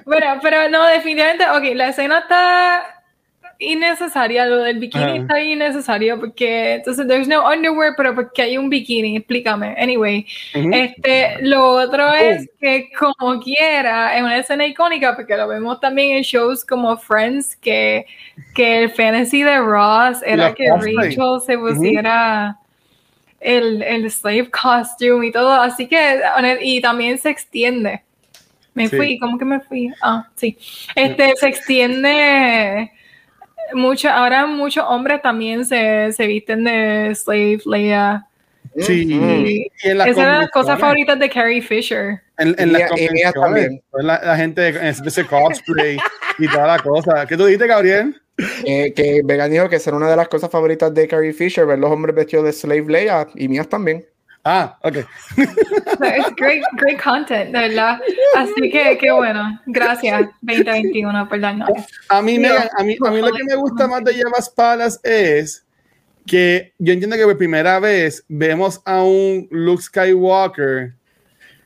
Bueno, 0.07 0.39
pero 0.43 0.71
no, 0.71 0.87
definitivamente, 0.87 1.45
ok, 1.51 1.77
la 1.77 1.89
escena 1.89 2.21
está 2.21 2.98
innecesaria, 3.61 4.47
lo 4.47 4.59
del 4.59 4.79
bikini 4.79 5.03
Ajá. 5.05 5.17
está 5.17 5.43
innecesario 5.43 6.19
porque 6.21 6.75
entonces 6.75 7.07
there's 7.09 7.27
no 7.27 7.45
underwear, 7.49 7.95
pero 7.97 8.15
porque 8.15 8.43
hay 8.43 8.57
un 8.57 8.71
bikini, 8.71 9.17
explícame. 9.17 9.75
Anyway, 9.79 10.25
este, 10.55 11.37
lo 11.43 11.73
otro 11.73 12.13
es 12.15 12.49
que 12.61 12.89
como 12.99 13.41
quiera, 13.41 14.17
es 14.17 14.23
una 14.23 14.39
escena 14.39 14.65
icónica 14.67 15.17
porque 15.17 15.37
lo 15.37 15.49
vemos 15.49 15.81
también 15.81 16.17
en 16.19 16.23
shows 16.23 16.65
como 16.65 16.97
Friends, 16.97 17.57
que, 17.57 18.07
que 18.55 18.85
el 18.85 18.91
fantasy 18.91 19.43
de 19.43 19.59
Ross 19.59 20.19
era 20.25 20.55
que. 20.55 20.69
Rachel 20.71 21.41
se 21.45 21.59
pusiera 21.59 22.57
el, 23.41 23.83
el 23.83 24.11
slave 24.11 24.51
costume 24.51 25.27
y 25.27 25.33
todo, 25.33 25.53
así 25.53 25.87
que, 25.89 26.21
y 26.61 26.81
también 26.81 27.19
se 27.19 27.31
extiende. 27.31 28.03
Me 28.75 28.89
Sí. 28.89 28.97
fui, 28.97 29.19
¿cómo 29.19 29.37
que 29.39 29.45
me 29.45 29.59
fui? 29.59 29.93
Ah, 30.03 30.29
sí. 30.37 30.57
Este, 30.95 31.35
se 31.37 31.49
extiende 31.49 32.93
mucho, 33.75 34.09
ahora 34.11 34.47
muchos 34.47 34.85
hombres 34.89 35.23
también 35.23 35.65
se, 35.65 36.13
se 36.13 36.27
visten 36.27 36.65
de 36.65 37.15
slave 37.15 37.61
Leia. 37.67 38.27
Sí. 38.77 39.07
Mm. 39.07 39.47
Y 39.47 39.67
en 39.85 39.99
las 39.99 40.09
Esa 40.09 40.23
era 40.23 40.33
de 40.35 40.39
las 40.43 40.51
cosas 40.51 40.79
favoritas 40.79 41.19
de 41.19 41.31
Carrie 41.31 41.63
Fisher. 41.63 42.21
En, 42.37 42.55
en 42.59 42.69
Y 42.69 42.73
las 42.73 42.91
convenciones, 42.91 43.33
también. 43.35 43.83
La, 43.93 44.21
la 44.23 44.37
gente 44.37 44.69
en 44.69 44.87
ese 44.87 45.25
cosplay 45.25 45.97
y 46.39 46.49
toda 46.49 46.67
la 46.67 46.79
cosa. 46.79 47.27
¿Qué 47.27 47.37
tú 47.37 47.47
dijiste, 47.47 47.67
Gabriel? 47.67 48.21
Eh, 48.65 48.93
que 48.95 49.23
Vegan 49.25 49.51
dijo 49.51 49.69
que 49.69 49.77
esa 49.77 49.91
era 49.91 49.97
una 49.97 50.09
de 50.09 50.17
las 50.17 50.29
cosas 50.29 50.51
favoritas 50.51 50.95
de 50.95 51.09
Carrie 51.09 51.33
Fisher, 51.33 51.67
ver 51.67 51.79
los 51.79 51.91
hombres 51.91 52.15
vestidos 52.15 52.45
de 52.45 52.53
slave 52.53 52.85
Leia 52.87 53.27
y 53.35 53.49
mías 53.49 53.69
también. 53.69 54.07
Ah, 54.51 54.79
ok. 54.83 54.97
Es 55.37 56.35
great, 56.37 56.63
great 56.73 57.03
content, 57.03 57.53
de 57.53 57.69
verdad. 57.69 58.01
Así 58.35 58.71
que, 58.71 58.97
qué 58.99 59.13
bueno. 59.13 59.61
Gracias, 59.67 60.23
2021, 60.41 61.29
perdón. 61.29 61.65
A 62.09 62.23
mí, 62.23 62.39
Megan, 62.39 62.67
a 62.79 62.83
mí, 62.83 62.97
a 63.05 63.11
mí 63.11 63.21
lo 63.21 63.31
que 63.31 63.45
me 63.45 63.57
gusta 63.57 63.87
más 63.87 64.03
de 64.05 64.15
Java's 64.15 64.49
Palace 64.49 64.99
es 65.03 65.67
que 66.27 66.73
yo 66.79 66.95
entiendo 66.95 67.17
que 67.17 67.25
por 67.25 67.37
primera 67.37 67.79
vez 67.79 68.25
vemos 68.27 68.81
a 68.87 69.03
un 69.03 69.49
Luke 69.51 69.83
Skywalker 69.83 70.95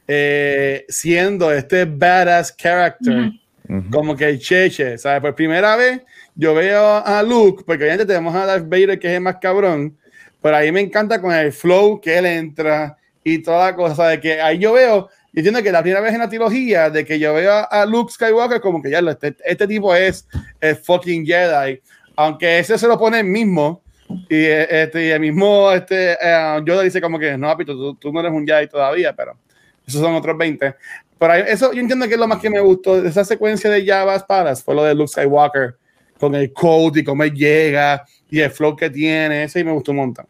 eh, 0.09 0.85
siendo 0.89 1.53
este 1.53 1.85
badass 1.85 2.53
character. 2.57 3.31
Ujú. 3.69 3.91
Como 3.93 4.17
que 4.17 4.29
el 4.29 4.41
cheche, 4.41 4.99
¿sabes? 4.99 5.21
Por 5.21 5.37
primera 5.37 5.77
vez 5.77 6.03
yo 6.35 6.53
veo 6.53 6.97
a 6.97 7.23
Luke, 7.23 7.63
porque 7.65 7.85
obviamente 7.85 8.07
tenemos 8.07 8.35
a 8.35 8.45
Darth 8.45 8.69
Vader, 8.69 8.99
que 8.99 9.07
es 9.07 9.15
el 9.15 9.21
más 9.21 9.37
cabrón, 9.41 9.97
pero 10.43 10.57
ahí 10.57 10.73
me 10.73 10.81
encanta 10.81 11.21
con 11.21 11.33
el 11.33 11.53
flow 11.53 12.01
que 12.01 12.19
él 12.19 12.27
entra 12.27 12.97
y 13.25 13.39
toda 13.39 13.71
la 13.71 13.77
cosa, 13.77 14.09
de 14.09 14.21
que 14.21 14.41
ahí 14.41 14.59
yo 14.59 14.73
veo, 14.73 15.09
y 15.33 15.39
entiendo 15.39 15.63
que 15.63 15.73
la 15.73 15.81
primera 15.81 16.01
vez 16.01 16.13
en 16.13 16.19
la 16.19 16.29
trilogía, 16.29 16.91
de 16.91 17.05
que 17.05 17.19
yo 17.19 17.33
veo 17.35 17.67
a 17.71 17.87
Luke 17.87 18.13
Skywalker 18.13 18.61
como 18.61 18.83
que 18.83 18.91
ya 18.91 18.99
este, 18.99 19.37
este 19.45 19.67
tipo 19.67 19.95
es 19.95 20.29
el 20.61 20.77
fucking 20.77 21.25
Jedi, 21.25 21.81
aunque 22.17 22.59
ese 22.59 22.77
se 22.77 22.89
lo 22.89 22.99
pone 22.99 23.21
el 23.21 23.27
mismo, 23.27 23.83
y, 24.29 24.45
este, 24.45 25.13
el 25.13 25.21
mismo 25.21 25.73
este, 25.73 26.19
uh, 26.21 26.63
Yoda 26.65 26.83
dice 26.83 27.01
como 27.01 27.19
que, 27.19 27.39
no, 27.39 27.47
papito, 27.47 27.73
tú, 27.73 27.95
tú, 27.95 28.13
no 28.13 28.21
eres 28.21 28.33
un 28.33 28.47
Jedi 28.47 28.67
todavía, 28.67 29.15
pero 29.15 29.39
esos 29.87 30.01
son 30.01 30.15
otros 30.15 30.37
20. 30.37 30.75
Pero 31.19 31.35
eso 31.35 31.73
yo 31.73 31.81
entiendo 31.81 32.07
que 32.07 32.15
es 32.15 32.21
lo 32.21 32.27
más 32.27 32.41
que 32.41 32.51
me 32.51 32.61
gustó 32.61 33.01
de 33.01 33.09
esa 33.09 33.25
secuencia 33.25 33.71
de 33.71 33.87
Java's 33.87 34.25
Palace, 34.25 34.63
fue 34.63 34.75
lo 34.75 34.85
de 34.85 34.95
Luke 34.95 35.09
Skywalker, 35.09 35.77
con 36.19 36.35
el 36.35 36.53
code 36.53 37.01
y 37.01 37.05
cómo 37.05 37.25
él 37.25 37.33
llega, 37.33 38.05
y 38.29 38.41
el 38.41 38.51
flow 38.51 38.77
que 38.77 38.91
tiene, 38.91 39.45
ese 39.45 39.61
y 39.61 39.65
me 39.65 39.73
gustó 39.73 39.93
un 39.93 39.99
montón. 39.99 40.27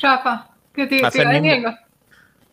Rafa, 0.00 0.48
¿qué 0.74 0.86
te, 0.86 1.00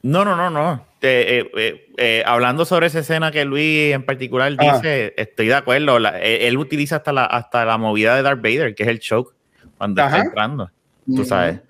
No, 0.04 0.26
no, 0.26 0.36
no, 0.36 0.50
no. 0.50 0.88
Eh, 1.00 1.52
eh, 1.56 1.88
eh, 1.98 2.24
hablando 2.26 2.66
sobre 2.66 2.88
esa 2.88 3.00
escena 3.00 3.30
que 3.32 3.46
Luis 3.46 3.94
en 3.94 4.04
particular 4.04 4.52
ah. 4.58 4.74
dice, 4.74 5.14
estoy 5.16 5.48
de 5.48 5.56
acuerdo. 5.56 5.98
él, 5.98 6.58
utiliza 6.58 6.98
hasta 6.98 7.14
la, 7.14 7.26
hasta 7.26 7.66
la 7.66 7.78
movida 7.78 8.16
de 8.16 8.24
Darth 8.24 8.42
Vader, 8.42 8.74
que 8.74 8.84
es 8.84 8.90
el 8.90 9.00
choke, 9.00 9.36
cuando 9.78 10.04
está 10.04 10.20
entrando. 10.20 10.72
Tú 11.06 11.24
sabes. 11.24 11.62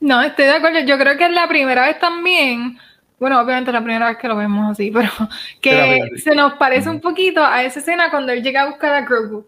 No, 0.00 0.20
estoy 0.22 0.46
de 0.46 0.52
acuerdo. 0.52 0.80
Yo 0.80 0.98
creo 0.98 1.16
que 1.16 1.26
es 1.26 1.32
la 1.32 1.46
primera 1.46 1.86
vez 1.86 1.98
también. 1.98 2.78
Bueno, 3.20 3.40
obviamente 3.40 3.70
la 3.70 3.82
primera 3.82 4.08
vez 4.08 4.16
que 4.16 4.26
lo 4.26 4.36
vemos 4.36 4.72
así, 4.72 4.90
pero 4.94 5.10
que 5.60 6.10
se 6.16 6.34
nos 6.34 6.54
parece 6.54 6.88
un 6.88 7.00
poquito 7.00 7.44
a 7.44 7.62
esa 7.62 7.78
escena 7.78 8.10
cuando 8.10 8.32
él 8.32 8.42
llega 8.42 8.62
a 8.62 8.66
buscar 8.66 8.94
a 8.94 9.02
Grogu. 9.02 9.46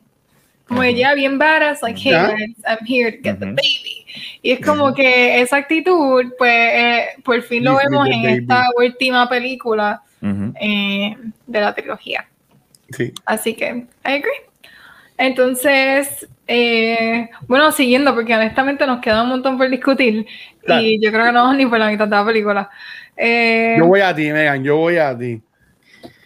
Como 0.66 0.82
ella 0.82 1.14
bien 1.14 1.38
badass, 1.38 1.82
like, 1.82 2.00
hey 2.00 2.12
guys, 2.12 2.56
I'm 2.66 2.86
here 2.86 3.12
to 3.12 3.18
get 3.22 3.38
the 3.38 3.46
baby. 3.46 4.06
Y 4.42 4.52
es 4.52 4.60
como 4.64 4.94
que 4.94 5.40
esa 5.40 5.56
actitud, 5.56 6.32
pues, 6.38 6.52
eh, 6.52 7.06
por 7.22 7.42
fin 7.42 7.64
lo 7.64 7.76
vemos 7.76 8.08
en 8.08 8.24
esta 8.26 8.68
última 8.76 9.28
película 9.28 10.02
eh, 10.22 11.16
de 11.46 11.60
la 11.60 11.74
trilogía. 11.74 12.26
Sí. 12.90 13.12
Así 13.26 13.54
que, 13.54 13.66
I 13.66 13.86
agree. 14.04 14.30
Entonces, 15.18 16.26
eh, 16.46 17.28
bueno, 17.46 17.70
siguiendo, 17.72 18.14
porque 18.14 18.34
honestamente 18.34 18.86
nos 18.86 19.00
queda 19.00 19.22
un 19.22 19.28
montón 19.28 19.58
por 19.58 19.68
discutir 19.68 20.26
y 20.66 21.00
yo 21.04 21.10
creo 21.12 21.26
que 21.26 21.32
no 21.32 21.42
vamos 21.42 21.56
ni 21.56 21.66
por 21.66 21.78
la 21.78 21.88
mitad 21.88 22.08
de 22.08 22.16
la 22.16 22.24
película. 22.24 22.70
yo 23.18 23.86
voy 23.86 24.00
a 24.00 24.14
ti, 24.14 24.32
Megan, 24.32 24.64
yo 24.64 24.76
voy 24.76 24.96
a 24.96 25.16
ti. 25.16 25.40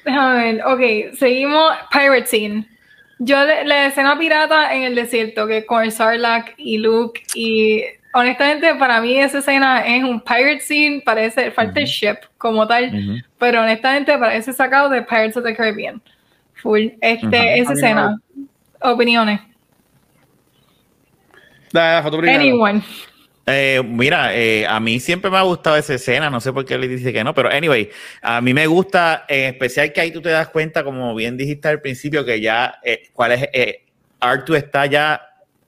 Déjame 0.05 0.53
ver, 0.53 0.64
ok, 0.64 1.14
seguimos 1.16 1.72
Pirate 1.93 2.26
Scene. 2.26 2.78
Yo 3.19 3.37
la 3.45 3.87
escena 3.87 4.19
pirata 4.19 4.75
en 4.75 4.85
el 4.85 4.95
desierto, 4.95 5.47
que 5.47 5.66
con 5.66 5.83
el 5.83 5.93
Sarlacc 5.93 6.55
y 6.57 6.79
Luke, 6.79 7.23
y 7.35 7.83
honestamente 8.14 8.75
para 8.77 9.01
mí 9.01 9.19
esa 9.19 9.39
escena 9.39 9.85
es 9.87 10.05
un 10.05 10.21
pirate 10.21 10.61
scene, 10.61 11.03
parece, 11.05 11.51
falta 11.51 11.81
el 11.81 11.87
ship 11.87 12.16
como 12.37 12.66
tal, 12.66 13.25
pero 13.39 13.62
honestamente 13.62 14.16
parece 14.19 14.53
sacado 14.53 14.89
de 14.89 15.03
Pirates 15.03 15.37
of 15.37 15.45
the 15.45 15.55
Caribbean. 15.55 16.01
Full. 16.55 16.89
Este, 17.01 17.59
esa 17.61 17.73
escena. 17.73 18.21
Opiniones. 18.81 19.41
Anyone. 22.35 22.83
Eh, 23.51 23.82
mira, 23.82 24.34
eh, 24.36 24.66
a 24.66 24.78
mí 24.78 25.01
siempre 25.01 25.30
me 25.30 25.38
ha 25.38 25.42
gustado 25.42 25.76
esa 25.76 25.94
escena, 25.94 26.28
no 26.28 26.40
sé 26.40 26.53
por 26.53 26.66
qué 26.66 26.76
le 26.76 26.86
dice 26.86 27.12
que 27.12 27.24
no, 27.24 27.34
pero 27.34 27.49
anyway, 27.49 27.88
a 28.20 28.40
mí 28.42 28.53
me 28.53 28.66
gusta 28.66 29.24
en 29.26 29.55
especial 29.55 29.92
que 29.92 30.03
ahí 30.03 30.11
tú 30.11 30.20
te 30.20 30.28
das 30.28 30.49
cuenta, 30.49 30.84
como 30.84 31.14
bien 31.14 31.36
dijiste 31.36 31.68
al 31.68 31.80
principio, 31.80 32.24
que 32.24 32.40
ya, 32.40 32.78
eh, 32.82 33.09
cuál 33.14 33.32
es, 33.32 33.49
eh, 33.55 33.86
Artu 34.20 34.55
está 34.55 34.84
ya 34.84 35.22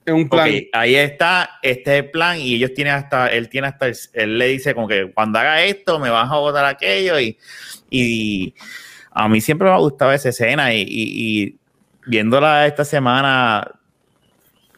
en 0.05 0.13
un 0.13 0.29
plan. 0.29 0.49
ahí 0.73 0.95
está, 0.95 1.59
este 1.63 1.97
es 1.97 2.03
el 2.03 2.11
plan 2.11 2.39
y 2.39 2.55
ellos 2.55 2.73
tienen 2.75 2.93
hasta, 2.93 3.27
él 3.27 3.49
tiene 3.49 3.67
hasta, 3.67 3.87
él 4.13 4.37
le 4.37 4.47
dice 4.47 4.75
como 4.75 4.87
que 4.87 5.11
cuando 5.11 5.39
haga 5.39 5.63
esto 5.63 5.99
me 5.99 6.09
vas 6.09 6.29
a 6.31 6.37
votar 6.37 6.65
aquello 6.65 7.19
y, 7.19 7.37
y 7.89 8.53
a 9.11 9.27
mí 9.27 9.41
siempre 9.41 9.67
me 9.67 9.73
ha 9.73 9.77
gustado 9.79 10.11
esa 10.11 10.29
escena 10.29 10.73
y, 10.73 10.81
y, 10.81 10.85
y 10.87 11.55
viéndola 12.05 12.67
esta 12.67 12.85
semana 12.85 13.80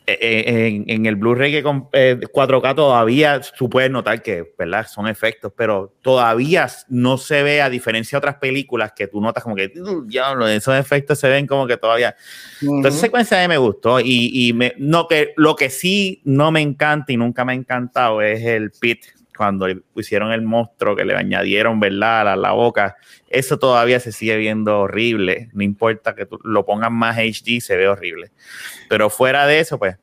eh, 0.06 0.18
eh, 0.22 0.84
en, 0.88 1.06
el 1.06 1.16
Blu-ray 1.16 1.52
que 1.52 1.64
con 1.64 1.90
4K 1.90 2.72
eh, 2.72 2.76
todavía 2.76 3.42
tú 3.58 3.70
puedes 3.70 3.90
notar 3.90 4.22
que, 4.22 4.54
¿verdad? 4.58 4.86
Son 4.88 5.08
efectos, 5.08 5.54
pero 5.56 5.94
todavía 6.02 6.68
no 6.90 7.18
se 7.18 7.42
ve, 7.42 7.62
a 7.62 7.70
diferencia 7.70 8.18
de 8.18 8.20
otras 8.20 8.36
películas 8.36 8.92
que 8.94 9.08
tú 9.08 9.22
notas 9.22 9.44
como 9.44 9.56
que, 9.56 9.72
diablo, 10.06 10.48
esos 10.48 10.76
efectos 10.76 11.20
se 11.20 11.30
ven 11.30 11.48
como 11.48 11.66
que 11.68 11.78
todavía. 11.78 12.16
Entonces, 12.62 12.96
esa 12.96 13.02
secuencia 13.02 13.40
a 13.40 13.42
mí 13.44 13.48
me 13.48 13.58
gustó 13.58 14.02
y, 14.02 14.30
y 14.34 14.52
me, 14.52 14.74
no, 14.78 15.08
que, 15.08 15.34
lo 15.38 15.56
que 15.56 15.70
sí 15.70 16.22
no 16.26 16.52
me 16.52 16.60
encanta 16.60 17.14
y 17.14 17.18
nunca 17.18 17.46
me 17.46 17.54
ha 17.54 17.56
encantado 17.56 18.22
es 18.22 18.44
el 18.44 18.72
pit 18.72 19.06
cuando 19.44 19.68
pusieron 19.94 20.32
el 20.32 20.42
monstruo 20.42 20.96
que 20.96 21.04
le 21.04 21.16
añadieron, 21.16 21.80
¿verdad? 21.80 22.30
A 22.30 22.36
la, 22.38 22.52
boca, 22.54 22.96
eso 23.28 23.60
todavía 23.60 24.00
se 24.00 24.14
sigue 24.14 24.38
viendo 24.38 24.80
horrible. 24.80 25.50
No 25.52 25.64
importa 25.64 26.16
que 26.16 26.26
tú 26.26 26.40
lo 26.44 26.66
pongas 26.66 26.92
más 26.92 27.18
HD, 27.18 27.60
se 27.60 27.76
ve 27.76 27.90
horrible. 27.90 28.32
Pero 28.88 29.10
fuera 29.10 29.46
de 29.46 29.60
eso, 29.60 29.78
pues. 29.78 29.98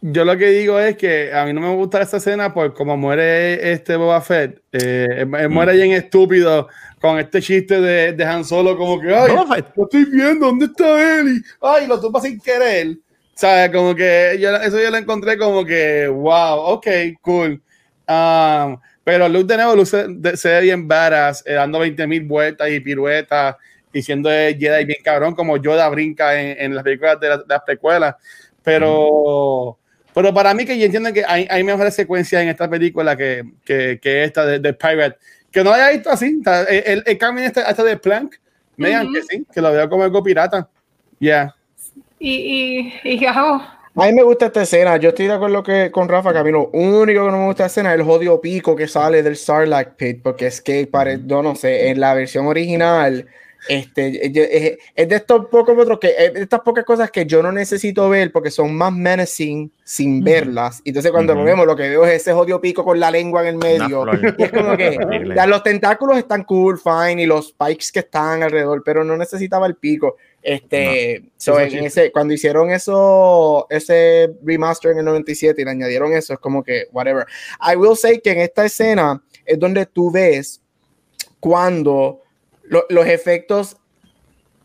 Yo 0.00 0.24
lo 0.24 0.38
que 0.38 0.46
digo 0.46 0.80
es 0.80 0.96
que 0.96 1.30
a 1.34 1.44
mí 1.44 1.52
no 1.52 1.60
me 1.60 1.74
gusta 1.74 2.00
esta 2.00 2.16
escena 2.16 2.54
por 2.54 2.72
como 2.72 2.96
muere 2.96 3.70
este 3.70 3.96
Boba 3.96 4.22
Fett. 4.22 4.62
Eh, 4.72 5.26
mm. 5.26 5.52
muere 5.52 5.74
bien 5.74 5.92
estúpido 5.92 6.68
con 7.02 7.18
este 7.18 7.42
chiste 7.42 7.82
de, 7.82 8.14
de 8.14 8.24
Han 8.24 8.46
Solo, 8.46 8.78
como 8.78 8.98
que, 8.98 9.14
ay, 9.14 9.62
lo 9.76 9.84
estoy 9.84 10.06
viendo, 10.06 10.46
¿dónde 10.46 10.66
está 10.66 11.20
él? 11.20 11.28
Y, 11.28 11.42
ay, 11.60 11.86
lo 11.86 12.00
tuvo 12.00 12.18
sin 12.18 12.40
querer. 12.40 12.96
¿Sabes? 13.34 13.70
Como 13.70 13.94
que 13.94 14.38
yo, 14.40 14.56
eso 14.56 14.80
yo 14.80 14.90
lo 14.90 14.96
encontré 14.96 15.36
como 15.36 15.66
que, 15.66 16.08
wow, 16.08 16.60
ok, 16.60 16.86
cool. 17.20 17.62
Um, 18.10 18.76
pero 19.04 19.28
Luke 19.28 19.46
de 19.46 19.56
nuevo 19.56 19.84
se, 19.86 20.08
ve 20.08 20.60
bien 20.62 20.88
varas, 20.88 21.44
eh, 21.46 21.52
dando 21.52 21.78
20 21.78 22.08
mil 22.08 22.24
vueltas 22.24 22.68
y 22.68 22.80
piruetas, 22.80 23.54
y 23.92 24.02
siendo 24.02 24.28
Jedi 24.28 24.84
bien 24.84 24.98
cabrón, 25.04 25.36
como 25.36 25.56
Yoda 25.58 25.88
brinca 25.88 26.40
en, 26.40 26.74
las 26.74 26.82
películas 26.82 27.20
de, 27.20 27.28
las 27.46 27.62
precuelas. 27.64 28.16
Pero, 28.64 29.78
pero 30.12 30.34
para 30.34 30.54
mí 30.54 30.64
que 30.64 30.76
yo 30.76 30.86
entiendo 30.86 31.12
que 31.12 31.24
hay, 31.24 31.46
hay 31.48 31.62
mejores 31.62 31.94
secuencias 31.94 32.42
en 32.42 32.48
esta 32.48 32.68
película 32.68 33.16
que, 33.16 33.44
que, 33.64 34.00
que 34.02 34.24
esta 34.24 34.44
de, 34.44 34.72
Pirate. 34.74 35.16
Que 35.52 35.62
no 35.62 35.72
haya 35.72 35.90
visto 35.90 36.10
así. 36.10 36.40
El, 36.68 37.04
el, 37.06 37.18
cambio 37.18 37.44
este, 37.44 37.60
hasta 37.60 37.84
de 37.84 37.96
Plank, 37.96 38.36
me 38.76 38.90
que 38.90 39.22
sí, 39.22 39.46
que 39.52 39.60
lo 39.60 39.72
veo 39.72 39.88
como 39.88 40.04
algo 40.04 40.22
pirata. 40.22 40.68
Ya. 41.18 41.54
Y, 42.18 42.92
y, 43.04 43.14
y 43.14 43.18
a 44.00 44.06
mí 44.06 44.12
me 44.14 44.22
gusta 44.22 44.46
esta 44.46 44.62
escena. 44.62 44.96
Yo 44.96 45.10
estoy 45.10 45.26
de 45.26 45.34
acuerdo 45.34 45.62
que, 45.62 45.90
con 45.90 46.08
Rafa 46.08 46.32
que 46.32 46.38
a 46.38 46.44
mí 46.44 46.50
lo 46.50 46.68
único 46.68 47.26
que 47.26 47.30
no 47.30 47.38
me 47.38 47.46
gusta 47.46 47.66
esta 47.66 47.80
escena 47.80 47.92
es 47.92 48.00
el 48.00 48.06
jodido 48.06 48.40
pico 48.40 48.74
que 48.74 48.88
sale 48.88 49.22
del 49.22 49.36
Sarlacc 49.36 49.96
Pit, 49.96 50.22
porque 50.22 50.46
es 50.46 50.62
que, 50.62 50.86
pare, 50.86 51.20
yo 51.26 51.42
no 51.42 51.54
sé, 51.54 51.90
en 51.90 52.00
la 52.00 52.14
versión 52.14 52.46
original, 52.46 53.26
este, 53.68 54.26
es, 54.26 55.08
de 55.08 55.16
estos 55.16 55.46
pocos 55.46 55.76
otros 55.78 55.98
que, 55.98 56.14
estas 56.34 56.60
pocas 56.60 56.82
cosas 56.84 57.10
que 57.10 57.26
yo 57.26 57.42
no 57.42 57.52
necesito 57.52 58.08
ver 58.08 58.32
porque 58.32 58.50
son 58.50 58.74
más 58.74 58.90
menacing 58.90 59.70
sin 59.84 60.24
verlas. 60.24 60.80
Entonces, 60.84 61.12
cuando 61.12 61.34
lo 61.34 61.44
vemos, 61.44 61.66
lo 61.66 61.76
que 61.76 61.90
veo 61.90 62.06
es 62.06 62.22
ese 62.22 62.32
jodido 62.32 62.58
pico 62.60 62.82
con 62.84 62.98
la 62.98 63.10
lengua 63.10 63.42
en 63.42 63.48
el 63.48 63.56
medio. 63.56 64.06
Y 64.38 64.42
es 64.42 64.50
como 64.50 64.76
que 64.78 64.96
los 65.46 65.62
tentáculos 65.62 66.16
están 66.16 66.44
cool, 66.44 66.80
fine, 66.80 67.22
y 67.22 67.26
los 67.26 67.48
spikes 67.48 67.86
que 67.92 68.00
están 68.00 68.42
alrededor, 68.42 68.82
pero 68.82 69.04
no 69.04 69.16
necesitaba 69.16 69.66
el 69.66 69.74
pico. 69.74 70.16
Este, 70.42 71.16
en 71.16 71.84
ese, 71.84 72.10
cuando 72.12 72.32
hicieron 72.32 72.70
eso, 72.70 73.66
ese 73.68 74.30
remaster 74.42 74.92
en 74.92 74.98
el 74.98 75.04
97 75.04 75.60
y 75.60 75.64
le 75.64 75.70
añadieron 75.70 76.12
eso, 76.12 76.32
es 76.32 76.38
como 76.38 76.62
que, 76.62 76.86
whatever. 76.92 77.26
I 77.60 77.76
will 77.76 77.96
say 77.96 78.20
que 78.20 78.30
en 78.30 78.40
esta 78.40 78.64
escena 78.64 79.22
es 79.44 79.58
donde 79.58 79.84
tú 79.86 80.10
ves 80.10 80.62
cuando 81.40 82.22
los 82.88 83.06
efectos 83.06 83.76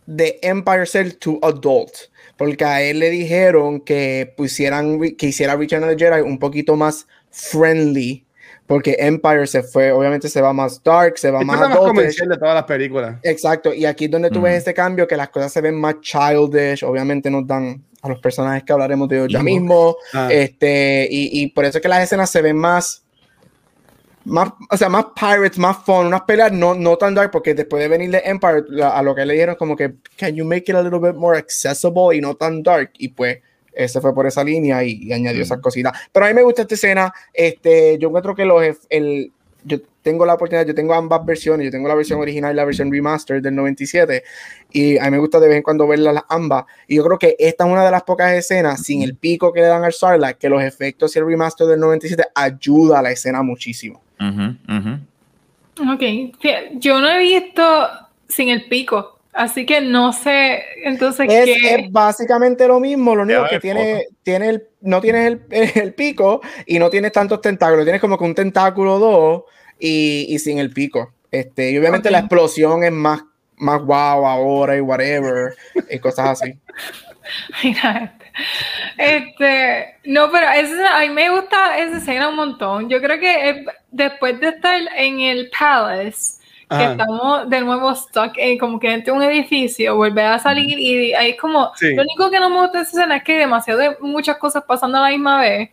de 0.06 0.40
Empire 0.42 0.86
Cell 0.86 1.14
to 1.20 1.40
Adult, 1.42 1.94
porque 2.38 2.64
a 2.64 2.82
él 2.82 3.00
le 3.00 3.10
dijeron 3.10 3.82
que 3.82 4.34
pusieran, 4.38 5.00
que 5.18 5.28
hiciera 5.28 5.56
Return 5.56 5.84
of 5.84 5.90
the 5.90 5.98
Jedi 5.98 6.22
un 6.22 6.38
poquito 6.38 6.76
más 6.76 7.08
friendly 7.32 8.25
porque 8.68 8.96
Empire 9.00 9.46
se 9.46 9.62
fue, 9.62 9.92
obviamente 9.92 10.28
se 10.28 10.42
va 10.42 10.52
más 10.52 10.82
dark, 10.84 11.18
se 11.18 11.30
va 11.30 11.42
más, 11.42 11.60
más 11.60 11.78
comercial 11.78 12.30
de 12.30 12.38
todas 12.38 12.56
las 12.56 12.64
películas. 12.64 13.18
Exacto, 13.22 13.74
y 13.74 13.86
aquí 13.86 14.06
es 14.06 14.12
donde 14.12 14.30
tú 14.30 14.42
ves 14.42 14.54
mm. 14.54 14.58
este 14.58 14.74
cambio, 14.74 15.08
que 15.08 15.16
las 15.16 15.30
cosas 15.30 15.54
se 15.54 15.62
ven 15.62 15.80
más 15.80 16.02
childish, 16.02 16.84
obviamente 16.84 17.30
nos 17.30 17.46
dan 17.46 17.84
a 18.02 18.10
los 18.10 18.20
personajes 18.20 18.64
que 18.64 18.74
hablaremos 18.74 19.08
de 19.08 19.22
hoy 19.22 19.32
ya 19.32 19.44
mismo, 19.44 19.98
ah. 20.14 20.30
este, 20.32 21.08
y, 21.10 21.42
y, 21.42 21.48
por 21.48 21.66
eso 21.66 21.78
es 21.78 21.82
que 21.82 21.88
las 21.88 22.04
escenas 22.04 22.30
se 22.30 22.42
ven 22.42 22.58
más, 22.58 23.04
más, 24.26 24.50
o 24.72 24.78
sea, 24.78 24.90
más 24.90 25.06
pirates, 25.16 25.60
más 25.60 25.78
fun, 25.86 26.08
unas 26.08 26.22
peleas 26.22 26.52
no, 26.52 26.74
no 26.74 26.98
tan 26.98 27.14
dark, 27.14 27.30
porque 27.30 27.54
después 27.54 27.82
de 27.82 27.88
venir 27.88 28.10
de 28.10 28.24
Empire, 28.26 28.64
a 28.84 29.02
lo 29.04 29.14
que 29.14 29.26
le 29.26 29.36
dieron 29.36 29.56
como 29.56 29.76
que, 29.76 29.94
can 30.18 30.36
you 30.36 30.44
make 30.44 30.64
it 30.68 30.76
a 30.76 30.82
little 30.82 31.00
bit 31.00 31.16
more 31.16 31.38
accessible 31.38 32.16
y 32.16 32.22
no 32.22 32.36
tan 32.36 32.64
dark, 32.64 32.92
y 32.98 33.10
pues 33.10 33.40
ese 33.76 34.02
fue 34.02 34.14
por 34.14 34.26
esa 34.26 34.44
línea 34.44 34.84
y, 34.84 35.12
añadió 35.12 35.44
esas 35.44 35.60
cositas. 35.60 35.98
Pero 36.12 36.26
a 36.26 36.30
mí 36.30 36.36
me 36.36 36.44
gusta 36.44 36.64
esta 36.64 36.76
escena. 36.76 37.14
Este, 37.34 37.98
yo 37.98 38.08
encuentro 38.08 38.36
que 38.36 38.46
los, 38.46 38.64
el, 38.90 39.32
tengo 40.02 40.26
la 40.26 40.36
oportunidad, 40.36 40.68
yo 40.68 40.76
tengo 40.76 40.94
ambas 40.94 41.26
versiones, 41.26 41.66
yo 41.66 41.72
tengo 41.72 41.88
la 41.88 41.96
versión 41.96 42.20
original 42.20 42.54
y 42.54 42.56
la 42.56 42.66
versión 42.66 42.92
remaster 42.92 43.42
del 43.42 43.56
97 43.56 44.24
y 44.72 45.00
a 45.00 45.06
mí 45.06 45.12
me 45.12 45.18
gusta 45.18 45.40
de 45.40 45.48
vez 45.48 45.58
en 45.58 45.64
cuando 45.64 45.88
verlas 45.88 46.14
las 46.14 46.24
ambas 46.30 46.66
y 46.88 46.98
yo 46.98 47.04
creo 47.04 47.18
que 47.18 47.36
esta 47.40 47.66
es 47.66 47.72
una 47.72 47.84
de 47.84 47.90
las 47.90 48.04
pocas 48.04 48.32
escenas 48.34 48.84
sin 48.84 49.02
el 49.02 49.16
pico 49.16 49.52
que 49.52 49.62
le 49.62 49.68
dan 49.68 49.84
al 49.84 49.94
Sarlacc 49.94 50.38
que 50.38 50.48
los 50.48 50.62
efectos 50.62 51.16
y 51.16 51.20
el 51.20 51.26
remaster 51.26 51.66
del 51.66 51.80
97 51.80 52.24
ayuda 52.36 53.00
a 53.00 53.02
la 53.02 53.12
escena 53.12 53.42
muchísimo. 53.42 54.04
Ok, 55.80 56.04
yo 56.76 57.02
no 57.02 57.10
he 57.10 57.20
visto 57.20 57.90
sin 58.28 58.50
el 58.50 58.68
pico. 58.68 59.15
Así 59.36 59.66
que 59.66 59.82
no 59.82 60.14
sé, 60.14 60.64
entonces 60.86 61.28
es, 61.30 61.46
¿qué? 61.46 61.76
es 61.76 61.92
básicamente 61.92 62.66
lo 62.70 62.80
mismo, 62.80 63.14
lo 63.18 63.24
único 63.24 63.46
que 63.50 63.60
tiene, 63.60 64.06
tiene 64.24 64.48
el, 64.48 64.64
no 64.80 65.02
tienes 65.02 65.28
el, 65.28 65.42
el, 65.76 65.94
pico 65.94 66.40
y 66.66 66.80
no 66.80 66.90
tienes 66.90 67.12
tantos 67.12 67.42
tentáculos, 67.42 67.84
tienes 67.84 68.00
como 68.00 68.18
que 68.18 68.24
un 68.24 68.34
tentáculo 68.34 68.98
dos 68.98 69.44
y, 69.78 70.26
y 70.30 70.40
sin 70.40 70.58
el 70.58 70.72
pico. 70.72 71.12
Este, 71.32 71.72
y 71.72 71.78
obviamente 71.78 72.08
okay. 72.08 72.14
la 72.14 72.20
explosión 72.20 72.86
es 72.86 72.94
más, 72.94 73.24
más 73.58 73.82
wow 73.82 74.26
ahora 74.26 74.78
y 74.78 74.80
whatever, 74.80 75.54
y 75.90 76.00
cosas 76.00 76.42
así. 76.42 76.58
Mira, 77.64 78.18
este, 78.98 79.98
no, 80.06 80.32
pero 80.32 80.50
esa, 80.50 80.98
a 80.98 81.02
mí 81.02 81.10
me 81.10 81.30
gusta 81.30 81.78
esa 81.78 81.98
escena 81.98 82.30
un 82.30 82.38
montón. 82.38 82.90
Yo 82.90 83.02
creo 83.02 83.20
que 83.20 83.66
después 83.92 84.40
de 84.40 84.48
estar 84.48 84.80
en 84.96 85.20
el 85.20 85.50
Palace, 85.60 86.36
que 86.70 86.84
estamos 86.84 87.50
de 87.50 87.62
nuevo 87.62 87.94
stuck 87.94 88.34
en 88.38 88.58
como 88.58 88.80
que 88.80 88.92
entre 88.92 89.12
un 89.12 89.22
edificio, 89.22 89.96
volver 89.96 90.26
a 90.26 90.40
salir 90.40 90.80
y 90.80 91.14
ahí 91.14 91.32
es 91.32 91.40
como, 91.40 91.72
sí. 91.76 91.96
lo 91.96 92.02
único 92.02 92.32
que 92.32 92.40
no 92.40 92.50
me 92.50 92.62
gusta 92.62 92.80
de 92.80 92.84
esa 92.84 92.98
escena 92.98 93.18
es 93.18 93.24
que 93.24 93.34
hay 93.34 93.40
demasiado 93.40 93.80
de 93.80 93.98
muchas 94.02 94.38
cosas 94.38 94.64
pasando 94.68 94.98
a 94.98 95.02
la 95.02 95.10
misma 95.10 95.42
vez 95.42 95.70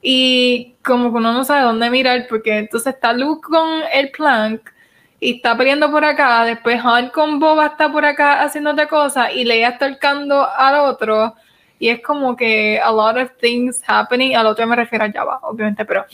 y 0.00 0.74
como 0.84 1.10
que 1.10 1.18
uno 1.18 1.32
no 1.32 1.44
sabe 1.44 1.62
dónde 1.62 1.90
mirar 1.90 2.26
porque 2.28 2.58
entonces 2.58 2.94
está 2.94 3.12
Luke 3.12 3.48
con 3.48 3.82
el 3.92 4.10
Plank 4.10 4.70
y 5.18 5.36
está 5.36 5.56
peleando 5.56 5.90
por 5.90 6.04
acá, 6.04 6.44
después 6.44 6.80
Han 6.84 7.10
con 7.10 7.38
Boba 7.38 7.66
está 7.66 7.90
por 7.90 8.04
acá 8.04 8.42
haciendo 8.42 8.70
otra 8.70 8.86
cosa 8.86 9.32
y 9.32 9.44
Leia 9.44 9.70
está 9.70 9.92
tocando 9.92 10.48
al 10.56 10.80
otro 10.80 11.34
y 11.78 11.88
es 11.88 12.00
como 12.00 12.36
que 12.36 12.80
a 12.80 12.92
lot 12.92 13.16
of 13.16 13.30
things 13.40 13.82
happening, 13.84 14.36
al 14.36 14.46
otro 14.46 14.64
me 14.68 14.76
refiero 14.76 15.04
a 15.04 15.10
Java, 15.10 15.40
obviamente, 15.42 15.84
pero 15.84 16.06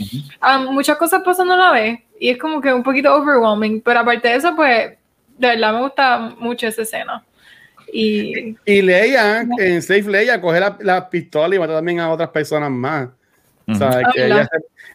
um, 0.42 0.72
muchas 0.72 0.96
cosas 0.96 1.22
pasando 1.22 1.52
a 1.52 1.56
la 1.58 1.72
vez 1.72 2.00
y 2.20 2.30
es 2.30 2.38
como 2.38 2.60
que 2.60 2.72
un 2.72 2.82
poquito 2.82 3.14
overwhelming, 3.14 3.80
pero 3.80 4.00
aparte 4.00 4.28
de 4.28 4.34
eso, 4.36 4.54
pues, 4.56 4.92
de 5.38 5.48
verdad 5.48 5.72
me 5.72 5.80
gusta 5.80 6.18
mucho 6.38 6.66
esa 6.66 6.82
escena. 6.82 7.24
Y, 7.92 8.56
y 8.64 8.82
Leia, 8.82 9.46
en 9.58 9.80
Safe 9.80 10.02
Leia, 10.02 10.40
coge 10.40 10.60
la, 10.60 10.76
la, 10.80 11.08
pistola 11.08 11.54
y 11.54 11.58
mata 11.58 11.74
también 11.74 12.00
a 12.00 12.10
otras 12.10 12.28
personas 12.28 12.70
más. 12.70 13.08
Uh 13.66 13.72
-huh. 13.72 13.74
O 13.74 13.78
sea, 13.78 14.02
que 14.12 14.26
ella, 14.26 14.48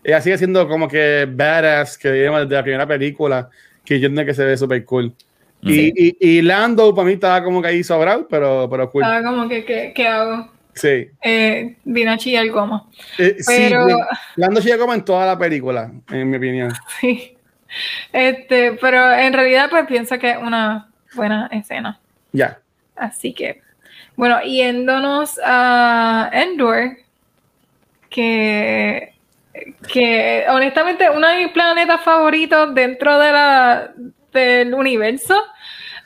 ella, 0.03 0.21
sigue 0.21 0.37
siendo 0.37 0.67
como 0.67 0.87
que 0.87 1.27
badass, 1.29 1.97
que 1.97 2.11
digamos 2.11 2.41
desde 2.41 2.55
la 2.55 2.63
primera 2.63 2.87
película, 2.87 3.49
que 3.83 3.99
yo 3.99 4.07
entiendo 4.07 4.25
que 4.25 4.35
se 4.35 4.45
ve 4.45 4.57
súper 4.57 4.85
cool. 4.85 5.11
Sí. 5.63 5.91
Y, 5.95 6.07
y, 6.07 6.37
y, 6.37 6.41
Lando 6.41 6.93
para 6.93 7.07
mí 7.07 7.13
estaba 7.13 7.43
como 7.43 7.61
que 7.61 7.69
ahí 7.69 7.83
sobrado, 7.83 8.27
pero, 8.29 8.67
pero 8.69 8.91
cool. 8.91 9.03
Estaba 9.03 9.23
como 9.23 9.47
que, 9.47 9.63
¿qué, 9.63 9.93
qué 9.95 10.07
hago? 10.07 10.49
Sí. 10.73 11.09
Eh, 11.21 11.77
vino 11.83 12.11
a 12.11 12.17
chillar 12.17 12.47
goma. 12.49 12.87
Eh, 13.17 13.37
pero... 13.45 13.87
Sí, 13.87 13.93
Lando 14.35 14.61
chilla 14.61 14.77
goma 14.77 14.95
en 14.95 15.05
toda 15.05 15.25
la 15.25 15.37
película, 15.37 15.91
en 16.09 16.29
mi 16.29 16.37
opinión. 16.37 16.73
Sí. 16.99 17.37
Este, 18.11 18.73
pero 18.73 19.11
en 19.13 19.33
realidad 19.33 19.67
pues 19.69 19.87
pienso 19.87 20.19
que 20.19 20.31
es 20.31 20.37
una 20.37 20.89
buena 21.15 21.47
escena. 21.51 21.99
Ya. 22.31 22.59
Así 22.95 23.33
que, 23.33 23.61
bueno, 24.15 24.39
yéndonos 24.41 25.39
a 25.43 26.29
Endor, 26.33 26.97
que, 28.09 29.13
que 29.91 30.45
honestamente 30.49 31.09
uno 31.09 31.27
de 31.27 31.37
mis 31.37 31.51
planetas 31.51 32.01
favoritos 32.01 32.75
dentro 32.75 33.17
de 33.17 33.31
la, 33.31 33.93
del 34.31 34.73
universo. 34.73 35.35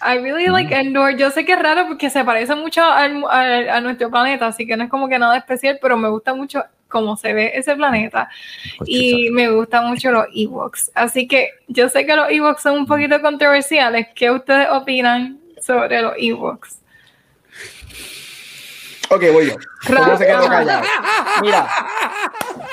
I 0.02 0.18
really 0.20 0.48
like 0.48 0.74
Endor. 0.74 1.16
Yo 1.16 1.32
sé 1.32 1.46
que 1.46 1.54
es 1.54 1.60
raro 1.60 1.88
porque 1.88 2.10
se 2.10 2.24
parece 2.24 2.56
mucho 2.56 2.84
al, 2.84 3.24
al, 3.30 3.70
a 3.70 3.82
nuestro 3.82 4.10
planeta, 4.10 4.48
así 4.48 4.68
que 4.68 4.78
no 4.78 4.84
es 4.84 4.90
como 4.90 5.08
que 5.10 5.18
nada 5.18 5.38
especial, 5.38 5.80
pero 5.82 5.98
me 5.98 6.10
gusta 6.10 6.34
mucho 6.34 6.64
cómo 6.88 7.18
se 7.18 7.34
ve 7.34 7.52
ese 7.56 7.76
planeta. 7.76 8.30
Pues 8.78 8.90
y 8.90 9.30
me 9.32 9.50
gustan 9.50 9.88
mucho 9.88 10.12
los 10.12 10.26
Ewoks. 10.36 10.92
Así 10.94 11.28
que 11.28 11.50
yo 11.68 11.90
sé 11.90 12.06
que 12.06 12.16
los 12.16 12.30
Ewoks 12.30 12.62
son 12.62 12.74
un 12.76 12.86
poquito 12.86 13.22
controversiales. 13.22 14.08
¿Qué 14.16 14.32
ustedes 14.32 14.68
opinan 14.72 15.40
sobre 15.62 16.02
los 16.02 16.14
Ewoks? 16.18 16.80
Ok, 19.10 19.24
voy 19.32 19.48
yo. 19.48 19.56
¿Cómo 19.88 20.18
se 20.18 20.26
quedó 20.26 20.48
callado? 20.48 20.84
Mira, 21.42 21.68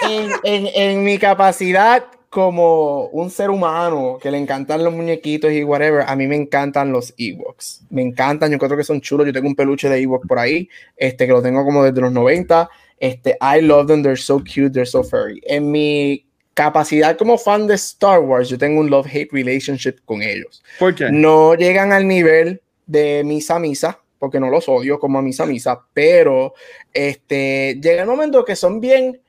en, 0.02 0.32
en, 0.42 0.68
en 0.74 1.04
mi 1.04 1.16
capacidad 1.18 2.04
como 2.34 3.06
un 3.10 3.30
ser 3.30 3.48
humano 3.48 4.18
que 4.20 4.28
le 4.28 4.38
encantan 4.38 4.82
los 4.82 4.92
muñequitos 4.92 5.52
y 5.52 5.62
whatever, 5.62 6.02
a 6.04 6.16
mí 6.16 6.26
me 6.26 6.34
encantan 6.34 6.90
los 6.90 7.14
Ewoks. 7.16 7.84
Me 7.90 8.02
encantan, 8.02 8.50
yo 8.50 8.58
creo 8.58 8.76
que 8.76 8.82
son 8.82 9.00
chulos. 9.00 9.24
Yo 9.24 9.32
tengo 9.32 9.46
un 9.46 9.54
peluche 9.54 9.88
de 9.88 10.00
Ewok 10.00 10.26
por 10.26 10.40
ahí, 10.40 10.68
este 10.96 11.26
que 11.26 11.32
lo 11.32 11.40
tengo 11.40 11.64
como 11.64 11.84
desde 11.84 12.00
los 12.00 12.10
90. 12.10 12.68
Este, 12.98 13.38
I 13.40 13.60
love 13.60 13.86
them, 13.86 14.02
they're 14.02 14.20
so 14.20 14.40
cute, 14.40 14.70
they're 14.72 14.84
so 14.84 15.04
furry. 15.04 15.40
En 15.44 15.70
mi 15.70 16.26
capacidad 16.54 17.16
como 17.16 17.38
fan 17.38 17.68
de 17.68 17.76
Star 17.76 18.18
Wars, 18.18 18.48
yo 18.48 18.58
tengo 18.58 18.80
un 18.80 18.90
love-hate 18.90 19.30
relationship 19.30 19.98
con 20.04 20.20
ellos. 20.20 20.64
¿Por 20.80 20.92
qué? 20.92 21.12
No 21.12 21.54
llegan 21.54 21.92
al 21.92 22.08
nivel 22.08 22.60
de 22.84 23.22
Misa 23.24 23.60
Misa, 23.60 24.00
porque 24.18 24.40
no 24.40 24.50
los 24.50 24.68
odio 24.68 24.98
como 24.98 25.20
a 25.20 25.22
Misa 25.22 25.46
Misa, 25.46 25.82
pero 25.92 26.54
este, 26.92 27.78
llega 27.80 28.02
el 28.02 28.08
momento 28.08 28.44
que 28.44 28.56
son 28.56 28.80
bien 28.80 29.20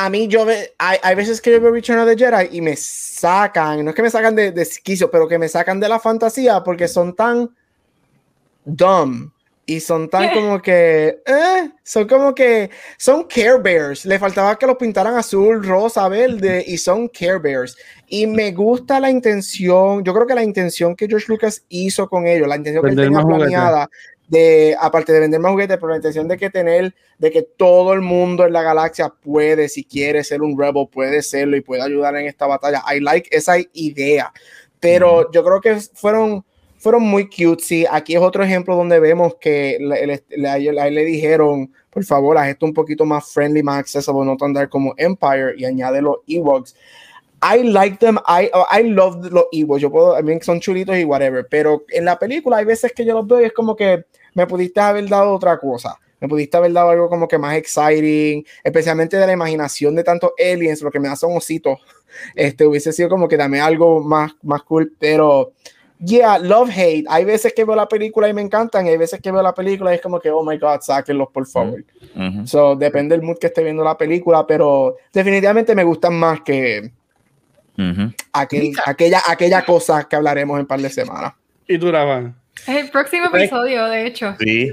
a 0.00 0.08
mí 0.10 0.28
yo 0.28 0.44
ve, 0.44 0.74
hay, 0.78 0.96
hay, 1.02 1.16
veces 1.16 1.40
que 1.40 1.50
yo 1.50 1.60
veo 1.60 1.72
Return 1.72 1.98
of 1.98 2.06
the 2.06 2.16
Jedi 2.16 2.56
y 2.56 2.60
me 2.60 2.76
sacan, 2.76 3.84
no 3.84 3.90
es 3.90 3.96
que 3.96 4.02
me 4.02 4.10
sacan 4.10 4.36
de, 4.36 4.52
de 4.52 4.62
esquizo, 4.62 5.10
pero 5.10 5.26
que 5.26 5.38
me 5.38 5.48
sacan 5.48 5.80
de 5.80 5.88
la 5.88 5.98
fantasía 5.98 6.62
porque 6.62 6.86
son 6.86 7.16
tan 7.16 7.50
dumb 8.64 9.32
y 9.66 9.80
son 9.80 10.08
tan 10.08 10.30
como 10.34 10.62
que, 10.62 11.20
eh, 11.26 11.70
son 11.82 12.06
como 12.06 12.32
que, 12.32 12.70
son 12.96 13.24
Care 13.24 13.58
Bears. 13.60 14.06
Le 14.06 14.20
faltaba 14.20 14.56
que 14.56 14.68
los 14.68 14.76
pintaran 14.76 15.16
azul, 15.16 15.66
rosa, 15.66 16.08
verde 16.08 16.64
y 16.64 16.78
son 16.78 17.08
Care 17.08 17.40
Bears. 17.40 17.76
Y 18.06 18.28
me 18.28 18.52
gusta 18.52 19.00
la 19.00 19.10
intención, 19.10 20.04
yo 20.04 20.14
creo 20.14 20.28
que 20.28 20.34
la 20.36 20.44
intención 20.44 20.94
que 20.94 21.08
George 21.08 21.26
Lucas 21.26 21.64
hizo 21.70 22.08
con 22.08 22.28
ellos, 22.28 22.46
la 22.46 22.54
intención 22.54 22.84
que 22.84 22.90
él 22.90 22.96
tenía 22.96 23.20
planeada, 23.20 23.90
de, 24.28 24.76
aparte 24.78 25.12
de 25.12 25.20
vender 25.20 25.40
más 25.40 25.52
juguetes, 25.52 25.76
pero 25.78 25.90
la 25.90 25.96
intención 25.96 26.28
de 26.28 26.36
que 26.36 26.50
tener, 26.50 26.94
de 27.18 27.30
que 27.30 27.42
todo 27.42 27.92
el 27.94 28.02
mundo 28.02 28.46
en 28.46 28.52
la 28.52 28.62
galaxia 28.62 29.08
puede, 29.08 29.68
si 29.68 29.84
quiere 29.84 30.22
ser 30.22 30.42
un 30.42 30.58
rebel, 30.58 30.86
puede 30.90 31.22
serlo 31.22 31.56
y 31.56 31.62
puede 31.62 31.82
ayudar 31.82 32.14
en 32.16 32.26
esta 32.26 32.46
batalla. 32.46 32.82
I 32.94 33.00
like 33.00 33.28
esa 33.34 33.54
idea, 33.72 34.32
pero 34.78 35.22
mm. 35.22 35.32
yo 35.32 35.44
creo 35.44 35.60
que 35.60 35.80
fueron, 35.94 36.44
fueron 36.76 37.02
muy 37.02 37.28
cutesy. 37.28 37.86
Aquí 37.90 38.14
es 38.14 38.20
otro 38.20 38.44
ejemplo 38.44 38.76
donde 38.76 39.00
vemos 39.00 39.36
que 39.40 39.78
le, 39.80 40.06
le, 40.06 40.24
le, 40.28 40.90
le 40.90 41.04
dijeron, 41.04 41.72
por 41.90 42.04
favor, 42.04 42.36
haz 42.38 42.48
esto 42.48 42.66
un 42.66 42.74
poquito 42.74 43.04
más 43.06 43.32
friendly, 43.32 43.62
más 43.62 43.80
accessible, 43.80 44.24
no 44.24 44.36
tan 44.36 44.52
dar 44.52 44.68
como 44.68 44.94
Empire 44.98 45.54
y 45.56 45.64
añade 45.64 46.02
los 46.02 46.18
Ewoks. 46.26 46.76
I 47.40 47.62
like 47.62 47.98
them, 47.98 48.18
I, 48.26 48.50
I 48.70 48.82
love 48.82 49.24
los 49.30 49.44
Ewoks, 49.52 49.80
yo 49.80 49.90
puedo, 49.90 50.18
I 50.18 50.22
mean, 50.22 50.42
son 50.42 50.60
chulitos 50.60 50.96
y 50.96 51.04
whatever, 51.04 51.46
pero 51.48 51.84
en 51.90 52.04
la 52.04 52.18
película 52.18 52.56
hay 52.56 52.64
veces 52.64 52.92
que 52.92 53.04
yo 53.04 53.14
los 53.14 53.26
veo 53.26 53.40
y 53.40 53.44
es 53.44 53.52
como 53.52 53.76
que 53.76 54.04
me 54.34 54.46
pudiste 54.46 54.80
haber 54.80 55.08
dado 55.08 55.34
otra 55.34 55.58
cosa, 55.58 55.98
me 56.20 56.28
pudiste 56.28 56.56
haber 56.56 56.72
dado 56.72 56.90
algo 56.90 57.08
como 57.08 57.28
que 57.28 57.38
más 57.38 57.56
exciting, 57.56 58.44
especialmente 58.64 59.16
de 59.16 59.26
la 59.26 59.32
imaginación 59.32 59.94
de 59.94 60.02
tantos 60.02 60.32
aliens, 60.38 60.82
lo 60.82 60.90
que 60.90 60.98
me 60.98 61.08
da 61.08 61.14
son 61.14 61.36
ositos, 61.36 61.78
este, 62.34 62.66
hubiese 62.66 62.92
sido 62.92 63.08
como 63.08 63.28
que 63.28 63.36
dame 63.36 63.60
algo 63.60 64.00
más, 64.00 64.32
más 64.42 64.62
cool, 64.64 64.92
pero 64.98 65.52
yeah, 66.00 66.38
love 66.38 66.70
hate, 66.70 67.06
hay 67.08 67.24
veces 67.24 67.52
que 67.54 67.64
veo 67.64 67.76
la 67.76 67.88
película 67.88 68.28
y 68.28 68.34
me 68.34 68.42
encantan, 68.42 68.86
y 68.86 68.90
hay 68.90 68.96
veces 68.96 69.20
que 69.20 69.30
veo 69.30 69.42
la 69.42 69.54
película 69.54 69.92
y 69.92 69.96
es 69.96 70.00
como 70.00 70.18
que, 70.18 70.30
oh 70.30 70.42
my 70.44 70.58
god, 70.58 70.80
sáquenlos 70.80 71.28
por 71.32 71.46
favor. 71.46 71.84
Uh 72.16 72.20
-huh. 72.20 72.46
So, 72.46 72.74
depende 72.74 73.16
del 73.16 73.24
mood 73.24 73.38
que 73.38 73.46
esté 73.46 73.62
viendo 73.62 73.84
la 73.84 73.96
película, 73.96 74.44
pero 74.44 74.96
definitivamente 75.12 75.74
me 75.74 75.84
gustan 75.84 76.14
más 76.18 76.40
que 76.40 76.97
Uh 77.78 77.82
-huh. 77.82 78.14
aquel, 78.32 78.72
aquella, 78.84 79.22
aquella 79.26 79.64
cosa 79.64 80.06
que 80.08 80.16
hablaremos 80.16 80.56
en 80.56 80.62
un 80.62 80.66
par 80.66 80.80
de 80.80 80.90
semanas. 80.90 81.32
¿Y 81.66 81.78
tú, 81.78 81.92
Rafa? 81.92 82.34
El 82.66 82.90
próximo 82.90 83.26
episodio, 83.32 83.86
de 83.86 84.06
hecho. 84.06 84.34
Sí, 84.40 84.72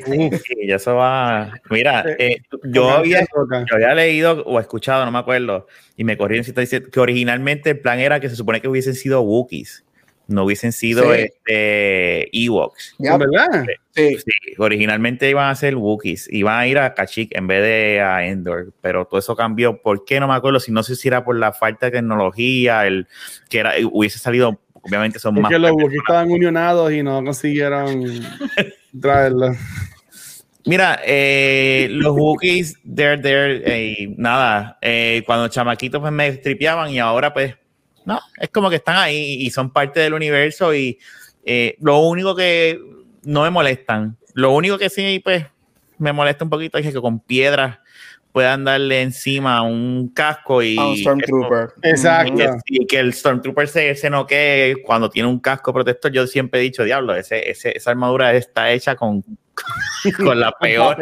ya 0.68 0.80
se 0.80 0.92
va. 0.92 1.54
Mira, 1.70 2.04
eh, 2.18 2.42
yo, 2.64 2.90
había, 2.90 3.22
yo 3.22 3.76
había 3.76 3.94
leído 3.94 4.44
o 4.44 4.60
escuchado, 4.60 5.06
no 5.06 5.12
me 5.12 5.20
acuerdo, 5.20 5.68
y 5.96 6.04
me 6.04 6.18
corrieron 6.18 6.44
si 6.44 6.52
dice 6.52 6.82
que 6.82 7.00
originalmente 7.00 7.70
el 7.70 7.80
plan 7.80 8.00
era 8.00 8.20
que 8.20 8.30
se 8.30 8.36
supone 8.36 8.60
que 8.60 8.68
hubiesen 8.68 8.96
sido 8.96 9.22
Wookiees, 9.22 9.85
no 10.28 10.46
hubiesen 10.46 10.72
sido 10.72 11.14
sí. 11.14 11.22
este, 11.22 12.30
Ewoks. 12.46 12.96
¿Ya? 12.98 13.18
¿Verdad? 13.18 13.66
Sí. 13.92 14.18
sí. 14.18 14.54
Originalmente 14.58 15.30
iban 15.30 15.50
a 15.50 15.56
ser 15.56 15.76
Wookiees, 15.76 16.28
iban 16.32 16.60
a 16.60 16.68
ir 16.68 16.78
a 16.80 16.94
Kashyyyk 16.94 17.36
en 17.36 17.48
vez 17.48 17.62
de 17.62 18.02
a 18.02 18.26
Endor, 18.26 18.74
pero 18.82 19.06
todo 19.06 19.20
eso 19.20 19.36
cambió. 19.36 19.82
¿Por 19.82 20.06
qué? 20.06 20.20
No 20.20 20.28
me 20.28 20.34
acuerdo, 20.34 20.60
si 20.60 20.72
no 20.72 20.84
sé 20.84 20.96
si 20.96 21.08
era 21.08 21.24
por 21.24 21.36
la 21.38 21.54
falta 21.54 21.88
de 21.88 21.94
tecnología, 21.94 22.86
el 22.88 23.08
que 23.50 23.60
era, 23.60 23.74
hubiese 23.92 24.20
salido 24.20 24.60
obviamente 24.74 25.20
son 25.20 25.36
es 25.38 25.42
más. 25.44 25.52
que 25.52 25.60
los 25.60 25.72
Wookiees 25.72 26.02
estaban 26.02 26.32
unionados 26.32 26.92
y 26.92 27.04
no 27.04 27.24
consiguieron 27.24 28.04
traerlo. 29.02 29.56
Mira, 30.66 31.00
eh, 31.06 31.88
los 31.92 32.16
Wookiees, 32.16 32.80
they're 32.84 33.22
there, 33.22 33.62
eh, 33.66 34.14
nada, 34.18 34.80
eh, 34.82 35.22
cuando 35.26 35.48
chamaquitos 35.48 36.02
pues 36.02 36.12
me 36.12 36.32
tripeaban 36.34 36.90
y 36.90 36.98
ahora 36.98 37.34
pues 37.34 37.56
no, 38.06 38.20
es 38.40 38.50
como 38.50 38.70
que 38.70 38.78
están 38.78 38.98
ahí 38.98 39.38
y 39.42 39.50
son 39.52 39.72
parte 39.72 40.00
del 40.00 40.14
universo 40.14 40.74
y 40.74 41.00
eh, 41.44 41.76
lo 41.82 42.00
único 42.00 42.36
que 42.36 42.80
no 43.24 43.44
me 43.44 43.50
molestan, 43.50 44.18
lo 44.34 44.52
único 44.52 44.78
que 44.78 44.90
sí, 44.90 45.20
pues, 45.24 45.46
me 45.98 46.12
molesta 46.14 46.44
un 46.44 46.50
poquito 46.50 46.78
es 46.78 46.92
que 46.94 47.00
con 47.02 47.20
piedras 47.20 47.80
puedan 48.32 48.66
darle 48.66 49.02
encima 49.02 49.62
un 49.62 50.10
casco 50.14 50.62
y... 50.62 50.78
A 50.78 50.88
un 50.88 50.98
Stormtrooper. 50.98 51.70
Exacto. 51.84 52.36
que, 52.36 52.50
y 52.66 52.86
que 52.86 53.00
el 53.00 53.14
Stormtrooper 53.14 53.68
se, 53.70 53.96
se 53.96 54.10
noquee 54.10 54.82
cuando 54.84 55.10
tiene 55.10 55.30
un 55.30 55.40
casco 55.40 55.72
protector. 55.72 56.12
Yo 56.12 56.28
siempre 56.28 56.60
he 56.60 56.64
dicho, 56.64 56.84
diablo, 56.84 57.16
ese, 57.16 57.50
ese- 57.50 57.78
esa 57.78 57.92
armadura 57.92 58.34
está 58.34 58.72
hecha 58.72 58.98
con, 58.98 59.24
con 60.18 60.38
la 60.38 60.52
peor. 60.52 60.98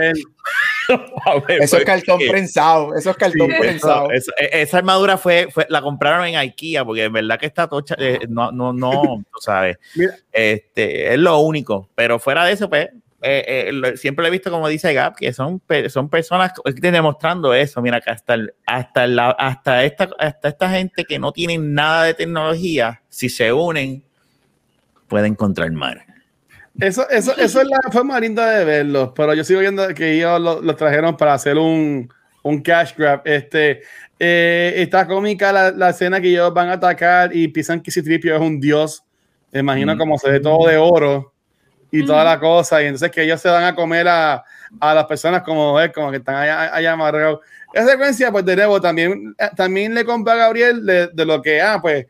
Eso 1.59 1.77
es 1.77 1.85
cartón 1.85 2.17
Porque- 2.17 2.29
prensado. 2.29 2.95
Eso 2.95 3.09
es 3.11 3.17
cartón 3.17 3.49
Sí, 3.51 3.57
prensado. 3.59 4.11
eso- 4.11 4.31
eso- 4.37 4.53
e- 4.55 4.61
esa 4.61 4.77
armadura 4.77 5.17
fue, 5.17 5.47
fue, 5.51 5.65
la 5.69 5.81
compraron 5.81 6.25
en 6.27 6.35
IKEA, 6.35 6.83
porque 6.85 7.03
en 7.05 7.13
verdad 7.13 7.39
que 7.39 7.45
está 7.45 7.67
tocha, 7.67 7.95
eh, 7.97 8.19
no, 8.29 8.51
no, 8.51 8.73
no, 8.73 9.23
tú 9.33 9.39
sabes. 9.41 9.77
Mira. 9.95 10.15
Este, 10.31 11.13
es 11.13 11.19
lo 11.19 11.39
único. 11.39 11.89
Pero 11.95 12.19
fuera 12.19 12.45
de 12.45 12.53
eso, 12.53 12.69
pues, 12.69 12.89
eh, 13.25 13.71
eh, 13.71 13.97
siempre 13.97 14.23
lo 14.23 14.27
he 14.27 14.31
visto 14.31 14.51
como 14.51 14.67
dice 14.67 14.93
Gap, 14.93 15.15
que 15.15 15.31
son, 15.31 15.61
son 15.87 16.09
personas 16.09 16.51
que 16.53 16.69
están 16.71 16.91
demostrando 16.91 17.53
eso. 17.53 17.81
Mira, 17.81 18.01
que 18.01 18.09
hasta, 18.11 18.33
el- 18.33 18.53
hasta, 18.65 19.07
la, 19.07 19.29
hasta, 19.31 19.83
esta, 19.85 20.09
hasta 20.19 20.49
esta 20.49 20.69
gente 20.71 21.05
que 21.05 21.19
no 21.19 21.31
tienen 21.31 21.73
nada 21.73 22.03
de 22.03 22.13
tecnología, 22.15 23.01
si 23.09 23.29
se 23.29 23.53
unen, 23.53 24.03
pueden 25.07 25.33
encontrar 25.33 25.71
mar. 25.71 26.05
Eso, 26.79 27.07
eso, 27.09 27.37
eso 27.37 27.61
es 27.61 27.67
la 27.67 27.91
forma 27.91 28.19
linda 28.19 28.49
de 28.49 28.65
verlos, 28.65 29.11
pero 29.15 29.33
yo 29.35 29.43
sigo 29.43 29.59
viendo 29.59 29.87
que 29.89 30.13
ellos 30.13 30.41
lo, 30.41 30.61
lo 30.61 30.75
trajeron 30.75 31.15
para 31.15 31.35
hacer 31.35 31.57
un, 31.57 32.11
un 32.41 32.61
cash 32.61 32.93
grab. 32.97 33.21
Este, 33.25 33.81
eh, 34.19 34.73
está 34.77 35.05
cómica 35.05 35.51
la, 35.51 35.69
la 35.71 35.89
escena 35.91 36.19
que 36.19 36.29
ellos 36.29 36.51
van 36.53 36.69
a 36.69 36.73
atacar 36.73 37.35
y 37.35 37.47
piensan 37.49 37.81
que 37.81 37.91
Citripio 37.91 38.33
es 38.35 38.41
un 38.41 38.59
dios. 38.59 39.03
Me 39.51 39.59
imagino 39.59 39.93
Mm. 39.95 39.97
como 39.99 40.17
se 40.17 40.31
ve 40.31 40.39
todo 40.39 40.67
de 40.67 40.77
oro 40.77 41.31
y 41.91 42.03
toda 42.03 42.23
la 42.23 42.39
cosa, 42.39 42.81
y 42.81 42.87
entonces 42.87 43.11
que 43.11 43.21
ellos 43.21 43.39
se 43.39 43.49
van 43.49 43.65
a 43.65 43.75
comer 43.75 44.07
a, 44.07 44.43
a 44.79 44.93
las 44.95 45.05
personas 45.05 45.43
como, 45.43 45.79
eh, 45.79 45.91
como 45.91 46.09
que 46.09 46.17
están 46.17 46.33
allá, 46.35 46.73
allá 46.75 46.93
amarrados. 46.93 47.41
Esa 47.71 47.91
secuencia, 47.91 48.31
pues 48.31 48.43
de 48.45 48.55
nuevo, 48.55 48.81
también, 48.81 49.35
eh, 49.37 49.49
también 49.55 49.93
le 49.93 50.03
compré 50.03 50.33
a 50.33 50.37
Gabriel 50.37 50.83
de, 50.83 51.07
de 51.09 51.25
lo 51.25 51.39
que, 51.39 51.61
ah, 51.61 51.77
pues, 51.79 52.07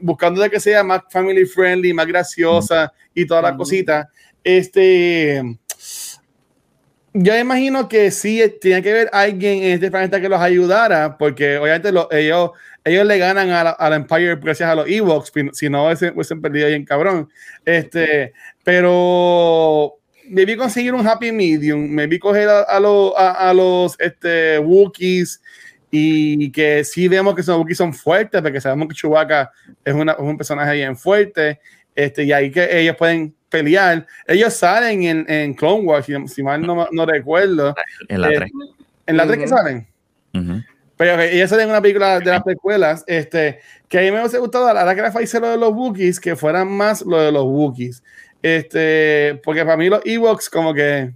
buscando 0.00 0.40
de 0.42 0.50
que 0.50 0.60
sea 0.60 0.82
más 0.82 1.02
family 1.10 1.44
friendly, 1.44 1.92
más 1.92 2.06
graciosa 2.06 2.92
y 3.14 3.26
toda 3.26 3.42
la 3.42 3.48
Ujú. 3.50 3.58
cosita. 3.58 4.08
Este, 4.42 5.42
yo 7.12 7.38
imagino 7.38 7.88
que 7.88 8.10
sí 8.10 8.42
tiene 8.60 8.82
que 8.82 8.90
haber 8.90 9.10
alguien 9.12 9.62
en 9.62 9.72
este 9.72 9.90
planeta 9.90 10.20
que 10.20 10.28
los 10.28 10.40
ayudara, 10.40 11.16
porque 11.16 11.58
obviamente 11.58 11.92
lo- 11.92 12.10
ellos, 12.10 12.50
ellos 12.84 13.06
le 13.06 13.18
ganan 13.18 13.50
a 13.50 13.64
la- 13.64 13.70
al 13.70 13.92
Empire 13.92 14.36
gracias 14.36 14.68
a 14.68 14.74
los 14.74 14.88
Ewoks, 14.88 15.32
si 15.52 15.68
no 15.70 15.86
hubiesen, 15.86 16.42
perdido 16.42 16.68
bien 16.68 16.84
cabrón. 16.84 17.28
Este, 17.64 18.32
pero 18.64 19.94
me 20.28 20.44
vi 20.44 20.56
conseguir 20.56 20.92
un 20.94 21.06
happy 21.06 21.30
medium, 21.30 21.88
me 21.88 22.06
vi 22.06 22.18
coger 22.18 22.48
a, 22.48 22.62
a 22.62 22.80
los- 22.80 23.12
a- 23.16 23.48
a 23.50 23.54
los 23.54 23.94
este, 24.00 24.58
Wookiees 24.58 25.40
y 25.96 26.50
que 26.52 26.82
sí 26.84 27.08
vemos 27.08 27.34
que 27.34 27.40
esos 27.42 27.56
Wookiees 27.56 27.78
son 27.78 27.92
fuertes, 27.94 28.42
porque 28.42 28.60
sabemos 28.60 28.88
que 28.88 28.94
Chewbacca 28.94 29.50
es, 29.84 29.94
una- 29.94 30.12
es 30.12 30.18
un 30.18 30.36
personaje 30.36 30.72
bien 30.74 30.96
fuerte, 30.96 31.60
este, 31.94 32.24
y 32.24 32.32
ahí 32.32 32.50
que 32.50 32.80
ellos 32.80 32.96
pueden 32.96 33.34
pelear. 33.48 34.06
Ellos 34.26 34.52
salen 34.54 35.02
en, 35.04 35.24
en 35.30 35.54
Clone 35.54 35.84
Wars, 35.84 36.06
si, 36.06 36.14
si 36.28 36.42
mal 36.42 36.60
no, 36.62 36.88
no 36.90 37.06
recuerdo. 37.06 37.74
En 38.08 38.20
la 38.20 38.28
Eh, 38.30 38.36
3. 38.38 38.50
En 39.06 39.16
la 39.16 39.26
3 39.26 39.38
que 39.38 39.48
salen. 39.48 39.86
Pero 40.96 41.16
que 41.16 41.34
ellos 41.36 41.50
salen 41.50 41.64
en 41.64 41.70
una 41.70 41.80
película 41.82 42.18
de 42.18 42.24
las 42.26 42.42
precuelas, 42.42 43.04
este, 43.06 43.60
que 43.88 43.98
a 43.98 44.02
mí 44.02 44.10
me 44.10 44.20
hubiese 44.20 44.38
gustado, 44.38 44.66
a 44.68 44.72
la 44.74 44.94
que 44.94 45.00
era 45.00 45.22
hice 45.22 45.38
lo 45.40 45.50
de 45.50 45.56
los 45.56 45.72
Wookiees, 45.72 46.18
que 46.20 46.34
fueran 46.36 46.68
más 46.70 47.02
lo 47.02 47.20
de 47.20 47.30
los 47.30 47.44
Wookiees. 47.44 48.02
Este, 48.42 49.40
porque 49.44 49.64
para 49.64 49.76
mí 49.76 49.88
los 49.88 50.00
Ewoks 50.04 50.50
como 50.50 50.74
que 50.74 51.12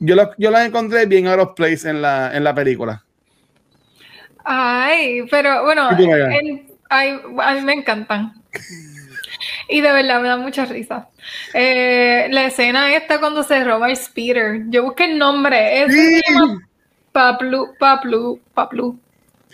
yo 0.00 0.16
los, 0.16 0.28
yo 0.36 0.50
los 0.50 0.60
encontré 0.60 1.06
bien 1.06 1.26
out 1.28 1.38
of 1.40 1.54
place 1.54 1.88
en 1.88 2.02
la, 2.02 2.34
en 2.36 2.42
la 2.42 2.54
película. 2.54 3.04
Ay, 4.44 5.22
pero 5.30 5.64
bueno, 5.64 5.88
ay, 6.88 7.20
a 7.42 7.54
mí 7.54 7.60
me 7.62 7.72
encantan. 7.74 8.34
Y 9.68 9.80
de 9.80 9.92
verdad 9.92 10.20
me 10.20 10.28
da 10.28 10.36
mucha 10.36 10.64
risa. 10.64 11.08
Eh, 11.54 12.26
la 12.30 12.46
escena 12.46 12.92
esta 12.94 13.20
cuando 13.20 13.42
se 13.42 13.62
roba 13.64 13.88
el 13.88 13.96
speeder. 13.96 14.62
Yo 14.68 14.82
busqué 14.82 15.04
el 15.04 15.18
nombre. 15.18 15.82
Ese 15.82 15.92
Sí. 15.92 16.20
se 16.20 16.32
llama 16.32 16.60
Paplu, 17.12 17.74
Paplu, 17.78 18.40
Paplu. 18.54 18.98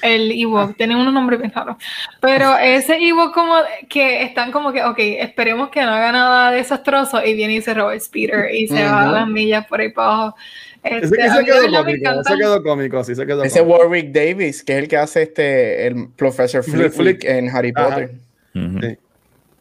El 0.02 0.30
Ewok. 0.32 0.76
Tienen 0.76 0.98
unos 0.98 1.12
nombres 1.12 1.38
bien 1.40 1.52
raros. 1.52 1.76
Pero 2.20 2.56
ese 2.58 2.96
Ewok 2.96 3.32
como 3.32 3.54
que 3.88 4.22
están 4.22 4.52
como 4.52 4.72
que, 4.72 4.84
ok, 4.84 4.98
esperemos 4.98 5.68
que 5.70 5.82
no 5.82 5.90
haga 5.92 6.12
nada 6.12 6.50
desastroso. 6.50 7.24
Y 7.24 7.34
viene 7.34 7.54
y 7.54 7.62
se 7.62 7.74
roba 7.74 7.94
el 7.94 8.00
speeder 8.00 8.54
y 8.54 8.68
se 8.68 8.84
va 8.84 9.04
a 9.04 9.06
las 9.12 9.28
millas 9.28 9.66
por 9.66 9.80
ahí 9.80 9.90
para 9.90 10.08
abajo. 10.08 10.36
Ese, 10.86 11.04
Este, 11.06 11.26
ese 11.26 11.44
quedó 11.44 11.70
cómico, 11.82 12.10
ese 12.20 12.36
quedó 12.38 12.62
cómico, 12.62 13.04
sí, 13.04 13.14
se 13.14 13.26
quedó 13.26 13.42
Ese 13.44 13.60
cómico. 13.60 13.78
Warwick 13.78 14.12
Davis, 14.12 14.62
que 14.62 14.72
es 14.74 14.78
el 14.80 14.88
que 14.88 14.96
hace 14.96 15.22
este 15.22 15.86
el 15.86 16.08
Professor 16.16 16.62
Flick. 16.62 16.92
Flitwick 16.92 17.24
en 17.24 17.48
Harry 17.50 17.72
Ajá. 17.74 17.88
Potter. 17.88 18.10
Sí. 18.54 18.98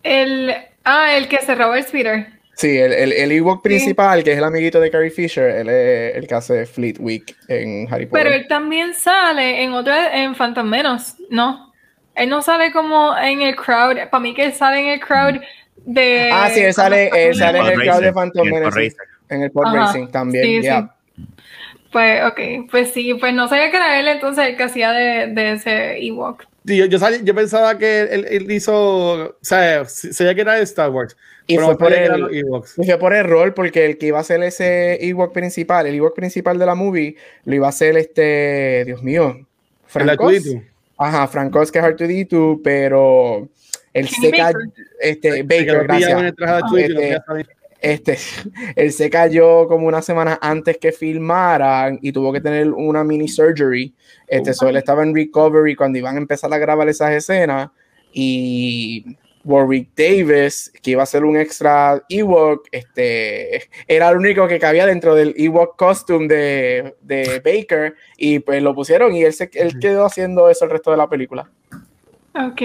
El, 0.04 0.54
ah, 0.84 1.16
el 1.18 1.28
que 1.28 1.38
se 1.40 1.56
robó 1.56 1.76
el 1.76 1.84
speeder. 1.84 2.28
Sí, 2.58 2.78
el, 2.78 2.94
el, 2.94 3.12
el 3.12 3.32
Ewok 3.34 3.62
principal, 3.62 4.24
que 4.24 4.32
es 4.32 4.38
el 4.38 4.44
amiguito 4.46 4.80
de 4.80 4.90
Carrie 4.90 5.10
Fisher, 5.10 5.50
él 5.50 5.68
es 5.70 6.16
el 6.16 6.26
que 6.28 6.36
hace 6.36 6.66
Fleetwick 6.66 7.36
en 7.50 7.86
Harry 7.92 8.06
Potter. 8.06 8.24
Pero 8.24 8.36
él 8.36 8.48
también 8.48 8.94
sale 8.94 9.62
en 9.62 9.74
otra, 9.74 10.16
en 10.24 10.34
Phantom 10.36 10.66
Menace, 10.70 11.16
¿no? 11.30 11.74
Él 12.16 12.30
no 12.30 12.42
sale 12.42 12.72
como 12.72 13.18
en 13.18 13.42
el 13.42 13.56
crowd. 13.58 13.98
Para 14.10 14.22
mí 14.22 14.34
que 14.34 14.46
él 14.46 14.54
sale 14.54 14.80
en 14.80 14.88
el 14.88 15.00
crowd 15.02 15.42
de. 15.86 16.30
ah, 16.32 16.50
sí, 16.54 16.62
él 16.62 16.74
sale, 16.74 17.10
él 17.14 17.36
sale 17.36 17.60
en 17.60 17.66
el 17.66 17.82
crowd 17.82 18.02
de 18.02 18.14
Phantom 18.14 18.48
en 18.48 18.54
el 18.54 18.62
Pod 18.64 18.72
Menace, 18.72 18.80
Racer. 18.80 19.08
en 19.30 19.42
el 19.42 19.52
Pod 19.52 19.66
Ajá, 19.66 19.76
Racing 19.76 20.08
también. 20.08 20.46
sí, 20.46 20.62
yeah. 20.62 20.82
sí. 20.82 20.88
Pues, 21.92 22.24
ok, 22.26 22.70
pues 22.70 22.92
sí, 22.92 23.14
pues 23.14 23.34
no 23.34 23.48
sabía 23.48 23.72
que 23.72 23.78
era 23.78 24.00
él 24.00 24.08
entonces 24.08 24.48
el 24.48 24.58
que 24.58 24.64
hacía 24.64 24.92
de, 24.92 25.28
de 25.28 25.54
ese 25.54 25.98
Ewok. 26.06 26.44
Sí, 26.66 26.78
yo, 26.78 26.86
yo, 26.86 27.00
sabía- 27.00 27.22
yo 27.24 27.34
pensaba 27.36 27.78
que 27.78 28.02
él, 28.02 28.26
él 28.30 28.52
hizo, 28.52 28.74
o 29.30 29.36
sea, 29.42 29.86
sabía 29.86 30.34
que 30.36 30.42
era 30.42 30.56
de 30.56 30.64
Star 30.64 30.90
Wars. 30.90 31.16
Y 31.48 31.56
pero 31.56 31.68
fue 31.68 31.78
por 31.78 31.94
el-. 31.94 32.36
Y 32.78 32.86
fue 32.86 32.98
por 32.98 33.14
error, 33.14 33.54
porque 33.54 33.86
el 33.86 33.98
que 34.00 34.08
iba 34.08 34.20
a 34.20 34.24
ser 34.24 34.42
ese 34.44 34.98
Ewok 35.06 35.32
principal, 35.32 35.86
el 35.86 35.96
Ewok 35.96 36.16
principal 36.16 36.58
de 36.58 36.66
la 36.66 36.74
movie, 36.76 37.16
lo 37.46 37.56
iba 37.56 37.68
a 37.68 37.72
ser 37.72 37.96
este, 37.98 38.84
Dios 38.86 39.04
mío. 39.04 39.46
Artudito. 39.94 40.62
Ajá, 40.98 41.28
Francos 41.28 41.72
que 41.72 41.80
es 41.80 41.86
R2D2, 41.86 42.62
pero 42.64 43.48
el 43.94 44.08
seca, 44.10 44.46
Baker. 44.46 44.62
este, 45.02 45.44
Baker, 45.44 45.84
gracias. 45.84 46.34
Este. 46.76 47.18
Este, 47.86 48.18
él 48.76 48.92
se 48.92 49.12
cayó 49.12 49.68
como 49.68 49.86
una 49.86 50.02
semana 50.02 50.40
antes 50.42 50.80
que 50.80 50.92
filmaran 50.92 52.00
y 52.02 52.12
tuvo 52.12 52.34
que 52.34 52.42
tener 52.42 52.72
una 52.72 53.04
mini 53.04 53.28
surgery. 53.28 53.94
Este, 54.28 54.56
so 54.56 54.68
él 54.68 54.78
estaba 54.78 55.04
en 55.04 55.14
recovery 55.14 55.76
cuando 55.76 56.00
iban 56.00 56.16
a 56.16 56.18
empezar 56.18 56.52
a 56.52 56.58
grabar 56.58 56.90
esas 56.90 57.12
escenas 57.12 57.70
y 58.12 59.06
Warwick 59.44 59.90
Davis, 59.96 60.74
que 60.82 60.92
iba 60.92 61.04
a 61.04 61.06
ser 61.06 61.24
un 61.24 61.38
extra 61.38 62.02
Ewok, 62.10 62.68
este, 62.72 63.70
era 63.88 64.10
el 64.10 64.18
único 64.18 64.48
que 64.48 64.58
cabía 64.58 64.88
dentro 64.88 65.14
del 65.14 65.36
Ewok 65.38 65.76
costume 65.76 66.28
de, 66.28 66.96
de 67.02 67.40
Baker 67.46 67.94
y 68.18 68.40
pues 68.40 68.64
lo 68.64 68.74
pusieron 68.74 69.16
y 69.16 69.22
él, 69.22 69.34
se, 69.34 69.52
él 69.54 69.78
quedó 69.80 70.06
haciendo 70.06 70.50
eso 70.50 70.66
el 70.66 70.72
resto 70.72 70.90
de 70.90 70.98
la 70.98 71.08
película. 71.08 71.48
Ok, 72.34 72.62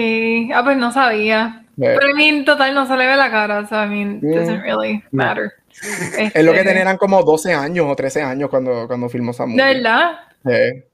ah, 0.55 0.61
pues 0.63 0.77
no 0.77 0.91
sabía. 0.91 1.63
Pero 1.85 2.11
a 2.13 2.15
mí 2.15 2.27
en 2.29 2.45
total 2.45 2.73
no 2.73 2.85
se 2.87 2.95
le 2.97 3.05
ve 3.07 3.15
la 3.15 3.29
cara, 3.31 3.67
so 3.67 3.75
I 3.83 3.87
mean, 3.87 4.19
Mm. 4.21 4.33
doesn't 4.35 4.61
really 4.61 5.03
matter. 5.11 5.51
es 6.17 6.43
lo 6.43 6.51
que 6.51 6.59
Este, 6.59 6.73
tenían 6.73 6.97
como 6.97 7.23
12 7.23 7.53
años 7.53 7.85
o 7.89 7.95
13 7.95 8.21
años 8.21 8.49
cuando, 8.49 8.87
cuando 8.87 9.09
filmó 9.09 9.31
esa 9.31 9.43
¿De 9.43 9.49
movie. 9.49 9.63
verdad? 9.75 10.11
Eh, 10.49 10.85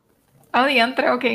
Ah, 0.53 0.65
diantre, 0.65 1.09
ok. 1.11 1.25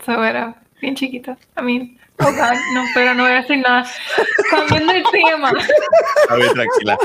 Eso 0.00 0.24
era 0.24 0.54
bien 0.80 0.94
chiquita. 0.94 1.36
I 1.58 1.62
mean, 1.62 1.98
oh 2.20 2.24
God, 2.26 2.56
no, 2.74 2.82
pero 2.94 3.14
no 3.14 3.22
voy 3.24 3.32
a 3.32 3.36
decir 3.36 3.58
nada. 3.58 3.84
Cambiando 4.50 4.92
el 4.92 5.02
tema. 5.10 5.50
A 6.28 6.34
ver, 6.36 6.52
tranquila. 6.52 6.98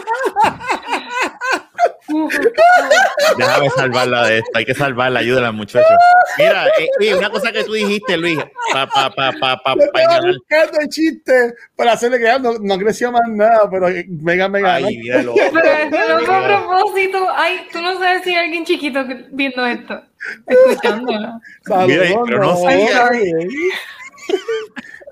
Déjame 3.38 3.70
salvarla 3.72 4.28
de 4.28 4.38
esto. 4.40 4.52
Hay 4.54 4.66
que 4.66 4.74
salvarla. 4.74 5.20
Ayúdala, 5.20 5.52
muchacho. 5.52 5.86
Mira, 6.38 6.68
eh, 6.80 6.88
oye, 7.00 7.16
una 7.16 7.30
cosa 7.30 7.52
que 7.52 7.64
tú 7.64 7.74
dijiste, 7.74 8.18
Luis, 8.18 8.40
pa, 8.72 8.88
pa, 8.88 9.10
pa, 9.10 9.32
pa, 9.34 9.58
pa, 9.64 9.76
pa 9.76 9.76
buscando 9.76 10.80
el 10.80 10.90
chiste 10.90 11.54
para 11.76 11.94
hacerle 11.94 12.20
que 12.20 12.40
no, 12.40 12.54
no 12.60 12.78
creció 12.78 13.12
más 13.12 13.28
nada, 13.28 13.70
pero 13.70 13.88
mega, 14.22 14.48
mega. 14.48 14.76
Ay, 14.76 14.98
míralo. 14.98 15.34
Pero 15.36 15.74
eso 15.74 16.20
no 16.20 16.26
fue 16.26 16.36
a 16.36 16.48
propósito. 16.48 17.28
Ay, 17.36 17.68
tú 17.72 17.82
no 17.82 17.98
sabes 18.00 18.24
si 18.24 18.30
hay 18.32 18.46
alguien 18.46 18.66
chiquito 18.66 19.06
viendo 19.32 19.66
esto, 19.66 20.02
escuchándolo. 20.46 21.40
Mira, 21.88 22.04
pero 22.26 22.40
no 22.40 22.56
sabía. 22.58 23.10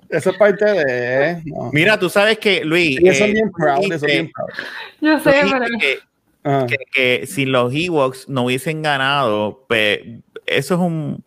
Eso 0.09 0.29
es 0.29 0.37
parte 0.37 0.65
de. 0.65 1.41
No. 1.45 1.71
Mira, 1.73 1.99
tú 1.99 2.09
sabes 2.09 2.37
que, 2.37 2.63
Luis. 2.63 2.99
Ellos 2.99 3.17
son 3.17 3.29
eh, 3.29 3.33
bien 3.33 3.51
proud, 3.51 4.01
bien. 4.05 4.31
Yo 5.01 5.19
sé, 5.19 5.41
pero. 5.43 5.65
que, 5.79 5.99
Ajá. 6.45 6.67
que, 6.67 6.77
que 6.93 7.27
si 7.27 7.45
los 7.45 7.73
Ewoks 7.73 8.29
no 8.29 8.43
hubiesen 8.43 8.83
ganado, 8.83 9.65
pues 9.67 9.99
eso 10.45 10.75
es 10.75 10.79
un. 10.79 11.23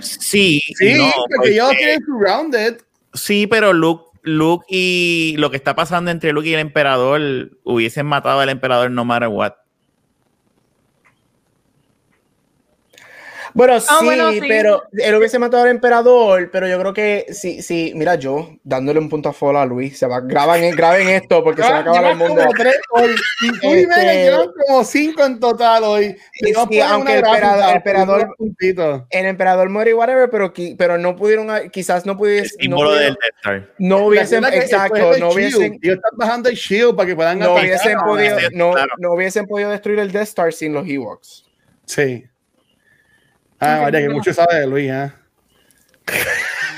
Sí, 0.00 0.60
Sí, 0.78 0.94
no, 0.94 1.10
porque 1.36 1.52
ellos 1.52 1.70
surrounded. 2.06 2.78
Sí, 3.12 3.46
pero 3.46 3.72
Luke, 3.72 4.04
Luke 4.22 4.64
y 4.68 5.34
lo 5.38 5.50
que 5.50 5.58
está 5.58 5.74
pasando 5.74 6.10
entre 6.10 6.32
Luke 6.32 6.48
y 6.48 6.54
el 6.54 6.60
emperador 6.60 7.50
hubiesen 7.64 8.06
matado 8.06 8.40
al 8.40 8.48
emperador 8.48 8.90
no 8.90 9.04
matter 9.04 9.28
what. 9.28 9.52
Bueno, 13.54 13.80
sí, 13.80 14.40
pero 14.48 14.82
él 14.92 15.14
hubiese 15.14 15.38
matado 15.38 15.62
al 15.62 15.70
emperador, 15.70 16.50
pero 16.50 16.66
yo 16.66 16.76
creo 16.80 16.92
que 16.92 17.26
sí, 17.30 17.62
sí, 17.62 17.92
mira 17.94 18.16
yo, 18.16 18.50
dándole 18.64 18.98
un 18.98 19.08
punto 19.08 19.28
a 19.28 19.32
fola 19.32 19.62
a 19.62 19.66
Luis, 19.66 19.96
se 19.96 20.06
va, 20.06 20.20
graben, 20.20 20.74
graben 20.74 21.08
esto 21.08 21.42
porque 21.44 21.62
se 21.62 21.70
va 21.70 21.76
a 21.76 21.80
acabar 21.80 22.04
el 22.10 22.16
mundo. 22.16 22.42
Como 22.42 22.50
tres 22.50 22.76
hoy, 22.90 23.14
y 23.42 23.60
tú 23.60 23.68
y 23.68 23.78
este, 23.78 24.24
llevan 24.24 24.48
como 24.66 24.84
cinco 24.84 25.24
en 25.24 25.38
total 25.38 25.84
hoy. 25.84 26.16
Y 26.40 26.50
no 26.50 26.66
sí, 26.66 26.80
aunque 26.80 27.12
el 27.12 27.18
emperador, 27.24 27.70
el 27.70 27.76
emperador, 27.76 28.36
el 29.10 29.26
emperador 29.26 29.70
muere 29.70 29.94
whatever, 29.94 30.28
pero, 30.28 30.52
pero 30.76 30.98
no 30.98 31.14
pudieron, 31.14 31.70
quizás 31.70 32.04
no 32.04 32.16
pudiesen. 32.16 32.56
El 32.58 32.62
símbolo 32.64 32.90
no, 32.90 32.96
del 32.96 33.14
Death 33.14 33.34
Star. 33.36 33.74
No 33.78 34.06
hubiesen, 34.06 34.44
exacto, 34.46 35.16
no 35.18 35.30
hubiesen. 35.30 35.78
Ellos 35.80 35.96
están 35.96 36.16
bajando 36.16 36.48
el 36.48 36.56
shield 36.56 36.96
para 36.96 37.06
que 37.06 37.14
puedan 37.14 37.38
no 37.38 37.54
hubiesen 37.54 37.98
podido, 38.00 38.36
no, 38.52 38.74
no 38.98 39.12
hubiesen 39.12 39.46
podido 39.46 39.70
destruir 39.70 40.00
el 40.00 40.10
Death 40.10 40.24
Star 40.24 40.52
sin 40.52 40.72
los 40.72 40.88
Ewoks. 40.88 41.44
Sí. 41.86 42.24
Ah, 43.64 43.80
vaya, 43.80 44.00
que 44.00 44.08
mucho 44.08 44.32
sabe 44.32 44.60
de 44.60 44.66
Luis, 44.66 44.90
¿eh? 44.90 45.12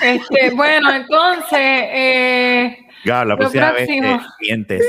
Este, 0.03 0.51
bueno, 0.55 0.95
entonces. 0.95 1.59
Eh, 1.59 2.79
la 3.05 3.37
próxima 3.37 3.73
vez 3.73 3.89
mientes, 4.41 4.83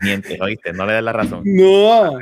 mientes, 0.00 0.40
oíste, 0.40 0.72
no 0.72 0.86
le 0.86 0.94
das 0.94 1.02
la 1.02 1.12
razón. 1.12 1.42
No. 1.44 2.18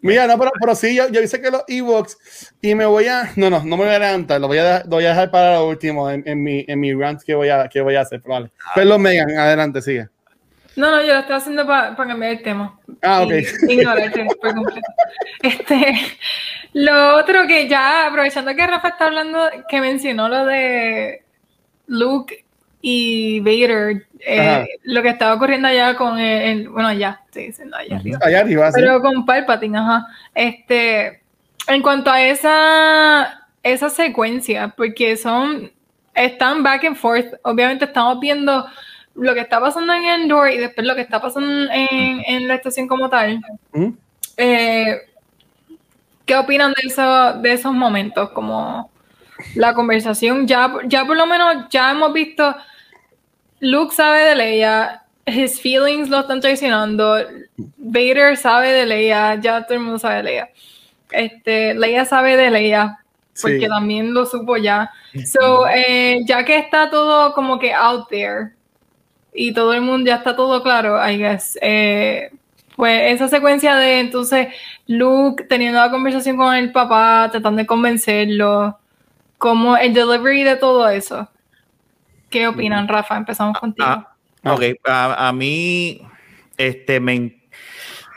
Mira, 0.00 0.26
no, 0.26 0.38
pero, 0.38 0.50
pero 0.60 0.74
sí, 0.74 0.94
yo, 0.94 1.08
yo 1.08 1.22
hice 1.22 1.40
que 1.40 1.50
los 1.50 1.64
Evox 1.66 2.52
y 2.60 2.74
me 2.74 2.84
voy 2.84 3.06
a. 3.06 3.30
No, 3.36 3.48
no, 3.48 3.64
no 3.64 3.76
me 3.76 3.84
voy 3.84 3.94
a 3.94 3.96
adelantar, 3.96 4.38
lo 4.38 4.48
voy 4.48 4.58
a, 4.58 4.80
lo 4.84 4.90
voy 4.90 5.06
a 5.06 5.10
dejar 5.10 5.30
para 5.30 5.54
lo 5.54 5.66
último 5.66 6.10
en, 6.10 6.22
en, 6.26 6.42
mi, 6.42 6.62
en 6.68 6.78
mi 6.78 6.92
rant 6.92 7.22
que 7.22 7.34
voy 7.34 7.48
a, 7.48 7.68
que 7.68 7.80
voy 7.80 7.94
a 7.94 8.02
hacer. 8.02 8.20
Vale. 8.20 8.50
Pero 8.74 8.86
los 8.86 8.98
Megan, 8.98 9.30
adelante, 9.30 9.80
sigue. 9.80 10.08
No, 10.76 10.90
no, 10.90 11.00
yo 11.02 11.14
lo 11.14 11.20
estoy 11.20 11.36
haciendo 11.36 11.66
para 11.66 11.94
cambiar 11.94 12.32
el 12.32 12.42
tema. 12.42 12.78
Ah, 13.02 13.22
ok. 13.22 13.32
Ignorarte 13.68 14.26
por 14.40 14.54
completo. 14.54 14.92
Este, 15.42 15.94
lo 16.72 17.16
otro 17.16 17.46
que 17.46 17.68
ya, 17.68 18.06
aprovechando 18.06 18.54
que 18.54 18.66
Rafa 18.66 18.88
está 18.88 19.06
hablando, 19.06 19.48
que 19.68 19.80
mencionó 19.80 20.28
lo 20.28 20.44
de 20.46 21.22
Luke 21.86 22.44
y 22.80 23.40
Vader, 23.40 24.06
eh, 24.20 24.66
lo 24.82 25.02
que 25.02 25.10
estaba 25.10 25.34
ocurriendo 25.34 25.68
allá 25.68 25.94
con 25.96 26.18
el, 26.18 26.68
bueno, 26.68 26.88
allá, 26.88 27.20
estoy 27.26 27.46
diciendo 27.46 27.76
allá 27.76 27.96
arriba. 27.96 28.18
Allá 28.22 28.40
arriba, 28.40 28.70
Pero 28.74 29.00
con 29.00 29.24
Palpatine, 29.24 29.78
ajá. 29.78 30.06
Este, 30.34 31.22
en 31.68 31.82
cuanto 31.82 32.10
a 32.10 32.22
esa, 32.22 33.48
esa 33.62 33.88
secuencia, 33.88 34.74
porque 34.76 35.16
son, 35.16 35.70
están 36.14 36.62
back 36.62 36.84
and 36.84 36.96
forth, 36.96 37.34
obviamente 37.42 37.84
estamos 37.84 38.20
viendo 38.20 38.66
lo 39.14 39.34
que 39.34 39.40
está 39.40 39.60
pasando 39.60 39.92
en 39.92 40.04
Endor 40.04 40.50
y 40.50 40.58
después 40.58 40.86
lo 40.86 40.94
que 40.94 41.02
está 41.02 41.20
pasando 41.20 41.70
en, 41.72 42.22
en 42.26 42.48
la 42.48 42.54
estación 42.54 42.88
como 42.88 43.08
tal. 43.08 43.40
Eh, 44.36 44.98
¿Qué 46.26 46.36
opinan 46.36 46.72
de, 46.72 46.88
eso, 46.88 47.34
de 47.34 47.52
esos 47.52 47.72
momentos? 47.72 48.30
Como 48.30 48.90
la 49.54 49.74
conversación, 49.74 50.46
ya, 50.46 50.72
ya 50.86 51.04
por 51.04 51.16
lo 51.16 51.26
menos 51.26 51.66
ya 51.70 51.90
hemos 51.90 52.12
visto, 52.12 52.54
Luke 53.60 53.94
sabe 53.94 54.22
de 54.22 54.34
Leia, 54.34 55.02
his 55.26 55.60
feelings 55.60 56.08
lo 56.08 56.20
están 56.20 56.40
traicionando, 56.40 57.18
Vader 57.76 58.36
sabe 58.36 58.72
de 58.72 58.86
Leia, 58.86 59.34
ya 59.36 59.64
todo 59.64 59.74
el 59.74 59.84
mundo 59.84 59.98
sabe 59.98 60.16
de 60.16 60.22
Leia. 60.22 60.50
Este, 61.10 61.74
Leia 61.74 62.04
sabe 62.04 62.36
de 62.36 62.50
Leia, 62.50 62.98
porque 63.40 63.68
también 63.68 64.14
lo 64.14 64.24
supo 64.24 64.56
ya. 64.56 64.90
So, 65.26 65.66
eh, 65.68 66.20
ya 66.24 66.44
que 66.44 66.56
está 66.56 66.90
todo 66.90 67.32
como 67.34 67.58
que 67.58 67.72
out 67.72 68.08
there, 68.08 68.52
y 69.34 69.52
todo 69.52 69.74
el 69.74 69.82
mundo 69.82 70.06
ya 70.06 70.16
está 70.16 70.36
todo 70.36 70.62
claro, 70.62 70.96
I 71.04 71.18
guess. 71.18 71.58
Eh, 71.60 72.30
pues 72.76 73.12
esa 73.12 73.28
secuencia 73.28 73.76
de 73.76 74.00
entonces 74.00 74.48
Luke 74.86 75.44
teniendo 75.44 75.80
la 75.80 75.90
conversación 75.90 76.36
con 76.36 76.54
el 76.54 76.72
papá, 76.72 77.28
tratando 77.30 77.58
de 77.58 77.66
convencerlo, 77.66 78.78
como 79.38 79.76
el 79.76 79.92
delivery 79.92 80.44
de 80.44 80.56
todo 80.56 80.88
eso. 80.88 81.28
¿Qué 82.30 82.48
opinan, 82.48 82.88
Rafa? 82.88 83.16
Empezamos 83.16 83.58
contigo. 83.58 83.86
Ah, 83.86 84.16
ok, 84.44 84.62
a, 84.84 85.28
a, 85.28 85.32
mí 85.32 86.00
este, 86.56 86.98
me, 86.98 87.36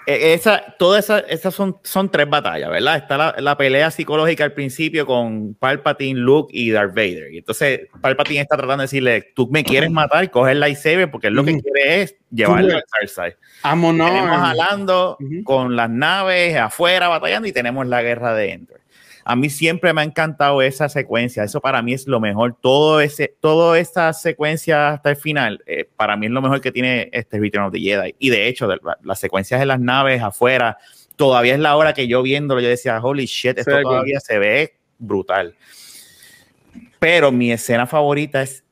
esa, 0.08 0.76
todas 0.80 1.10
esas, 1.28 1.54
son, 1.54 1.78
son 1.84 2.10
tres 2.10 2.30
batallas, 2.30 2.70
¿verdad? 2.70 2.96
Está 2.96 3.18
la, 3.18 3.36
la, 3.40 3.58
pelea 3.58 3.92
psicológica 3.92 4.46
al 4.46 4.54
principio 4.54 5.06
con 5.06 5.54
Palpatine, 5.56 6.18
Luke 6.18 6.50
y 6.54 6.72
Darth 6.72 6.96
Vader. 6.96 7.34
Y 7.34 7.40
entonces 7.40 7.82
Palpatine 8.00 8.40
está 8.40 8.56
tratando 8.56 8.84
de 8.84 8.86
decirle, 8.86 9.34
tú 9.36 9.50
me 9.52 9.66
quieres 9.66 9.92
matar, 9.92 10.32
coge 10.32 10.54
el 10.54 10.62
lightsaber, 10.62 11.12
porque 11.12 11.28
él 11.28 11.34
lo 11.34 11.44
que 11.44 11.60
quiere 11.60 12.04
es 12.04 12.16
llevarlo 12.32 12.76
al. 12.76 13.36
Vámonos. 13.64 14.10
Tenemos 14.10 14.38
jalando 14.38 15.18
con 15.44 15.76
las 15.76 15.90
naves 15.90 16.56
afuera 16.56 17.10
batallando 17.10 17.50
y 17.50 17.52
tenemos 17.52 17.86
la 17.86 18.02
guerra 18.02 18.34
de 18.34 18.54
Ender. 18.54 18.82
A 19.30 19.36
mí 19.36 19.50
siempre 19.50 19.92
me 19.92 20.00
ha 20.00 20.04
encantado 20.06 20.62
esa 20.62 20.88
secuencia. 20.88 21.44
Eso 21.44 21.60
para 21.60 21.82
mí 21.82 21.92
es 21.92 22.08
lo 22.08 22.22
mejor. 22.22 22.56
Todo 22.62 23.02
ese, 23.02 23.36
toda 23.42 23.78
esa 23.78 24.14
secuencia 24.14 24.88
hasta 24.88 25.10
el 25.10 25.18
final, 25.18 25.62
eh, 25.66 25.84
para 25.98 26.16
mí 26.16 26.28
es 26.28 26.32
lo 26.32 26.42
mejor 26.42 26.62
que 26.62 26.72
tiene 26.72 27.10
este 27.12 27.38
Return 27.38 27.66
of 27.66 27.74
the 27.74 27.80
Jedi. 27.80 28.16
Y 28.20 28.30
de 28.30 28.48
hecho, 28.48 28.70
las 29.04 29.20
secuencias 29.20 29.60
de 29.60 29.66
las 29.66 29.82
naves 29.82 30.24
afuera, 30.24 30.78
todavía 31.18 31.56
es 31.56 31.60
la 31.60 31.76
hora 31.76 31.94
que 31.94 32.08
yo 32.08 32.22
viéndolo, 32.22 32.62
yo 32.62 32.70
decía, 32.70 33.02
holy 33.04 33.26
shit, 33.26 33.58
esto 33.58 33.82
todavía 33.82 34.22
se 34.22 34.40
ve 34.40 34.76
brutal. 34.98 35.56
Pero 36.98 37.30
mi 37.30 37.52
escena 37.52 37.86
favorita 37.86 38.42
es, 38.42 38.64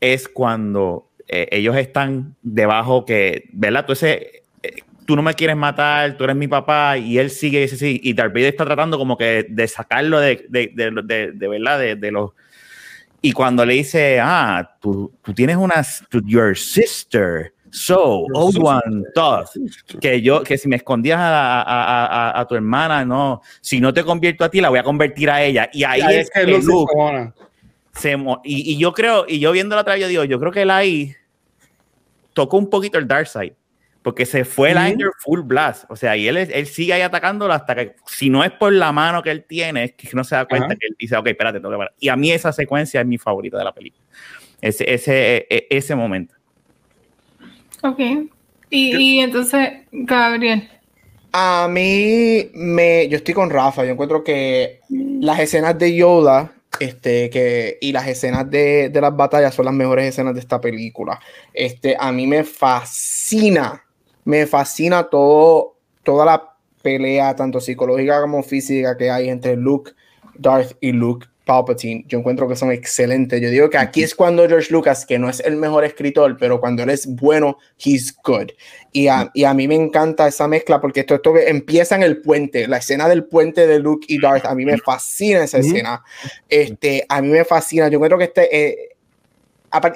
es 0.00 0.26
cuando 0.26 1.10
eh, 1.28 1.48
ellos 1.50 1.76
están 1.76 2.34
debajo 2.40 3.04
que, 3.04 3.44
¿verdad? 3.52 3.84
Ese, 3.90 4.42
tú 5.06 5.16
no 5.16 5.22
me 5.22 5.34
quieres 5.34 5.56
matar, 5.56 6.16
tú 6.16 6.24
eres 6.24 6.36
mi 6.36 6.48
papá, 6.48 6.98
y 6.98 7.18
él 7.18 7.30
sigue 7.30 7.58
y 7.58 7.62
dice 7.62 7.76
sí, 7.76 8.00
y 8.02 8.12
Darth 8.12 8.32
Vader 8.32 8.48
está 8.48 8.64
tratando 8.64 8.98
como 8.98 9.16
que 9.16 9.46
de 9.48 9.68
sacarlo 9.68 10.20
de, 10.20 10.46
de, 10.48 10.72
de, 10.74 11.32
de 11.32 11.48
verdad, 11.48 11.78
de, 11.78 12.10
los... 12.10 12.30
Y 13.20 13.32
cuando 13.32 13.64
le 13.64 13.74
dice, 13.74 14.18
ah, 14.20 14.76
tú, 14.80 15.12
tú 15.22 15.32
tienes 15.32 15.56
una, 15.56 15.84
your 16.24 16.56
sister, 16.56 17.52
so, 17.70 18.26
old 18.34 18.58
one, 18.60 19.04
tough, 19.14 19.48
que 20.00 20.20
yo, 20.20 20.42
que 20.42 20.58
si 20.58 20.68
me 20.68 20.76
escondías 20.76 21.20
a, 21.20 21.62
a, 21.62 22.40
a, 22.40 22.46
tu 22.46 22.56
hermana, 22.56 23.04
no, 23.04 23.40
si 23.60 23.80
no 23.80 23.94
te 23.94 24.02
convierto 24.02 24.44
a 24.44 24.50
ti, 24.50 24.60
la 24.60 24.70
voy 24.70 24.80
a 24.80 24.82
convertir 24.82 25.30
a 25.30 25.42
ella. 25.42 25.70
Y 25.72 25.84
ahí 25.84 26.02
es, 26.16 26.30
que, 26.30 26.44
Luke 26.46 27.32
se, 27.92 28.16
y, 28.44 28.72
y, 28.72 28.78
yo 28.78 28.92
creo, 28.92 29.24
y 29.28 29.38
yo 29.38 29.52
viendo 29.52 29.76
la 29.76 29.82
otra 29.82 29.98
yo 29.98 30.08
digo, 30.08 30.24
yo 30.24 30.40
creo 30.40 30.50
que 30.50 30.62
él 30.62 30.70
ahí 30.70 31.14
tocó 32.32 32.56
un 32.56 32.70
poquito 32.70 32.98
el 32.98 33.06
dark 33.06 33.28
side 33.28 33.54
porque 34.02 34.26
se 34.26 34.44
fue 34.44 34.72
el 34.72 34.78
Anger 34.78 35.10
full 35.18 35.40
blast. 35.40 35.84
O 35.88 35.96
sea, 35.96 36.16
y 36.16 36.26
él, 36.26 36.36
él 36.36 36.66
sigue 36.66 36.92
ahí 36.92 37.02
atacándolo 37.02 37.54
hasta 37.54 37.74
que, 37.74 37.94
si 38.06 38.30
no 38.30 38.42
es 38.44 38.50
por 38.50 38.72
la 38.72 38.92
mano 38.92 39.22
que 39.22 39.30
él 39.30 39.44
tiene, 39.44 39.84
es 39.84 39.92
que 39.92 40.08
no 40.14 40.24
se 40.24 40.34
da 40.34 40.44
cuenta 40.46 40.74
que 40.76 40.86
él 40.86 40.96
dice, 40.98 41.16
ok, 41.16 41.28
espérate, 41.28 41.58
tengo 41.58 41.70
que 41.70 41.78
parar. 41.78 41.94
Y 42.00 42.08
a 42.08 42.16
mí 42.16 42.30
esa 42.32 42.52
secuencia 42.52 43.00
es 43.00 43.06
mi 43.06 43.18
favorita 43.18 43.58
de 43.58 43.64
la 43.64 43.72
película. 43.72 44.04
Ese, 44.60 44.92
ese, 44.92 45.36
e, 45.36 45.46
e, 45.48 45.66
ese 45.70 45.94
momento. 45.94 46.34
Ok. 47.82 48.00
Y, 48.70 48.96
y, 48.96 49.20
entonces, 49.20 49.70
Gabriel. 49.92 50.68
A 51.32 51.68
mí, 51.70 52.50
me, 52.54 53.08
yo 53.08 53.16
estoy 53.16 53.34
con 53.34 53.50
Rafa. 53.50 53.84
Yo 53.84 53.92
encuentro 53.92 54.22
que 54.24 54.80
las 54.88 55.38
escenas 55.38 55.78
de 55.78 55.94
Yoda 55.94 56.52
este, 56.80 57.30
que, 57.30 57.78
y 57.80 57.92
las 57.92 58.06
escenas 58.08 58.50
de, 58.50 58.88
de, 58.88 59.00
las 59.00 59.14
batallas 59.14 59.54
son 59.54 59.66
las 59.66 59.74
mejores 59.74 60.06
escenas 60.06 60.34
de 60.34 60.40
esta 60.40 60.60
película. 60.60 61.20
Este, 61.52 61.96
a 61.98 62.10
mí 62.12 62.26
me 62.26 62.44
fascina 62.44 63.84
me 64.24 64.46
fascina 64.46 65.04
todo, 65.04 65.76
toda 66.02 66.24
la 66.24 66.52
pelea, 66.82 67.34
tanto 67.36 67.60
psicológica 67.60 68.20
como 68.20 68.42
física, 68.42 68.96
que 68.96 69.10
hay 69.10 69.28
entre 69.28 69.56
Luke, 69.56 69.92
Darth 70.34 70.76
y 70.80 70.92
Luke 70.92 71.26
Palpatine. 71.44 72.04
Yo 72.06 72.18
encuentro 72.18 72.48
que 72.48 72.56
son 72.56 72.70
excelentes. 72.70 73.40
Yo 73.40 73.50
digo 73.50 73.70
que 73.70 73.78
aquí 73.78 74.02
es 74.02 74.14
cuando 74.14 74.46
George 74.46 74.72
Lucas, 74.72 75.04
que 75.04 75.18
no 75.18 75.28
es 75.28 75.40
el 75.40 75.56
mejor 75.56 75.84
escritor, 75.84 76.36
pero 76.38 76.60
cuando 76.60 76.82
él 76.82 76.90
es 76.90 77.06
bueno, 77.06 77.58
he's 77.78 78.14
good. 78.24 78.50
Y 78.92 79.08
a, 79.08 79.30
y 79.34 79.44
a 79.44 79.54
mí 79.54 79.66
me 79.66 79.74
encanta 79.74 80.28
esa 80.28 80.46
mezcla 80.46 80.80
porque 80.80 81.00
esto, 81.00 81.16
esto 81.16 81.36
empieza 81.36 81.96
en 81.96 82.02
el 82.02 82.20
puente, 82.20 82.68
la 82.68 82.76
escena 82.76 83.08
del 83.08 83.24
puente 83.24 83.66
de 83.66 83.78
Luke 83.78 84.06
y 84.08 84.20
Darth. 84.20 84.46
A 84.46 84.54
mí 84.54 84.64
me 84.64 84.78
fascina 84.78 85.44
esa 85.44 85.58
escena. 85.58 86.02
Este, 86.48 87.04
a 87.08 87.20
mí 87.20 87.28
me 87.28 87.44
fascina. 87.44 87.88
Yo 87.88 87.96
encuentro 87.96 88.18
que 88.18 88.24
este, 88.24 88.56
eh, 88.56 88.91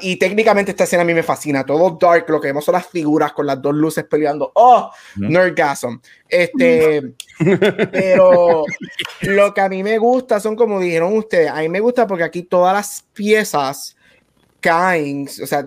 y 0.00 0.16
técnicamente 0.16 0.70
esta 0.70 0.84
escena 0.84 1.02
a 1.02 1.04
mí 1.04 1.14
me 1.14 1.22
fascina. 1.22 1.64
Todo 1.64 1.98
dark, 2.00 2.26
lo 2.28 2.40
que 2.40 2.48
vemos 2.48 2.64
son 2.64 2.74
las 2.74 2.86
figuras 2.86 3.32
con 3.32 3.46
las 3.46 3.60
dos 3.60 3.74
luces 3.74 4.04
peleando. 4.04 4.50
¡Oh! 4.54 4.90
Nerdgasm. 5.16 5.98
Este, 6.28 7.14
pero 7.92 8.64
lo 9.22 9.54
que 9.54 9.60
a 9.60 9.68
mí 9.68 9.82
me 9.82 9.98
gusta 9.98 10.40
son 10.40 10.56
como 10.56 10.80
dijeron 10.80 11.16
ustedes, 11.16 11.50
a 11.50 11.60
mí 11.60 11.68
me 11.68 11.80
gusta 11.80 12.06
porque 12.06 12.24
aquí 12.24 12.42
todas 12.42 12.74
las 12.74 13.04
piezas 13.12 13.95
caen, 14.66 15.28
o 15.40 15.46
sea, 15.46 15.64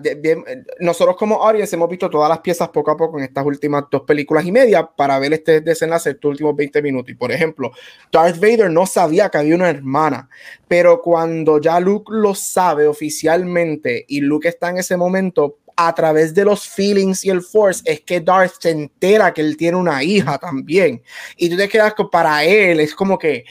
nosotros 0.78 1.16
como 1.16 1.42
audience 1.42 1.74
hemos 1.74 1.88
visto 1.88 2.10
todas 2.10 2.28
las 2.28 2.40
piezas 2.40 2.68
poco 2.68 2.90
a 2.90 2.98
poco 2.98 3.16
en 3.16 3.24
estas 3.24 3.46
últimas 3.46 3.84
dos 3.90 4.02
películas 4.02 4.44
y 4.44 4.52
media 4.52 4.86
para 4.86 5.18
ver 5.18 5.32
este 5.32 5.62
desenlace 5.62 6.10
estos 6.10 6.32
últimos 6.32 6.54
20 6.54 6.82
minutos. 6.82 7.10
Y 7.10 7.14
por 7.14 7.32
ejemplo, 7.32 7.72
Darth 8.12 8.38
Vader 8.38 8.70
no 8.70 8.84
sabía 8.84 9.30
que 9.30 9.38
había 9.38 9.54
una 9.54 9.70
hermana, 9.70 10.28
pero 10.68 11.00
cuando 11.00 11.58
ya 11.58 11.80
Luke 11.80 12.12
lo 12.14 12.34
sabe 12.34 12.86
oficialmente 12.86 14.04
y 14.06 14.20
Luke 14.20 14.46
está 14.46 14.68
en 14.68 14.76
ese 14.76 14.98
momento, 14.98 15.56
a 15.76 15.94
través 15.94 16.34
de 16.34 16.44
los 16.44 16.68
feelings 16.68 17.24
y 17.24 17.30
el 17.30 17.40
force 17.40 17.82
es 17.86 18.02
que 18.02 18.20
Darth 18.20 18.56
se 18.60 18.68
entera 18.68 19.32
que 19.32 19.40
él 19.40 19.56
tiene 19.56 19.78
una 19.78 20.02
hija 20.02 20.36
también. 20.36 21.02
Y 21.38 21.48
tú 21.48 21.56
te 21.56 21.70
quedas 21.70 21.94
con, 21.94 22.10
para 22.10 22.44
él, 22.44 22.80
es 22.80 22.94
como 22.94 23.18
que, 23.18 23.46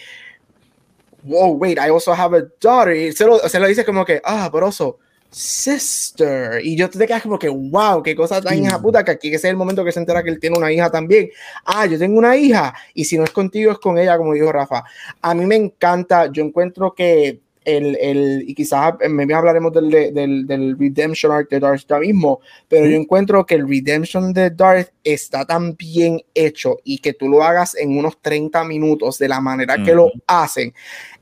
wow, 1.24 1.54
wait, 1.54 1.80
I 1.80 1.90
also 1.90 2.14
have 2.14 2.38
a 2.38 2.44
daughter. 2.62 2.96
Y 2.96 3.14
se 3.14 3.26
lo, 3.26 3.40
se 3.40 3.60
lo 3.60 3.66
dice 3.66 3.84
como 3.84 4.06
que, 4.06 4.22
ah, 4.24 4.48
pero 4.52 4.68
also, 4.68 5.00
sister. 5.32 6.60
Y 6.64 6.76
yo 6.76 6.90
te 6.90 7.06
quedas 7.06 7.22
como 7.22 7.38
que, 7.40 7.50
wow, 7.50 8.02
qué 8.02 8.16
cosa 8.16 8.42
tan 8.42 8.64
hija 8.64 8.82
puta, 8.82 9.04
que 9.04 9.12
aquí 9.12 9.28
ese 9.30 9.48
es 9.48 9.52
el 9.52 9.58
momento 9.58 9.86
que 9.86 9.92
se 9.92 10.00
entera 10.00 10.24
que 10.24 10.30
él 10.30 10.40
tiene 10.40 10.58
una 10.58 10.72
hija 10.72 10.90
también. 10.90 11.30
Ah, 11.66 11.86
yo 11.86 11.98
tengo 11.98 12.18
una 12.18 12.36
hija. 12.36 12.74
Y 12.94 13.06
si 13.06 13.18
no 13.18 13.24
es 13.24 13.32
contigo, 13.32 13.72
es 13.72 13.80
con 13.80 13.98
ella, 13.98 14.18
como 14.18 14.34
dijo 14.34 14.52
Rafa. 14.52 14.84
A 15.22 15.34
mí 15.34 15.46
me 15.46 15.56
encanta, 15.56 16.32
yo 16.32 16.44
encuentro 16.44 16.94
que 16.94 17.40
el, 17.66 17.98
el, 17.98 18.44
y 18.48 18.56
quizás 18.56 18.96
me 19.10 19.32
hablaremos 19.34 19.72
del, 19.74 19.90
del, 19.90 20.48
del, 20.48 20.78
Redemption 20.78 21.32
Arc 21.32 21.50
de 21.50 21.60
Darth 21.60 21.86
ya 21.88 22.00
mismo, 22.00 22.40
pero 22.68 22.88
yo 22.88 22.96
encuentro 22.96 23.46
que 23.46 23.56
el 23.56 23.68
Redemption 23.68 24.34
de 24.34 24.50
Darth 24.50 24.90
está 25.04 25.46
tan 25.46 25.76
bien 25.76 26.22
hecho 26.34 26.80
y 26.84 27.00
que 27.00 27.14
tú 27.14 27.28
lo 27.28 27.44
hagas 27.44 27.76
en 27.76 27.98
unos 27.98 28.20
30 28.22 28.64
minutos 28.64 29.20
de 29.20 29.28
la 29.28 29.42
manera 29.42 29.76
que 29.84 29.94
lo 29.94 30.12
hacen, 30.26 30.74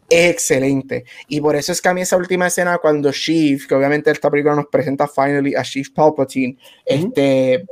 es 0.10 0.32
excelente. 0.32 1.06
Y 1.28 1.42
por 1.42 1.56
eso 1.56 1.72
es 1.72 1.82
que 1.82 1.90
a 1.90 1.94
mí 1.94 2.02
esa 2.02 2.18
última 2.18 2.48
escena 2.48 2.78
cuando 2.78 3.12
Sheev, 3.12 3.68
que 3.68 3.76
obviamente 3.76 4.12
esta 4.12 4.30
película 4.30 4.56
nos 4.56 4.68
presenta 4.68 5.08
finally 5.08 5.56
a 5.56 5.64
Sheev 5.64 5.94
Palpatine, 5.94 6.58
este 6.86 7.66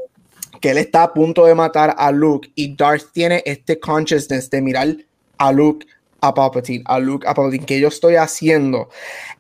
que 0.62 0.72
él 0.72 0.78
está 0.78 1.04
a 1.04 1.14
punto 1.14 1.46
de 1.46 1.54
matar 1.54 1.94
a 1.98 2.12
Luke 2.12 2.50
y 2.56 2.76
Darth 2.76 3.12
tiene 3.12 3.44
este 3.46 3.80
consciousness 3.80 4.50
de 4.50 4.62
mirar 4.62 4.96
a 5.38 5.52
Luke 5.52 5.86
a 6.22 6.34
Palpatine, 6.34 6.84
a 6.88 6.98
Luke, 6.98 7.28
a 7.28 7.34
Palpatine, 7.34 7.66
que 7.66 7.80
yo 7.80 7.90
estoy 7.90 8.16
haciendo 8.16 8.90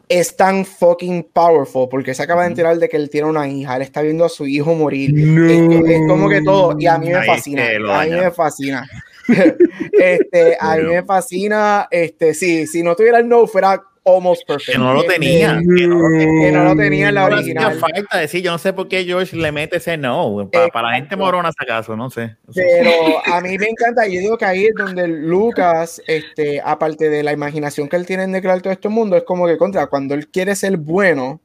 es 0.09 0.35
tan 0.35 0.65
fucking 0.65 1.23
powerful 1.33 1.87
porque 1.89 2.13
se 2.13 2.23
acaba 2.23 2.43
de 2.43 2.49
enterar 2.49 2.77
de 2.77 2.89
que 2.89 2.97
él 2.97 3.09
tiene 3.09 3.27
una 3.27 3.47
hija, 3.47 3.75
él 3.75 3.81
está 3.81 4.01
viendo 4.01 4.25
a 4.25 4.29
su 4.29 4.45
hijo 4.45 4.73
morir. 4.75 5.11
Es, 5.17 6.07
como 6.07 6.29
que 6.29 6.41
todo, 6.41 6.75
y 6.79 6.85
a 6.85 6.97
mí 6.97 7.09
me 7.09 7.23
fascina, 7.23 7.63
a 7.89 8.05
mí 8.05 8.11
me 8.11 8.31
fascina. 8.31 8.87
este, 9.93 10.57
a 10.59 10.75
mí 10.77 10.83
me 10.83 11.03
fascina, 11.03 11.87
este, 11.89 12.33
sí, 12.33 12.67
si 12.67 12.83
no 12.83 12.95
tuviera 12.95 13.19
el 13.19 13.27
no, 13.27 13.47
fuera 13.47 13.81
almost 14.05 14.47
perfect. 14.47 14.73
Que 14.73 14.77
no 14.77 14.93
lo 14.93 15.03
tenía. 15.03 15.59
Que 15.59 16.51
no, 16.51 16.63
lo 16.63 16.75
tenía 16.75 17.09
en 17.09 17.15
la 17.15 17.25
original. 17.25 17.79
falta 17.79 18.19
decir, 18.19 18.41
yo 18.41 18.51
no 18.51 18.57
sé 18.57 18.71
por 18.71 18.87
qué 18.87 19.03
George 19.03 19.35
le 19.35 19.51
mete 19.51 19.77
ese 19.77 19.97
no. 19.97 20.49
Para, 20.51 20.89
la 20.89 20.95
gente 20.95 21.15
morona, 21.15 21.51
si 21.51 21.63
acaso, 21.63 21.95
no 21.95 22.09
sé. 22.09 22.37
Pero 22.53 22.91
a 23.25 23.41
mí 23.41 23.57
me 23.57 23.67
encanta. 23.67 24.05
Yo 24.07 24.19
digo 24.19 24.37
que 24.37 24.45
ahí 24.45 24.65
es 24.65 24.75
donde 24.75 25.07
Lucas, 25.07 26.01
este, 26.07 26.61
aparte 26.63 27.09
de 27.09 27.23
la 27.23 27.33
imaginación 27.33 27.89
que 27.89 27.95
él 27.95 28.05
tiene 28.05 28.23
en 28.23 28.39
crear 28.39 28.61
todo 28.61 28.71
este 28.71 28.89
mundo, 28.89 29.17
es 29.17 29.23
como 29.23 29.47
que 29.47 29.57
contra, 29.57 29.87
cuando 29.87 30.13
él 30.13 30.27
quiere 30.27 30.55
ser 30.55 30.77
bueno, 30.77 31.41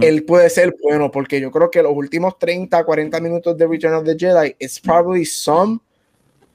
él 0.00 0.24
puede 0.24 0.50
ser 0.50 0.74
bueno, 0.82 1.12
porque 1.12 1.40
yo 1.40 1.52
creo 1.52 1.70
que 1.70 1.80
los 1.80 1.92
últimos 1.92 2.40
30, 2.40 2.82
40 2.84 3.20
minutos 3.20 3.56
de 3.56 3.68
Return 3.68 3.94
of 3.94 4.04
the 4.04 4.16
Jedi 4.18 4.56
es 4.58 4.80
probably 4.80 5.24
some 5.24 5.78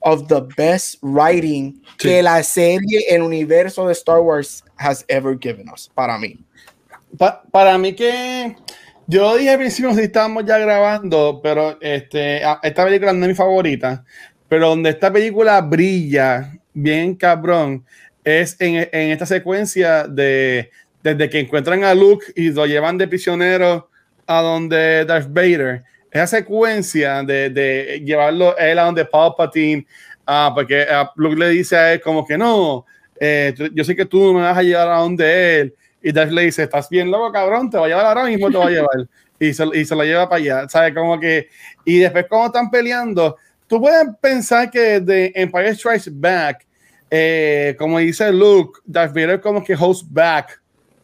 of 0.01 0.27
the 0.27 0.41
best 0.57 0.97
writing 1.01 1.81
que 1.97 2.21
la 2.21 2.43
serie, 2.43 3.05
el 3.09 3.21
universo 3.21 3.87
de 3.87 3.93
Star 3.93 4.19
Wars 4.19 4.63
has 4.77 5.05
ever 5.07 5.37
given 5.37 5.67
us, 5.69 5.89
para 5.93 6.17
mí. 6.17 6.37
para 7.51 7.77
mí 7.77 7.93
que 7.93 8.55
yo 9.07 9.35
dije 9.35 9.49
al 9.49 9.57
principio 9.57 9.93
si 9.93 10.01
estábamos 10.01 10.45
ya 10.45 10.57
grabando, 10.57 11.39
pero 11.43 11.77
este, 11.81 12.41
esta 12.63 12.85
película 12.85 13.13
no 13.13 13.25
es 13.25 13.29
mi 13.29 13.35
favorita, 13.35 14.03
pero 14.47 14.69
donde 14.69 14.89
esta 14.89 15.11
película 15.11 15.61
brilla 15.61 16.53
bien 16.73 17.15
cabrón 17.15 17.85
es 18.23 18.55
en, 18.59 18.89
en 18.91 19.11
esta 19.11 19.25
secuencia 19.25 20.05
de 20.07 20.69
desde 21.03 21.29
que 21.29 21.39
encuentran 21.39 21.83
a 21.83 21.95
Luke 21.95 22.25
y 22.35 22.51
lo 22.51 22.65
llevan 22.65 22.97
de 22.97 23.07
prisionero 23.07 23.89
a 24.27 24.41
donde 24.41 25.03
Darth 25.05 25.29
Vader 25.29 25.83
esa 26.11 26.27
secuencia 26.27 27.23
de, 27.23 27.49
de 27.49 28.01
llevarlo 28.03 28.57
él 28.57 28.77
a 28.77 28.83
donde 28.83 29.05
Palpatine, 29.05 29.85
ah, 30.27 30.51
porque 30.53 30.85
ah, 30.89 31.11
Luke 31.15 31.37
le 31.37 31.49
dice 31.49 31.77
a 31.77 31.93
él 31.93 32.01
como 32.01 32.25
que 32.25 32.37
no, 32.37 32.85
eh, 33.19 33.53
yo 33.73 33.83
sé 33.83 33.95
que 33.95 34.05
tú 34.05 34.33
me 34.33 34.41
vas 34.41 34.57
a 34.57 34.63
llevar 34.63 34.89
a 34.89 34.97
donde 34.97 35.61
él, 35.61 35.75
y 36.03 36.11
Darth 36.11 36.31
le 36.31 36.43
dice, 36.43 36.63
estás 36.63 36.89
bien 36.89 37.09
loco, 37.09 37.31
cabrón, 37.31 37.69
te 37.69 37.77
va 37.77 37.85
a 37.85 37.87
llevar 37.87 38.05
ahora 38.05 38.25
mismo, 38.25 38.51
te 38.51 38.57
va 38.57 38.67
a 38.67 38.69
llevar, 38.71 39.07
y 39.39 39.53
se, 39.53 39.65
y 39.73 39.85
se 39.85 39.95
lo 39.95 40.03
lleva 40.03 40.27
para 40.27 40.41
allá, 40.41 40.69
¿sabes? 40.69 40.93
Como 40.93 41.19
que, 41.19 41.47
y 41.85 41.99
después 41.99 42.25
como 42.27 42.47
están 42.47 42.69
peleando, 42.69 43.37
tú 43.67 43.79
puedes 43.79 44.07
pensar 44.19 44.69
que 44.69 44.99
de 44.99 45.31
Empire 45.33 45.73
Strikes 45.75 46.11
Back, 46.11 46.67
eh, 47.09 47.75
como 47.77 47.99
dice 47.99 48.31
Luke, 48.31 48.79
Darth 48.85 49.13
Vader 49.13 49.39
como 49.39 49.63
que 49.63 49.75
host 49.75 50.05
back 50.09 50.60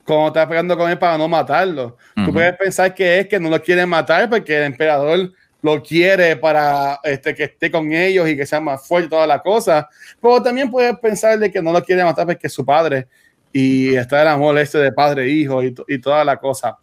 como 0.08 0.28
está 0.28 0.48
pegando 0.48 0.78
con 0.78 0.90
él 0.90 0.98
para 0.98 1.18
no 1.18 1.28
matarlo. 1.28 1.98
Tú 2.16 2.32
puedes 2.32 2.56
pensar 2.56 2.96
que 2.96 3.20
es 3.20 3.28
que 3.28 3.40
no 3.40 3.50
lo 3.50 3.62
quieren 3.62 3.90
matar 3.90 4.30
porque 4.30 4.56
el 4.58 4.64
emperador 4.64 5.34
lo 5.62 5.84
quiere 5.84 6.38
para 6.38 6.98
este, 7.04 7.36
que 7.36 7.44
esté 7.44 7.70
con 7.70 7.92
ellos 7.92 8.30
y 8.30 8.38
que 8.38 8.46
sea 8.46 8.62
más 8.62 8.88
fuerte 8.88 9.10
toda 9.10 9.28
la 9.28 9.42
cosa. 9.42 9.90
Pero 10.22 10.42
también 10.42 10.72
puedes 10.72 10.98
pensar 11.00 11.38
de 11.38 11.52
que 11.52 11.62
no 11.62 11.74
lo 11.74 11.84
quiere 11.84 12.06
matar 12.06 12.26
porque 12.26 12.48
es 12.48 12.54
su 12.54 12.66
padre 12.66 13.08
y 13.52 13.96
está 13.96 14.22
el 14.22 14.30
amor 14.30 14.58
este 14.58 14.78
de 14.78 14.94
padre 14.94 15.26
e 15.26 15.30
hijo 15.30 15.62
y, 15.62 15.76
y 15.90 16.00
toda 16.00 16.24
la 16.24 16.38
cosa. 16.38 16.78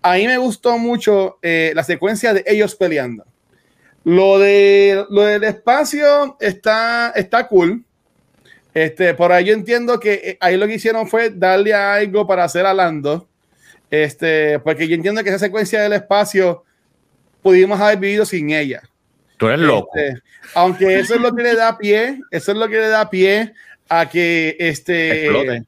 A 0.00 0.14
mí 0.14 0.26
me 0.26 0.38
gustó 0.38 0.78
mucho 0.78 1.38
eh, 1.42 1.72
la 1.74 1.84
secuencia 1.84 2.32
de 2.32 2.42
ellos 2.46 2.74
peleando. 2.74 3.26
Lo, 4.04 4.38
de, 4.38 5.04
lo 5.10 5.22
del 5.22 5.44
espacio 5.44 6.38
está, 6.40 7.12
está 7.14 7.46
cool 7.46 7.84
este, 8.74 9.14
por 9.14 9.32
ahí 9.32 9.46
yo 9.46 9.54
entiendo 9.54 9.98
que 9.98 10.12
eh, 10.14 10.38
ahí 10.40 10.56
lo 10.56 10.66
que 10.66 10.74
hicieron 10.74 11.08
fue 11.08 11.30
darle 11.30 11.74
algo 11.74 12.26
para 12.26 12.44
hacer 12.44 12.66
a 12.66 12.74
Lando. 12.74 13.28
Este, 13.90 14.58
porque 14.60 14.86
yo 14.86 14.94
entiendo 14.94 15.22
que 15.24 15.30
esa 15.30 15.38
secuencia 15.38 15.82
del 15.82 15.94
espacio 15.94 16.64
pudimos 17.42 17.80
haber 17.80 17.98
vivido 17.98 18.24
sin 18.24 18.50
ella. 18.50 18.82
Tú 19.36 19.48
eres 19.48 19.60
loco. 19.60 19.90
Este, 19.96 20.20
aunque 20.54 20.98
eso 20.98 21.14
es 21.14 21.20
lo 21.20 21.34
que 21.34 21.42
le 21.42 21.54
da 21.54 21.76
pie, 21.76 22.20
eso 22.30 22.52
es 22.52 22.58
lo 22.58 22.68
que 22.68 22.76
le 22.76 22.88
da 22.88 23.10
pie 23.10 23.52
a 23.88 24.08
que 24.08 24.56
este 24.60 25.64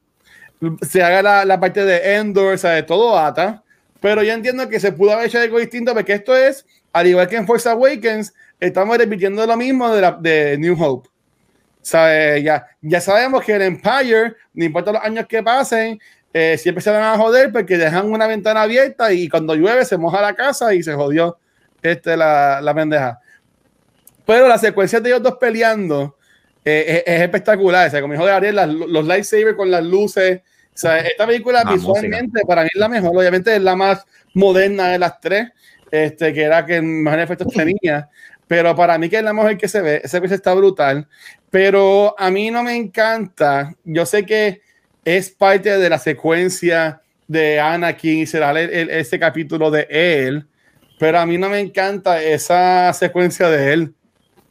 se 0.89 1.03
haga 1.03 1.23
la, 1.23 1.45
la, 1.45 1.59
parte 1.59 1.85
de 1.85 2.15
Endor, 2.15 2.55
o 2.55 2.59
sea, 2.59 2.73
de 2.73 2.85
todo 2.85 3.19
ata. 3.19 3.65
Pero 4.01 4.23
yo 4.23 4.33
entiendo 4.33 4.69
que 4.69 4.79
se 4.79 4.93
pudo 4.93 5.13
haber 5.13 5.27
hecho 5.27 5.39
algo 5.39 5.59
distinto 5.59 5.93
porque 5.95 6.13
esto 6.13 6.37
es, 6.37 6.67
al 6.93 7.07
igual 7.07 7.29
que 7.29 7.37
en 7.37 7.47
Force 7.47 7.69
Awakens, 7.69 8.33
estamos 8.61 8.97
repitiendo 8.97 9.45
lo 9.47 9.57
mismo 9.57 9.93
de, 9.93 10.01
la, 10.01 10.13
de 10.13 10.57
New 10.59 10.77
Hope. 10.81 11.09
Ya, 11.83 12.67
ya 12.81 13.01
sabemos 13.01 13.45
que 13.45 13.55
el 13.55 13.63
Empire, 13.63 14.37
no 14.55 14.65
importa 14.65 14.93
los 14.93 15.03
años 15.03 15.27
que 15.27 15.43
pasen, 15.43 15.99
eh, 16.33 16.57
siempre 16.57 16.83
se 16.83 16.91
van 16.91 17.03
a 17.03 17.17
joder 17.17 17.53
porque 17.53 17.77
dejan 17.77 18.11
una 18.11 18.27
ventana 18.27 18.63
abierta 18.63 19.13
y 19.13 19.29
cuando 19.29 19.55
llueve 19.55 19.85
se 19.85 19.99
moja 19.99 20.23
la 20.23 20.35
casa 20.35 20.73
y 20.75 20.83
se 20.83 20.95
jodió 20.95 21.39
este, 21.83 22.17
la, 22.17 22.61
la 22.61 22.75
pendeja. 22.75 23.21
Pero 24.25 24.49
la 24.49 24.59
secuencia 24.59 25.01
de 25.01 25.11
ellos 25.11 25.23
dos 25.23 25.37
peleando 25.39 26.17
eh, 26.65 27.03
es, 27.07 27.21
espectacular. 27.23 27.89
O 27.89 27.91
sea, 27.91 28.01
como 28.01 28.15
dijo 28.15 28.25
Gabriel, 28.25 28.57
los 28.89 29.07
lightsabers 29.07 29.57
con 29.57 29.71
las 29.71 29.85
luces. 29.85 30.41
O 30.75 30.79
sea, 30.79 30.99
esta 30.99 31.27
película 31.27 31.65
visualmente 31.65 32.43
para 32.47 32.63
mí 32.63 32.71
es 32.73 32.81
la 32.81 32.89
mejor. 32.89 33.17
Obviamente 33.17 33.55
es 33.55 33.63
la 33.63 33.77
más 33.77 34.05
moderna 34.35 34.89
de 34.89 34.99
las 34.99 35.21
tres, 35.21 35.51
este, 35.91 36.33
que 36.33 36.43
era 36.43 36.65
que 36.65 36.81
mejor 36.81 37.21
efectos 37.21 37.49
tenía. 37.53 38.09
Pero 38.47 38.75
para 38.77 38.97
mí 38.99 39.09
que 39.09 39.19
es 39.19 39.23
la 39.23 39.33
mejor 39.33 39.57
que 39.59 39.69
se 39.69 39.81
ve. 39.81 40.01
Esa 40.05 40.21
cosa 40.21 40.35
está 40.35 40.55
brutal. 40.55 41.07
Pero 41.53 42.19
a 42.19 42.31
mí 42.31 42.51
no 42.51 42.63
me 42.63 42.75
encanta. 42.75 43.75
Yo 43.85 44.07
sé 44.07 44.25
que 44.25 44.63
es 45.05 45.29
parte 45.29 45.77
de 45.77 45.91
la 45.91 45.99
secuencia 45.99 47.03
de 47.29 47.61
Anakin 47.61 48.21
y 48.21 48.27
será 48.27 48.59
el, 48.59 48.89
ese 48.89 49.19
capítulo 49.19 49.71
de 49.71 49.87
él, 49.91 50.47
pero 50.99 51.19
a 51.19 51.27
mí 51.27 51.37
no 51.37 51.51
me 51.51 51.61
encanta 51.61 52.23
esa 52.23 52.91
secuencia 52.95 53.51
de 53.51 53.71
él, 53.71 53.95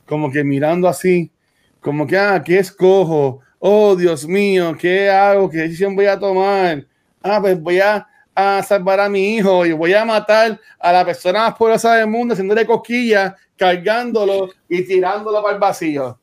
como 0.05 0.31
que 0.31 0.43
mirando 0.43 0.87
así, 0.87 1.31
como 1.79 2.05
que, 2.05 2.19
ah, 2.19 2.43
¿qué 2.45 2.59
escojo? 2.59 3.39
Oh, 3.57 3.95
Dios 3.95 4.27
mío, 4.27 4.77
¿qué 4.79 5.09
hago? 5.09 5.49
¿Qué 5.49 5.57
decisión 5.57 5.95
voy 5.95 6.05
a 6.05 6.19
tomar? 6.19 6.85
Ah, 7.23 7.39
pues 7.41 7.59
voy 7.59 7.79
a, 7.79 8.07
a 8.35 8.61
salvar 8.61 8.99
a 8.99 9.09
mi 9.09 9.37
hijo 9.37 9.65
y 9.65 9.71
voy 9.71 9.95
a 9.95 10.05
matar 10.05 10.61
a 10.79 10.91
la 10.93 11.03
persona 11.03 11.39
más 11.39 11.55
poderosa 11.55 11.95
del 11.95 12.05
mundo, 12.05 12.33
haciéndole 12.33 12.63
cosquillas, 12.63 13.33
cargándolo 13.57 14.51
y 14.69 14.83
tirándolo 14.83 15.41
para 15.41 15.55
el 15.55 15.59
vacío 15.59 16.20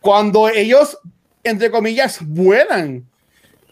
cuando 0.00 0.48
ellos, 0.48 0.98
entre 1.42 1.70
comillas, 1.70 2.18
vuelan. 2.20 3.06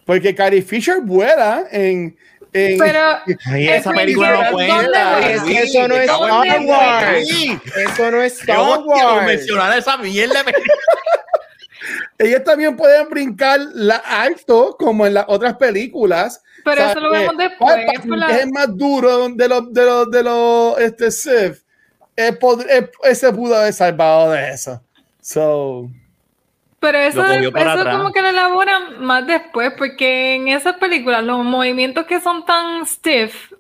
Porque 0.05 0.35
Carrie 0.35 0.63
Fisher 0.63 1.01
vuela 1.03 1.65
en. 1.71 2.17
en 2.53 2.79
pero 2.79 3.19
esa 3.55 3.93
película 3.93 4.45
no 4.45 4.53
cuenta. 4.53 5.21
eso 5.31 5.87
no 5.89 5.95
es 5.97 6.11
Star 6.11 6.61
Wars. 6.63 7.31
Eso 7.77 8.11
no 8.11 8.23
es 8.23 8.41
Star 8.41 8.81
Wars. 8.85 9.27
mencionar 9.27 9.79
esa 9.79 9.99
mierda. 9.99 10.43
ellos 12.19 12.43
también 12.45 12.77
pueden 12.77 13.09
brincar 13.09 13.61
la 13.75 13.97
alto 13.97 14.77
como 14.79 15.07
en 15.07 15.15
las 15.15 15.27
otras 15.29 15.57
películas. 15.57 16.43
Pero 16.65 16.87
eso 16.87 17.01
lo 17.01 17.11
vemos 17.11 17.37
después. 17.37 17.77
Es 18.31 18.43
el 18.43 18.51
más 18.51 18.77
duro 18.77 19.29
de 19.29 19.49
los 19.49 19.73
de 19.73 19.85
los 19.85 20.11
de 20.11 20.23
los 20.23 20.79
este 20.81 21.11
Sith. 21.11 21.63
Pod- 22.41 22.67
ese 23.05 23.33
pudo 23.33 23.57
haber 23.57 23.73
salvado 23.73 24.33
de 24.33 24.51
eso. 24.51 24.83
So, 25.21 25.91
Pero 26.81 26.99
eso, 26.99 27.27
eso 27.27 27.85
como 27.91 28.13
que 28.13 28.23
lo 28.23 28.29
elaboran 28.29 29.03
más 29.03 29.27
después, 29.27 29.73
porque 29.77 30.35
en 30.37 30.49
esas 30.49 30.77
películas 30.77 31.25
los 31.25 31.45
movimientos 31.45 32.07
que 32.07 32.21
son 32.21 32.45
tan 32.47 32.87
stiff, 32.87 33.53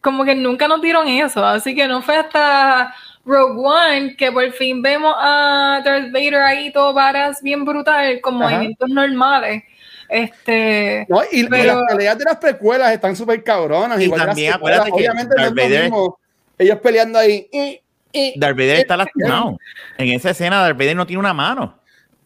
como 0.00 0.24
que 0.24 0.34
nunca 0.34 0.68
nos 0.68 0.80
dieron 0.80 1.08
eso, 1.08 1.44
así 1.44 1.74
que 1.74 1.88
no 1.88 2.02
fue 2.02 2.16
hasta 2.16 2.94
Rogue 3.24 3.60
One 3.60 4.16
que 4.16 4.30
por 4.30 4.50
fin 4.52 4.80
vemos 4.80 5.14
a 5.18 5.80
Darth 5.84 6.12
Vader 6.12 6.36
ahí 6.36 6.72
todo 6.72 6.92
varas 6.92 7.42
bien 7.42 7.64
brutal, 7.64 8.20
con 8.20 8.36
Ajá. 8.40 8.44
movimientos 8.54 8.88
normales. 8.88 9.64
Este, 10.08 11.06
no, 11.08 11.20
y, 11.32 11.46
Pero- 11.48 11.80
las 11.80 11.92
peleas 11.92 12.18
de 12.18 12.24
las 12.24 12.36
precuelas 12.36 12.92
están 12.92 13.14
súper 13.16 13.42
cabronas. 13.44 14.00
Y 14.00 14.04
igual 14.04 14.20
que 14.20 14.26
las 14.26 14.34
también 14.34 14.52
secuelas. 14.52 14.80
acuérdate 14.80 15.02
que 15.02 15.08
Obviamente 15.10 15.34
no 15.36 15.42
es 15.42 15.54
Darth 15.54 15.56
Vader- 15.56 15.82
mismo. 15.84 16.18
Ellos 16.58 16.78
peleando 16.80 17.18
ahí. 17.18 17.48
y- 17.52 17.80
y- 18.12 18.38
Darth 18.38 18.56
Vader 18.56 18.76
está 18.76 18.96
lastimado. 18.96 19.56
En 19.98 20.08
esa 20.12 20.30
escena, 20.30 20.60
Darth 20.60 20.76
Vader 20.78 20.96
no 20.96 21.06
tiene 21.06 21.20
una 21.20 21.32
mano. 21.32 21.78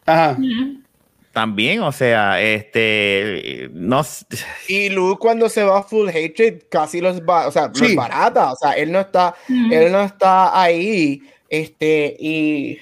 Ajá. 0.07 0.37
También, 1.33 1.81
o 1.83 1.91
sea, 1.91 2.41
este, 2.41 3.69
no, 3.73 4.03
Y 4.69 4.89
Luke 4.91 5.19
cuando 5.19 5.49
se 5.49 5.65
va 5.65 5.83
full 5.83 6.09
hatred 6.09 6.63
casi 6.71 7.01
los 7.01 7.21
va, 7.23 7.49
o 7.49 7.51
sea, 7.51 7.69
los 7.69 7.79
Sí. 7.79 7.97
barata, 7.97 8.53
o 8.53 8.57
sea, 8.57 8.73
él 8.73 8.93
no 8.93 9.01
está, 9.01 9.35
él 9.49 9.91
no 9.91 10.03
está 10.05 10.61
ahí, 10.61 11.23
este, 11.49 12.17
y 12.21 12.79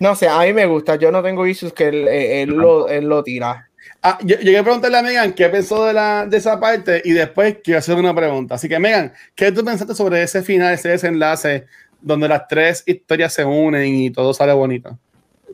no 0.00 0.16
sé, 0.16 0.26
a 0.26 0.40
mí 0.40 0.52
me 0.52 0.66
gusta, 0.66 0.96
yo 0.96 1.12
no 1.12 1.22
tengo 1.22 1.46
issues 1.46 1.72
que 1.72 1.86
él, 1.88 2.08
eh, 2.08 2.42
él 2.42 2.50
lo, 2.50 2.88
él 2.88 3.04
lo 3.08 3.22
tira. 3.22 3.68
Ah, 4.02 4.18
yo, 4.22 4.34
yo 4.36 4.42
quería 4.42 4.62
preguntarle 4.64 4.98
a 4.98 5.02
Megan 5.02 5.32
qué 5.32 5.48
pensó 5.48 5.84
de, 5.84 5.92
la, 5.92 6.26
de 6.26 6.36
esa 6.36 6.58
parte 6.58 7.00
y 7.04 7.12
después 7.12 7.58
quiero 7.62 7.78
hacer 7.78 7.96
una 7.96 8.14
pregunta. 8.14 8.56
Así 8.56 8.68
que, 8.68 8.78
Megan, 8.80 9.12
¿qué 9.36 9.52
tú 9.52 9.64
pensaste 9.64 9.94
sobre 9.94 10.20
ese 10.22 10.42
final, 10.42 10.74
ese 10.74 10.88
desenlace 10.90 11.66
donde 12.00 12.28
las 12.28 12.46
tres 12.48 12.82
historias 12.86 13.32
se 13.32 13.44
unen 13.44 13.86
y 13.94 14.10
todo 14.10 14.34
sale 14.34 14.52
bonito? 14.52 14.98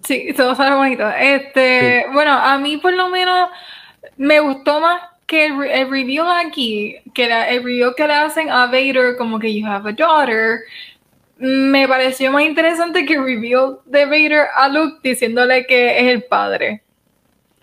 Sí, 0.04 0.32
todo 0.36 0.54
sale 0.54 0.76
bonito. 0.76 1.08
Este, 1.18 2.06
bueno, 2.12 2.32
a 2.32 2.58
mí 2.58 2.76
por 2.76 2.92
lo 2.92 3.08
menos 3.08 3.48
me 4.16 4.40
gustó 4.40 4.80
más 4.80 5.00
que 5.26 5.46
el, 5.46 5.62
el 5.64 5.90
reveal 5.90 6.26
aquí, 6.46 6.96
que 7.14 7.28
la- 7.28 7.48
el 7.48 7.64
reveal 7.64 7.94
que 7.96 8.06
le 8.06 8.12
hacen 8.14 8.50
a 8.50 8.66
Vader, 8.66 9.16
como 9.16 9.38
que 9.38 9.54
you 9.54 9.66
have 9.66 9.88
a 9.88 9.92
daughter, 9.92 10.60
me 11.38 11.88
pareció 11.88 12.30
más 12.30 12.44
interesante 12.44 13.04
que 13.06 13.14
el 13.14 13.24
reveal 13.24 13.78
de 13.86 14.04
Vader 14.04 14.46
a 14.54 14.68
Luke 14.68 14.98
diciéndole 15.02 15.66
que 15.66 15.98
es 15.98 16.04
el 16.08 16.24
padre. 16.24 16.82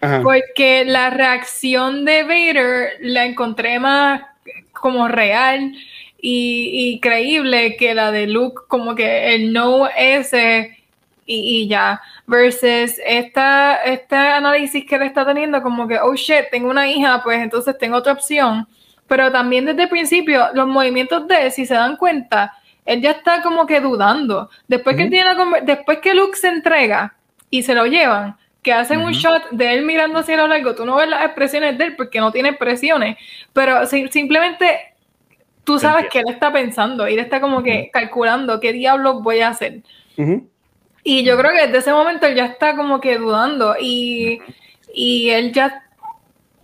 Ajá. 0.01 0.21
Porque 0.23 0.83
la 0.83 1.11
reacción 1.11 2.05
de 2.05 2.23
Vader 2.23 2.93
la 3.01 3.25
encontré 3.25 3.77
más 3.79 4.23
como 4.73 5.07
real 5.07 5.73
y, 6.19 6.71
y 6.95 6.99
creíble 6.99 7.77
que 7.77 7.93
la 7.93 8.11
de 8.11 8.25
Luke, 8.25 8.63
como 8.67 8.95
que 8.95 9.35
el 9.35 9.53
no 9.53 9.87
ese 9.95 10.80
y, 11.25 11.63
y 11.63 11.67
ya. 11.67 12.01
Versus 12.27 12.95
esta, 13.05 13.75
este 13.83 14.15
análisis 14.15 14.85
que 14.85 14.95
él 14.95 15.03
está 15.03 15.25
teniendo, 15.25 15.61
como 15.61 15.87
que, 15.87 15.99
oh 15.99 16.15
shit, 16.15 16.49
tengo 16.51 16.69
una 16.69 16.87
hija, 16.87 17.21
pues 17.23 17.39
entonces 17.41 17.77
tengo 17.77 17.97
otra 17.97 18.13
opción. 18.13 18.67
Pero 19.07 19.31
también 19.31 19.65
desde 19.65 19.83
el 19.83 19.89
principio, 19.89 20.47
los 20.53 20.67
movimientos 20.67 21.27
de 21.27 21.45
él, 21.45 21.51
si 21.51 21.65
se 21.65 21.73
dan 21.73 21.97
cuenta, 21.97 22.53
él 22.85 23.01
ya 23.01 23.11
está 23.11 23.41
como 23.41 23.65
que 23.65 23.79
dudando. 23.81 24.49
Después 24.67 24.95
que 24.95 25.03
él 25.03 25.09
tiene 25.09 25.33
la 25.33 25.59
después 25.61 25.99
que 25.99 26.13
Luke 26.13 26.37
se 26.37 26.47
entrega 26.47 27.13
y 27.49 27.63
se 27.63 27.75
lo 27.75 27.85
llevan, 27.85 28.37
que 28.63 28.71
hacen 28.73 28.99
un 29.01 29.11
shot 29.11 29.49
de 29.51 29.73
él 29.73 29.85
mirando 29.85 30.19
hacia 30.19 30.37
lo 30.37 30.47
largo, 30.47 30.75
tú 30.75 30.85
no 30.85 30.95
ves 30.95 31.09
las 31.09 31.25
expresiones 31.25 31.77
de 31.77 31.83
él 31.85 31.95
porque 31.95 32.19
no 32.19 32.31
tiene 32.31 32.49
expresiones, 32.49 33.17
pero 33.53 33.85
si- 33.85 34.07
simplemente 34.07 34.93
tú 35.63 35.77
sabes 35.79 36.05
que 36.09 36.19
él 36.19 36.25
está 36.29 36.51
pensando 36.51 37.07
y 37.07 37.13
él 37.13 37.19
está 37.19 37.41
como 37.41 37.61
que 37.63 37.89
calculando 37.91 38.59
qué 38.59 38.73
diablos 38.73 39.21
voy 39.21 39.41
a 39.41 39.49
hacer. 39.49 39.81
Ujú. 40.17 40.47
Y 41.03 41.23
yo 41.23 41.37
creo 41.37 41.51
que 41.51 41.65
desde 41.65 41.77
ese 41.79 41.93
momento 41.93 42.27
él 42.27 42.35
ya 42.35 42.45
está 42.45 42.75
como 42.75 42.99
que 43.01 43.17
dudando 43.17 43.75
y, 43.79 44.39
y 44.93 45.29
él 45.29 45.51
ya 45.51 45.83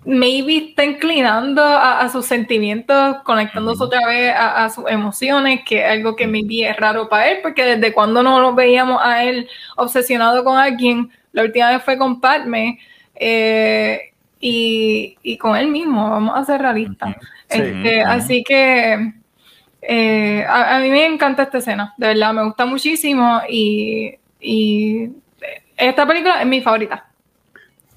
maybe 0.05 0.69
está 0.69 0.85
inclinando 0.85 1.61
a, 1.61 1.99
a 1.99 2.09
sus 2.09 2.25
sentimientos, 2.25 3.17
conectándose 3.23 3.83
otra 3.83 4.07
vez 4.07 4.33
a, 4.33 4.63
a 4.63 4.69
sus 4.69 4.89
emociones, 4.89 5.61
que 5.65 5.83
es 5.83 5.91
algo 5.91 6.15
que 6.15 6.27
maybe 6.27 6.69
es 6.69 6.77
raro 6.77 7.09
para 7.09 7.29
él, 7.29 7.39
porque 7.41 7.65
desde 7.65 7.93
cuando 7.93 8.23
no 8.23 8.39
lo 8.39 8.53
veíamos 8.53 9.01
a 9.03 9.23
él 9.23 9.49
obsesionado 9.75 10.43
con 10.43 10.57
alguien, 10.57 11.11
la 11.33 11.43
última 11.43 11.71
vez 11.71 11.83
fue 11.83 11.97
con 11.97 12.21
Padme 12.21 12.79
eh, 13.15 14.13
y, 14.39 15.17
y 15.23 15.37
con 15.37 15.57
él 15.57 15.67
mismo, 15.67 16.09
vamos 16.09 16.37
a 16.37 16.45
ser 16.45 16.61
realistas. 16.61 17.15
Sí. 17.49 17.61
Este. 17.61 18.01
Así 18.01 18.43
que 18.43 19.13
eh, 19.81 20.45
a, 20.47 20.77
a 20.77 20.79
mí 20.79 20.89
me 20.89 21.05
encanta 21.05 21.43
esta 21.43 21.57
escena, 21.57 21.93
de 21.97 22.07
verdad, 22.07 22.33
me 22.33 22.45
gusta 22.45 22.65
muchísimo 22.65 23.41
y, 23.49 24.15
y 24.39 25.09
esta 25.75 26.07
película 26.07 26.41
es 26.41 26.47
mi 26.47 26.61
favorita. 26.61 27.03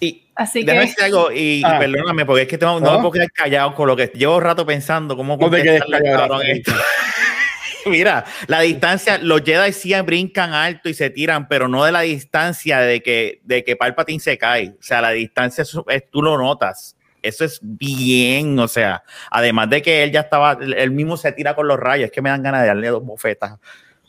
y 0.03 0.25
Así 0.35 0.65
que 0.65 0.73
decir 0.73 1.05
algo, 1.05 1.31
y, 1.31 1.61
y 1.61 1.63
Ah. 1.65 1.79
perdóname, 1.79 2.25
porque 2.25 2.43
es 2.43 2.49
que 2.49 2.57
tengo- 2.57 2.81
no 2.81 2.89
Ah. 2.91 2.93
me 2.95 2.99
puedo 3.01 3.13
quedar 3.13 3.31
callado 3.33 3.75
con 3.75 3.87
lo 3.87 3.95
que 3.97 4.07
llevo 4.15 4.41
rato 4.41 4.65
pensando, 4.65 5.15
cómo 5.17 5.37
No 5.37 5.51
te 5.51 5.63
quedes 5.63 5.83
callado. 5.85 6.41
esto. 6.41 6.73
Mira, 7.87 8.25
la 8.47 8.61
distancia, 8.61 9.19
los 9.19 9.43
Jedi 9.43 9.73
sí 9.73 9.95
brincan 10.03 10.53
alto 10.55 10.89
y 10.89 10.95
se 10.95 11.11
tiran, 11.11 11.49
pero 11.49 11.67
no 11.69 11.85
de 11.85 11.93
la 11.93 12.01
distancia 12.03 12.79
de 12.81 13.03
que, 13.03 13.41
de 13.45 13.65
que 13.65 13.77
Palpatine 13.77 14.21
se 14.21 14.37
cae. 14.39 14.75
O 14.79 14.83
sea, 14.83 15.01
la 15.03 15.11
distancia 15.11 15.63
es- 15.63 15.77
es- 15.89 16.11
tú 16.11 16.23
lo 16.23 16.37
notas. 16.39 16.97
Eso 17.23 17.45
es 17.45 17.59
bien, 17.63 18.59
o 18.59 18.69
sea, 18.69 19.03
además 19.31 19.69
de 19.69 19.83
que 19.83 20.03
él 20.03 20.13
ya 20.13 20.21
estaba, 20.21 20.59
él 20.63 20.91
mismo 20.91 21.19
se 21.19 21.33
tira 21.33 21.55
con 21.55 21.69
los 21.69 21.79
rayos, 21.79 22.07
es 22.07 22.11
que 22.13 22.23
me 22.23 22.31
dan 22.31 22.43
ganas 22.43 22.63
de 22.63 22.69
darle 22.69 22.89
dos 22.89 23.05
bofetas. 23.05 23.59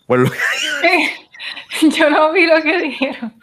Por 0.07 0.19
lo- 0.19 0.31
yo 1.97 2.09
no 2.09 2.31
vi 2.31 2.45
lo 2.45 2.61
que 2.61 2.77
dijeron. 2.79 3.33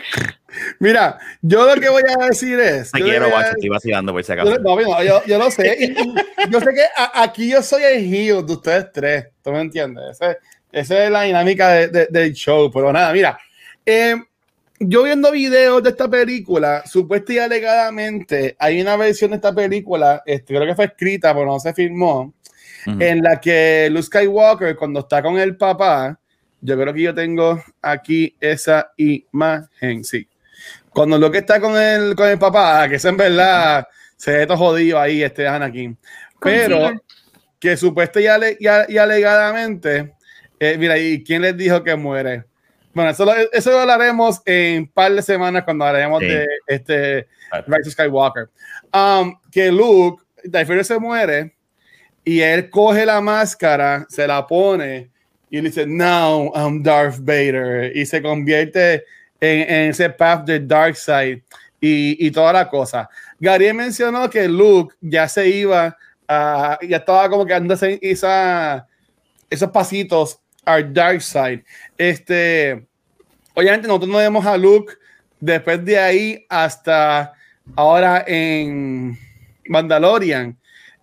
Mira, 0.79 1.19
yo 1.43 1.67
lo 1.75 1.81
que 1.81 1.89
voy 1.89 2.03
a 2.09 2.27
decir 2.27 2.59
es. 2.59 2.91
Te 2.93 3.01
yo 3.01 3.29
guacho, 3.31 3.51
estoy 3.53 3.69
vacilando 3.69 4.13
por 4.13 4.23
si 4.25 4.29
yo, 4.35 4.41
acaso. 4.43 4.59
no, 4.61 4.77
no, 4.81 5.03
yo, 5.03 5.23
yo 5.27 5.39
lo 5.39 5.51
sé. 5.51 5.77
y- 5.79 5.85
y 6.47 6.51
yo 6.51 6.61
sé 6.61 6.67
que 6.75 6.85
a- 6.97 7.23
aquí 7.23 7.51
yo 7.51 7.63
soy 7.63 7.83
el 7.83 8.13
heel 8.13 8.47
de 8.47 8.53
ustedes 8.53 8.87
tres. 8.93 9.27
¿Tú 9.43 9.51
me 9.53 9.61
entiendes? 9.61 10.05
Ese- 10.21 10.39
esa 10.73 11.05
es 11.05 11.11
la 11.11 11.23
dinámica 11.23 11.69
de- 11.71 11.89
de- 11.89 12.07
del 12.11 12.33
show. 12.33 12.71
Pero 12.73 12.93
nada, 12.93 13.13
mira. 13.13 13.39
eh, 13.85 14.15
yo 14.81 15.03
viendo 15.03 15.33
videos 15.33 15.83
de 15.83 15.91
esta 15.91 16.09
película, 16.09 16.85
supuesta 16.87 17.33
y 17.33 17.39
alegadamente, 17.39 18.55
hay 18.61 18.81
una 18.81 18.97
versión 18.97 19.31
de 19.31 19.37
esta 19.37 19.53
película, 19.53 20.23
este, 20.25 20.55
creo 20.55 20.67
que 20.67 20.75
fue 20.77 20.85
escrita, 20.85 21.35
pero 21.35 21.47
no 21.47 21.59
se 21.59 21.75
filmó, 21.75 22.33
Ujú. 22.87 22.97
en 23.03 23.23
la 23.23 23.41
que 23.41 23.89
Luke 23.91 24.05
Skywalker, 24.07 24.77
cuando 24.77 25.01
está 25.01 25.21
con 25.21 25.37
el 25.37 25.57
papá, 25.57 26.21
yo 26.61 26.79
creo 26.79 26.93
que 26.95 27.03
yo 27.03 27.15
tengo 27.15 27.63
aquí 27.83 28.37
esa 28.41 28.93
imagen, 28.97 30.05
sí. 30.05 30.29
Cuando 30.91 31.19
Luke 31.19 31.39
está 31.39 31.61
con 31.61 31.77
el, 31.77 32.15
con 32.17 32.29
el 32.29 32.39
papá, 32.39 32.89
que 32.89 32.97
es 32.97 33.05
en 33.05 33.17
verdad, 33.17 33.87
se 34.17 34.33
ve 34.39 34.47
todo 34.47 34.57
jodido 34.57 34.99
ahí, 34.99 35.23
este 35.23 35.47
Anakin. 35.47 35.97
Pero 36.41 36.93
que 37.61 37.77
supuesta 37.77 38.21
y, 38.21 38.27
ale- 38.27 38.57
y 38.61 38.97
alegadamente, 38.99 40.15
eh, 40.59 40.77
mira, 40.79 40.99
¿y 40.99 41.23
quién 41.23 41.43
les 41.43 41.57
dijo 41.57 41.83
que 41.85 41.95
muere? 41.95 42.45
Bueno, 42.95 43.11
eso 43.11 43.25
lo, 43.25 43.33
eso 43.53 43.71
lo 43.71 43.79
hablaremos 43.81 44.41
en 44.45 44.83
un 44.83 44.89
par 44.89 45.13
de 45.13 45.23
semanas 45.23 45.63
cuando 45.65 45.85
hablaremos 45.85 46.21
Sí. 46.21 46.27
de 46.27 46.47
este 46.67 47.29
Rise 47.67 47.89
of 47.89 47.93
Skywalker. 47.93 48.49
Um, 48.93 49.39
que 49.53 49.71
Luke, 49.71 50.23
Darth 50.45 50.83
se 50.83 50.99
muere 50.99 51.55
y 52.25 52.41
él 52.41 52.71
coge 52.71 53.07
la 53.07 53.21
máscara, 53.21 54.05
se 54.09 54.27
la 54.27 54.47
pone 54.47 55.11
y 55.51 55.57
le 55.61 55.69
dice, 55.69 55.87
Now 55.87 56.53
I'm 56.55 56.83
Darth 56.83 57.19
Vader. 57.21 57.97
Y 57.97 58.05
se 58.07 58.21
convierte 58.23 59.05
en, 59.41 59.91
ese 59.91 60.11
path 60.11 60.45
de 60.45 60.61
Dark 60.61 60.97
Side 60.97 61.43
y, 61.81 62.27
y 62.27 62.31
toda 62.31 62.53
la 62.53 62.69
cosa. 62.69 63.09
Gary 63.41 63.73
mencionó 63.73 64.29
que 64.29 64.49
Luke 64.49 64.95
ya 65.01 65.29
se 65.29 65.49
iba, 65.49 65.97
a- 66.27 66.79
ya 66.87 66.97
estaba 66.99 67.29
como 67.29 67.47
que 67.47 67.53
dándose 67.53 67.99
esa, 68.03 68.87
esos 69.49 69.71
pasitos 69.71 70.39
al 70.65 70.93
Dark 70.93 71.23
Side. 71.23 71.65
Este, 71.97 72.87
obviamente 73.55 73.89
nosotros 73.89 74.11
no 74.11 74.19
vemos 74.19 74.45
a 74.45 74.57
Luke 74.57 74.93
después 75.41 75.85
de 75.85 75.99
ahí 75.99 76.47
hasta 76.49 77.33
ahora 77.77 78.25
en 78.27 79.17
Mandalorian. 79.67 80.59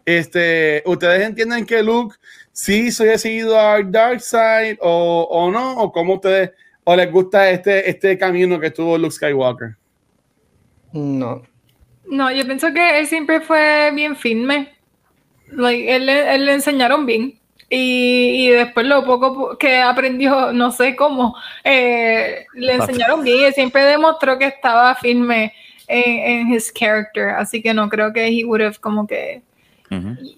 Este, 0.05 0.83
¿ustedes 0.85 1.21
entienden 1.25 1.65
que 1.65 1.81
Luke 1.81 2.15
sí 2.55 2.89
se 2.89 3.03
ha 3.03 3.11
decidido 3.11 3.59
al 3.59 3.91
Dark 3.91 4.21
Side 4.21 4.77
o, 4.81 5.27
o 5.29 5.51
no? 5.51 5.77
¿O 5.77 5.91
cómo 5.91 6.13
ustedes, 6.15 6.51
o 6.85 6.95
les 6.95 7.11
gusta 7.11 7.49
este, 7.49 7.89
este 7.89 8.17
camino 8.17 8.57
que 8.59 8.71
tuvo 8.71 8.97
Luke 8.97 9.11
Skywalker? 9.13 9.75
No. 10.93 11.43
No, 12.07 12.31
yo 12.31 12.45
pienso 12.45 12.71
que 12.73 12.99
él 12.99 13.07
siempre 13.07 13.41
fue 13.41 13.91
bien 13.93 14.15
firme. 14.15 14.73
Like, 15.51 15.95
él, 15.95 16.05
le- 16.05 16.35
él 16.35 16.45
le 16.45 16.53
enseñaron 16.53 17.05
bien. 17.05 17.37
Y, 17.69 18.45
y 18.45 18.49
después 18.51 18.85
lo 18.85 19.03
poco 19.03 19.57
que 19.57 19.77
aprendió, 19.77 20.53
no 20.53 20.71
sé 20.71 20.95
cómo, 20.95 21.35
eh, 21.63 22.45
le 22.53 22.73
enseñaron 22.75 23.23
bien 23.23 23.39
y 23.39 23.43
él 23.45 23.53
siempre 23.55 23.83
demostró 23.83 24.37
que 24.37 24.45
estaba 24.45 24.93
firme 24.95 25.51
en, 25.87 26.47
en 26.47 26.53
his 26.53 26.71
character. 26.71 27.29
Así 27.29 27.63
que 27.63 27.73
no 27.73 27.89
creo 27.89 28.13
que 28.13 28.27
he 28.27 28.45
would 28.45 28.61
have 28.61 28.77
como 28.79 29.07
que 29.07 29.41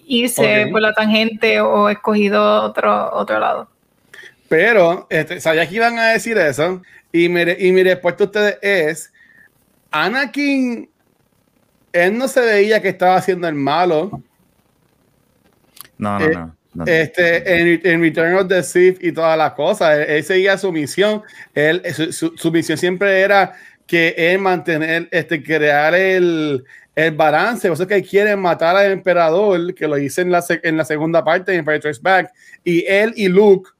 irse 0.06 0.68
por 0.70 0.80
la 0.80 0.92
tangente 0.92 1.60
o 1.60 1.88
escogido 1.88 2.62
otro, 2.62 3.12
otro 3.14 3.38
lado. 3.38 3.68
Pero, 4.48 5.06
este, 5.10 5.40
sabía 5.40 5.68
que 5.68 5.74
iban 5.74 5.98
a 5.98 6.08
decir 6.08 6.38
eso, 6.38 6.82
y 7.12 7.28
mi, 7.28 7.42
y 7.58 7.72
mi 7.72 7.82
respuesta 7.82 8.24
a 8.24 8.26
ustedes 8.26 8.58
es, 8.62 9.12
Anakin, 9.90 10.88
él 11.92 12.18
no 12.18 12.28
se 12.28 12.40
veía 12.40 12.80
que 12.82 12.88
estaba 12.88 13.16
haciendo 13.16 13.48
el 13.48 13.54
malo. 13.54 14.22
No, 15.98 16.18
no, 16.18 16.24
Eh, 16.24 16.30
no. 16.34 16.56
no. 16.74 16.84
Este, 16.86 17.60
en, 17.60 17.80
en 17.84 18.00
Return 18.00 18.34
of 18.34 18.48
the 18.48 18.62
Sith 18.62 19.02
y 19.02 19.12
todas 19.12 19.36
las 19.36 19.52
cosas, 19.52 19.98
él, 19.98 20.04
él 20.08 20.24
seguía 20.24 20.56
su 20.58 20.70
misión. 20.72 21.22
Él, 21.54 21.82
su, 21.94 22.12
su- 22.12 22.34
su 22.36 22.52
misión 22.52 22.78
siempre 22.78 23.20
era 23.20 23.54
que 23.86 24.14
él 24.16 24.38
mantener, 24.38 25.08
este, 25.10 25.42
crear 25.42 25.94
el, 25.94 26.64
el 27.06 27.12
balance. 27.14 27.68
Por 27.68 27.74
eso 27.74 27.84
es 27.84 27.88
que 27.88 28.02
quieren 28.02 28.40
matar 28.40 28.76
al 28.76 28.90
emperador, 28.90 29.72
que 29.74 29.86
lo 29.86 29.96
hice 29.98 30.22
en 30.22 30.32
la, 30.32 30.44
en 30.62 30.76
la 30.76 30.84
segunda 30.84 31.22
parte 31.24 31.52
de 31.52 31.58
Empire 31.58 31.78
Strikes 31.78 32.00
Back, 32.02 32.32
y 32.64 32.84
él 32.86 33.12
y 33.16 33.28
Luke 33.28 33.70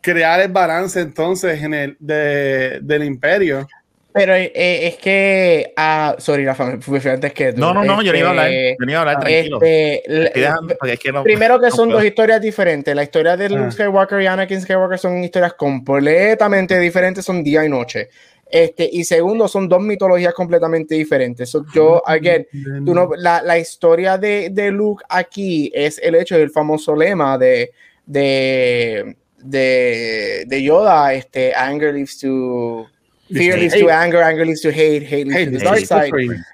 crear 0.00 0.40
el 0.40 0.52
balance 0.52 1.00
entonces 1.00 1.60
en 1.62 1.74
el 1.74 1.96
de- 1.98 2.78
del 2.80 3.02
imperio. 3.04 3.66
Pero 4.12 4.34
eh, 4.34 4.50
es 4.88 4.96
que. 4.96 5.72
Ah, 5.76 6.16
sorry, 6.18 6.44
Rafa, 6.44 6.64
me 6.66 6.80
fui 6.80 6.98
antes 7.08 7.32
que 7.32 7.52
tú. 7.52 7.60
No, 7.60 7.72
no, 7.72 7.84
no, 7.84 8.02
yo 8.02 8.10
no 8.12 8.18
iba 8.18 8.26
a 8.26 8.30
hablar. 8.30 8.48
Este, 8.50 8.76
Yo 8.80 8.86
no 8.86 8.90
iba 8.90 8.98
a 8.98 9.02
hablar, 9.02 9.20
tranquilo. 9.20 9.56
este, 9.62 10.02
Te 10.06 10.24
estoy 10.24 10.42
dejando 10.42 10.76
porque 10.78 10.92
es 10.94 11.00
que 11.00 11.12
no- 11.12 11.22
Primero 11.22 11.60
que 11.60 11.66
no 11.66 11.70
son 11.76 11.88
puedo. 11.90 11.98
dos 11.98 12.06
historias 12.06 12.40
diferentes. 12.40 12.94
La 12.94 13.02
historia 13.04 13.36
de 13.36 13.48
Luke 13.50 13.66
Ah. 13.68 13.70
Skywalker 13.70 14.20
y 14.20 14.26
Anakin 14.26 14.60
Skywalker 14.62 14.98
son 14.98 15.22
historias 15.22 15.54
completamente 15.54 16.78
diferentes, 16.78 17.24
son 17.24 17.42
día 17.44 17.64
y 17.64 17.68
noche. 17.68 18.08
Este, 18.50 18.88
y 18.92 19.04
segundo, 19.04 19.46
son 19.48 19.68
dos 19.68 19.80
mitologías 19.80 20.34
completamente 20.34 20.94
diferentes. 20.96 21.48
So, 21.50 21.64
yo, 21.74 22.02
again, 22.06 22.46
tú 22.84 22.94
no- 22.94 23.10
la, 23.16 23.42
la 23.42 23.58
historia 23.58 24.18
de, 24.18 24.50
de 24.50 24.70
Luke 24.70 25.04
aquí 25.08 25.70
es 25.74 25.98
el 26.02 26.14
hecho 26.16 26.36
del 26.36 26.50
famoso 26.50 26.96
lema 26.96 27.38
de, 27.38 27.70
de, 28.06 29.16
de, 29.38 30.44
de 30.46 30.62
Yoda, 30.62 31.14
este, 31.14 31.54
anger 31.54 31.94
leads 31.94 32.18
to... 32.18 32.86
Fear 33.32 33.56
leads 33.58 33.74
to 33.74 33.80
Hate. 33.80 33.90
anger, 33.90 34.22
anger 34.22 34.44
leads 34.44 34.60
to 34.62 34.70
hate, 34.70 35.02
hate 35.02 35.26
leads 35.26 35.36
Hey, 35.36 35.44
to 35.46 35.50
the 35.52 35.58
dark 35.64 35.78
side. 35.86 36.12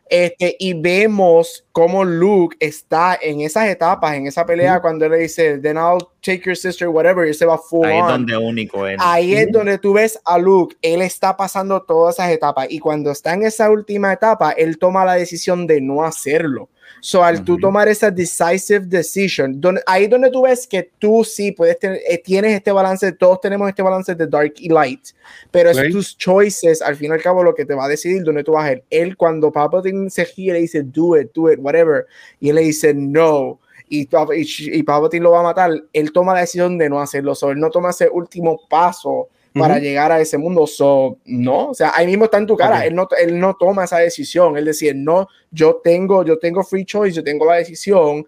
Este, 0.08 0.56
y 0.60 0.74
vemos 0.74 1.64
cómo 1.72 2.04
Luke 2.04 2.56
está 2.60 3.18
en 3.20 3.40
esas 3.40 3.68
etapas, 3.68 4.14
en 4.14 4.26
esa 4.26 4.46
pelea, 4.46 4.80
cuando 4.80 5.04
él 5.06 5.12
le 5.12 5.18
dice, 5.18 5.58
then 5.58 5.76
I'll 5.76 5.98
take 6.20 6.42
your 6.44 6.56
sister, 6.56 6.88
whatever, 6.88 7.26
y 7.28 7.34
se 7.34 7.44
va 7.44 7.58
full 7.58 7.86
Ahí 7.86 7.96
es 7.96 8.02
on. 8.02 8.08
donde 8.10 8.36
único 8.36 8.86
él. 8.86 8.96
Ahí 9.00 9.34
es 9.34 9.50
donde 9.50 9.78
tú 9.78 9.94
ves 9.94 10.18
a 10.24 10.38
Luke, 10.38 10.76
él 10.82 11.02
está 11.02 11.36
pasando 11.36 11.82
todas 11.82 12.16
esas 12.16 12.30
etapas, 12.30 12.66
y 12.70 12.78
cuando 12.78 13.10
está 13.10 13.34
en 13.34 13.42
esa 13.44 13.70
última 13.70 14.12
etapa, 14.12 14.52
él 14.52 14.78
toma 14.78 15.04
la 15.04 15.14
decisión 15.14 15.66
de 15.66 15.80
no 15.80 16.04
hacerlo. 16.04 16.68
So, 17.00 17.22
al 17.22 17.44
tú 17.44 17.52
Ujú. 17.52 17.60
tomar 17.60 17.88
esa 17.88 18.10
decisive 18.10 18.80
decision, 18.86 19.60
donde, 19.60 19.82
ahí 19.86 20.06
donde 20.06 20.30
tú 20.30 20.42
ves 20.42 20.66
que 20.66 20.90
tú 20.98 21.24
sí 21.24 21.52
puedes 21.52 21.78
tener, 21.78 22.00
eh, 22.08 22.18
tienes 22.18 22.54
este 22.54 22.72
balance, 22.72 23.12
todos 23.12 23.40
tenemos 23.40 23.68
este 23.68 23.82
balance 23.82 24.14
de 24.14 24.26
dark 24.26 24.54
y 24.56 24.68
light, 24.68 25.08
pero 25.50 25.70
es 25.70 25.90
tus 25.90 26.16
choices, 26.16 26.82
al 26.82 26.96
fin 26.96 27.10
y 27.10 27.14
al 27.14 27.22
cabo, 27.22 27.44
lo 27.44 27.54
que 27.54 27.64
te 27.64 27.74
va 27.74 27.84
a 27.84 27.88
decidir 27.88 28.22
dónde 28.24 28.42
tú 28.42 28.52
vas 28.52 28.64
a 28.64 28.72
ir. 28.72 28.84
Él, 28.90 29.16
cuando 29.16 29.52
Palpatine 29.52 30.10
se 30.10 30.24
gira, 30.24 30.54
le 30.54 30.60
dice, 30.60 30.82
do 30.82 31.16
it, 31.16 31.30
do 31.32 31.52
it, 31.52 31.58
whatever, 31.60 32.06
y 32.40 32.48
él 32.48 32.56
le 32.56 32.62
dice, 32.62 32.92
no, 32.94 33.60
y, 33.88 34.02
y, 34.02 34.78
y 34.78 34.82
Palpatine 34.82 35.22
lo 35.22 35.32
va 35.32 35.40
a 35.40 35.44
matar, 35.44 35.72
él 35.92 36.12
toma 36.12 36.34
la 36.34 36.40
decisión 36.40 36.76
de 36.78 36.88
no 36.88 37.00
hacerlo, 37.00 37.34
so, 37.34 37.50
él 37.50 37.60
no 37.60 37.70
toma 37.70 37.90
ese 37.90 38.08
último 38.08 38.60
paso 38.68 39.28
para 39.58 39.78
llegar 39.78 40.12
a 40.12 40.20
ese 40.20 40.38
mundo, 40.38 40.66
so, 40.66 41.18
no, 41.24 41.70
o 41.70 41.74
sea, 41.74 41.92
ahí 41.94 42.06
mismo 42.06 42.24
está 42.26 42.38
en 42.38 42.46
tu 42.46 42.56
cara, 42.56 42.84
él, 42.84 42.94
no, 42.94 43.08
él 43.18 43.38
no 43.38 43.54
toma 43.58 43.84
esa 43.84 43.98
decisión, 43.98 44.56
él 44.56 44.64
decide, 44.64 44.94
no, 44.94 45.28
yo 45.50 45.80
tengo, 45.82 46.24
yo 46.24 46.38
tengo 46.38 46.62
free 46.62 46.84
choice, 46.84 47.16
yo 47.16 47.24
tengo 47.24 47.46
la 47.46 47.56
decisión, 47.56 48.26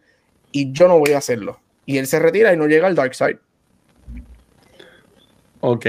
y 0.53 0.73
yo 0.73 0.89
no 0.89 0.99
voy 0.99 1.13
a 1.13 1.19
hacerlo. 1.19 1.61
Y 1.87 1.99
él 1.99 2.07
se 2.07 2.19
retira 2.19 2.53
y 2.53 2.57
no 2.57 2.67
llega 2.67 2.87
al 2.87 2.95
dark 2.95 3.15
side. 3.15 3.39
Ok. 5.61 5.87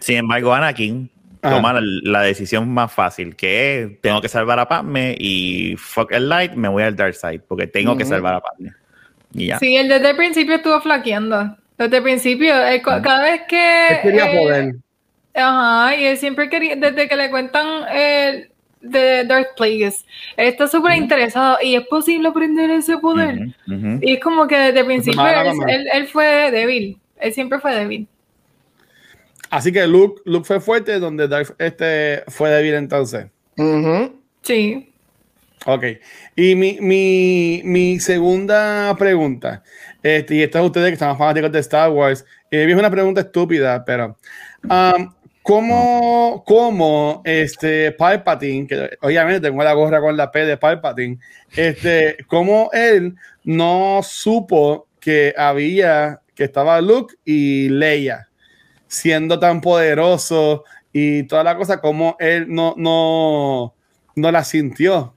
Sin 0.00 0.16
embargo, 0.16 0.52
Anakin 0.52 1.10
Ajá. 1.42 1.56
toma 1.56 1.72
la, 1.72 1.80
la 2.02 2.22
decisión 2.22 2.68
más 2.68 2.92
fácil, 2.92 3.36
que 3.36 3.82
es, 3.82 4.00
tengo 4.00 4.20
que 4.20 4.28
salvar 4.28 4.58
a 4.58 4.68
Padme 4.68 5.16
y 5.18 5.76
fuck 5.76 6.12
el 6.12 6.28
light, 6.28 6.52
me 6.52 6.68
voy 6.68 6.82
al 6.82 6.96
dark 6.96 7.14
side, 7.14 7.40
porque 7.40 7.66
tengo 7.66 7.96
que 7.96 8.04
Ujú. 8.04 8.12
salvar 8.12 8.34
a 8.34 8.40
Padme. 8.40 8.72
Y 9.32 9.46
ya. 9.46 9.58
Sí, 9.58 9.76
él 9.76 9.88
desde 9.88 10.10
el 10.10 10.16
principio 10.16 10.56
estuvo 10.56 10.80
flaqueando. 10.80 11.56
Desde 11.78 11.96
el 11.98 12.02
principio, 12.02 12.54
él 12.66 12.82
cu- 12.82 12.90
cada 13.02 13.22
vez 13.22 13.42
que. 13.48 13.88
Él 13.88 13.98
quería 14.02 14.32
eh, 14.32 14.38
poder. 14.38 14.74
Ajá, 15.34 15.94
y 15.96 16.04
él 16.06 16.16
siempre 16.16 16.48
quería, 16.48 16.76
desde 16.76 17.08
que 17.08 17.16
le 17.16 17.30
cuentan 17.30 17.66
el 17.94 18.50
de 18.80 19.24
Darth 19.24 19.54
Plagueis, 19.56 20.06
él 20.36 20.48
está 20.48 20.66
súper 20.68 20.92
interesado 20.96 21.58
y 21.60 21.74
es 21.74 21.86
posible 21.86 22.28
aprender 22.28 22.70
ese 22.70 22.96
poder. 22.98 23.38
Y 24.00 24.12
es 24.14 24.20
como 24.20 24.46
que 24.46 24.56
desde 24.56 24.80
el 24.80 24.86
principio 24.86 25.20
él, 25.40 25.46
él- 25.68 25.88
él 25.92 26.06
fue 26.08 26.50
débil, 26.50 26.98
él 27.20 27.32
siempre 27.34 27.58
fue 27.58 27.74
débil. 27.74 28.06
Así 29.50 29.70
que 29.72 29.86
Luke, 29.86 30.22
Luke 30.24 30.44
fue 30.46 30.60
fuerte, 30.60 30.98
donde 30.98 31.28
Darth 31.28 31.54
este, 31.60 32.22
fue 32.28 32.50
débil 32.50 32.74
entonces. 32.74 33.26
Sí. 34.42 34.92
Ok. 35.66 35.84
Y 36.36 36.54
mi, 36.54 36.78
mi, 36.80 37.60
mi 37.64 37.98
segunda 37.98 38.94
pregunta, 38.96 39.64
este, 40.00 40.36
y 40.36 40.42
esta 40.42 40.60
es 40.60 40.66
ustedes 40.66 40.88
que 40.88 40.92
están 40.92 41.18
fanáticos 41.18 41.50
de 41.50 41.58
Star 41.58 41.90
Wars, 41.90 42.24
eh, 42.52 42.66
es 42.70 42.76
una 42.76 42.90
pregunta 42.90 43.22
estúpida, 43.22 43.84
pero 43.84 44.16
um, 44.62 45.12
¿cómo, 45.42 46.44
cómo 46.46 47.20
este, 47.24 47.90
Palpatine, 47.90 48.68
que 48.68 48.96
obviamente 49.02 49.40
tengo 49.40 49.64
la 49.64 49.72
gorra 49.72 50.00
con 50.00 50.16
la 50.16 50.30
P 50.30 50.46
de 50.46 50.56
Palpatine, 50.56 51.18
este, 51.56 52.16
cómo 52.28 52.70
él 52.72 53.16
no 53.42 54.02
supo 54.04 54.86
que 55.00 55.34
había, 55.36 56.20
que 56.36 56.44
estaba 56.44 56.80
Luke 56.80 57.16
y 57.24 57.70
Leia 57.70 58.28
siendo 58.86 59.40
tan 59.40 59.60
poderoso 59.60 60.62
y 60.92 61.24
toda 61.24 61.42
la 61.42 61.56
cosa, 61.56 61.80
cómo 61.80 62.16
él 62.20 62.46
no, 62.48 62.74
no, 62.76 63.74
no 64.14 64.30
la 64.30 64.44
sintió? 64.44 65.16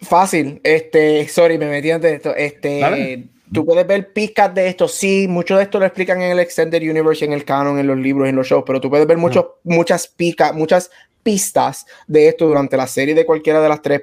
Fácil, 0.00 0.60
este, 0.62 1.26
sorry, 1.28 1.58
me 1.58 1.66
metí 1.66 1.90
antes 1.90 2.10
de 2.10 2.16
esto. 2.16 2.34
Este, 2.34 3.28
tú 3.52 3.64
puedes 3.64 3.86
ver 3.86 4.12
pizcas 4.12 4.54
de 4.54 4.68
esto, 4.68 4.86
sí, 4.86 5.26
mucho 5.28 5.56
de 5.56 5.64
esto 5.64 5.78
lo 5.78 5.86
explican 5.86 6.22
en 6.22 6.32
el 6.32 6.38
Extended 6.38 6.80
Universe, 6.82 7.24
en 7.24 7.32
el 7.32 7.44
canon, 7.44 7.78
en 7.78 7.86
los 7.86 7.98
libros, 7.98 8.28
en 8.28 8.36
los 8.36 8.46
shows, 8.46 8.64
pero 8.66 8.80
tú 8.80 8.90
puedes 8.90 9.06
ver 9.06 9.18
muchos, 9.18 9.46
muchas 9.64 10.06
picas, 10.06 10.54
muchas 10.54 10.90
pistas 11.22 11.84
de 12.06 12.28
esto 12.28 12.46
durante 12.46 12.76
la 12.76 12.86
serie 12.86 13.14
de 13.14 13.26
cualquiera 13.26 13.60
de 13.60 13.68
las 13.68 13.82
tres 13.82 14.02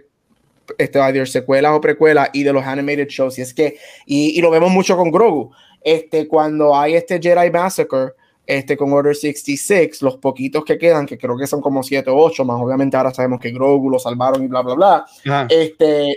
este, 0.78 1.00
either 1.00 1.28
secuelas 1.28 1.72
o 1.74 1.82
precuelas 1.82 2.30
y 2.34 2.44
de 2.44 2.54
los 2.54 2.66
animated 2.66 3.08
shows. 3.08 3.38
Y 3.38 3.42
es 3.42 3.54
que, 3.54 3.78
y, 4.06 4.38
y 4.38 4.42
lo 4.42 4.52
vemos 4.52 4.72
mucho 4.72 4.98
con 4.98 5.12
Grogu. 5.12 5.52
Este, 5.82 6.28
cuando 6.28 6.76
hay 6.76 6.96
este 6.96 7.20
Jedi 7.22 7.52
Massacre, 7.52 8.14
este, 8.48 8.78
con 8.78 8.92
Order 8.94 9.16
66, 9.16 10.02
los 10.02 10.18
poquitos 10.18 10.64
que 10.66 10.78
quedan, 10.78 11.06
que 11.06 11.18
creo 11.18 11.38
que 11.38 11.48
son 11.48 11.62
como 11.62 11.84
7 11.84 12.10
o 12.10 12.16
8, 12.18 12.46
más 12.46 12.62
obviamente 12.62 12.96
ahora 12.98 13.14
sabemos 13.14 13.40
que 13.40 13.52
Grogu 13.52 13.90
lo 13.90 14.00
salvaron 14.00 14.44
y 14.44 14.48
bla, 14.48 14.62
bla, 14.62 14.76
bla 14.76 15.06
Ajá. 15.26 15.48
este, 15.50 16.16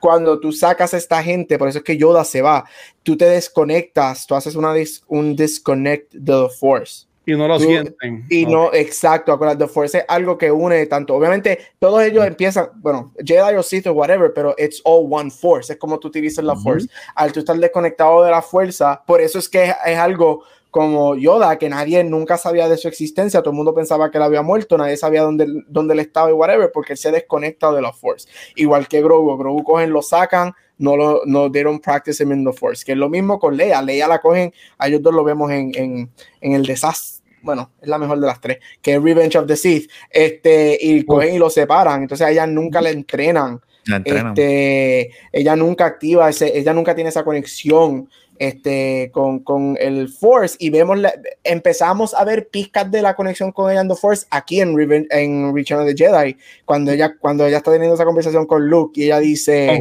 cuando 0.00 0.38
tú 0.38 0.52
sacas 0.52 0.94
a 0.94 0.96
esta 0.98 1.22
gente, 1.22 1.58
por 1.58 1.68
eso 1.68 1.78
es 1.78 1.84
que 1.84 1.96
Yoda 1.96 2.24
se 2.24 2.42
va, 2.42 2.64
tú 3.02 3.16
te 3.16 3.24
desconectas, 3.26 4.26
tú 4.26 4.34
haces 4.34 4.54
una 4.54 4.74
dis- 4.74 5.02
un 5.08 5.34
disconnect 5.36 6.12
de 6.12 6.32
the 6.32 6.48
Force. 6.58 7.06
y 7.28 7.32
no 7.34 7.48
lo 7.48 7.58
Tú- 7.58 7.64
sienten. 7.64 8.24
Y 8.30 8.46
no, 8.46 8.72
exacto, 8.72 9.32
acuérdate, 9.32 9.64
The 9.64 9.68
Force 9.72 9.98
es 9.98 10.04
algo 10.06 10.38
que 10.38 10.52
une 10.52 10.86
tanto. 10.86 11.12
Obviamente, 11.12 11.58
todos 11.80 12.00
ellos 12.04 12.24
empiezan, 12.24 12.68
bueno, 12.76 13.12
Jedi 13.18 13.56
o 13.56 13.64
Sith 13.64 13.88
o 13.88 13.92
whatever, 13.94 14.32
pero 14.32 14.54
it's 14.58 14.80
all 14.84 15.08
one 15.10 15.28
Force. 15.32 15.72
Es 15.72 15.78
como 15.80 15.98
tú 15.98 16.06
utilizas 16.06 16.44
la 16.44 16.52
Ujú. 16.52 16.62
Force. 16.62 16.88
Al 17.16 17.32
tú 17.32 17.40
estar 17.40 17.56
desconectado 17.56 18.22
de 18.22 18.30
la 18.30 18.42
fuerza, 18.42 19.02
por 19.04 19.20
eso 19.20 19.40
es 19.40 19.48
que 19.48 19.64
es, 19.64 19.74
es 19.86 19.98
algo 19.98 20.44
como 20.76 21.16
Yoda, 21.16 21.56
que 21.56 21.70
nadie 21.70 22.04
nunca 22.04 22.36
sabía 22.36 22.68
de 22.68 22.76
su 22.76 22.86
existencia, 22.86 23.40
todo 23.40 23.52
el 23.52 23.56
mundo 23.56 23.74
pensaba 23.74 24.10
que 24.10 24.18
él 24.18 24.24
había 24.24 24.42
muerto, 24.42 24.76
nadie 24.76 24.98
sabía 24.98 25.22
dónde, 25.22 25.46
dónde 25.68 25.94
él 25.94 26.00
estaba 26.00 26.28
y 26.28 26.34
whatever, 26.34 26.70
porque 26.70 26.92
él 26.92 26.98
se 26.98 27.10
desconecta 27.10 27.72
de 27.72 27.80
la 27.80 27.94
Force. 27.94 28.28
Igual 28.56 28.86
que 28.86 29.00
Grogu, 29.00 29.38
Grogu 29.38 29.64
cogen, 29.64 29.88
lo 29.90 30.02
sacan, 30.02 30.52
no 30.76 30.98
lo 30.98 31.22
no 31.24 31.50
they 31.50 31.62
don't 31.62 31.82
practice 31.82 32.22
him 32.22 32.30
in 32.30 32.44
the 32.44 32.52
Force, 32.52 32.84
que 32.84 32.92
es 32.92 32.98
lo 32.98 33.08
mismo 33.08 33.38
con 33.38 33.56
Leia, 33.56 33.80
Leia 33.80 34.06
la 34.06 34.20
cogen, 34.20 34.52
a 34.76 34.88
ellos 34.88 35.00
dos 35.00 35.14
lo 35.14 35.24
vemos 35.24 35.50
en, 35.50 35.72
en, 35.74 36.10
en 36.42 36.52
el 36.52 36.66
desastre. 36.66 37.24
Bueno, 37.40 37.70
es 37.80 37.88
la 37.88 37.96
mejor 37.96 38.20
de 38.20 38.26
las 38.26 38.38
tres, 38.38 38.58
que 38.82 38.96
es 38.96 39.02
Revenge 39.02 39.38
of 39.38 39.46
the 39.46 39.56
Sith. 39.56 39.90
Este, 40.10 40.76
y 40.78 41.06
cogen 41.06 41.36
y 41.36 41.38
lo 41.38 41.48
separan. 41.48 42.02
Entonces 42.02 42.26
a 42.26 42.30
ella 42.30 42.46
nunca 42.46 42.82
le 42.82 42.90
entrenan. 42.90 43.62
La 43.86 43.96
entrenan. 43.96 44.34
Este, 44.36 45.10
ella 45.32 45.56
nunca 45.56 45.86
activa 45.86 46.28
ese, 46.28 46.58
ella 46.58 46.74
nunca 46.74 46.94
tiene 46.94 47.08
esa 47.08 47.24
conexión 47.24 48.10
este, 48.38 49.10
con, 49.12 49.40
con 49.40 49.76
el 49.80 50.08
Force 50.08 50.56
y 50.58 50.70
vemos, 50.70 50.98
la- 50.98 51.12
empezamos 51.44 52.14
a 52.14 52.24
ver 52.24 52.48
pizcas 52.48 52.90
de 52.90 53.02
la 53.02 53.14
conexión 53.14 53.52
con 53.52 53.70
ella 53.70 53.80
en 53.80 53.88
The 53.88 53.94
Force 53.96 54.26
aquí 54.30 54.60
en, 54.60 54.74
Reven- 54.74 55.06
en 55.10 55.54
Return 55.54 55.80
of 55.82 55.86
the 55.86 55.94
Jedi, 55.96 56.36
cuando 56.64 56.92
ella, 56.92 57.14
cuando 57.18 57.46
ella 57.46 57.58
está 57.58 57.70
teniendo 57.72 57.94
esa 57.94 58.04
conversación 58.04 58.46
con 58.46 58.68
Luke 58.68 59.00
y 59.00 59.04
ella 59.04 59.18
dice, 59.20 59.78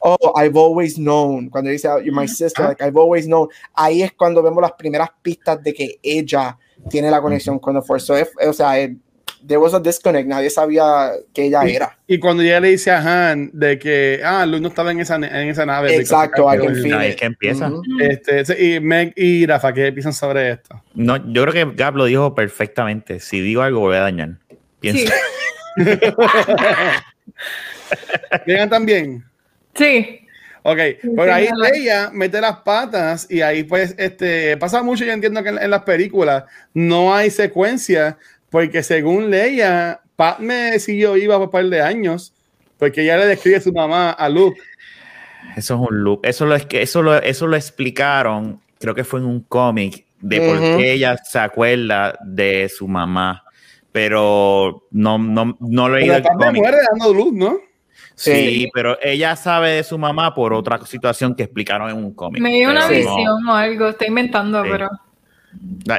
oh, 0.00 0.32
I've 0.36 0.58
always 0.58 0.96
known, 0.96 1.48
cuando 1.50 1.70
dice, 1.70 1.88
"Oh, 1.88 1.98
you're 1.98 2.12
my 2.12 2.26
sister, 2.28 2.64
like, 2.66 2.82
I've 2.84 2.98
always 2.98 3.26
known, 3.26 3.48
ahí 3.74 4.02
es 4.02 4.12
cuando 4.12 4.42
vemos 4.42 4.60
las 4.62 4.72
primeras 4.72 5.10
pistas 5.22 5.62
de 5.62 5.74
que 5.74 5.98
ella 6.02 6.58
tiene 6.88 7.10
la 7.10 7.20
conexión 7.20 7.58
con 7.58 7.74
The 7.74 7.82
Force. 7.82 8.06
So, 8.06 8.16
es- 8.16 8.30
o 8.46 8.52
sea, 8.52 8.78
es- 8.78 8.92
there 9.46 9.58
was 9.58 9.74
a 9.74 9.80
disconnect, 9.80 10.28
nadie 10.28 10.50
sabía 10.50 11.10
que 11.32 11.44
ella 11.46 11.66
Y- 11.66 11.76
era. 11.76 11.96
Y 12.06 12.18
cuando 12.18 12.42
ella 12.42 12.60
le 12.60 12.68
dice 12.68 12.90
a 12.90 13.30
Han 13.30 13.50
de 13.52 13.78
que, 13.78 14.20
ah, 14.24 14.44
Luke 14.46 14.60
no 14.60 14.68
estaba 14.68 14.90
en 14.92 15.00
esa, 15.00 15.16
en 15.16 15.48
esa 15.48 15.66
nave. 15.66 15.94
Exacto, 15.96 16.52
it. 16.54 16.60
es 17.02 17.16
que 17.16 17.24
empieza. 17.26 17.68
Ujú. 17.68 17.82
Este, 18.00 18.44
sí, 18.44 18.74
y 18.74 18.80
Meg 18.80 19.12
y 19.16 19.46
Rafa, 19.46 19.72
¿qué 19.72 19.92
piensan 19.92 20.12
sobre 20.12 20.50
esto? 20.52 20.82
No, 20.94 21.16
yo 21.32 21.44
creo 21.46 21.52
que 21.52 21.76
Gab 21.76 21.96
lo 21.96 22.06
dijo 22.06 22.34
perfectamente. 22.34 23.20
Si 23.20 23.40
digo 23.40 23.62
algo, 23.62 23.80
voy 23.80 23.96
a 23.96 24.00
dañar. 24.00 24.30
Piensa. 24.80 25.12
Sí, 25.76 25.84
¿Llegan 28.46 28.68
también? 28.70 29.24
sí. 29.74 30.20
Ok, 30.64 30.78
por 31.16 31.30
ahí 31.30 31.48
ella 31.72 32.10
mete 32.12 32.40
las 32.42 32.58
patas 32.58 33.26
y 33.30 33.40
ahí 33.40 33.62
pues 33.62 33.94
este 33.96 34.54
pasa 34.58 34.82
mucho, 34.82 35.02
yo 35.04 35.12
entiendo 35.12 35.42
que 35.42 35.48
en, 35.48 35.58
en 35.62 35.70
las 35.70 35.82
películas 35.84 36.44
no 36.74 37.14
hay 37.14 37.30
secuencia 37.30 38.18
porque 38.50 38.82
según 38.82 39.30
Leia, 39.30 40.00
Padme 40.16 40.78
siguió 40.80 41.12
viva 41.14 41.36
por 41.36 41.46
un 41.46 41.50
par 41.50 41.64
de 41.66 41.80
años 41.82 42.32
porque 42.78 43.02
ella 43.02 43.16
le 43.18 43.26
describe 43.26 43.56
a 43.56 43.60
su 43.60 43.72
mamá 43.72 44.10
a 44.10 44.28
Luke. 44.28 44.60
Eso 45.56 45.74
es 45.74 45.80
un 45.90 46.02
loop. 46.04 46.24
Eso 46.24 46.46
lo, 46.46 46.54
es 46.54 46.66
que, 46.66 46.82
eso, 46.82 47.02
lo, 47.02 47.16
eso 47.16 47.46
lo 47.46 47.56
explicaron, 47.56 48.60
creo 48.78 48.94
que 48.94 49.04
fue 49.04 49.20
en 49.20 49.26
un 49.26 49.40
cómic, 49.40 50.04
de 50.20 50.40
por 50.40 50.56
Ujú. 50.58 50.76
qué 50.78 50.92
ella 50.92 51.16
se 51.24 51.38
acuerda 51.38 52.16
de 52.24 52.68
su 52.68 52.86
mamá. 52.86 53.44
Pero 53.92 54.84
no, 54.90 55.18
no, 55.18 55.56
no 55.60 55.88
lo 55.88 55.96
he 55.96 56.06
Padme 56.22 56.46
cómic. 56.46 56.62
muere 56.62 56.78
dando 56.90 57.12
luz, 57.14 57.32
¿no? 57.32 57.56
Sí, 58.14 58.30
Sí. 58.32 58.70
pero 58.74 58.98
ella 59.00 59.34
sabe 59.36 59.70
de 59.70 59.84
su 59.84 59.96
mamá 59.98 60.34
por 60.34 60.52
otra 60.52 60.84
situación 60.84 61.34
que 61.34 61.44
explicaron 61.44 61.90
en 61.90 61.96
un 61.96 62.12
cómic. 62.14 62.42
Me 62.42 62.52
dio 62.52 62.70
una 62.70 62.86
Pero 62.88 63.04
no- 63.08 63.16
visión 63.16 63.48
o 63.48 63.54
algo, 63.54 63.88
estoy 63.88 64.08
inventando, 64.08 64.62
Sí. 64.62 64.68
pero. 64.70 64.88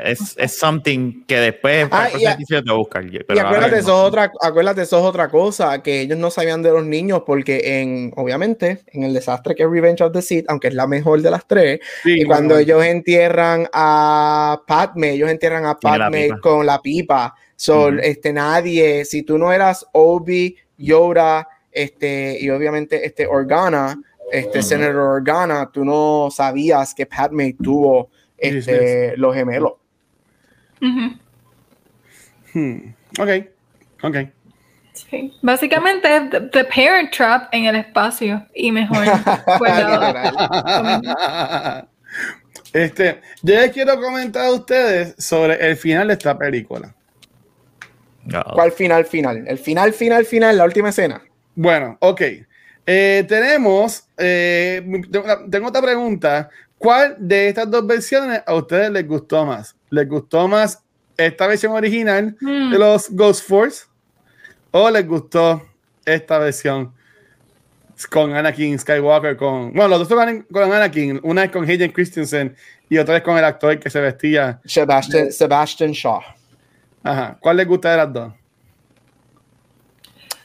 Es, 0.05 0.35
es 0.37 0.57
something 0.57 1.23
que 1.25 1.37
después 1.39 1.87
Ah, 1.91 2.09
y 2.09 2.23
te. 2.23 2.37
Y 2.39 2.45
pero 2.47 3.39
ahora 3.39 3.49
acuérdate, 3.49 3.79
eso 3.79 3.89
es 4.01 4.07
otra, 4.07 4.31
acuérdate, 4.41 4.81
eso 4.83 4.99
es 4.99 5.03
otra 5.05 5.29
cosa, 5.29 5.81
que 5.81 6.01
ellos 6.01 6.17
no 6.17 6.29
sabían 6.29 6.61
de 6.61 6.71
los 6.71 6.85
niños, 6.85 7.23
porque 7.25 7.81
en, 7.81 8.13
obviamente, 8.15 8.83
en 8.87 9.03
el 9.03 9.13
desastre 9.13 9.55
que 9.55 9.63
es 9.63 9.69
Revenge 9.69 10.03
of 10.03 10.13
the 10.13 10.21
Sith, 10.21 10.45
aunque 10.47 10.67
es 10.67 10.73
la 10.75 10.85
mejor 10.87 11.21
de 11.21 11.31
las 11.31 11.47
tres, 11.47 11.79
Sí, 12.03 12.21
y 12.21 12.25
cuando 12.25 12.55
bueno. 12.55 12.59
ellos 12.59 12.85
entierran 12.85 13.67
a 13.73 14.61
Padme, 14.67 15.11
ellos 15.11 15.29
entierran 15.29 15.65
a 15.65 15.69
la 15.69 15.75
Padme 15.79 16.23
pipa. 16.25 16.39
con 16.41 16.65
la 16.65 16.79
pipa. 16.81 17.35
So, 17.55 17.87
Ujú. 17.87 17.97
este, 18.01 18.31
nadie, 18.31 19.03
si 19.05 19.23
tú 19.23 19.37
no 19.37 19.51
eras 19.51 19.85
Obi, 19.93 20.55
Yoda, 20.77 21.47
este, 21.71 22.37
y 22.39 22.49
obviamente 22.49 23.05
este 23.05 23.27
Organa, 23.27 23.99
este 24.31 24.59
Ujú. 24.59 24.67
Senator 24.67 24.95
Organa, 24.95 25.69
tú 25.73 25.83
no 25.83 26.29
sabías 26.31 26.93
que 26.93 27.05
Padme 27.05 27.55
tuvo 27.61 28.09
este, 28.41 29.17
los 29.17 29.35
gemelos. 29.35 29.73
Ujú. 30.81 31.17
Hmm, 32.53 32.93
Ok, 33.19 33.29
ok. 34.03 34.15
Sí. 34.93 35.33
Básicamente 35.41 36.07
the, 36.29 36.41
the 36.51 36.63
Parent 36.65 37.11
Trap 37.11 37.49
en 37.53 37.65
el 37.65 37.75
espacio 37.77 38.45
y 38.53 38.71
mejor. 38.71 39.05
este, 42.73 43.21
yo 43.41 43.55
les 43.55 43.71
quiero 43.71 43.99
comentar 43.99 44.45
a 44.45 44.51
ustedes 44.51 45.15
sobre 45.17 45.55
el 45.65 45.77
final 45.77 46.07
de 46.07 46.13
esta 46.13 46.37
película. 46.37 46.93
No. 48.25 48.43
¿Cuál 48.53 48.71
final 48.71 49.05
final? 49.05 49.45
El 49.47 49.57
final 49.57 49.93
final 49.93 50.25
final, 50.25 50.57
la 50.57 50.65
última 50.65 50.89
escena. 50.89 51.21
Bueno, 51.55 51.97
ok. 52.01 52.21
Eh, 52.85 53.25
tenemos, 53.27 54.07
eh, 54.17 54.81
tengo 55.49 55.67
otra 55.67 55.81
pregunta. 55.81 56.49
¿Cuál 56.79 57.15
de 57.19 57.49
estas 57.49 57.69
dos 57.69 57.85
versiones 57.85 58.41
a 58.47 58.55
ustedes 58.55 58.89
les 58.89 59.07
gustó 59.07 59.45
más? 59.45 59.75
¿Les 59.91 60.07
gustó 60.09 60.47
más 60.47 60.81
esta 61.17 61.45
versión 61.45 61.73
original 61.73 62.35
Mm. 62.41 62.71
de 62.71 62.79
los 62.79 63.09
Ghost 63.11 63.47
Force? 63.47 63.85
¿O 64.71 64.89
les 64.89 65.05
gustó 65.07 65.63
esta 66.05 66.39
versión 66.39 66.93
con 68.09 68.33
Anakin 68.33 68.79
Skywalker? 68.79 69.35
Con, 69.35 69.73
bueno, 69.73 69.89
los 69.89 69.99
dos 69.99 70.07
son 70.07 70.43
con 70.51 70.71
Anakin. 70.71 71.19
Una 71.23 71.43
es 71.43 71.51
con 71.51 71.69
Hayden 71.69 71.91
Christensen 71.91 72.55
y 72.87 72.97
otra 72.97 73.17
es 73.17 73.23
con 73.23 73.37
el 73.37 73.43
actor 73.43 73.77
que 73.79 73.89
se 73.89 73.99
vestía. 73.99 74.61
Sebastian, 74.65 75.31
Sebastian 75.31 75.91
Shaw. 75.91 76.21
Ajá. 77.03 77.37
¿Cuál 77.39 77.57
les 77.57 77.67
gusta 77.67 77.91
de 77.91 77.97
las 77.97 78.13
dos? 78.13 78.33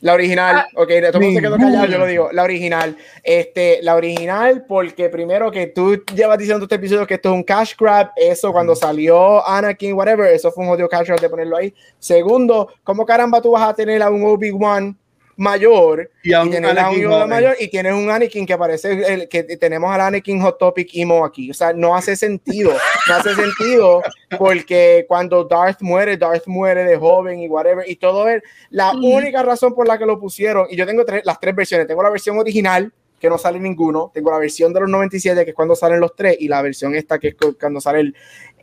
La 0.05 0.12
original, 0.12 0.56
Ah, 0.56 0.68
ok, 0.74 0.89
todo 1.10 1.18
el 1.18 1.24
mundo 1.24 1.35
se 1.35 1.40
quedó 1.40 1.56
ninguna. 1.56 1.78
callado, 1.78 1.86
yo 1.93 1.98
lo 1.98 2.06
digo. 2.06 2.28
La 2.32 2.43
original, 2.43 2.94
este, 3.22 3.78
la 3.81 3.94
original, 3.94 4.66
porque 4.68 5.09
primero 5.09 5.51
que 5.51 5.68
tú 5.68 6.05
llevas 6.14 6.36
diciendo 6.36 6.64
este 6.64 6.74
episodio 6.74 7.06
que 7.06 7.14
esto 7.14 7.31
es 7.31 7.35
un 7.35 7.43
cash 7.43 7.72
grab, 7.78 8.10
eso 8.16 8.52
cuando 8.52 8.76
salió 8.76 9.43
Anakin, 9.48 9.94
whatever, 9.94 10.31
eso 10.31 10.52
fue 10.52 10.64
un 10.64 10.70
jodido 10.70 10.90
cash 10.90 11.06
grab 11.06 11.20
de 11.20 11.31
ponerlo 11.31 11.56
ahí. 11.56 11.74
Segundo, 11.98 12.68
¿cómo 12.82 13.06
caramba 13.06 13.40
tú 13.40 13.52
vas 13.52 13.66
a 13.66 13.72
tener 13.74 14.02
a 14.02 14.10
un 14.10 14.22
Obi-Wan 14.26 14.94
mayor 15.36 16.11
Y 16.23 16.32
un 16.35 16.51
tienes 16.51 16.70
a 16.70 16.73
un 16.73 16.78
Anakin 16.78 17.02
Yoda 17.02 17.15
joven. 17.16 17.28
mayor 17.31 17.56
y 17.61 17.69
tienes 17.69 17.93
un 17.94 18.11
Anakin 18.11 18.47
que 18.47 18.56
parece 18.59 18.93
el, 19.15 19.28
que 19.28 19.43
tenemos 19.56 19.93
al 19.94 20.01
Anakin 20.01 20.40
Hot 20.43 20.59
Topic 20.59 20.89
Emo 20.94 21.24
aquí. 21.24 21.51
O 21.51 21.55
sea, 21.55 21.73
no 21.73 21.94
hace 21.97 22.16
sentido. 22.16 22.73
No 23.09 23.15
hace 23.15 23.35
sentido 23.35 24.02
porque 24.39 25.05
cuando 25.09 25.44
Darth 25.44 25.81
muere, 25.82 26.16
Darth 26.16 26.47
muere 26.47 26.85
de 26.85 26.97
joven 26.97 27.39
y 27.40 27.48
whatever. 27.48 27.89
Y 27.89 27.97
todo 27.97 28.28
es 28.28 28.43
la 28.70 28.93
Mm. 28.93 29.05
única 29.05 29.43
razón 29.43 29.74
por 29.74 29.86
la 29.89 29.98
que 29.98 30.06
lo 30.06 30.19
pusieron. 30.19 30.66
Y 30.70 30.77
yo 30.77 30.86
tengo 30.86 31.05
tres- 31.05 31.23
las 31.24 31.39
tres 31.40 31.55
versiones. 31.55 31.86
Tengo 31.86 32.02
la 32.02 32.11
versión 32.11 32.39
original 32.39 32.93
que 33.20 33.28
no 33.31 33.39
sale 33.39 33.59
ninguno. 33.59 34.11
Tengo 34.12 34.31
la 34.31 34.39
versión 34.39 34.73
de 34.73 34.81
los 34.81 34.89
97 34.90 35.44
que 35.44 35.51
es 35.51 35.56
cuando 35.56 35.74
salen 35.74 36.01
los 36.01 36.15
tres 36.15 36.36
y 36.39 36.48
la 36.48 36.61
versión 36.62 36.94
esta 36.94 37.19
que 37.19 37.28
es 37.28 37.35
cu- 37.35 37.56
cuando 37.59 37.81
sale 37.81 38.01
el, 38.01 38.15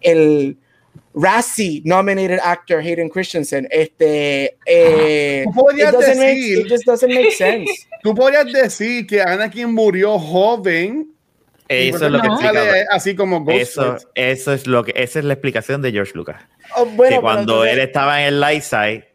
el 0.01 0.57
Razzie 1.13 1.81
nominated 1.83 2.39
actor 2.41 2.79
Hayden 2.79 3.09
Christensen. 3.09 3.67
Este, 3.69 4.57
eh, 4.65 5.43
¿Tú 5.45 5.51
podrías 5.53 5.89
it 5.89 5.95
doesn't 5.99 6.17
make- 6.17 6.35
decir- 6.35 6.65
it 6.65 6.69
just 6.71 6.85
doesn't 6.85 7.13
make 7.13 7.31
sense. 7.31 7.69
Tú 8.03 8.15
podrías 8.15 8.45
decir 8.51 9.05
que 9.05 9.21
Anakin 9.21 9.73
murió 9.73 10.17
joven. 10.17 11.07
Eso 11.67 12.05
es 12.05 12.11
lo 12.11 12.19
que 12.21 12.27
explica. 12.27 12.63
Así 12.91 13.15
como 13.15 13.41
Ghost 13.43 13.57
Eso, 13.59 13.97
eso 14.15 14.53
es 14.53 14.67
lo 14.67 14.83
que, 14.83 14.93
esa 14.95 15.19
es 15.19 15.25
la 15.25 15.33
explicación 15.33 15.81
de 15.81 15.91
George 15.91 16.11
Lucas. 16.15 16.41
Oh, 16.75 16.85
bueno, 16.85 17.17
que 17.17 17.21
cuando 17.21 17.41
entonces- 17.65 17.73
él 17.73 17.79
estaba 17.79 18.21
en 18.21 18.27
el 18.27 18.39
light 18.39 18.63
side, 18.63 19.05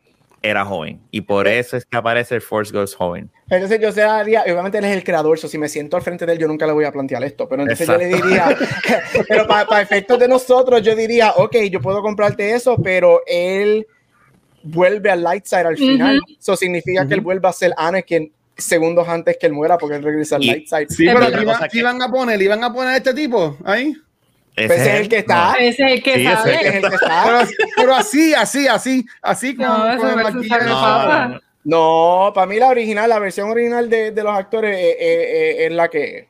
era 0.42 0.64
joven. 0.64 1.00
Y 1.10 1.22
por 1.22 1.48
eso 1.48 1.76
es 1.76 1.84
que 1.84 1.96
aparece 1.96 2.34
el 2.36 2.40
Force 2.40 2.72
Ghost 2.72 2.94
joven. 2.96 3.30
Entonces 3.50 3.80
yo 3.80 3.90
sería, 3.92 4.42
obviamente 4.42 4.78
él 4.78 4.84
es 4.84 4.96
el 4.96 5.02
creador, 5.04 5.38
so 5.38 5.48
si 5.48 5.58
me 5.58 5.68
siento 5.68 5.96
al 5.96 6.02
frente 6.02 6.24
de 6.26 6.32
él, 6.34 6.38
yo 6.38 6.46
nunca 6.48 6.66
le 6.66 6.72
voy 6.72 6.84
a 6.84 6.92
plantear 6.92 7.22
esto, 7.24 7.48
pero 7.48 7.62
entonces 7.62 7.86
yo 7.86 7.96
le 7.96 8.06
diría, 8.06 8.56
pero 9.28 9.46
para 9.46 9.80
efectos 9.82 10.18
de 10.18 10.28
nosotros, 10.28 10.82
yo 10.82 10.94
diría, 10.94 11.32
ok, 11.36 11.56
yo 11.70 11.80
puedo 11.80 12.02
comprarte 12.02 12.52
eso, 12.54 12.76
pero 12.82 13.22
él 13.26 13.86
vuelve 14.62 15.10
al 15.10 15.22
light 15.22 15.44
side 15.46 15.60
al 15.66 15.76
final, 15.76 16.20
eso 16.38 16.56
significa 16.56 17.06
que 17.06 17.14
él 17.14 17.20
vuelve 17.20 17.48
a 17.48 17.52
ser 17.52 17.72
Anakin 17.76 18.32
segundos 18.56 19.06
antes 19.08 19.36
que 19.38 19.46
él 19.46 19.52
muera 19.52 19.76
porque 19.78 19.96
él 19.96 20.02
regresa 20.02 20.36
al 20.36 20.44
Y- 20.44 20.46
light 20.48 20.66
side. 20.66 20.86
Sí, 20.88 21.04
pero 21.06 21.20
verdad. 21.20 21.36
¿qué 21.38 21.42
iban, 21.42 21.54
Cosa 21.56 21.68
qué 21.68 21.72
que- 21.72 21.78
iban 21.78 22.02
a 22.02 22.10
poner? 22.10 22.42
¿Iban 22.42 22.64
a 22.64 22.72
poner 22.72 22.94
a 22.94 22.96
este 22.96 23.14
tipo 23.14 23.56
ahí? 23.64 23.94
Ese 24.56 24.66
Pues 24.68 24.80
es 24.80 25.00
el 25.00 25.08
que 25.10 25.18
está. 25.18 25.52
no. 25.52 25.56
Ese 25.58 25.84
es 25.84 25.92
el 25.92 26.02
que 26.02 26.14
Sí, 26.14 26.26
ese 26.26 26.34
sabe. 26.34 26.54
es 26.54 26.60
Es 26.60 26.66
el 26.66 26.72
que 26.72 26.80
Pero, 27.24 27.40
está. 27.40 27.46
pero 27.76 27.94
así, 27.94 28.34
así, 28.34 28.66
así, 28.66 29.06
así 29.22 29.54
con, 29.54 29.66
No, 29.66 29.98
con 29.98 30.08
el 30.08 30.66
No, 30.66 31.28
no. 31.28 31.40
No, 31.64 32.32
para 32.32 32.46
mí 32.46 32.58
la 32.58 32.68
original, 32.68 33.08
la 33.08 33.18
versión 33.18 33.50
original 33.50 33.90
de, 33.90 34.12
de 34.12 34.22
los 34.22 34.32
actores 34.38 34.78
es 35.00 35.72
la 35.72 35.88
que 35.88 36.28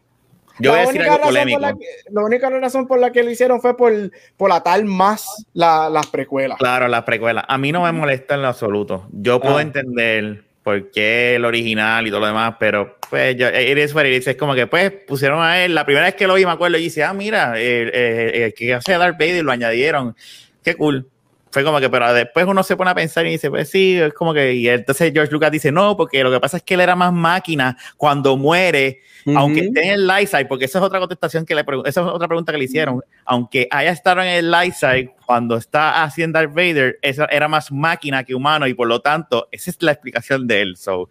Yo 0.58 0.70
voy 0.70 0.78
la 0.78 0.84
a 0.84 0.86
decir 0.86 1.00
única 1.02 1.12
algo 1.14 1.18
razón 1.18 1.28
polémico. 1.34 1.58
por 1.58 1.68
la 1.68 1.72
que- 1.74 2.10
la 2.10 2.20
única 2.24 2.50
razón 2.50 2.86
por 2.86 2.98
la 2.98 3.12
que 3.12 3.22
lo 3.22 3.30
hicieron 3.30 3.60
fue 3.60 3.76
por, 3.76 3.92
por 4.38 4.50
atar 4.50 4.82
más 4.84 5.46
la- 5.52 5.90
las 5.90 6.06
precuelas. 6.06 6.56
Claro, 6.58 6.88
las 6.88 7.04
precuelas. 7.04 7.44
A 7.46 7.58
mí 7.58 7.70
no 7.70 7.82
me 7.82 7.92
molesta 7.92 8.34
en 8.34 8.42
lo 8.42 8.48
absoluto. 8.48 9.06
Yo 9.12 9.38
puedo 9.40 9.58
Ah. 9.58 9.62
entender 9.62 10.45
por 10.66 10.90
qué 10.90 11.36
el 11.36 11.44
original 11.44 12.04
y 12.08 12.10
todo 12.10 12.18
lo 12.18 12.26
demás, 12.26 12.56
pero 12.58 12.96
pues 13.08 13.36
yo, 13.36 13.46
it 13.48 13.78
is 13.78 13.94
what. 13.94 14.04
Es 14.04 14.34
como 14.36 14.52
que 14.52 14.66
pues 14.66 14.90
pusieron 15.06 15.40
a 15.40 15.64
él, 15.64 15.76
la 15.76 15.84
primera 15.84 16.06
vez 16.06 16.16
que 16.16 16.26
lo 16.26 16.34
vi 16.34 16.44
me 16.44 16.50
acuerdo 16.50 16.76
y 16.76 16.82
dice, 16.82 17.04
ah, 17.04 17.12
mira, 17.14 17.56
el, 17.56 17.94
el- 17.94 18.34
el 18.42 18.52
que 18.54 18.74
hace 18.74 18.98
Darth 18.98 19.16
Vader 19.16 19.44
lo 19.44 19.52
añadieron. 19.52 20.16
Qué 20.64 20.74
cool. 20.74 21.08
Fue 21.56 21.64
como 21.64 21.80
que, 21.80 21.88
pero 21.88 22.12
después 22.12 22.44
uno 22.44 22.62
se 22.62 22.76
pone 22.76 22.90
a 22.90 22.94
pensar 22.94 23.24
y 23.24 23.30
dice, 23.30 23.48
pues 23.48 23.70
sí, 23.70 23.96
es 23.96 24.12
como 24.12 24.34
que, 24.34 24.52
y 24.52 24.68
entonces 24.68 25.10
George 25.10 25.32
Lucas 25.32 25.50
dice, 25.50 25.72
no, 25.72 25.96
porque 25.96 26.22
lo 26.22 26.30
que 26.30 26.38
pasa 26.38 26.58
es 26.58 26.62
que 26.62 26.74
él 26.74 26.82
era 26.82 26.94
más 26.94 27.14
máquina 27.14 27.78
cuando 27.96 28.36
muere, 28.36 29.00
Ujú. 29.24 29.38
aunque 29.38 29.60
esté 29.60 29.84
en 29.84 29.92
el 29.92 30.06
light 30.06 30.28
side, 30.28 30.44
porque 30.44 30.66
esa 30.66 30.80
es 30.80 30.84
otra 30.84 30.98
contestación 30.98 31.46
que 31.46 31.54
le 31.54 31.64
esa 31.86 32.02
es 32.02 32.06
otra 32.08 32.28
pregunta 32.28 32.52
que 32.52 32.58
le 32.58 32.64
hicieron, 32.64 33.02
aunque 33.24 33.68
haya 33.70 33.90
estado 33.90 34.20
en 34.20 34.28
el 34.28 34.50
light 34.50 34.74
side 34.74 35.14
cuando 35.24 35.56
está 35.56 36.04
haciendo 36.04 36.38
Darth 36.38 36.52
Vader, 36.52 36.98
esa 37.00 37.24
era 37.24 37.48
más 37.48 37.72
máquina 37.72 38.22
que 38.22 38.34
humano 38.34 38.66
y 38.66 38.74
por 38.74 38.86
lo 38.86 39.00
tanto, 39.00 39.48
esa 39.50 39.70
es 39.70 39.80
la 39.80 39.92
explicación 39.92 40.46
de 40.46 40.60
él. 40.60 40.76
So, 40.76 41.08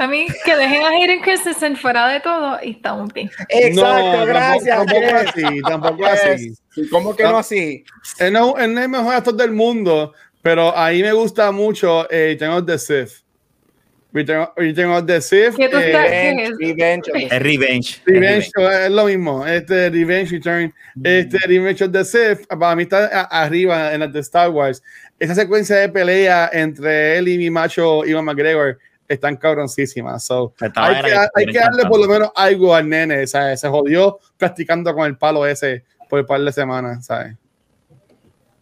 A 0.00 0.06
mí, 0.06 0.26
que 0.46 0.56
dejen 0.56 0.82
a 0.82 0.88
Hayden 0.88 1.20
Christensen 1.20 1.76
fuera 1.76 2.08
de 2.08 2.20
todo 2.20 2.58
y 2.62 2.70
estamos 2.70 3.12
bien. 3.12 3.30
Exacto, 3.50 4.16
No, 4.18 4.24
gracias. 4.24 4.76
Tampoco, 4.78 5.00
tampoco 5.00 5.16
así, 5.28 5.60
tampoco 5.60 6.06
así. 6.06 6.54
Sí, 6.74 6.88
¿Cómo 6.90 7.14
que 7.14 7.22
no, 7.22 7.32
No. 7.32 7.38
así? 7.38 7.84
Él 8.18 8.32
no, 8.32 8.56
él 8.56 8.72
no 8.72 8.80
es 8.80 8.84
el 8.86 8.90
mejor 8.90 9.14
actor 9.14 9.34
del 9.36 9.50
mundo, 9.52 10.14
pero 10.40 10.76
ahí 10.76 11.02
me 11.02 11.12
gusta 11.12 11.52
mucho 11.52 12.10
eh, 12.10 12.28
Return 12.30 12.52
of 12.52 12.64
the 12.66 12.78
Sith. 12.78 13.10
Return, 14.12 14.48
Return 14.56 14.90
of 14.90 15.04
the 15.06 15.20
Sith. 15.20 15.54
¿Qué 15.56 15.68
tú 15.68 15.76
eh, 15.76 15.90
estás- 15.90 16.08
Revenge, 16.10 16.42
es? 16.44 16.58
Revenge 16.58 17.10
Revenge. 17.12 17.90
es 17.90 18.04
Revenge, 18.06 18.50
es 18.86 18.90
lo 18.90 19.04
mismo. 19.04 19.46
Este 19.46 19.90
Revenge 19.90 20.30
Return, 20.32 20.74
este 21.04 21.38
Revenge 21.46 21.82
of 21.84 21.92
the 21.92 22.04
Sith, 22.06 22.46
para 22.48 22.74
mí 22.74 22.84
está 22.84 23.04
a- 23.06 23.42
arriba 23.44 23.92
en 23.92 24.00
las 24.00 24.12
de 24.12 24.20
Star 24.20 24.48
Wars. 24.48 24.82
Esa 25.18 25.34
secuencia 25.34 25.76
de 25.76 25.90
pelea 25.90 26.48
entre 26.52 27.18
él 27.18 27.28
y 27.28 27.36
mi 27.36 27.50
macho 27.50 28.04
Ivan 28.06 28.24
McGregor 28.24 28.78
están 29.14 29.36
cabroncísimas. 29.36 30.24
So, 30.24 30.54
Estaba 30.60 30.88
hay, 30.88 31.02
que, 31.02 31.10
que 31.10 31.18
hay 31.34 31.46
que 31.46 31.58
darle 31.58 31.82
por 31.86 32.00
lo 32.00 32.06
menos 32.06 32.30
algo 32.34 32.74
al 32.74 32.88
nene. 32.88 33.26
¿sabes? 33.26 33.60
Se 33.60 33.68
jodió 33.68 34.18
practicando 34.36 34.94
con 34.94 35.04
el 35.06 35.16
palo 35.18 35.44
ese 35.46 35.84
por 36.08 36.20
un 36.20 36.26
par 36.26 36.40
de 36.40 36.52
semanas. 36.52 37.06
¿sabes? 37.06 37.36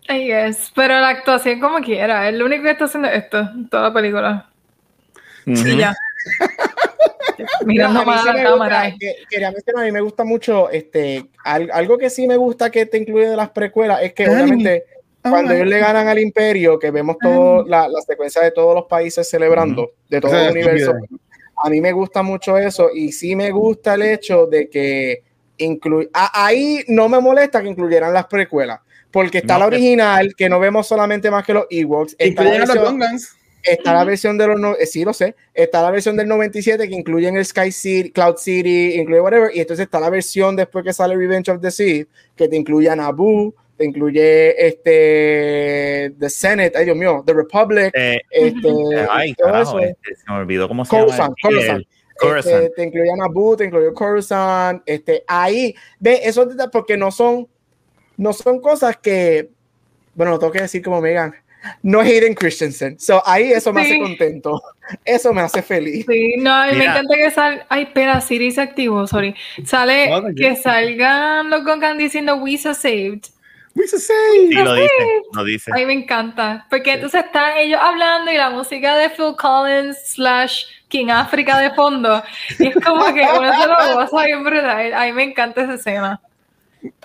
I 0.08 0.26
guess. 0.26 0.72
Pero 0.74 0.98
la 1.00 1.10
actuación 1.10 1.60
como 1.60 1.80
quiera. 1.80 2.28
El 2.28 2.42
único 2.42 2.62
que 2.64 2.70
está 2.70 2.86
haciendo 2.86 3.08
esto 3.08 3.38
en 3.40 3.68
toda 3.68 3.84
la 3.84 3.92
película. 3.94 4.48
Ujú. 5.46 5.66
Y 5.68 5.76
ya. 5.78 5.94
Mirando 7.64 7.64
Mira, 7.66 7.86
a 7.86 7.88
mí 7.90 8.06
mal 8.06 8.18
sí 8.20 8.26
la 8.26 8.42
cámara. 8.42 8.94
que- 8.98 9.16
quería 9.30 9.50
mencionar, 9.52 9.82
a 9.82 9.86
mí 9.86 9.92
me 9.92 10.00
gusta 10.00 10.24
mucho, 10.24 10.70
este, 10.70 11.26
al- 11.44 11.70
algo 11.72 11.96
que 11.98 12.10
sí 12.10 12.26
me 12.26 12.36
gusta 12.36 12.70
que 12.70 12.86
te 12.86 12.98
incluye 12.98 13.28
de 13.28 13.36
las 13.36 13.50
precuelas 13.50 14.02
es 14.02 14.12
que 14.14 14.24
Ay. 14.24 14.30
obviamente 14.30 14.84
cuando 15.30 15.54
ellos 15.54 15.66
le 15.66 15.78
ganan 15.78 16.08
al 16.08 16.18
imperio, 16.18 16.78
que 16.78 16.90
vemos 16.90 17.16
todo 17.20 17.64
la, 17.66 17.88
la 17.88 18.00
secuencia 18.02 18.42
de 18.42 18.50
todos 18.50 18.74
los 18.74 18.84
países 18.86 19.28
celebrando, 19.28 19.92
de 20.08 20.20
todo 20.20 20.36
el 20.38 20.50
universo, 20.52 20.94
a 21.62 21.70
mí 21.70 21.80
me 21.80 21.92
gusta 21.92 22.22
mucho 22.22 22.56
eso 22.56 22.88
y 22.94 23.12
sí 23.12 23.34
me 23.34 23.50
gusta 23.50 23.94
el 23.94 24.02
hecho 24.02 24.46
de 24.46 24.68
que 24.68 25.22
incluye, 25.58 26.08
ahí 26.12 26.84
no 26.88 27.08
me 27.08 27.20
molesta 27.20 27.60
que 27.62 27.68
incluyeran 27.68 28.12
las 28.12 28.26
precuelas, 28.26 28.80
porque 29.10 29.38
está 29.38 29.54
No, 29.54 29.60
la 29.60 29.66
original, 29.66 30.34
que 30.36 30.48
no 30.48 30.60
vemos 30.60 30.86
solamente 30.86 31.30
más 31.30 31.44
que 31.44 31.54
los 31.54 31.66
Ewoks, 31.70 32.14
está 32.18 32.24
la 32.24 32.28
Incluyen 32.50 32.60
los 32.60 32.68
versión- 32.68 32.92
Gungans. 32.92 33.34
Está 33.60 33.92
la 33.92 34.04
versión 34.04 34.38
de 34.38 34.46
los, 34.46 34.58
no- 34.60 34.76
eh, 34.76 34.86
sí 34.86 35.04
lo 35.04 35.12
sé, 35.12 35.34
está 35.52 35.82
la 35.82 35.90
versión 35.90 36.16
del 36.16 36.28
97 36.28 36.88
que 36.88 36.94
incluye 36.94 37.28
el 37.28 37.44
Sky 37.44 37.72
City, 37.72 38.12
Cloud 38.12 38.36
City, 38.36 38.94
incluye 38.94 39.20
whatever, 39.20 39.50
y 39.52 39.58
entonces 39.60 39.84
está 39.86 39.98
la 39.98 40.10
versión 40.10 40.54
después 40.54 40.84
que 40.84 40.92
sale 40.92 41.16
Revenge 41.16 41.50
of 41.50 41.60
the 41.60 41.72
Sith, 41.72 42.08
que 42.36 42.46
te 42.48 42.54
incluye 42.56 42.88
a 42.88 42.94
Naboo, 42.94 43.52
te 43.78 43.84
incluye 43.84 44.66
este, 44.66 46.12
The 46.18 46.28
Senate, 46.28 46.72
ay 46.76 46.84
Dios 46.84 46.96
mío, 46.96 47.22
The 47.24 47.32
Republic, 47.32 47.90
Eh, 47.94 48.20
este, 48.30 48.68
ay, 49.10 49.32
todo 49.34 49.52
carajo, 49.52 49.78
este, 49.78 50.16
se 50.16 50.24
me 50.28 50.38
olvidó 50.38 50.68
cómo 50.68 50.84
se 50.84 50.90
Coruscant, 50.90 51.34
llama. 51.42 51.82
Coruscant. 52.20 52.64
Este, 52.64 52.70
te 52.70 52.82
incluye 52.82 53.10
a 53.12 53.16
Naboo, 53.16 53.56
te 53.56 53.64
incluye 53.66 53.92
Coruscant, 53.94 54.82
este, 54.84 55.22
ahí, 55.28 55.74
ve, 56.00 56.20
eso 56.24 56.46
porque 56.72 56.96
no 56.96 57.12
son, 57.12 57.46
no 58.16 58.32
son 58.32 58.60
cosas 58.60 58.96
que, 58.96 59.48
bueno, 60.14 60.32
lo 60.32 60.38
tengo 60.40 60.52
que 60.52 60.62
decir 60.62 60.82
como 60.82 61.00
Megan, 61.00 61.32
no 61.82 62.02
es 62.02 62.08
Hayden 62.08 62.34
Christensen, 62.34 62.98
so 62.98 63.22
ahí 63.24 63.52
eso 63.52 63.72
me 63.72 63.82
hace 63.82 63.98
contento, 64.00 64.60
eso 65.04 65.32
me 65.32 65.40
hace 65.42 65.62
feliz. 65.62 66.04
Sí, 66.08 66.34
no, 66.38 66.52
a 66.52 66.66
mí 66.66 66.72
me 66.72 66.78
Mira. 66.78 66.92
encanta 66.92 67.14
que 67.14 67.30
salga. 67.30 67.66
Ay, 67.68 67.82
espera, 67.84 68.20
Siri 68.20 68.50
se 68.50 68.60
activó, 68.60 69.06
sorry. 69.06 69.34
Sale 69.64 70.10
que 70.36 70.56
salgan 70.56 71.50
los 71.50 71.64
Gongan 71.64 71.98
diciendo 71.98 72.36
We 72.36 72.58
so 72.58 72.74
saved. 72.74 73.26
We 73.74 73.86
should 73.86 74.02
say. 74.02 74.14
Sí, 74.48 74.54
lo 74.54 74.74
dice, 74.74 74.88
lo 75.32 75.44
dice. 75.44 75.70
A 75.72 75.76
mí 75.76 75.86
me 75.86 75.92
encanta. 75.92 76.66
Porque 76.68 76.94
entonces 76.94 77.24
están 77.24 77.56
ellos 77.58 77.78
hablando 77.80 78.30
y 78.32 78.36
la 78.36 78.50
música 78.50 78.96
de 78.96 79.08
Phil 79.10 79.34
Collins 79.36 79.96
slash 80.14 80.64
King 80.88 81.08
Africa 81.10 81.58
de 81.58 81.70
fondo. 81.72 82.22
Y 82.58 82.68
es 82.68 82.74
como 82.84 83.04
que 83.14 83.22
uno 83.22 83.52
se 83.60 83.66
lo 83.68 83.94
goza 83.94 84.24
bien 84.24 84.42
brutal. 84.42 84.94
A 84.94 85.04
mí 85.04 85.12
me 85.12 85.22
encanta 85.24 85.62
esa 85.62 85.74
escena. 85.74 86.20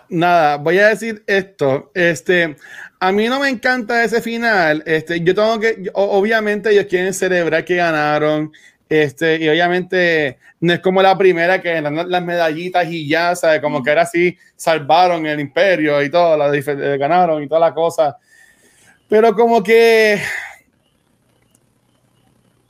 Nada, 0.10 0.57
voy 0.57 0.80
a 0.80 0.90
decir 0.90 1.23
esto. 1.27 1.91
Este, 1.94 2.56
a 2.99 3.11
mí 3.11 3.27
no 3.27 3.40
me 3.40 3.49
encanta 3.49 4.03
ese 4.03 4.22
final. 4.22 4.84
Este, 4.85 5.22
yo 5.22 5.34
tengo 5.35 5.60
que, 5.60 5.76
yo- 5.80 5.91
obviamente, 5.94 6.72
ellos 6.72 6.85
quieren 6.90 7.14
celebrar 7.14 7.65
que 7.65 7.76
ganaron. 7.76 8.52
Este, 8.95 9.37
y 9.37 9.49
obviamente 9.49 10.37
no 10.59 10.71
es 10.71 10.79
como 10.79 11.01
la 11.01 11.17
primera 11.17 11.59
que 11.59 11.81
dan 11.81 12.07
las 12.11 12.23
medallitas 12.23 12.85
y 12.87 13.07
ya, 13.07 13.35
¿sabes? 13.35 13.59
Como 13.59 13.81
que 13.81 13.89
era 13.89 14.03
así, 14.03 14.37
salvaron 14.55 15.25
el 15.25 15.39
imperio 15.39 15.99
y 16.03 16.11
todo, 16.11 16.37
la 16.37 16.55
eh, 16.55 16.97
ganaron 16.99 17.41
y 17.41 17.47
toda 17.47 17.59
la 17.59 17.73
cosa. 17.73 18.17
Pero 19.09 19.33
como 19.35 19.63
que, 19.63 20.21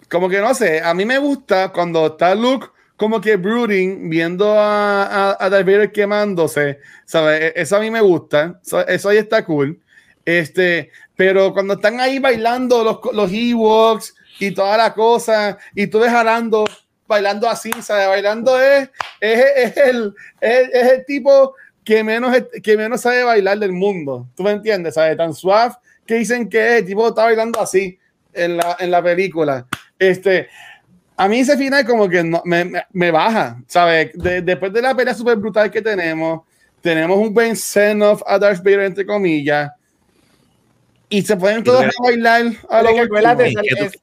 como 0.10 0.30
que 0.30 0.40
no 0.40 0.54
sé, 0.54 0.80
a 0.82 0.94
mí 0.94 1.04
me 1.04 1.18
gusta 1.18 1.74
cuando 1.74 2.08
está 2.08 2.34
Luke 2.36 2.68
como 2.96 3.20
que 3.20 3.36
brooding, 3.36 4.10
viendo 4.10 4.58
a, 4.58 5.04
a, 5.32 5.38
a 5.46 5.50
Darth 5.50 5.66
Vader 5.66 5.92
quemándose, 5.92 6.80
¿sabes? 7.04 7.42
E- 7.42 7.54
Eso 7.58 7.76
a 7.76 7.80
mí 7.82 7.92
me 7.92 8.00
gusta, 8.00 8.62
eso, 8.66 8.88
eso 8.88 9.10
ahí 9.10 9.18
está 9.18 9.44
cool. 9.44 9.78
Este, 10.24 10.90
pero 11.18 11.52
cuando 11.52 11.74
están 11.74 12.00
ahí 12.00 12.20
bailando 12.20 12.82
los, 12.82 13.00
los 13.14 13.30
Ewoks 13.30 14.16
y 14.48 14.52
toda 14.52 14.78
la 14.78 14.94
cosa, 14.94 15.58
y 15.74 15.88
tú 15.88 16.02
jalando, 16.02 16.66
bailando 17.08 17.48
así, 17.50 17.72
¿sabes? 17.82 18.08
Bailando 18.08 18.60
es, 18.62 18.90
es, 19.20 19.46
es 19.56 19.78
el, 19.78 20.14
es, 20.42 20.70
es 20.74 20.92
el 20.92 21.06
tipo 21.06 21.56
que 21.84 22.04
menos, 22.04 22.36
que 22.62 22.78
menos 22.78 23.02
sabe 23.02 23.24
bailar 23.24 23.58
del 23.60 23.72
mundo. 23.72 24.28
¿Tú 24.36 24.44
me 24.44 24.52
entiendes? 24.52 24.96
¿Sabes? 24.96 25.18
Tan 25.18 25.34
suave 25.34 25.76
que 26.06 26.16
dicen 26.16 26.50
que 26.50 26.60
es, 26.78 26.82
el 26.82 26.86
tipo 26.88 27.08
está 27.08 27.24
bailando 27.24 27.60
así 27.60 27.98
en 28.34 28.58
la, 28.58 28.78
en 28.80 28.92
la 28.92 29.02
película. 29.04 29.66
Este, 30.00 30.48
a 31.16 31.28
mí 31.28 31.40
ese 31.40 31.58
final 31.58 31.86
como 31.86 32.10
que 32.10 32.24
no, 32.24 32.42
me, 32.46 32.66
me, 32.66 32.84
me 32.92 33.12
baja, 33.12 33.62
¿sabes? 33.68 34.12
De- 34.14 34.42
después 34.42 34.74
de 34.74 34.82
la 34.82 34.96
pelea 34.96 35.14
súper 35.14 35.38
brutal 35.38 35.70
que 35.70 35.82
tenemos, 35.82 36.42
tenemos 36.82 37.18
un 37.18 37.34
buen 37.34 37.56
send-off 37.56 38.22
a 38.26 38.38
Darth 38.38 38.64
Vader, 38.64 38.82
entre 38.82 39.06
comillas, 39.06 39.72
y 41.10 41.22
se 41.22 41.38
ponen 41.38 41.64
todos 41.64 41.84
a 41.86 42.04
bailar 42.04 42.42
a 42.70 42.82
lo 42.82 42.90
último. 43.04 43.18
es- 43.86 44.03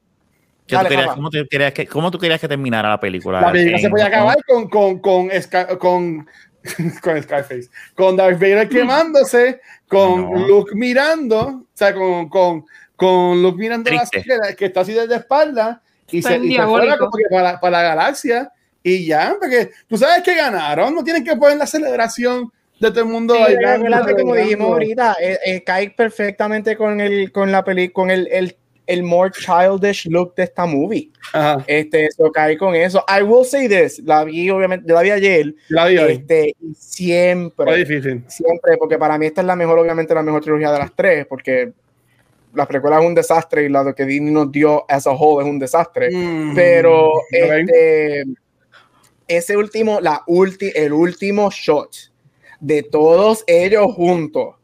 ¿Qué 0.70 0.76
tú- 0.76 0.82
es- 0.82 0.88
¿Qué 0.88 0.88
tú 0.88 0.94
Dale, 0.94 0.97
querías- 0.97 1.14
cómo, 1.14 1.30
tú 1.30 1.38
querías 1.51 1.72
que, 1.72 1.86
¿Cómo 1.86 2.10
tú 2.10 2.18
querías 2.18 2.40
que 2.40 2.48
terminara 2.48 2.88
la 2.88 3.01
película? 3.01 3.40
La 3.40 3.52
película 3.52 3.78
se 3.78 3.84
En- 3.86 3.90
podía 3.90 4.06
acabar 4.06 4.38
con, 4.47 4.68
con, 4.68 4.98
con, 5.01 5.28
con, 5.78 6.28
con 7.02 7.22
Scarface, 7.22 7.68
con 7.94 8.16
Darth 8.16 8.38
Vader 8.40 8.68
quemándose, 8.68 9.60
con 9.88 10.30
No. 10.30 10.47
Luke 10.47 10.72
mirando, 10.74 11.40
o 11.40 11.66
sea, 11.74 11.94
con, 11.94 12.28
con, 12.28 12.64
con 12.97 13.42
Luke 13.42 13.59
mirando 13.59 13.90
la 13.90 14.05
silla, 14.06 14.36
que 14.56 14.66
está 14.66 14.80
así 14.80 14.92
desde 14.92 15.16
espalda 15.16 15.82
y 16.10 16.18
Está 16.18 16.30
se, 16.30 16.38
y 16.38 16.55
se 16.56 16.62
fuera 16.66 16.98
como 16.98 17.12
que 17.12 17.24
para, 17.30 17.59
para 17.60 17.78
la 17.78 17.82
galaxia 17.82 18.52
y 18.82 19.06
ya, 19.06 19.36
porque 19.38 19.70
tú 19.88 19.97
sabes 19.97 20.22
que 20.22 20.34
ganaron, 20.34 20.94
no 20.94 21.02
tienen 21.05 21.24
que 21.24 21.36
poner 21.36 21.56
la 21.59 21.66
celebración 21.66 22.51
de 22.78 22.90
todo 22.90 23.01
el 23.01 23.06
mundo 23.10 23.34
Sí, 23.34 23.40
bailando, 23.42 23.86
acuérdate, 23.88 24.22
como 24.22 24.34
dijimos 24.34 24.68
ahorita, 24.72 25.16
eh, 25.20 25.38
eh, 25.44 25.62
cae 25.64 25.90
perfectamente 25.90 26.76
con 26.76 27.01
el 27.01 27.30
con 27.30 27.52
la 27.52 27.62
peli, 27.62 27.90
con 27.90 28.10
el, 28.10 28.26
el, 28.32 28.56
el 28.93 29.03
more 29.03 29.31
childish 29.31 30.07
look 30.07 30.35
de 30.35 30.43
esta 30.45 30.67
movie. 30.67 31.11
Ajá, 31.33 31.65
Este, 31.67 32.07
eso 32.07 32.31
cae 32.33 32.57
con 32.59 32.75
eso. 32.75 33.05
I 33.09 33.23
will 33.23 33.45
say 33.45 33.69
this, 33.69 34.01
la 34.05 34.25
vi 34.25 34.51
obviamente, 34.51 34.85
yo 34.89 34.95
la 34.95 35.03
vi 35.03 35.11
ayer, 35.11 35.55
la 35.69 35.87
vi 35.87 35.99
hoy. 35.99 36.12
este, 36.12 36.49
y 36.61 36.67
Fue 36.67 36.75
siempre, 36.75 37.77
difícil. 37.77 38.25
siempre, 38.29 38.77
porque 38.79 38.99
para 38.99 39.17
mí 39.19 39.27
esta 39.27 39.41
es 39.43 39.47
la 39.47 39.57
mejor, 39.57 39.79
obviamente 39.79 40.15
la 40.15 40.23
mejor 40.23 40.43
trilogía 40.43 40.73
de 40.73 40.79
las 40.79 40.95
tres, 40.95 41.27
porque 41.27 41.73
la 42.55 42.67
precuela 42.67 42.99
es 43.01 43.07
un 43.07 43.15
desastre 43.15 43.65
y 43.65 43.69
la 43.69 43.93
que 43.95 44.05
Disney 44.05 44.33
nos 44.33 44.51
dio 44.51 44.85
as 44.89 45.07
a 45.07 45.12
whole 45.12 45.45
es 45.45 45.49
un 45.51 45.59
desastre. 45.59 46.11
Mm, 46.12 46.55
Pero 46.55 47.11
este, 47.31 48.25
ese 49.29 49.57
último, 49.57 50.01
la 50.01 50.23
ulti, 50.27 50.73
el 50.75 50.93
último 50.93 51.49
shot 51.53 51.95
de 52.59 52.83
todos 52.83 53.45
ellos 53.47 53.95
juntos. 53.95 54.57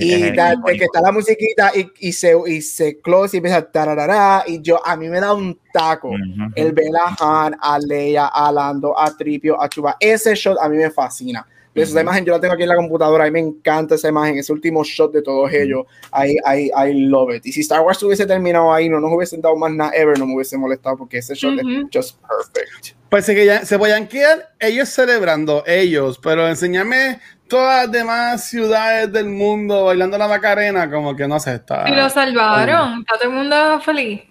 Y 0.00 0.30
da- 0.34 0.54
de 0.56 0.78
que 0.78 0.84
está 0.84 1.00
la 1.00 1.12
musiquita 1.12 1.72
y, 1.74 1.86
y 2.00 2.12
se, 2.12 2.34
y 2.46 2.62
se 2.62 2.98
close 3.00 3.36
y 3.36 3.38
empieza 3.38 3.70
tararara, 3.70 4.44
y 4.46 4.60
yo, 4.62 4.84
a 4.86 4.96
mí 4.96 5.08
me 5.08 5.20
da 5.20 5.34
un 5.34 5.58
taco. 5.72 6.08
Ujú. 6.08 6.52
El 6.54 6.72
ver 6.72 6.86
a 6.96 7.44
Han, 7.46 7.56
a 7.60 7.78
Leia, 7.78 8.26
a 8.28 8.50
Lando, 8.50 8.98
a 8.98 9.14
Tripio, 9.16 9.60
a 9.60 9.68
Chuba. 9.68 9.96
Ese 10.00 10.34
shot 10.34 10.56
a 10.60 10.68
mí 10.68 10.76
me 10.76 10.90
fascina. 10.90 11.46
Esa 11.74 11.90
Ujú. 11.92 12.00
imagen 12.00 12.24
yo 12.24 12.32
la 12.32 12.40
tengo 12.40 12.54
aquí 12.54 12.62
en 12.62 12.70
la 12.70 12.76
computadora. 12.76 13.24
A 13.24 13.26
mí 13.26 13.32
me 13.32 13.40
encanta 13.40 13.96
esa 13.96 14.08
imagen, 14.08 14.38
ese 14.38 14.50
último 14.50 14.82
shot 14.82 15.12
de 15.12 15.20
todos 15.20 15.52
ellos. 15.52 15.84
I, 16.14 16.38
I, 16.46 16.70
I 16.74 16.94
love 17.06 17.34
it. 17.34 17.44
Y 17.44 17.52
si 17.52 17.60
Star 17.60 17.82
Wars 17.82 18.02
hubiese 18.02 18.24
terminado 18.24 18.72
ahí, 18.72 18.88
no 18.88 18.98
nos 18.98 19.12
hubiesen 19.12 19.42
dado 19.42 19.56
más 19.56 19.70
nada 19.72 19.90
ever, 19.94 20.18
no 20.18 20.26
me 20.26 20.36
hubiese 20.36 20.56
molestado 20.56 20.96
porque 20.96 21.18
ese 21.18 21.34
shot 21.34 21.58
es 21.58 21.66
just 21.92 22.18
perfect. 22.22 22.96
Pues 23.10 23.26
que 23.26 23.44
ya 23.44 23.64
se 23.66 23.78
podían 23.78 24.08
quedar 24.08 24.54
ellos 24.58 24.88
celebrando, 24.88 25.62
ellos, 25.66 26.18
pero 26.18 26.48
enseñarme 26.48 27.20
todas 27.48 27.84
las 27.84 27.92
demás 27.92 28.44
ciudades 28.48 29.12
del 29.12 29.26
mundo 29.26 29.84
bailando 29.84 30.18
la 30.18 30.28
Macarena, 30.28 30.90
como 30.90 31.14
que 31.14 31.26
no 31.28 31.38
sé, 31.38 31.54
está. 31.54 31.88
Y 31.88 31.94
lo 31.94 32.08
salvaron. 32.10 33.00
Está 33.00 33.18
todo 33.18 33.30
el 33.30 33.36
mundo 33.36 33.80
feliz. 33.80 34.22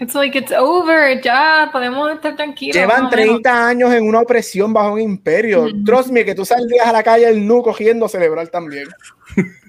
It's 0.00 0.14
like 0.14 0.38
it's 0.38 0.52
over. 0.52 1.20
Ya 1.20 1.70
podemos 1.72 2.12
estar 2.12 2.36
tranquilos. 2.36 2.76
Llevan 2.76 3.04
más 3.04 3.12
o 3.12 3.16
menos. 3.16 3.42
30 3.42 3.68
años 3.68 3.92
en 3.92 4.04
una 4.04 4.20
opresión 4.20 4.72
bajo 4.72 4.92
un 4.92 5.00
imperio. 5.00 5.64
Ujú. 5.64 5.84
Trust 5.84 6.10
me, 6.10 6.24
que 6.24 6.34
tú 6.36 6.44
saldrías 6.44 6.86
a 6.86 6.92
la 6.92 7.02
calle 7.02 7.28
el 7.28 7.44
nu 7.44 7.62
cogiendo 7.62 8.06
a 8.06 8.08
celebrar 8.08 8.48
también. 8.48 8.88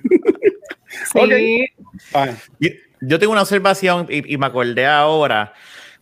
Sí. 1.14 1.66
Ay, 2.14 2.36
Yo, 2.60 2.70
yo 3.02 3.20
tengo 3.20 3.32
una 3.32 3.44
observación 3.44 4.08
y, 4.10 4.34
y 4.34 4.38
me 4.38 4.48
acordé 4.48 4.88
ahora, 4.88 5.54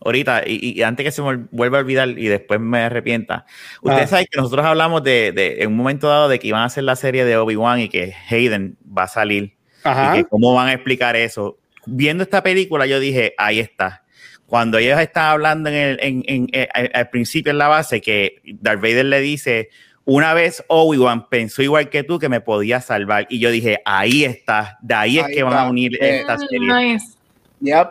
ahorita, 0.04 0.42
y, 0.46 0.78
y 0.78 0.82
antes 0.82 1.04
que 1.04 1.10
se 1.12 1.22
me 1.22 1.46
vuelva 1.50 1.78
a 1.78 1.80
olvidar 1.80 2.08
y 2.10 2.26
después 2.28 2.60
me 2.60 2.78
arrepienta. 2.80 3.44
Ustedes 3.82 4.04
Ah. 4.04 4.08
saben 4.08 4.26
que 4.30 4.38
nosotros 4.40 4.64
hablamos 4.64 5.02
de, 5.02 5.32
de- 5.32 5.62
en 5.62 5.68
un 5.68 5.76
momento 5.76 6.08
dado 6.08 6.28
de 6.28 6.38
que 6.38 6.48
iban 6.48 6.62
a 6.62 6.66
hacer 6.66 6.84
la 6.84 6.96
serie 6.96 7.24
de 7.24 7.36
Obi-Wan 7.36 7.80
y 7.80 7.88
que 7.88 8.14
Hayden 8.30 8.76
va 8.96 9.04
a 9.04 9.08
salir 9.08 9.54
Ajá. 9.84 10.14
y 10.16 10.22
que 10.22 10.28
cómo 10.28 10.54
van 10.54 10.68
a 10.68 10.72
explicar 10.72 11.16
eso. 11.16 11.58
Viendo 11.86 12.22
esta 12.22 12.42
película, 12.42 12.86
yo 12.86 13.00
dije, 13.00 13.34
ahí 13.38 13.60
está. 13.60 14.04
cuando 14.46 14.78
ellos 14.78 14.98
estaban 14.98 15.32
hablando 15.32 15.68
en 15.68 15.74
el, 15.76 15.98
en, 16.00 16.24
en, 16.26 16.46
eh, 16.52 16.68
al- 16.72 16.90
al 16.94 17.10
principio 17.10 17.50
en 17.52 17.58
la 17.58 17.68
base, 17.68 18.00
que 18.00 18.40
Darth 18.62 18.80
Vader 18.80 19.04
le 19.04 19.20
dice, 19.20 19.68
una 20.06 20.32
vez 20.32 20.64
Obi-Wan 20.68 21.28
pensó 21.28 21.60
igual 21.62 21.90
que 21.90 22.02
tú 22.02 22.18
que 22.18 22.30
me 22.30 22.40
podía 22.40 22.80
salvar. 22.80 23.26
Y 23.28 23.40
yo 23.40 23.50
dije, 23.50 23.82
ahí 23.84 24.24
está, 24.24 24.78
de 24.80 24.94
ahí, 24.94 25.18
es 25.18 25.26
Ahí 25.26 25.34
que 25.34 25.42
van 25.42 25.52
a 25.58 25.68
unir 25.68 26.02
Eh, 26.02 26.20
esta 26.20 26.36
Mm, 26.36 26.40
serie. 26.48 26.74
nice. 26.92 27.06
Yep. 27.60 27.88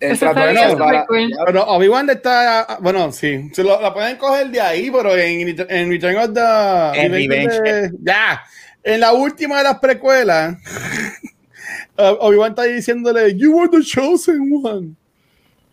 Él 0.00 0.12
Eso 0.12 0.20
trató 0.26 0.40
de 0.40 0.46
estaría 0.52 0.70
salvar 0.70 0.94
a- 0.96 1.00
súper 1.02 1.06
cool. 1.08 1.28
Yep. 1.28 1.38
Pero 1.46 1.64
Obi-Wan 1.66 2.10
está, 2.10 2.78
bueno, 2.80 3.12
sí, 3.12 3.50
se 3.52 3.62
lo, 3.62 3.80
la 3.80 3.92
pueden 3.92 4.16
coger 4.16 4.48
de 4.50 4.60
ahí, 4.60 4.90
pero 4.90 5.14
en, 5.16 5.48
en 5.68 5.90
Return 5.90 6.16
of 6.16 6.32
the 6.34 7.00
En 7.00 7.12
Revenge 7.12 7.90
ya, 8.02 8.42
en 8.82 9.00
la 9.00 9.12
última 9.12 9.58
de 9.58 9.64
las 9.64 9.78
precuelas, 9.78 10.56
Obi-Wan 11.96 12.50
está 12.50 12.62
diciéndole, 12.64 13.36
You 13.36 13.52
were 13.56 13.68
the 13.70 13.84
chosen 13.84 14.40
one. 14.62 14.94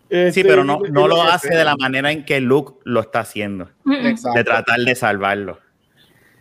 Sí, 0.09 0.15
Este, 0.15 0.43
pero 0.45 0.63
no, 0.63 0.79
no 0.89 1.07
lo 1.07 1.21
hace 1.21 1.49
de 1.53 1.63
la 1.65 1.75
manera 1.75 2.11
en 2.11 2.23
que 2.23 2.39
Luke 2.39 2.73
lo 2.85 3.01
está 3.01 3.19
haciendo. 3.21 3.69
Exacto. 3.89 4.37
de 4.37 4.43
tratar 4.43 4.79
de 4.79 4.95
salvarlo. 4.95 5.59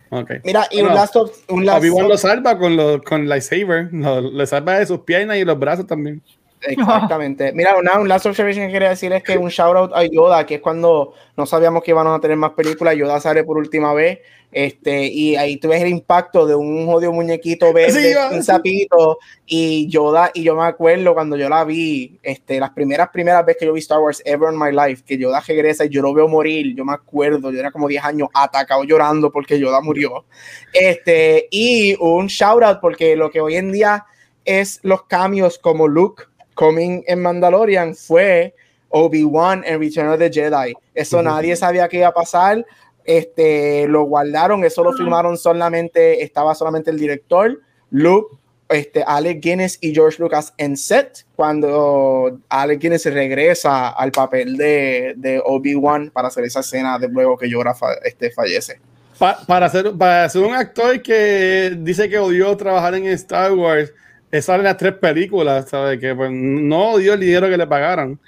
Ok. 0.09 0.31
Mira, 0.45 0.67
y 0.71 0.75
Bueno, 0.77 0.89
un 0.91 0.95
last 0.95 1.15
of, 1.17 1.31
un 1.49 1.65
last 1.65 1.79
Obi-Wan 1.79 2.05
of- 2.05 2.09
lo 2.11 2.17
salva 2.17 2.57
con, 2.57 2.77
lo, 2.77 3.01
con 3.03 3.27
lightsaber, 3.27 3.89
lo, 3.91 4.21
le 4.21 4.45
salva 4.47 4.79
de 4.79 4.85
sus 4.85 4.99
piernas 4.99 5.37
y 5.37 5.43
los 5.45 5.59
brazos 5.59 5.85
también. 5.85 6.21
Exactamente. 6.61 7.51
Mira, 7.53 7.77
una, 7.77 7.99
un 7.99 8.07
last 8.07 8.25
observation 8.25 8.67
que 8.67 8.73
quería 8.73 8.89
decir 8.89 9.11
es 9.13 9.23
que 9.23 9.37
un 9.37 9.49
shout 9.49 9.75
out 9.75 9.91
a 9.93 10.03
Yoda, 10.05 10.45
que 10.45 10.55
es 10.55 10.61
cuando 10.61 11.13
no 11.35 11.45
sabíamos 11.45 11.83
que 11.83 11.91
iban 11.91 12.07
a 12.07 12.19
tener 12.19 12.37
más 12.37 12.51
películas, 12.51 12.95
Yoda 12.95 13.19
sale 13.19 13.43
por 13.43 13.57
última 13.57 13.93
vez, 13.93 14.19
este, 14.51 15.05
y 15.07 15.35
ahí 15.35 15.57
tú 15.57 15.67
ves 15.67 15.81
el 15.81 15.89
impacto 15.89 16.47
de 16.47 16.55
un 16.55 16.85
jodido 16.87 17.11
muñequito 17.11 17.71
verde, 17.73 18.13
Sí, 18.13 18.35
un 18.35 18.43
sapito, 18.43 19.19
y 19.45 19.87
Yoda, 19.87 20.31
y 20.33 20.43
yo 20.43 20.55
me 20.55 20.65
acuerdo 20.65 21.13
cuando 21.13 21.35
yo 21.37 21.47
la 21.49 21.63
vi, 21.63 22.17
este, 22.23 22.59
las 22.59 22.71
primeras, 22.71 23.09
primeras 23.09 23.45
veces 23.45 23.59
que 23.59 23.65
yo 23.67 23.73
vi 23.73 23.79
Star 23.79 23.99
Wars 23.99 24.21
ever 24.25 24.51
in 24.51 24.59
my 24.59 24.71
life, 24.71 25.03
que 25.05 25.17
Yoda 25.17 25.41
regresa 25.45 25.85
y 25.85 25.89
yo 25.89 26.01
lo 26.01 26.13
veo 26.13 26.27
morir, 26.27 26.75
yo 26.75 26.85
me 26.85 26.93
acuerdo, 26.93 27.51
yo 27.51 27.59
era 27.59 27.71
como 27.71 27.87
10 27.87 28.03
años 28.03 28.29
atacado 28.33 28.83
llorando 28.83 29.31
porque 29.31 29.59
Yoda 29.59 29.81
murió. 29.81 30.25
Este, 30.73 31.47
y 31.51 31.95
un 31.99 32.27
shout 32.27 32.63
out 32.63 32.79
porque 32.81 33.15
lo 33.15 33.29
que 33.29 33.41
hoy 33.41 33.55
en 33.55 33.71
día 33.71 34.05
es 34.45 34.79
los 34.81 35.03
cambios 35.03 35.59
como 35.59 35.87
Luke 35.87 36.23
coming 36.57 37.03
en 37.07 37.21
Mandalorian 37.21 37.95
fue 37.95 38.53
Obi-Wan 38.89 39.63
en 39.65 39.79
Return 39.79 40.09
of 40.09 40.19
the 40.19 40.29
Jedi. 40.31 40.73
Eso 40.93 41.21
nadie 41.21 41.55
sabía 41.55 41.87
que 41.87 41.97
iba 41.97 42.07
a 42.07 42.13
pasar. 42.13 42.65
Este, 43.05 43.87
lo 43.87 44.03
guardaron, 44.03 44.65
eso 44.65 44.83
lo 44.83 44.91
filmaron 44.91 45.37
solamente, 45.37 46.21
estaba 46.23 46.53
solamente 46.53 46.91
el 46.91 46.97
director, 46.99 47.61
Luke, 47.89 48.35
este, 48.67 49.01
Alec 49.01 49.39
Guinness 49.41 49.77
y 49.79 49.93
George 49.95 50.21
Lucas 50.21 50.53
en 50.57 50.75
set 50.75 51.25
cuando 51.37 52.37
Alec 52.49 52.81
Guinness 52.81 53.05
regresa 53.05 53.87
al 53.89 54.11
papel 54.11 54.57
de, 54.57 55.13
de 55.15 55.41
Obi-Wan 55.45 56.11
para 56.11 56.27
hacer 56.27 56.43
esa 56.43 56.59
escena 56.59 56.99
de 56.99 57.07
luego 57.07 57.37
que 57.37 57.49
Yoda 57.49 57.73
fa- 57.73 57.93
este, 58.03 58.29
fallece. 58.29 58.81
Pa- 59.17 59.39
para, 59.47 59.69
ser, 59.69 59.93
para 59.97 60.27
ser 60.27 60.43
un 60.43 60.53
actor 60.53 61.01
que 61.01 61.77
dice 61.79 62.09
que 62.09 62.19
odió 62.19 62.57
trabajar 62.57 62.93
en 62.95 63.07
Star 63.07 63.53
Wars, 63.53 63.93
eh, 64.31 64.41
sale 64.41 64.59
en 64.59 64.65
las 64.65 64.77
tres 64.77 64.93
películas, 64.93 65.69
¿sabes? 65.69 65.99
Que 65.99 66.13
pues, 66.15 66.29
no 66.31 66.91
odió 66.91 67.13
el 67.13 67.19
dinero 67.19 67.47
que 67.49 67.57
le 67.57 67.67
pagaron. 67.67 68.19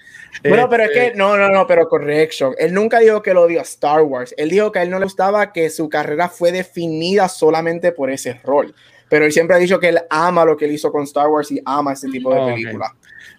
Bueno, 0.48 0.70
pero 0.70 0.84
es 0.84 0.90
Este, 0.92 1.12
que 1.12 1.18
no, 1.18 1.36
no, 1.38 1.50
no, 1.50 1.66
pero 1.68 1.88
correction. 1.90 2.54
Él 2.58 2.74
nunca 2.74 3.00
dijo 3.00 3.22
que 3.22 3.34
lo 3.34 3.42
odió 3.44 3.60
a 3.60 3.64
Star 3.64 4.02
Wars. 4.04 4.34
Él 4.38 4.50
dijo 4.50 4.72
que 4.72 4.80
a 4.80 4.84
él 4.84 4.90
no 4.90 5.00
le 5.00 5.06
gustaba 5.06 5.52
que 5.52 5.70
su 5.70 5.90
carrera 5.90 6.30
fue 6.30 6.52
definida 6.52 7.28
solamente 7.28 7.92
por 7.92 8.10
ese 8.12 8.40
rol. 8.44 8.74
Pero 9.10 9.26
él 9.26 9.32
siempre 9.32 9.56
ha 9.56 9.60
dicho 9.60 9.80
que 9.80 9.90
él 9.90 10.00
ama 10.10 10.46
lo 10.46 10.56
que 10.56 10.66
él 10.66 10.72
hizo 10.72 10.92
con 10.92 11.04
Star 11.04 11.28
Wars 11.28 11.52
y 11.52 11.60
ama 11.66 11.94
ese 11.94 12.08
tipo 12.10 12.34
de 12.34 12.54
películas. 12.54 12.92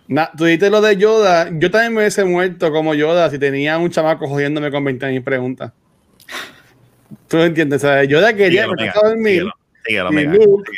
na- 0.08 0.30
tú 0.36 0.44
dijiste 0.44 0.68
lo 0.68 0.80
de 0.80 0.96
Yoda. 0.96 1.48
Yo 1.52 1.70
también 1.70 1.92
me 1.94 2.00
hubiese 2.00 2.24
muerto 2.24 2.72
como 2.72 2.92
Yoda 2.94 3.30
si 3.30 3.38
tenía 3.38 3.78
un 3.78 3.88
chamaco 3.90 4.26
jodiéndome 4.26 4.70
con 4.72 4.82
20 4.84 5.06
mil 5.06 5.22
preguntas. 5.22 5.70
¿Tú 7.28 7.36
me 7.36 7.44
entiendes? 7.46 7.80
Sea, 7.82 8.02
Yoda 8.04 8.34
quería 8.34 8.64
Síguelo, 8.64 8.74
me 8.76 9.08
dormir 9.10 9.44
síguelo, 9.86 10.10
Mega, 10.12 10.32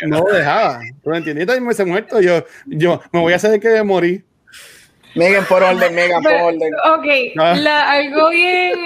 no 0.06 0.18
lo 0.18 0.32
dejaba. 0.32 0.80
¿Tú 1.02 1.10
me 1.10 1.18
entiendes? 1.18 1.42
Yo 1.42 1.46
también 1.46 1.62
me 1.64 1.68
hubiese 1.68 1.84
muerto. 1.84 2.20
Yo, 2.20 2.44
yo 2.66 3.00
me 3.12 3.20
voy 3.20 3.32
a 3.32 3.36
hacer 3.36 3.58
que 3.60 3.82
morir. 3.82 4.24
Megan, 5.14 5.44
por 5.46 5.62
orden, 5.62 5.94
Megan, 5.94 6.22
por 6.22 6.32
orden. 6.32 6.72
Ok, 6.96 7.06
Ah. 7.38 7.54
la- 7.58 7.90
algo 7.92 8.30
bien, 8.30 8.78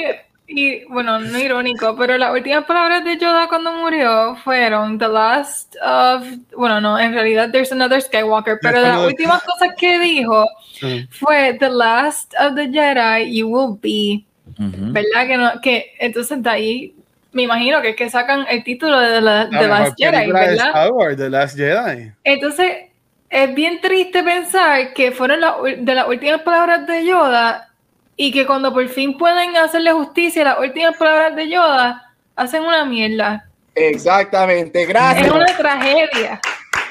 y 0.49 0.85
bueno, 0.85 1.19
no 1.21 1.39
irónico, 1.39 1.97
pero 1.97 2.17
las 2.19 2.33
últimas 2.33 2.65
palabras 2.65 3.05
de 3.05 3.17
Yoda 3.19 3.49
cuando 3.49 3.73
murió 3.73 4.37
fueron 4.45 4.99
The 4.99 5.09
Last 5.09 5.75
of, 5.85 6.25
bueno, 6.57 6.81
no, 6.81 6.99
en 6.99 7.13
realidad 7.15 7.51
There's 7.51 7.73
Another 7.73 8.01
Skywalker, 8.01 8.59
pero 8.63 8.81
las 8.81 8.99
últimas 9.07 9.43
cosas 9.43 9.71
que 9.79 9.99
dijo 9.99 10.45
Ujú. 10.83 10.97
fue 11.11 11.57
The 11.59 11.69
Last 11.71 12.33
of 12.41 12.55
the 12.55 12.69
Jedi, 12.71 13.37
you 13.37 13.49
will 13.49 13.79
be, 13.81 14.25
Ujú. 14.59 14.93
¿verdad? 14.93 15.27
Que, 15.27 15.37
no, 15.37 15.61
que 15.61 15.93
entonces 15.99 16.43
de 16.43 16.51
ahí 16.51 16.95
me 17.37 17.43
imagino 17.43 17.81
que 17.83 17.91
es 17.91 17.97
que 17.97 18.09
sacan 18.11 18.47
el 18.49 18.65
título 18.65 18.99
de 18.99 19.09
The, 19.13 19.21
La 19.21 19.49
The 19.51 19.69
Last 19.69 19.95
Jedi, 19.99 20.33
¿verdad? 20.33 20.53
Star 20.55 20.91
Wars, 20.93 21.17
The 21.19 21.31
Last 21.31 21.57
Jedi. 21.57 22.11
Entonces, 22.25 22.77
es 23.29 23.55
bien 23.55 23.81
triste 23.81 24.23
pensar 24.23 24.95
que 24.95 25.13
fueron 25.13 25.41
la- 25.41 25.57
de 25.79 25.95
las 25.95 26.09
últimas 26.09 26.41
palabras 26.41 26.87
de 26.87 27.05
Yoda 27.05 27.69
y 28.17 28.33
que 28.33 28.47
cuando 28.47 28.73
por 28.73 28.89
fin 28.89 29.19
pueden 29.19 29.57
hacerle 29.57 29.93
justicia 29.93 30.43
a 30.43 30.45
las 30.47 30.59
últimas 30.61 30.97
palabras 30.97 31.37
de 31.37 31.49
Yoda, 31.51 32.13
hacen 32.35 32.63
una 32.63 32.85
mierda. 32.87 33.45
Exactamente, 33.75 34.83
Es 34.83 34.89
gracias. 34.89 35.31
una 35.31 35.45
tragedia. 35.57 36.41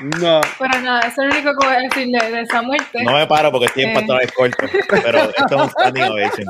No. 0.02 0.42
Pero 0.60 0.82
nada, 0.82 1.02
eso 1.02 1.22
es 1.24 1.28
lo 1.30 1.34
único 1.36 1.52
que 1.58 1.68
voy 1.68 1.76
a 1.76 1.80
decirle 1.80 2.32
de 2.32 2.42
esa 2.42 2.62
muerte. 2.62 3.04
No 3.04 3.14
me 3.14 3.28
paro 3.28 3.52
porque 3.52 3.68
estoy 3.68 3.84
en 3.84 3.90
Eh. 3.90 3.94
pantalones 3.94 4.32
cortos, 4.34 4.70
pero 4.90 5.20
esto 5.20 5.46
es 5.46 5.52
un 5.62 5.70
standing 5.70 6.04
ovation. 6.04 6.48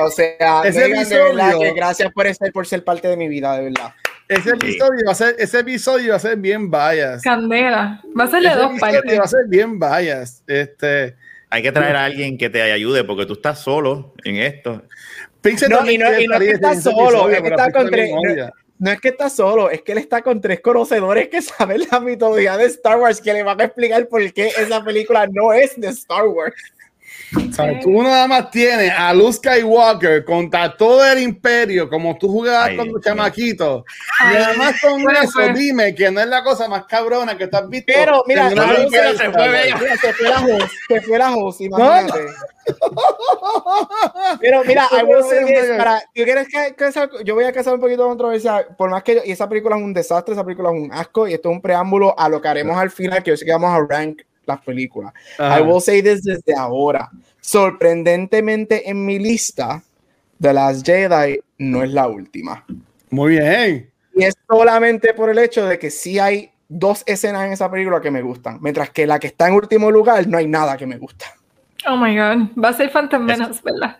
O 0.00 0.10
sea, 0.10 0.62
Ese 0.64 0.88
Megan, 0.88 1.08
de 1.08 1.14
verdad 1.18 1.48
episodio- 1.48 1.60
que 1.60 1.72
gracias 1.74 2.12
por 2.12 2.34
ser, 2.34 2.52
por 2.52 2.66
ser 2.66 2.84
parte 2.84 3.08
de 3.08 3.16
mi 3.16 3.28
vida, 3.28 3.56
de 3.56 3.64
verdad. 3.64 3.92
Ese 4.28 4.50
episodio 4.50 5.02
va 5.06 5.12
a 5.12 5.14
ser, 5.14 5.36
ese 5.38 5.60
episodio 5.60 6.10
va 6.10 6.16
a 6.16 6.20
ser 6.20 6.36
bien 6.36 6.70
bias. 6.70 7.22
Candela. 7.22 8.02
Va 8.18 8.24
a 8.24 8.26
ser 8.26 8.42
de 8.42 8.48
dos 8.50 8.70
episodio 8.72 8.80
partes. 9.00 9.18
va 9.20 9.24
a 9.24 9.28
ser 9.28 9.40
bien 9.48 9.78
bias. 9.78 10.42
Este, 10.46 11.16
Hay 11.48 11.62
que 11.62 11.70
traer 11.70 11.94
a 11.94 12.04
alguien 12.06 12.36
que 12.36 12.50
te 12.50 12.60
ayude 12.60 13.04
porque 13.04 13.24
tú 13.24 13.34
estás 13.34 13.60
solo 13.60 14.14
en 14.24 14.36
esto. 14.36 14.82
Pixel 15.40 15.70
No, 15.70 15.88
y 15.88 15.96
no- 15.96 16.20
y 16.20 16.26
no 16.26 16.34
es 16.34 16.38
salir 16.38 16.48
que 16.48 16.54
está 16.56 16.72
en 16.72 16.78
ese 16.78 16.82
solo, 16.90 17.02
episodio, 17.08 17.28
es 17.30 17.36
que 17.36 17.42
pero 17.42 17.56
está 17.56 17.66
Pixel 17.66 17.82
con 18.10 18.22
tres-. 18.22 18.50
No 18.78 18.90
es 18.90 19.00
que 19.00 19.08
está 19.08 19.30
solo, 19.30 19.70
es 19.70 19.82
que 19.82 19.92
él 19.92 19.98
está 19.98 20.20
con 20.22 20.40
tres 20.40 20.60
conocedores 20.60 21.28
que 21.28 21.40
saben 21.42 21.82
la 21.90 22.00
mitología 22.00 22.56
de 22.56 22.66
Star 22.66 22.98
Wars 22.98 23.20
que 23.20 23.32
le 23.32 23.42
van 23.42 23.60
a 23.60 23.64
explicar 23.64 24.06
por 24.08 24.32
qué 24.32 24.48
esa 24.48 24.84
película 24.84 25.26
no 25.26 25.52
es 25.52 25.80
de 25.80 25.88
Star 25.88 26.26
Wars. 26.26 26.54
O 27.34 27.52
sea, 27.52 27.80
tú 27.80 28.02
nada 28.02 28.28
más 28.28 28.50
tienes 28.50 28.92
a 28.96 29.12
Luke 29.12 29.32
Skywalker 29.32 30.24
contra 30.24 30.76
todo 30.76 31.04
el 31.04 31.18
imperio, 31.18 31.88
como 31.88 32.16
tú 32.16 32.28
jugabas 32.28 32.68
Ay, 32.68 32.76
con 32.76 32.90
tu 32.92 33.00
chamaquito. 33.00 33.84
Ay, 34.20 34.34
y 34.34 34.36
además 34.42 34.74
con 34.80 35.02
bueno, 35.02 35.20
eso, 35.22 35.32
pues. 35.34 35.54
dime 35.58 35.94
que 35.94 36.10
no 36.10 36.20
es 36.20 36.28
la 36.28 36.44
cosa 36.44 36.68
más 36.68 36.84
cabrona 36.86 37.36
que 37.36 37.48
tú 37.48 37.56
has 37.56 37.68
visto. 37.68 37.92
Pero, 37.94 38.22
mira, 38.26 38.50
no, 38.50 38.62
se 38.62 38.88
fue. 38.90 39.48
Mira, 39.80 39.96
se 39.96 40.12
fue 40.12 40.28
la 40.28 40.40
host, 40.40 40.72
se 40.88 41.00
fue 41.02 41.18
la 41.18 41.34
host, 41.34 41.60
imagínate. 41.62 42.26
Pero 44.40 44.64
mira, 44.64 44.88
I 44.92 45.02
will 45.04 45.22
say 45.24 45.44
this, 45.44 45.76
para, 45.76 46.00
¿tú 46.14 46.22
quieres 46.24 46.48
que, 46.48 46.74
que 46.76 46.86
esa- 46.86 47.08
yo 47.24 47.34
voy 47.34 47.44
a 47.44 47.52
casar 47.52 47.74
un 47.74 47.80
poquito 47.80 48.02
de 48.02 48.08
controversia, 48.08 48.66
por 48.76 48.90
más 48.90 49.02
que 49.02 49.16
yo- 49.16 49.22
y 49.24 49.32
esa 49.32 49.48
película 49.48 49.76
es 49.76 49.82
un 49.82 49.94
desastre, 49.94 50.34
esa 50.34 50.44
película 50.44 50.70
es 50.70 50.80
un 50.80 50.92
asco, 50.92 51.26
y 51.26 51.34
esto 51.34 51.48
es 51.50 51.56
un 51.56 51.62
preámbulo 51.62 52.18
a 52.18 52.28
lo 52.28 52.40
que 52.40 52.48
haremos 52.48 52.76
al 52.76 52.90
final, 52.90 53.22
que 53.22 53.30
yo 53.30 53.36
sé 53.36 53.44
que 53.44 53.52
vamos 53.52 53.70
a 53.70 53.84
rank 53.88 54.22
las 54.46 54.60
películas. 54.60 55.12
Ajá. 55.38 55.58
I 55.58 55.62
will 55.62 55.80
say 55.80 56.02
this 56.02 56.22
desde 56.22 56.54
ahora. 56.54 57.10
Sorprendentemente 57.40 58.88
en 58.88 59.04
mi 59.04 59.18
lista, 59.18 59.82
The 60.40 60.52
Last 60.52 60.86
Jedi 60.86 61.38
no 61.58 61.82
es 61.82 61.90
la 61.90 62.08
última. 62.08 62.64
Muy 63.10 63.32
bien. 63.32 63.90
Y 64.14 64.24
es 64.24 64.34
solamente 64.48 65.14
por 65.14 65.30
el 65.30 65.38
hecho 65.38 65.66
de 65.66 65.78
que 65.78 65.90
sí 65.90 66.18
hay 66.18 66.50
dos 66.68 67.02
escenas 67.06 67.46
en 67.46 67.52
esa 67.52 67.70
película 67.70 68.00
que 68.00 68.10
me 68.10 68.22
gustan, 68.22 68.58
mientras 68.60 68.90
que 68.90 69.06
la 69.06 69.18
que 69.18 69.28
está 69.28 69.48
en 69.48 69.54
último 69.54 69.90
lugar 69.90 70.26
no 70.26 70.38
hay 70.38 70.48
nada 70.48 70.76
que 70.76 70.86
me 70.86 70.98
gusta. 70.98 71.26
Oh 71.86 71.96
my 71.96 72.16
god. 72.16 72.62
Va 72.62 72.70
a 72.70 72.72
ser 72.72 72.90
Phantom 72.90 73.22
Menace, 73.22 73.60
¿verdad? 73.62 73.98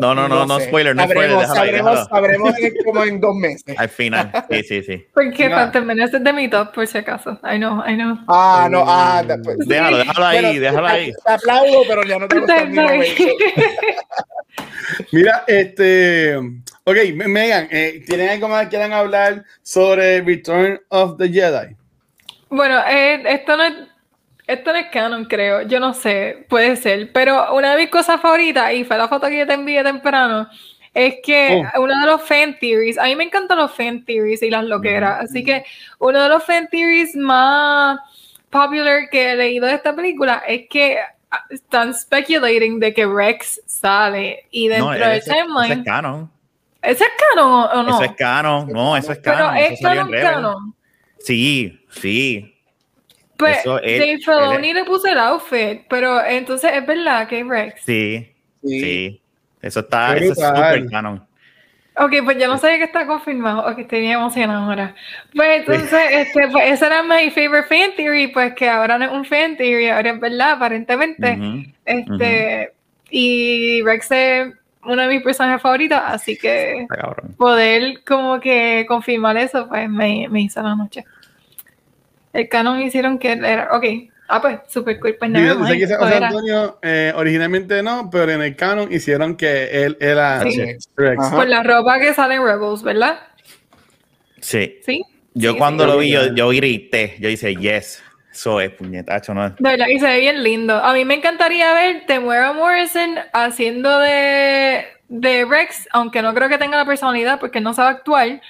No, 0.00 0.14
no, 0.14 0.28
no, 0.28 0.46
no, 0.46 0.58
sé. 0.58 0.66
spoiler, 0.66 0.96
no 0.96 1.04
spoiler, 1.04 1.30
sabremos, 1.30 1.50
ahí, 1.50 1.56
sabremos, 1.56 1.90
déjalo. 1.92 2.08
sabremos 2.08 2.58
en- 2.58 2.74
como 2.84 3.04
en 3.04 3.20
dos 3.20 3.34
meses. 3.36 3.78
Al 3.78 3.88
final, 3.88 4.32
sí, 4.50 4.62
sí, 4.64 4.82
sí. 4.82 5.06
Porque 5.14 5.48
Menace 5.80 6.16
es 6.16 6.24
de 6.24 6.32
mi 6.32 6.48
top, 6.48 6.72
por 6.72 6.86
si 6.86 6.98
acaso. 6.98 7.38
I 7.44 7.56
know, 7.58 7.82
I 7.86 7.94
know. 7.94 8.18
Ah, 8.28 8.68
no, 8.70 8.84
ah, 8.86 9.22
después. 9.26 9.58
Déjalo, 9.66 9.98
déjalo 9.98 10.26
ahí, 10.26 10.40
Bueno, 10.42 10.60
déjalo 10.60 10.86
te- 10.86 10.92
ahí. 10.92 11.12
Te 11.24 11.32
aplaudo, 11.32 11.82
pero 11.88 12.02
ya 12.04 12.18
no 12.18 12.28
te 12.28 12.38
gusta. 12.38 12.64
Mira, 15.12 15.44
este. 15.46 16.36
Ok, 16.84 16.96
Me- 17.14 17.28
Megan, 17.28 17.68
eh, 17.70 18.02
¿tienen 18.06 18.30
algo 18.30 18.48
más 18.48 18.64
que 18.64 18.70
quieran 18.70 18.92
hablar 18.92 19.44
sobre 19.62 20.20
Return 20.22 20.80
of 20.88 21.16
the 21.18 21.28
Jedi? 21.28 21.76
Bueno, 22.48 22.80
eh, 22.88 23.22
esto 23.26 23.56
no 23.56 23.64
es 23.64 23.74
esto 24.52 24.72
no 24.72 24.78
es 24.78 24.86
canon, 24.88 25.24
creo. 25.24 25.62
Yo 25.62 25.80
no 25.80 25.94
sé, 25.94 26.46
puede 26.48 26.76
ser. 26.76 27.10
Pero 27.12 27.54
una 27.54 27.72
de 27.72 27.82
mis 27.82 27.90
cosas 27.90 28.20
favoritas, 28.20 28.72
y 28.74 28.84
fue 28.84 28.96
la 28.98 29.08
foto 29.08 29.26
que 29.28 29.38
yo 29.38 29.46
te 29.46 29.54
envié 29.54 29.82
temprano, 29.82 30.48
es 30.92 31.16
que 31.22 31.62
Oh. 31.76 31.82
uno 31.82 32.00
de 32.00 32.06
los 32.06 32.22
fan 32.22 32.56
theories, 32.60 32.98
a 32.98 33.04
mí 33.04 33.14
me 33.16 33.24
encantan 33.24 33.58
los 33.58 33.72
fan 33.72 34.04
theories 34.04 34.42
y 34.42 34.50
las 34.50 34.64
loqueras, 34.64 35.20
así 35.24 35.44
que 35.44 35.64
uno 35.98 36.20
de 36.22 36.28
los 36.28 36.42
fan 36.44 36.68
theories 36.68 37.14
más 37.16 38.00
popular 38.50 39.08
que 39.10 39.30
he 39.32 39.36
leído 39.36 39.66
de 39.66 39.74
esta 39.74 39.94
película 39.94 40.42
es 40.48 40.68
que 40.68 40.98
están 41.50 41.94
speculating 41.94 42.80
de 42.80 42.92
que 42.92 43.06
Rex 43.06 43.60
sale 43.66 44.46
y 44.50 44.66
dentro 44.66 44.86
No, 44.86 44.92
del 44.98 45.02
ese, 45.18 45.30
ese 45.30 45.30
es 45.30 45.36
timeline. 45.46 45.84
canon. 45.84 46.30
¿Ese 46.82 47.04
es 47.04 47.10
canon 47.34 47.68
o- 47.72 47.82
no? 47.84 47.88
Eso 47.90 48.02
es 48.02 48.16
canon. 48.16 48.68
No, 48.72 48.96
eso 48.96 49.12
es 49.12 49.18
eso 49.18 49.22
canon. 50.22 50.74
Sí, 51.20 51.78
sí. 51.90 52.56
Pues 53.40 53.64
Dave 53.64 54.18
Filoni 54.18 54.72
le 54.72 54.84
puso 54.84 55.08
el 55.08 55.18
outfit, 55.18 55.82
pero 55.88 56.24
entonces 56.24 56.70
es 56.74 56.86
verdad 56.86 57.26
que 57.28 57.42
Rex. 57.44 57.82
Sí, 57.84 58.32
Sí. 58.62 58.80
sí. 58.80 59.22
Eso 59.62 59.80
está, 59.80 60.14
Qué 60.14 60.24
eso 60.26 60.32
es 60.32 60.38
súper 60.48 60.86
canon. 60.90 61.26
Ok, 61.96 62.12
pues 62.24 62.38
yo 62.38 62.46
no 62.46 62.56
sabía 62.56 62.78
que 62.78 62.84
está 62.84 63.06
confirmado. 63.06 63.66
Ok, 63.70 63.80
estoy 63.80 64.00
bien 64.00 64.12
emocionada 64.12 64.64
ahora. 64.64 64.94
Pues 65.34 65.60
entonces, 65.60 66.00
este, 66.12 66.48
pues 66.48 66.70
esa 66.72 66.86
era 66.86 67.02
mi 67.02 67.30
favorite 67.30 67.64
fan 67.68 67.90
theory, 67.96 68.28
pues 68.28 68.54
que 68.54 68.68
ahora 68.70 68.96
no 68.96 69.04
es 69.06 69.10
un 69.12 69.24
fan 69.24 69.56
theory, 69.56 69.88
ahora 69.88 70.12
es 70.12 70.20
verdad, 70.20 70.52
aparentemente. 70.52 71.38
Este, 71.84 72.72
y 73.10 73.82
Rex 73.82 74.10
es 74.12 74.54
uno 74.82 75.02
de 75.02 75.08
mis 75.08 75.22
personajes 75.22 75.60
favoritos, 75.60 75.98
así 76.02 76.38
que 76.38 76.86
poder 77.36 78.02
como 78.04 78.40
que 78.40 78.86
confirmar 78.88 79.36
eso, 79.36 79.68
pues 79.68 79.90
me, 79.90 80.26
me 80.30 80.42
hizo 80.42 80.62
la 80.62 80.74
noche. 80.76 81.04
El 82.32 82.48
canon 82.48 82.80
hicieron 82.80 83.18
que 83.18 83.32
él 83.32 83.44
era, 83.44 83.68
ok, 83.72 83.84
ah 84.28 84.40
pues, 84.40 84.58
super 84.68 84.98
cool, 85.00 85.16
pues 85.18 85.30
nada 85.30 85.54
más. 85.54 85.68
José 85.70 86.16
era. 86.16 86.28
Antonio 86.28 86.78
eh, 86.82 87.12
originalmente 87.16 87.82
no, 87.82 88.08
pero 88.10 88.30
en 88.32 88.42
el 88.42 88.56
canon 88.56 88.92
hicieron 88.92 89.36
que 89.36 89.84
él 89.84 89.96
era 90.00 90.42
Sí. 90.42 90.76
Por 90.96 91.48
la 91.48 91.62
ropa 91.62 91.98
que 91.98 92.14
sale 92.14 92.36
en 92.36 92.44
Rebels, 92.44 92.82
¿verdad? 92.82 93.18
Sí. 94.40 94.78
Sí. 94.84 95.02
Yo 95.34 95.52
Sí, 95.52 95.58
cuando 95.58 95.84
sí. 95.84 95.90
lo 95.90 95.98
vi, 95.98 96.10
yo, 96.10 96.34
yo 96.34 96.48
grité. 96.50 97.16
Yo 97.20 97.28
hice, 97.28 97.54
yes. 97.56 98.02
Eso 98.32 98.60
es 98.60 98.70
puñetacho, 98.70 99.34
¿no? 99.34 99.50
De 99.50 99.56
verdad 99.58 99.86
que 99.86 99.98
se 99.98 100.06
ve 100.06 100.20
bien 100.20 100.42
lindo. 100.42 100.74
A 100.74 100.92
mí 100.94 101.04
me 101.04 101.14
encantaría 101.14 101.74
ver 101.74 102.06
Temuera 102.06 102.52
Morrison 102.52 103.16
haciendo 103.32 103.98
de, 103.98 104.84
de 105.08 105.44
Rex, 105.44 105.88
aunque 105.92 106.22
no 106.22 106.32
creo 106.32 106.48
que 106.48 106.58
tenga 106.58 106.76
la 106.78 106.84
personalidad 106.84 107.40
porque 107.40 107.60
no 107.60 107.74
sabe 107.74 107.90
actuar, 107.90 108.40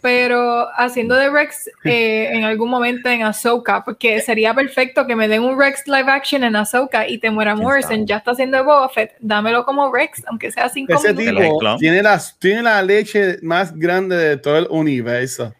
pero 0.00 0.68
haciendo 0.76 1.14
de 1.16 1.28
Rex 1.30 1.68
eh, 1.84 2.28
en 2.32 2.44
algún 2.44 2.70
momento 2.70 3.08
en 3.08 3.22
Ahsoka, 3.22 3.84
porque 3.84 4.20
sería 4.20 4.54
perfecto 4.54 5.06
que 5.06 5.16
me 5.16 5.26
den 5.28 5.42
un 5.42 5.58
Rex 5.58 5.86
live 5.86 6.10
action 6.10 6.44
en 6.44 6.54
Ahsoka 6.56 7.08
y 7.08 7.18
Temuera 7.18 7.54
¿Quién 7.54 7.64
Morrison 7.64 8.06
ya 8.06 8.18
está 8.18 8.30
haciendo 8.32 8.62
Boba 8.64 8.88
Fett, 8.88 9.14
dámelo 9.20 9.64
como 9.64 9.92
Rex, 9.92 10.22
aunque 10.28 10.52
sea 10.52 10.68
cinco 10.68 10.94
Ese 10.94 11.12
minutos. 11.14 11.42
Tipo 11.44 11.76
tiene, 11.78 12.02
las, 12.02 12.38
tiene 12.38 12.62
la 12.62 12.82
leche 12.82 13.38
más 13.42 13.76
grande 13.76 14.16
de 14.16 14.36
todo 14.36 14.58
el 14.58 14.66
universo. 14.70 15.54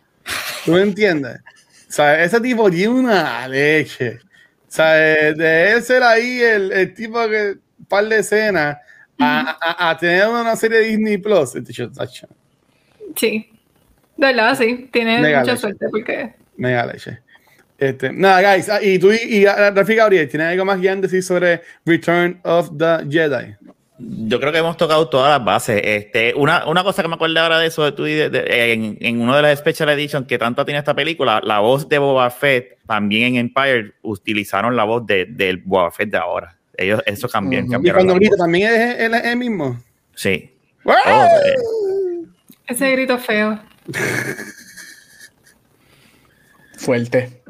¿Tú 0.64 0.72
me 0.72 0.82
entiendes? 0.82 1.38
O 1.88 1.92
sea, 1.92 2.22
ese 2.22 2.40
tipo 2.40 2.70
tiene 2.70 2.88
una 2.94 3.48
leche. 3.48 4.18
O 4.68 4.70
sea, 4.70 4.92
de 4.92 5.34
de 5.34 5.72
él 5.72 5.82
ser 5.82 6.02
ahí 6.02 6.40
el, 6.42 6.70
el 6.70 6.92
tipo 6.94 7.26
que 7.28 7.54
par 7.88 8.04
de 8.06 8.18
escenas 8.18 8.76
a, 9.18 9.56
a- 9.60 9.90
a 9.90 9.96
tener 9.96 10.28
una 10.28 10.54
serie 10.54 10.78
de 10.80 10.84
Disney 10.88 11.16
Plus. 11.16 11.56
este 11.56 11.72
Sí, 13.16 13.50
de 14.18 14.26
verdad, 14.26 14.54
sí, 14.58 14.88
tiene 14.92 15.20
Mega 15.20 15.40
mucha 15.40 15.52
leche. 15.52 15.60
suerte 15.62 15.86
porque... 15.90 16.34
Mega 16.56 16.84
leche. 16.86 17.18
Este, 17.78 18.12
nada, 18.12 18.54
guys. 18.54 18.68
ah, 18.68 18.82
Y 18.82 18.98
tú 18.98 19.12
y, 19.12 19.18
y 19.22 19.46
ah, 19.46 19.70
Rafi 19.74 19.94
Gabriel, 19.94 20.28
¿tienes 20.28 20.48
algo 20.48 20.64
más 20.64 20.80
que 20.80 20.94
decir 20.96 21.22
sobre 21.22 21.62
Return 21.86 22.40
of 22.42 22.70
the 22.76 23.06
Jedi? 23.08 23.54
Yo 24.00 24.38
creo 24.38 24.52
que 24.52 24.58
hemos 24.58 24.76
tocado 24.76 25.08
todas 25.08 25.30
las 25.38 25.44
bases. 25.44 25.80
Este, 25.84 26.32
una, 26.34 26.66
una 26.66 26.82
cosa 26.84 27.02
que 27.02 27.08
me 27.08 27.14
acuerdo 27.14 27.40
ahora 27.40 27.58
de 27.58 27.66
eso, 27.68 27.84
de 27.84 27.92
tú 27.92 28.06
y 28.06 28.14
de- 28.14 28.30
de- 28.30 28.72
en, 28.72 28.96
en 29.00 29.20
uno 29.20 29.34
de 29.36 29.42
las 29.42 29.58
Special 29.58 29.88
Editions 29.90 30.26
que 30.26 30.38
tanto 30.38 30.64
tiene 30.64 30.78
esta 30.78 30.94
película, 30.94 31.40
la 31.44 31.60
voz 31.60 31.88
de 31.88 31.98
Boba 31.98 32.30
Fett, 32.30 32.78
también 32.86 33.34
en 33.34 33.36
Empire, 33.46 33.92
utilizaron 34.02 34.74
la 34.76 34.84
voz 34.84 35.04
de, 35.06 35.26
del 35.26 35.58
Boba 35.58 35.90
Fett 35.90 36.10
de 36.10 36.16
ahora. 36.18 36.56
Ellos, 36.76 37.02
eso 37.06 37.28
cambian, 37.28 37.64
Ujú. 37.64 37.70
Y 37.70 37.74
cambiaron 37.74 37.98
cuando 38.06 38.14
grita, 38.20 38.36
también 38.36 38.70
es 38.72 39.24
él, 39.24 39.36
mismo. 39.36 39.80
Sí. 40.14 40.50
¡Wow! 40.84 40.94
Oh, 41.06 41.24
eh, 41.44 42.28
Ese 42.68 42.90
grito 42.92 43.18
feo. 43.18 43.60
Fuerte. 46.76 47.42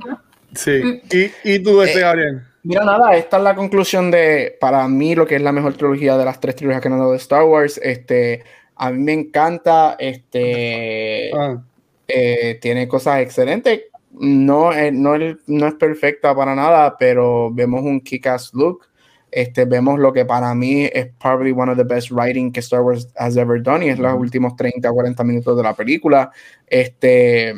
Sí. 0.54 1.02
¿Y, 1.44 1.52
y 1.54 1.58
tú, 1.62 1.82
este 1.82 1.98
Eh, 1.98 2.02
Gabriel? 2.02 2.42
Mira, 2.62 2.84
nada, 2.84 3.16
esta 3.16 3.36
es 3.38 3.42
la 3.42 3.54
conclusión 3.54 4.10
de, 4.10 4.56
para 4.60 4.86
mí, 4.88 5.14
lo 5.14 5.26
que 5.26 5.36
es 5.36 5.42
la 5.42 5.52
mejor 5.52 5.74
trilogía 5.74 6.16
de 6.16 6.24
las 6.24 6.40
tres 6.40 6.56
trilogías 6.56 6.82
que 6.82 6.88
han 6.88 6.98
dado 6.98 7.12
de 7.12 7.18
Star 7.18 7.44
Wars. 7.44 7.78
Este, 7.82 8.42
a 8.76 8.90
mí 8.90 8.98
me 9.02 9.12
encanta, 9.12 9.96
este, 9.98 11.30
Ah, 11.34 11.62
eh, 12.08 12.58
tiene 12.60 12.88
cosas 12.88 13.20
excelentes. 13.20 13.82
No, 14.12 14.72
es- 14.72 14.92
no, 14.92 15.14
no 15.46 15.66
es 15.66 15.74
perfecta 15.74 16.34
para 16.34 16.54
nada, 16.54 16.96
pero 16.98 17.50
vemos 17.52 17.82
un 17.82 18.00
kick-ass 18.00 18.52
look. 18.54 18.86
Este, 19.30 19.66
vemos 19.66 19.98
lo 19.98 20.12
que 20.12 20.24
para 20.24 20.54
mí 20.54 20.88
es 20.92 21.08
probably 21.20 21.52
one 21.52 21.70
of 21.70 21.76
the 21.76 21.84
best 21.84 22.10
writing 22.10 22.50
que 22.50 22.60
Star 22.60 22.80
Wars 22.80 23.08
has 23.16 23.36
ever 23.36 23.62
done 23.62 23.84
y 23.84 23.90
es 23.90 23.98
los 23.98 24.14
últimos 24.14 24.56
30 24.56 24.90
o 24.90 24.94
40 24.94 25.22
minutos 25.24 25.56
de 25.56 25.62
la 25.62 25.74
película. 25.74 26.30
Este, 26.66 27.54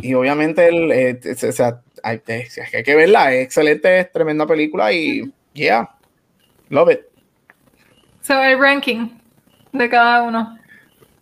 y 0.00 0.14
obviamente, 0.14 0.68
el, 0.68 0.92
eh, 0.92 1.20
o 1.24 1.52
sea, 1.52 1.80
hay, 2.02 2.22
hay 2.26 2.82
que 2.82 2.94
verla, 2.94 3.32
es 3.32 3.44
excelente, 3.44 3.98
es 4.00 4.12
tremenda 4.12 4.46
película 4.46 4.92
y 4.92 5.32
yeah, 5.52 5.88
love 6.68 6.92
it. 6.92 7.00
So, 8.20 8.40
el 8.40 8.58
ranking 8.58 9.08
de 9.72 9.88
cada 9.88 10.22
uno. 10.22 10.58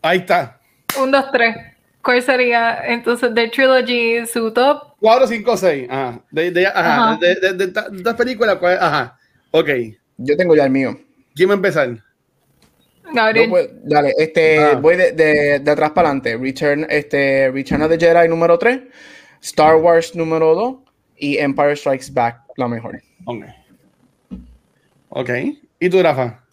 ahí 0.02 0.18
está. 0.18 0.60
Un, 1.00 1.10
dos, 1.10 1.30
tres. 1.32 1.56
¿Cuál 2.02 2.22
sería 2.22 2.86
entonces 2.86 3.34
de 3.34 3.48
Trilogy 3.48 4.26
su 4.26 4.52
top? 4.52 4.94
4, 5.00 5.26
5, 5.26 5.56
6. 5.56 5.88
Ajá. 5.90 6.20
De, 6.30 6.50
de, 6.50 6.66
ajá. 6.66 7.10
Ajá. 7.12 7.18
De, 7.20 7.34
de, 7.36 7.52
de, 7.52 7.66
de 7.66 7.96
estas 7.96 8.14
películas, 8.14 8.56
¿cuál? 8.56 8.78
Ajá. 8.80 9.19
Ok. 9.52 9.68
Yo 10.18 10.36
tengo 10.36 10.54
ya 10.54 10.64
el 10.64 10.70
mío. 10.70 10.98
¿Quién 11.34 11.48
va 11.48 11.54
a 11.54 11.56
empezar? 11.56 11.96
Gabriel. 13.12 13.50
Pues, 13.50 13.68
dale, 13.84 14.12
este, 14.18 14.58
Ah. 14.58 14.74
voy 14.76 14.96
de, 14.96 15.12
de- 15.12 15.58
de 15.60 15.70
atrás 15.70 15.90
para 15.90 16.08
adelante. 16.10 16.36
Return, 16.36 16.86
este, 16.88 17.50
Return 17.50 17.82
of 17.82 17.90
the 17.90 17.98
Jedi 17.98 18.28
número 18.28 18.58
3, 18.58 18.82
Star 19.42 19.76
Wars 19.76 20.14
número 20.14 20.54
2 20.54 20.76
y 21.16 21.38
Empire 21.38 21.74
Strikes 21.74 22.12
Back, 22.12 22.42
la 22.56 22.68
mejor. 22.68 23.00
Ok. 23.24 23.44
Ok. 25.08 25.30
¿Y 25.80 25.88
tú, 25.90 26.02
Rafa? 26.02 26.44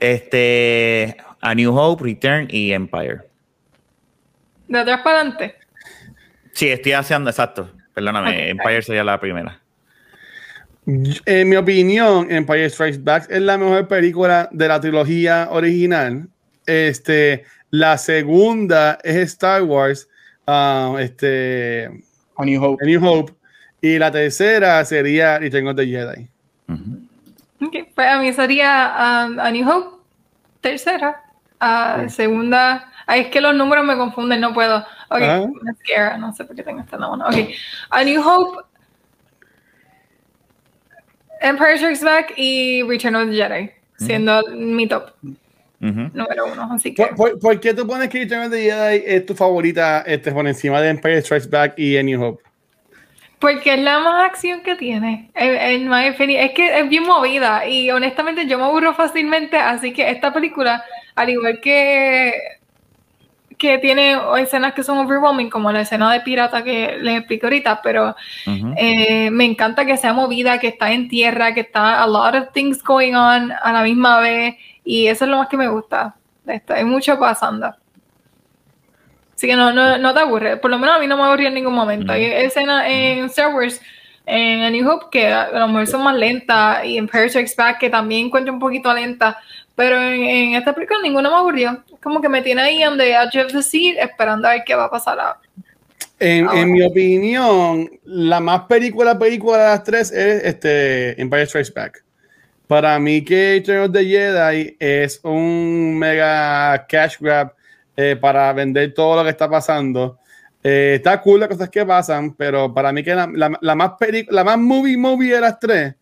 Este, 0.00 1.16
A 1.40 1.54
New 1.54 1.74
Hope, 1.76 2.04
Return 2.04 2.48
y 2.50 2.72
Empire. 2.72 3.20
De 4.68 4.78
atrás 4.80 5.00
para 5.02 5.20
adelante. 5.20 5.54
Sí, 6.52 6.68
estoy 6.68 6.92
haciendo, 6.92 7.30
exacto. 7.30 7.70
Perdóname. 7.94 8.50
Empire 8.50 8.82
sería 8.82 9.04
la 9.04 9.18
primera. 9.20 9.60
En 10.86 11.48
mi 11.48 11.56
opinión, 11.56 12.30
Empire 12.30 12.70
Strikes 12.70 12.98
Back 13.02 13.26
es 13.28 13.42
la 13.42 13.58
mejor 13.58 13.88
película 13.88 14.48
de 14.52 14.68
la 14.68 14.80
trilogía 14.80 15.48
original. 15.50 16.28
Este, 16.64 17.44
la 17.70 17.98
segunda 17.98 18.98
es 19.02 19.16
Star 19.16 19.62
Wars, 19.64 20.08
ah, 20.46 20.96
este, 21.00 21.90
A 22.36 22.44
New 22.44 22.62
Hope. 22.62 22.84
A 22.84 22.86
New 22.86 23.04
Hope. 23.04 23.32
Y 23.80 23.98
la 23.98 24.10
tercera 24.10 24.84
sería 24.84 25.38
Return 25.38 25.68
of 25.68 25.76
the 25.76 25.86
Jedi. 25.86 26.28
Ujú. 26.68 27.66
Ok, 27.66 27.88
Pues 27.94 28.08
a 28.08 28.18
mí 28.20 28.32
sería 28.32 29.26
um, 29.28 29.40
A 29.40 29.50
New 29.50 29.68
Hope, 29.68 29.96
tercera. 30.60 31.22
Ah, 31.58 32.04
Segunda. 32.08 32.92
Ay, 33.06 33.22
es 33.22 33.26
que 33.28 33.40
los 33.40 33.54
números 33.54 33.84
me 33.84 33.96
confunden, 33.96 34.40
no 34.40 34.52
puedo. 34.52 34.78
Ok, 35.08 35.22
Ajá. 35.22 35.46
Mascara, 35.62 36.18
no 36.18 36.32
sé 36.32 36.44
por 36.44 36.54
qué 36.56 36.62
tengo 36.62 36.80
esta 36.80 36.96
en 36.96 37.02
la 37.02 37.08
mano. 37.08 37.26
Ok, 37.28 37.36
A 37.90 38.04
New 38.04 38.20
Hope, 38.20 38.65
Empire 41.40 41.76
Strikes 41.76 42.04
Back 42.04 42.34
y 42.36 42.82
Return 42.82 43.16
of 43.16 43.30
the 43.30 43.36
Jedi, 43.36 43.70
siendo 43.98 44.42
mi 44.54 44.86
top 44.86 45.10
número 45.80 46.46
uno. 46.52 46.68
Así 46.72 46.94
que. 46.94 47.06
¿Por, 47.06 47.16
por, 47.16 47.38
por 47.38 47.60
qué 47.60 47.74
tú 47.74 47.86
pones 47.86 48.08
que 48.08 48.20
Return 48.20 48.44
of 48.44 48.50
the 48.50 48.62
Jedi 48.62 49.02
es 49.06 49.26
tu 49.26 49.34
favorita 49.34 50.02
este, 50.06 50.32
por 50.32 50.46
encima 50.46 50.80
de 50.80 50.90
Empire 50.90 51.22
Strikes 51.22 51.48
Back 51.48 51.74
y 51.78 51.96
A 51.96 52.02
New 52.02 52.22
Hope? 52.22 52.42
Porque 53.38 53.74
es 53.74 53.80
la 53.80 53.98
más 53.98 54.30
acción 54.30 54.62
que 54.62 54.76
tiene. 54.76 55.30
En, 55.34 55.54
en 55.56 55.88
my 55.88 56.08
opinion. 56.08 56.42
Es 56.42 56.52
que 56.52 56.78
es 56.78 56.88
bien 56.88 57.04
movida 57.04 57.68
y 57.68 57.90
honestamente 57.90 58.46
yo 58.46 58.58
me 58.58 58.64
aburro 58.64 58.94
fácilmente, 58.94 59.58
así 59.58 59.92
que 59.92 60.10
esta 60.10 60.32
película, 60.32 60.82
al 61.14 61.30
igual 61.30 61.60
que 61.60 62.32
que 63.58 63.78
tiene 63.78 64.18
escenas 64.38 64.74
que 64.74 64.82
son 64.82 64.98
overwhelming, 64.98 65.48
como 65.48 65.72
la 65.72 65.80
escena 65.80 66.12
de 66.12 66.20
pirata 66.20 66.62
que 66.62 66.98
les 67.00 67.18
explico 67.18 67.46
ahorita, 67.46 67.80
pero 67.82 68.14
eh, 68.76 69.30
me 69.30 69.44
encanta 69.44 69.86
que 69.86 69.96
sea 69.96 70.12
movida, 70.12 70.58
que 70.58 70.68
está 70.68 70.92
en 70.92 71.08
tierra, 71.08 71.54
que 71.54 71.60
está 71.60 72.02
a 72.02 72.06
lot 72.06 72.34
of 72.34 72.52
things 72.52 72.82
going 72.82 73.14
on 73.14 73.52
a 73.52 73.72
la 73.72 73.82
misma 73.82 74.20
vez, 74.20 74.56
y 74.84 75.06
eso 75.06 75.24
es 75.24 75.30
lo 75.30 75.38
más 75.38 75.48
que 75.48 75.56
me 75.56 75.68
gusta. 75.68 76.14
de 76.44 76.56
esta. 76.56 76.74
Hay 76.74 76.84
mucho 76.84 77.18
pasando. 77.18 77.74
Así 79.34 79.46
que 79.46 79.56
no, 79.56 79.72
no, 79.72 79.98
no 79.98 80.14
te 80.14 80.20
aburre. 80.20 80.56
Por 80.56 80.70
lo 80.70 80.78
menos 80.78 80.96
a 80.96 80.98
mí 80.98 81.06
no 81.06 81.16
me 81.16 81.24
aburrió 81.24 81.48
en 81.48 81.54
ningún 81.54 81.74
momento. 81.74 82.12
Hay 82.12 82.24
escenas 82.24 82.84
en 82.86 83.26
Star 83.26 83.54
Wars, 83.54 83.82
en 84.24 84.62
A 84.62 84.70
New 84.70 84.88
Hope, 84.88 85.06
que 85.10 85.28
a 85.28 85.50
lo 85.58 85.68
mejor 85.68 85.86
son 85.86 86.02
más 86.02 86.16
lentas, 86.16 86.84
y 86.84 86.96
en 86.96 87.06
Strikes 87.06 87.54
Back, 87.56 87.78
que 87.78 87.90
también 87.90 88.26
encuentro 88.26 88.52
un 88.52 88.58
poquito 88.58 88.92
lenta. 88.94 89.38
Pero 89.76 89.96
en, 90.00 90.22
en 90.24 90.54
esta 90.54 90.72
película 90.74 90.98
ninguna 91.02 91.28
me 91.30 91.36
aburrió. 91.36 91.84
Como 92.02 92.20
que 92.20 92.28
me 92.28 92.42
tiene 92.42 92.62
ahí 92.62 92.82
on 92.84 92.96
the 92.98 93.12
edge 93.12 93.36
of 93.44 93.52
the 93.52 93.62
seat, 93.62 93.96
esperando 93.98 94.48
a 94.48 94.52
ver 94.52 94.62
qué 94.66 94.74
va 94.74 94.86
a 94.86 94.90
pasar 94.90 95.20
ahora. 95.20 95.38
En, 96.18 96.46
Ahora. 96.48 96.60
en 96.60 96.72
mi 96.72 96.82
opinión, 96.82 97.90
la 98.04 98.40
más 98.40 98.62
película 98.62 99.18
película 99.18 99.58
de 99.58 99.64
las 99.64 99.84
tres 99.84 100.10
es 100.10 100.44
este 100.44 101.20
Empire 101.20 101.46
Strikes 101.46 101.72
Back. 101.74 102.02
Para 102.66 102.98
mí 102.98 103.22
que 103.22 103.56
Return 103.58 103.82
of 103.84 103.92
the 103.92 104.04
Jedi 104.04 104.76
es 104.80 105.20
un 105.22 105.98
mega 105.98 106.86
cash 106.88 107.16
grab 107.20 107.52
eh, 107.96 108.16
para 108.18 108.50
vender 108.54 108.94
todo 108.94 109.16
lo 109.16 109.24
que 109.24 109.30
está 109.30 109.48
pasando. 109.48 110.18
Eh, 110.64 110.94
está 110.96 111.20
cool 111.20 111.38
las 111.40 111.48
cosas 111.50 111.68
que 111.68 111.84
pasan, 111.84 112.32
pero 112.34 112.72
para 112.72 112.92
mí 112.92 113.04
que 113.04 113.14
la, 113.14 113.28
la- 113.32 113.58
la 113.60 113.74
más 113.74 113.92
la 114.30 114.42
más 114.42 114.58
movie 114.58 114.96
movie 114.96 115.34
de 115.34 115.40
las 115.40 115.60
tres, 115.60 115.94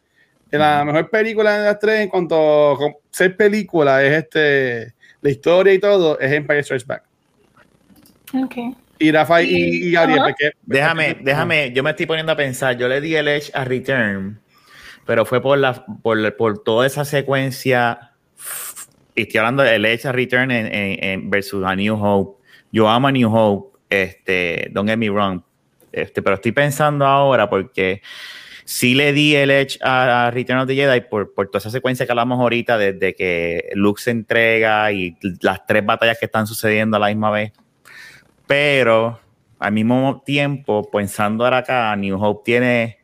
la 0.50 0.84
mejor 0.84 1.10
película 1.10 1.58
de 1.58 1.64
las 1.64 1.78
tres 1.78 2.00
en 2.00 2.08
cuanto 2.08 2.72
a 2.74 2.78
ser 3.10 3.36
película 3.36 4.02
es 4.04 4.12
este 4.24 4.94
la 5.20 5.30
historia 5.30 5.72
y 5.74 5.78
todo 5.78 6.18
es 6.20 6.30
Empire 6.32 6.62
Strikes 6.62 6.84
Back. 6.86 7.02
Ok. 8.34 8.54
Y 8.98 9.10
Rafa 9.10 9.42
y, 9.42 9.48
y 9.54 9.90
Gabriel, 9.92 10.20
Ajá. 10.20 10.28
porque- 10.28 10.50
Déjame, 10.62 11.16
déjame, 11.22 11.72
yo 11.72 11.82
me 11.82 11.90
estoy 11.90 12.06
poniendo 12.06 12.32
a 12.32 12.36
pensar, 12.36 12.76
yo 12.76 12.88
le 12.88 13.00
di 13.00 13.16
el 13.16 13.28
Edge 13.28 13.50
a 13.54 13.64
Return, 13.64 14.38
pero 15.06 15.24
fue 15.24 15.40
por 15.42 15.58
la 15.58 15.84
por, 16.02 16.36
por 16.36 16.62
toda 16.62 16.86
esa 16.86 17.04
secuencia, 17.04 18.12
y 19.14 19.22
estoy 19.22 19.38
hablando 19.38 19.62
del 19.62 19.84
Edge 19.84 20.06
a 20.06 20.12
Return 20.12 20.50
en, 20.50 20.66
en- 20.72 21.04
en 21.04 21.30
versus 21.30 21.64
a 21.64 21.74
New 21.74 21.96
Hope. 22.00 22.42
Yo 22.70 22.88
amo 22.88 23.08
a 23.08 23.12
New 23.12 23.34
Hope, 23.34 23.78
este, 23.90 24.68
don't 24.72 24.88
get 24.88 24.96
me 24.98 25.08
wrong, 25.10 25.42
este, 25.92 26.22
pero 26.22 26.34
estoy 26.36 26.52
pensando 26.52 27.06
ahora 27.06 27.48
porque 27.48 28.02
sí 28.64 28.94
le 28.94 29.12
di 29.12 29.34
el 29.36 29.50
Edge 29.50 29.78
a, 29.82 30.26
a 30.26 30.30
Return 30.30 30.60
of 30.60 30.66
the 30.66 30.74
Jedi 30.74 31.00
por, 31.02 31.34
por 31.34 31.48
toda 31.48 31.58
esa 31.58 31.70
secuencia 31.70 32.06
que 32.06 32.12
hablamos 32.12 32.40
ahorita, 32.40 32.78
desde 32.78 33.14
que 33.14 33.70
Luke 33.74 34.00
se 34.02 34.10
entrega 34.10 34.90
y 34.92 35.16
las 35.42 35.66
tres 35.66 35.84
batallas 35.84 36.18
que 36.18 36.26
están 36.26 36.46
sucediendo 36.46 36.96
a 36.96 37.00
la 37.00 37.08
misma 37.08 37.30
vez. 37.30 37.52
Pero 38.46 39.20
al 39.58 39.72
mismo 39.72 40.22
tiempo, 40.24 40.90
pensando 40.90 41.44
ahora 41.44 41.58
acá, 41.58 41.94
New 41.96 42.22
Hope 42.22 42.42
tiene 42.44 42.98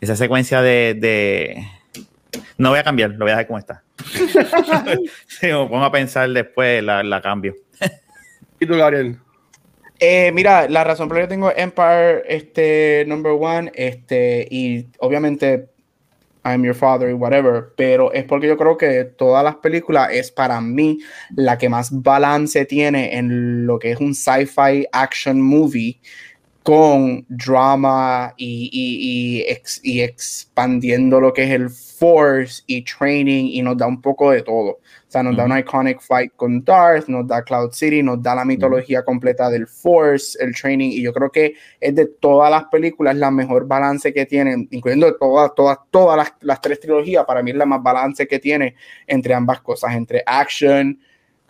esa 0.00 0.16
secuencia 0.16 0.60
de, 0.60 0.94
de- 0.98 1.66
No 2.58 2.70
voy 2.70 2.78
a 2.78 2.84
cambiar, 2.84 3.10
lo 3.10 3.18
voy 3.18 3.28
a 3.28 3.36
dejar 3.36 3.46
como 3.46 3.58
está. 3.58 3.82
Me 5.42 5.52
pongo 5.52 5.84
a 5.84 5.92
pensar 5.92 6.28
después, 6.30 6.82
la, 6.82 7.02
la 7.02 7.20
cambio. 7.20 7.54
¿Y 8.60 8.66
tú, 8.66 8.74
Gabriel? 8.76 9.18
Eh, 10.00 10.32
mira, 10.32 10.68
la 10.68 10.84
razón 10.84 11.08
por 11.08 11.16
la 11.16 11.22
que 11.24 11.28
tengo 11.28 11.52
Empire 11.54 12.22
este, 12.26 13.04
number 13.06 13.32
one, 13.32 13.70
este, 13.74 14.46
y 14.50 14.86
obviamente 14.98 15.68
I'm 16.44 16.62
your 16.62 16.74
father 16.74 17.08
y 17.08 17.14
whatever, 17.14 17.72
pero 17.74 18.12
es 18.12 18.24
porque 18.24 18.46
yo 18.46 18.56
creo 18.56 18.76
que 18.76 19.04
todas 19.04 19.42
las 19.42 19.56
películas 19.56 20.10
es 20.12 20.30
para 20.30 20.60
mí 20.60 20.98
la 21.34 21.56
que 21.56 21.70
más 21.70 21.90
balance 21.90 22.66
tiene 22.66 23.16
en 23.16 23.66
lo 23.66 23.78
que 23.78 23.92
es 23.92 24.00
un 24.00 24.14
sci-fi 24.14 24.86
action 24.92 25.40
movie 25.40 26.00
con 26.64 27.26
drama 27.28 28.32
y, 28.38 28.70
y, 28.72 29.42
y, 29.42 29.42
ex- 29.42 29.80
y 29.84 30.00
expandiendo 30.00 31.20
lo 31.20 31.30
que 31.30 31.44
es 31.44 31.50
el 31.50 31.68
force 31.68 32.62
y 32.66 32.82
training 32.82 33.50
y 33.52 33.60
nos 33.60 33.76
da 33.76 33.86
un 33.86 34.00
poco 34.00 34.30
de 34.30 34.40
todo. 34.40 34.70
O 34.70 34.80
sea, 35.08 35.22
nos 35.22 35.36
da 35.36 35.44
una 35.44 35.60
iconic 35.60 36.00
fight 36.00 36.32
con 36.36 36.64
Darth, 36.64 37.06
nos 37.06 37.28
da 37.28 37.42
Cloud 37.42 37.72
City, 37.72 38.02
nos 38.02 38.22
da 38.22 38.34
la 38.34 38.46
mitología 38.46 39.04
completa 39.04 39.50
del 39.50 39.66
force, 39.66 40.42
el 40.42 40.54
training 40.54 40.88
y 40.88 41.02
yo 41.02 41.12
creo 41.12 41.30
que 41.30 41.54
es 41.78 41.94
de 41.94 42.06
todas 42.06 42.50
las 42.50 42.64
películas 42.64 43.14
la 43.14 43.30
mejor 43.30 43.66
balance 43.66 44.14
que 44.14 44.24
tienen, 44.24 44.66
incluyendo 44.70 45.14
todas, 45.16 45.54
todas, 45.54 45.78
todas 45.90 46.16
las, 46.16 46.32
las 46.40 46.62
tres 46.62 46.80
trilogías, 46.80 47.26
para 47.26 47.42
mí 47.42 47.50
es 47.50 47.58
la 47.58 47.66
más 47.66 47.82
balance 47.82 48.26
que 48.26 48.38
tiene 48.38 48.74
entre 49.06 49.34
ambas 49.34 49.60
cosas, 49.60 49.94
entre 49.94 50.22
action, 50.24 50.98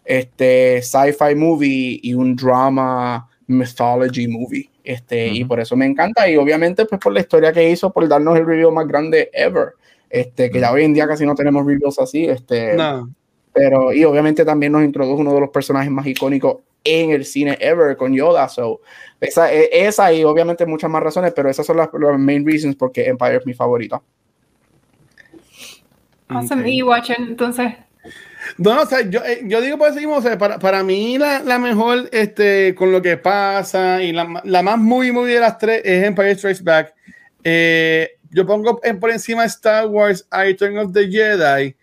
este, 0.04 0.82
sci-fi 0.82 1.36
movie 1.36 2.00
y 2.02 2.14
un 2.14 2.34
drama 2.34 3.28
mythology 3.46 4.26
movie. 4.26 4.73
Este, 4.84 5.28
Y 5.28 5.40
Ujú. 5.42 5.48
por 5.48 5.60
eso 5.60 5.74
me 5.76 5.86
encanta. 5.86 6.28
Y 6.28 6.36
obviamente, 6.36 6.84
pues 6.84 7.00
por 7.00 7.12
la 7.12 7.20
historia 7.20 7.52
que 7.52 7.68
hizo, 7.70 7.90
por 7.92 8.06
darnos 8.06 8.36
el 8.38 8.46
review 8.46 8.70
más 8.70 8.86
grande 8.86 9.30
ever. 9.32 9.70
Este, 10.10 10.50
que 10.50 10.60
ya 10.60 10.70
hoy 10.70 10.84
en 10.84 10.94
día 10.94 11.08
casi 11.08 11.26
no 11.26 11.34
tenemos 11.34 11.66
reviews 11.66 11.98
así. 11.98 12.26
Este, 12.26 12.74
No. 12.76 13.08
pero, 13.52 13.92
y 13.92 14.04
obviamente 14.04 14.44
también 14.44 14.72
nos 14.72 14.84
introdujo 14.84 15.20
uno 15.22 15.32
de 15.34 15.40
los 15.40 15.50
personajes 15.50 15.90
más 15.90 16.06
icónicos 16.06 16.58
en 16.84 17.10
el 17.10 17.24
cine 17.24 17.56
ever 17.60 17.96
con 17.96 18.12
Yoda. 18.14 18.46
So, 18.48 18.82
esa, 19.20 19.50
e- 19.52 19.70
esa 19.86 20.12
y 20.12 20.22
obviamente 20.22 20.66
muchas 20.66 20.90
más 20.90 21.02
razones, 21.02 21.32
pero 21.34 21.48
esas 21.48 21.64
son 21.64 21.78
las, 21.78 21.88
las 21.92 22.18
main 22.18 22.46
reasons 22.46 22.76
porque 22.76 23.06
Empire 23.08 23.36
es 23.36 23.46
mi 23.46 23.54
favorita. 23.54 24.02
Awesome. 26.28 26.62
Ok. 26.62 26.68
Y 26.68 26.82
Watcher, 26.82 27.16
entonces. 27.20 27.72
No, 28.58 28.82
o 28.82 28.86
sea, 28.86 29.00
yo, 29.02 29.20
eh, 29.24 29.40
yo 29.44 29.60
digo 29.60 29.76
por 29.78 29.88
eso 29.88 29.98
mismo, 29.98 30.16
o 30.16 30.22
sea, 30.22 30.38
para, 30.38 30.58
para 30.60 30.82
mí 30.84 31.18
la, 31.18 31.40
la 31.40 31.58
mejor, 31.58 32.08
este, 32.12 32.74
con 32.76 32.92
lo 32.92 33.02
que 33.02 33.16
pasa 33.16 34.00
y 34.00 34.12
la, 34.12 34.40
la 34.44 34.62
más 34.62 34.78
muy, 34.78 35.10
muy 35.10 35.32
de 35.32 35.40
las 35.40 35.58
tres 35.58 35.82
es 35.84 36.04
Empire 36.04 36.36
Strikes 36.36 36.62
Back. 36.62 36.94
Eh, 37.42 38.12
yo 38.30 38.46
pongo 38.46 38.80
por 39.00 39.10
encima 39.10 39.44
Star 39.46 39.86
Wars, 39.86 40.26
I 40.32 40.44
Return 40.52 40.78
of 40.78 40.92
the 40.92 41.08
Jedi, 41.08 41.74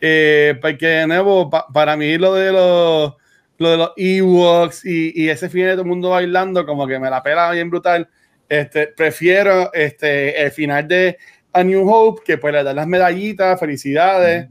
eh, 0.00 0.54
porque 0.60 0.86
de 0.86 1.06
nuevo, 1.08 1.50
pa- 1.50 1.66
para 1.72 1.96
mí 1.96 2.16
lo 2.16 2.34
de 2.34 2.52
los, 2.52 3.14
lo 3.58 3.70
de 3.70 3.76
los 3.76 3.90
Ewoks 3.96 4.84
y, 4.84 5.12
y 5.14 5.28
ese 5.30 5.48
final 5.48 5.70
de 5.70 5.74
todo 5.74 5.82
el 5.82 5.88
mundo 5.88 6.10
bailando, 6.10 6.64
como 6.64 6.86
que 6.86 6.98
me 7.00 7.10
la 7.10 7.22
pela 7.22 7.50
bien 7.50 7.70
brutal. 7.70 8.08
Este, 8.48 8.86
prefiero 8.86 9.72
este, 9.72 10.40
el 10.42 10.50
final 10.52 10.86
de 10.86 11.18
A 11.52 11.64
New 11.64 11.88
Hope, 11.88 12.22
que 12.24 12.38
pues 12.38 12.54
le 12.54 12.62
dan 12.62 12.76
las 12.76 12.86
medallitas, 12.86 13.58
felicidades 13.58 14.48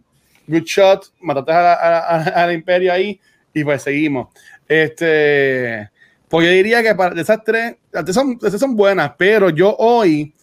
good 0.49 0.63
shot, 0.65 1.05
mataste 1.21 1.51
al 1.51 2.53
imperio 2.53 2.91
ahí 2.91 3.19
y 3.53 3.63
pues 3.63 3.83
seguimos. 3.83 4.29
Este, 4.67 5.89
pues 6.27 6.47
yo 6.47 6.51
diría 6.51 6.83
que 6.83 6.95
para, 6.95 7.15
de 7.15 7.21
esas 7.21 7.43
tres, 7.43 7.75
las 7.91 8.13
son, 8.13 8.39
son 8.39 8.75
buenas, 8.75 9.13
pero 9.17 9.49
yo 9.49 9.75
hoy, 9.77 10.33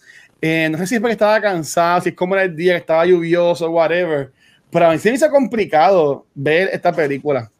eh, 0.40 0.68
no 0.70 0.78
sé 0.78 0.86
si 0.86 0.94
es 0.94 1.00
porque 1.00 1.12
estaba 1.12 1.40
cansado, 1.40 2.00
si 2.00 2.10
es 2.10 2.14
como 2.14 2.34
era 2.34 2.44
el 2.44 2.56
día 2.56 2.74
que 2.74 2.80
estaba 2.80 3.06
lluvioso, 3.06 3.70
whatever, 3.70 4.32
pero 4.70 4.86
a 4.86 4.92
mí 4.92 4.98
se 4.98 5.10
me 5.10 5.16
hizo 5.16 5.30
complicado 5.30 6.26
ver 6.34 6.70
esta 6.72 6.92
película. 6.92 7.50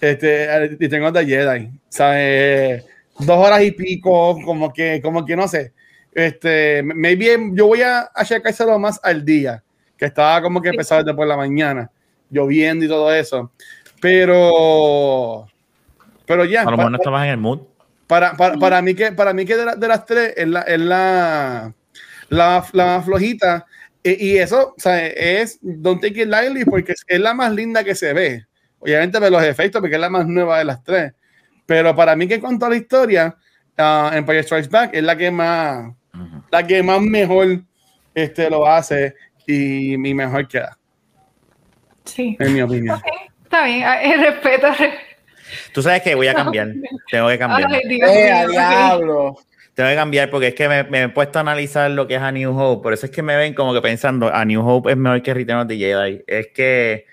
Este, 0.00 0.76
y 0.78 0.88
tengo 0.88 1.12
de 1.12 1.24
Jedi, 1.24 1.70
¿sabes? 1.88 2.84
Dos 3.18 3.38
horas 3.38 3.62
y 3.62 3.70
pico, 3.70 4.38
como 4.44 4.72
que, 4.72 5.00
como 5.00 5.24
que 5.24 5.36
no 5.36 5.46
sé. 5.46 5.72
Este, 6.12 6.82
maybe 6.82 7.36
yo 7.52 7.66
voy 7.66 7.82
a, 7.82 8.10
a 8.14 8.24
checárselo 8.24 8.78
más 8.78 8.98
al 9.02 9.24
día 9.24 9.62
que 9.96 10.04
estaba 10.06 10.42
como 10.42 10.60
que 10.60 10.68
empezado 10.70 11.02
desde 11.02 11.16
por 11.16 11.26
la 11.26 11.36
mañana, 11.36 11.90
lloviendo 12.30 12.84
y 12.84 12.88
todo 12.88 13.12
eso. 13.14 13.50
Pero, 14.00 15.46
pero 16.26 16.44
ya, 16.44 16.62
A 16.62 16.64
lo 16.70 16.76
mejor 16.76 16.90
no 16.92 16.98
estabas 16.98 17.24
en 17.24 17.30
el 17.30 17.36
mood. 17.38 17.60
para, 18.06 18.36
para, 18.36 18.56
para 18.56 18.82
mí 18.82 18.94
que, 18.94 19.12
para 19.12 19.32
mí 19.32 19.44
que 19.44 19.56
de, 19.56 19.64
la- 19.64 19.76
de 19.76 19.88
las 19.88 20.04
tres 20.06 20.34
es 20.36 20.48
la, 20.48 20.60
es 20.62 20.78
la, 20.80 21.72
la, 22.28 22.64
la 22.72 22.84
más 22.86 23.04
flojita. 23.04 23.66
E- 24.04 24.16
Y, 24.18 24.36
eso, 24.38 24.74
o 24.76 24.80
sea, 24.80 25.04
es 25.06 25.58
Don't 25.62 26.00
Take 26.00 26.22
It 26.22 26.28
Lightly 26.28 26.64
porque 26.64 26.94
es, 27.06 27.20
la 27.20 27.34
más 27.34 27.52
linda 27.52 27.82
que 27.84 27.94
se 27.94 28.12
ve. 28.12 28.46
Obviamente 28.78 29.18
ve 29.18 29.30
los 29.30 29.42
efectos 29.42 29.80
porque 29.80 29.96
es 29.96 30.00
la 30.00 30.10
más 30.10 30.26
nueva 30.26 30.58
de 30.58 30.64
las 30.64 30.82
tres. 30.84 31.12
Pero 31.64 31.94
para 31.96 32.14
mí 32.14 32.28
que 32.28 32.34
en 32.34 32.40
cuanto 32.40 32.66
a 32.66 32.70
la 32.70 32.76
historia, 32.76 33.36
ah, 33.76 34.12
Empire 34.14 34.42
Strikes 34.44 34.68
Back 34.68 34.90
es 34.94 35.02
la 35.02 35.16
que 35.16 35.30
más, 35.30 35.86
Ujú. 36.14 36.42
la 36.50 36.66
que 36.66 36.82
más 36.82 37.00
mejor 37.00 37.60
este, 38.14 38.48
lo 38.48 38.66
hace 38.66 39.14
y 39.46 39.96
mi 39.98 40.14
mejor 40.14 40.46
queda, 40.48 40.76
Sí. 42.04 42.36
en 42.38 42.54
mi 42.54 42.62
opinión. 42.62 43.00
Está 43.44 43.64
bien. 43.64 43.82
ah, 43.84 44.02
eh, 44.02 44.16
Respeto. 44.16 44.68
re- 44.78 44.98
Tú 45.72 45.82
sabes 45.82 46.02
que 46.02 46.14
voy 46.14 46.28
a 46.28 46.34
cambiar. 46.34 46.72
Tengo 47.10 47.28
que 47.28 47.38
cambiar. 47.38 47.72
Ay, 47.72 47.80
Dios 47.88 48.10
¡Eh, 48.10 48.46
diablo! 48.50 49.36
Tengo 49.74 49.90
que 49.90 49.96
cambiar 49.96 50.30
porque 50.30 50.48
es 50.48 50.54
que 50.54 50.68
me, 50.68 50.84
me 50.84 51.02
he 51.02 51.08
puesto 51.10 51.38
a 51.38 51.42
analizar 51.42 51.90
lo 51.90 52.06
que 52.06 52.14
es 52.14 52.22
a 52.22 52.32
New 52.32 52.58
Hope. 52.58 52.82
Por 52.82 52.92
eso 52.94 53.06
es 53.06 53.12
que 53.12 53.22
me 53.22 53.36
ven 53.36 53.52
como 53.54 53.74
que 53.74 53.82
pensando, 53.82 54.32
a 54.32 54.44
New 54.44 54.66
Hope 54.66 54.90
es 54.90 54.96
mejor 54.96 55.22
que 55.22 55.34
Return 55.34 55.58
of 55.60 55.68
the 55.68 55.76
Jedi. 55.76 56.22
Es 56.26 56.48
que 56.48 57.04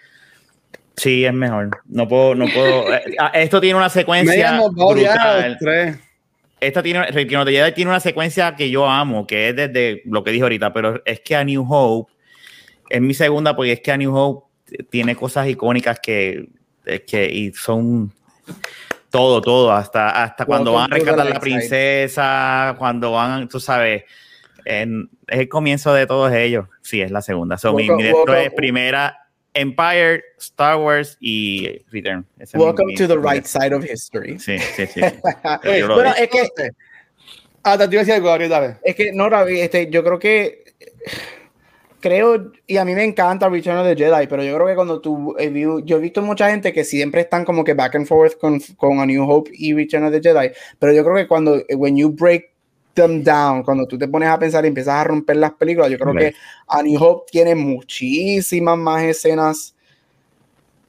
sí, 0.95 1.25
es 1.25 1.33
mejor. 1.33 1.71
No 1.85 2.07
puedo, 2.07 2.35
no 2.35 2.45
puedo. 2.47 2.93
eh, 2.93 3.03
ah, 3.19 3.31
Esto 3.33 3.59
tiene 3.59 3.75
una 3.77 3.89
secuencia 3.89 4.61
brutal. 4.71 5.57
tres. 5.59 5.97
Esta 6.61 6.81
tiene, 6.81 7.05
Return 7.07 7.41
of 7.41 7.45
the 7.47 7.51
Jedi 7.51 7.73
tiene 7.73 7.91
una 7.91 7.99
secuencia 7.99 8.55
que 8.55 8.69
yo 8.69 8.87
amo, 8.89 9.27
que 9.27 9.49
es 9.49 9.55
desde 9.57 10.01
lo 10.05 10.23
que 10.23 10.31
dije 10.31 10.43
ahorita, 10.43 10.71
pero 10.71 11.01
es 11.03 11.19
que 11.19 11.35
a 11.35 11.43
New 11.43 11.65
Hope 11.69 12.12
es 12.89 13.01
mi 13.01 13.13
segunda 13.13 13.55
porque 13.55 13.73
es 13.73 13.79
que 13.81 13.91
a 13.91 13.97
New 13.97 14.15
Hope 14.15 14.47
tiene 14.89 15.15
cosas 15.15 15.47
icónicas 15.47 15.99
que, 15.99 16.47
que 17.07 17.29
y 17.31 17.51
son 17.53 18.11
todo, 19.09 19.41
todo, 19.41 19.71
hasta, 19.71 20.23
hasta 20.23 20.45
cuando 20.45 20.73
van 20.73 20.91
a 20.91 20.95
rescatar 20.95 21.27
a 21.27 21.29
la 21.29 21.39
princesa, 21.39 22.75
cuando 22.79 23.11
van, 23.11 23.47
tú 23.47 23.59
sabes, 23.59 24.03
en- 24.65 25.09
es 25.27 25.39
el 25.39 25.49
comienzo 25.49 25.93
de 25.93 26.07
todos 26.07 26.31
ellos. 26.33 26.67
Sí, 26.81 27.01
es 27.01 27.11
la 27.11 27.21
segunda. 27.21 27.57
So, 27.57 27.73
mi, 27.73 27.87
Welcome- 27.87 28.03
mi 28.03 28.09
welcome- 28.11 28.45
es 28.45 28.53
primera 28.53 29.19
Empire, 29.53 30.23
Star 30.39 30.77
Wars 30.77 31.15
y 31.19 31.83
Return. 31.91 32.25
Ese 32.37 32.43
es 32.43 32.55
mi- 32.55 32.63
Welcome 32.63 32.85
mi- 32.87 32.95
to 32.95 33.07
the 33.07 33.17
right 33.17 33.45
side 33.45 33.73
of 33.75 33.85
history. 33.85 34.39
Sí, 34.39 34.57
sí, 34.57 34.87
sí. 34.87 35.01
Bueno, 35.63 36.13
es 36.17 36.29
que 36.29 36.49
Ah, 37.65 37.77
te 37.77 37.83
iba 37.85 38.01
a 38.01 38.03
decir 38.03 38.13
algo, 38.15 38.27
Gabriel, 38.27 38.49
dale. 38.49 38.77
Es 38.83 38.93
que 38.95 39.13
no, 39.13 39.29
Ravi, 39.29 39.61
este, 39.61 39.89
yo 39.89 40.03
creo 40.03 40.19
que 40.19 40.63
creo, 42.03 42.51
y 42.67 42.75
a 42.77 42.83
mí 42.85 42.93
me 42.93 43.03
encanta 43.05 43.47
Return 43.49 43.77
of 43.77 43.87
the 43.87 43.95
Jedi, 43.95 44.27
pero 44.27 44.43
yo 44.43 44.53
creo 44.55 44.67
que 44.67 44.75
cuando 44.75 44.99
tú, 44.99 45.33
eh, 45.39 45.51
yo 45.85 45.97
he 45.97 45.99
visto 46.01 46.21
mucha 46.21 46.49
gente 46.51 46.73
que 46.73 46.83
siempre 46.83 47.21
están 47.21 47.45
como 47.45 47.63
que 47.63 47.73
back 47.73 47.95
and 47.95 48.05
forth 48.05 48.37
con, 48.37 48.59
con 48.77 48.99
A 48.99 49.05
New 49.05 49.23
Hope 49.27 49.49
y 49.53 49.73
Return 49.73 50.03
of 50.03 50.11
the 50.11 50.21
Jedi, 50.21 50.51
pero 50.77 50.91
yo 50.91 51.03
creo 51.03 51.15
que 51.15 51.27
cuando, 51.27 51.55
eh, 51.57 51.75
when 51.75 51.95
you 51.95 52.09
break 52.09 52.51
them 52.93 53.23
down, 53.23 53.63
cuando 53.63 53.87
tú 53.87 53.97
te 53.97 54.07
pones 54.07 54.27
a 54.29 54.37
pensar 54.37 54.65
y 54.65 54.67
empiezas 54.67 54.95
a 54.95 55.03
romper 55.05 55.37
las 55.37 55.53
películas, 55.53 55.89
yo 55.89 55.97
creo 55.97 56.13
Right. 56.13 56.33
que 56.33 56.35
A 56.67 56.83
New 56.83 57.01
Hope 57.01 57.31
tiene 57.31 57.55
muchísimas 57.55 58.77
más 58.77 59.01
escenas 59.03 59.73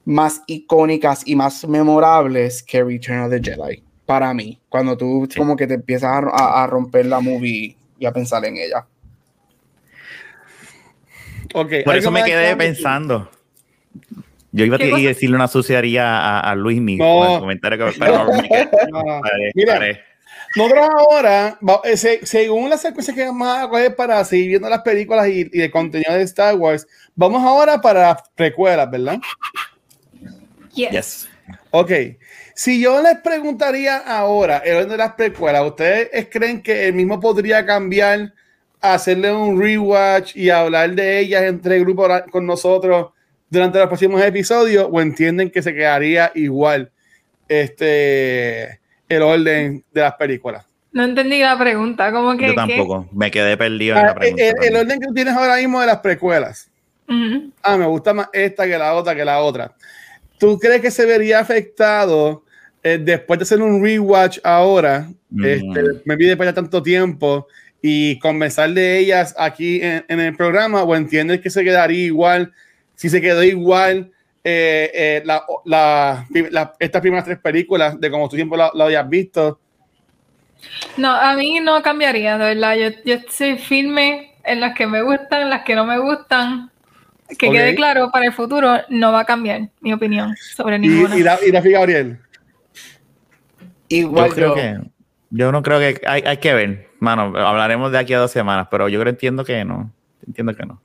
más 0.04 0.42
icónicas 0.46 1.22
y 1.26 1.34
más 1.34 1.66
memorables 1.66 2.62
que 2.62 2.84
Return 2.84 3.20
of 3.20 3.30
the 3.30 3.40
Jedi, 3.40 3.82
para 4.04 4.34
mí, 4.34 4.60
cuando 4.68 4.96
tú 4.98 5.26
Sí. 5.30 5.38
como 5.38 5.56
que 5.56 5.66
te 5.66 5.74
empiezas 5.74 6.10
a, 6.10 6.18
a- 6.28 6.64
a 6.64 6.66
romper 6.66 7.06
la 7.06 7.20
movie 7.20 7.74
y 7.98 8.04
a 8.04 8.12
pensar 8.12 8.44
en 8.44 8.58
ella. 8.58 8.86
Por 11.84 11.94
¿algo 11.94 12.00
eso 12.00 12.10
me 12.10 12.20
más 12.20 12.28
quedé 12.28 12.50
que- 12.50 12.56
pensando. 12.56 13.30
Yo 14.52 14.64
iba 14.64 14.76
a 14.76 14.78
decirle 14.78 15.34
una 15.36 15.48
suciaría 15.48 16.04
a, 16.06 16.40
a 16.50 16.54
Luis 16.54 16.80
mi 16.80 16.96
No. 16.96 17.34
el 17.34 17.40
comentario 17.40 17.86
que 17.90 17.98
pero 17.98 18.26
me 18.32 18.48
quedé- 18.48 18.68
No, 18.90 19.02
no. 19.04 19.20
paré, 19.20 19.52
Mira, 19.54 19.74
paré. 19.74 20.00
Nosotros 20.56 20.88
ahora, 20.96 21.58
eh, 21.84 21.96
se- 21.96 22.24
según 22.26 22.70
la 22.70 22.76
secuencia 22.76 23.12
que 23.14 23.24
vamos 23.24 23.48
a 23.48 23.68
coger 23.68 23.96
para 23.96 24.24
seguir 24.24 24.48
viendo 24.50 24.68
las 24.68 24.82
películas 24.82 25.26
y, 25.28 25.50
y 25.52 25.62
el 25.62 25.70
contenido 25.72 26.12
de 26.14 26.22
Star 26.22 26.54
Wars, 26.54 26.86
vamos 27.16 27.42
ahora 27.42 27.80
para 27.80 28.02
las 28.02 28.22
precuelas, 28.36 28.88
¿verdad? 28.90 29.18
Yes. 30.74 30.90
Yes. 30.90 31.28
Ok. 31.70 31.90
Si 32.54 32.80
yo 32.80 33.02
les 33.02 33.16
preguntaría 33.18 33.96
ahora 33.98 34.58
el 34.58 34.76
orden 34.76 34.90
de 34.90 34.96
las 34.96 35.14
precuelas, 35.14 35.64
¿ustedes 35.64 36.28
creen 36.30 36.62
que 36.62 36.86
el 36.86 36.94
mismo 36.94 37.18
podría 37.18 37.66
cambiar, 37.66 38.32
hacerle 38.92 39.32
un 39.32 39.60
rewatch 39.60 40.36
y 40.36 40.50
hablar 40.50 40.94
de 40.94 41.18
ellas 41.20 41.42
entre 41.44 41.78
grupos 41.80 42.22
con 42.30 42.46
nosotros 42.46 43.08
durante 43.48 43.78
los 43.78 43.88
próximos 43.88 44.22
episodios? 44.22 44.86
¿O 44.90 45.00
entienden 45.00 45.50
que 45.50 45.62
se 45.62 45.72
quedaría 45.74 46.30
igual 46.34 46.90
este 47.48 48.80
el 49.08 49.22
orden 49.22 49.84
de 49.92 50.00
las 50.00 50.14
películas? 50.14 50.66
No 50.92 51.04
entendí 51.04 51.40
la 51.40 51.58
pregunta, 51.58 52.12
como 52.12 52.36
que... 52.36 52.44
Yo 52.46 52.50
¿qué? 52.50 52.54
tampoco. 52.56 53.08
Me 53.12 53.30
quedé 53.30 53.56
perdido 53.56 53.96
en 53.96 54.02
la 54.04 54.10
Ah, 54.10 54.14
pregunta. 54.14 54.44
el, 54.44 54.54
el 54.62 54.76
orden 54.76 55.00
que 55.00 55.06
tú 55.08 55.14
tienes 55.14 55.34
ahora 55.34 55.56
mismo 55.56 55.80
de 55.80 55.86
las 55.86 55.98
precuelas. 55.98 56.70
Ah, 57.62 57.76
me 57.76 57.86
gusta 57.86 58.14
más 58.14 58.28
esta 58.32 58.64
que 58.66 58.78
la 58.78 58.94
otra 58.94 59.14
que 59.14 59.24
la 59.24 59.40
otra. 59.40 59.74
¿Tú 60.38 60.58
crees 60.58 60.80
que 60.80 60.90
se 60.90 61.04
vería 61.04 61.38
afectado 61.40 62.44
eh, 62.82 62.98
después 62.98 63.38
de 63.38 63.42
hacer 63.42 63.60
un 63.60 63.82
rewatch 63.82 64.38
ahora? 64.44 65.08
Mm. 65.30 65.44
Este, 65.44 65.82
me 66.04 66.16
pide 66.16 66.36
de 66.36 66.52
tanto 66.52 66.82
tiempo 66.82 67.46
y 67.86 68.18
conversar 68.18 68.70
de 68.70 68.98
ellas 68.98 69.34
aquí 69.36 69.78
en, 69.82 70.06
en 70.08 70.18
el 70.18 70.34
programa 70.34 70.82
o 70.84 70.96
entiendes 70.96 71.40
que 71.42 71.50
se 71.50 71.62
quedaría 71.62 72.06
igual 72.06 72.50
si 72.94 73.10
se 73.10 73.20
quedó 73.20 73.42
igual 73.42 74.10
eh, 74.42 74.90
eh, 74.94 75.22
la, 75.26 75.42
la- 75.66 76.26
la- 76.50 76.72
estas 76.78 77.02
primeras 77.02 77.26
tres 77.26 77.38
películas 77.40 78.00
de 78.00 78.10
como 78.10 78.26
tú 78.26 78.36
siempre 78.36 78.56
lo, 78.56 78.70
lo 78.72 78.84
habías 78.84 79.06
visto 79.06 79.60
No, 80.96 81.10
a 81.10 81.34
mí 81.34 81.60
no 81.60 81.82
cambiaría, 81.82 82.38
de 82.38 82.54
verdad. 82.54 82.74
Yo, 82.76 82.88
yo 83.04 83.14
estoy 83.16 83.58
firme 83.58 84.32
en 84.44 84.60
las 84.60 84.74
que 84.74 84.86
me 84.86 85.02
gustan, 85.02 85.42
en 85.42 85.50
las 85.50 85.62
que 85.64 85.74
no 85.74 85.84
me 85.84 85.98
gustan. 85.98 86.70
Que 87.38 87.50
quede 87.50 87.74
claro, 87.74 88.10
para 88.10 88.24
el 88.26 88.32
futuro 88.32 88.78
no 88.88 89.12
va 89.12 89.20
a 89.20 89.24
cambiar 89.26 89.68
mi 89.82 89.92
opinión 89.92 90.34
sobre 90.56 90.78
ninguna. 90.78 91.18
y, 91.18 91.22
Da- 91.22 91.38
y 91.46 91.50
Rafi 91.50 91.70
Gabriel 91.70 92.18
Igual 93.88 94.28
yo 94.30 94.34
creo 94.34 94.48
yo- 94.48 94.54
que 94.54 94.78
yo 95.30 95.52
no 95.52 95.62
creo 95.62 95.78
que 95.80 96.00
hay, 96.06 96.22
hay 96.26 96.36
que 96.38 96.54
ver 96.54 96.88
mano 97.04 97.32
hablaremos 97.38 97.92
de 97.92 97.98
aquí 97.98 98.12
a 98.14 98.18
dos 98.18 98.32
semanas 98.32 98.66
pero 98.70 98.88
yo 98.88 98.98
creo 98.98 99.10
entiendo 99.10 99.44
que 99.44 99.64
no 99.64 99.92
entiendo 100.26 100.54
que 100.56 100.66
no 100.66 100.80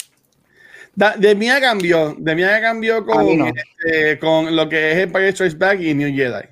Da- 0.96 1.16
de 1.16 1.34
mía 1.34 1.62
cambió, 1.62 2.14
de 2.18 2.36
mía 2.36 2.60
cambió 2.62 2.98
A 2.98 3.02
mí 3.02 3.06
con, 3.08 3.38
no. 3.38 3.46
este, 3.48 4.20
con 4.20 4.54
lo 4.56 4.68
que 4.68 4.91
es 4.91 4.98
Empire 4.98 5.32
Strikes 5.32 5.56
Back 5.58 5.80
y 5.80 5.94
New 5.94 6.14
Jedi. 6.14 6.44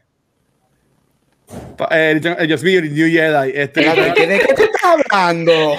Eh, 1.91 2.19
yo 2.47 2.57
vi 2.57 2.81
New 2.81 3.07
Jedi. 3.09 3.51
Este, 3.55 3.81
¿De 3.81 4.13
qué 4.13 4.27
te 4.27 4.35
estás 4.63 4.69
hablando? 4.83 5.75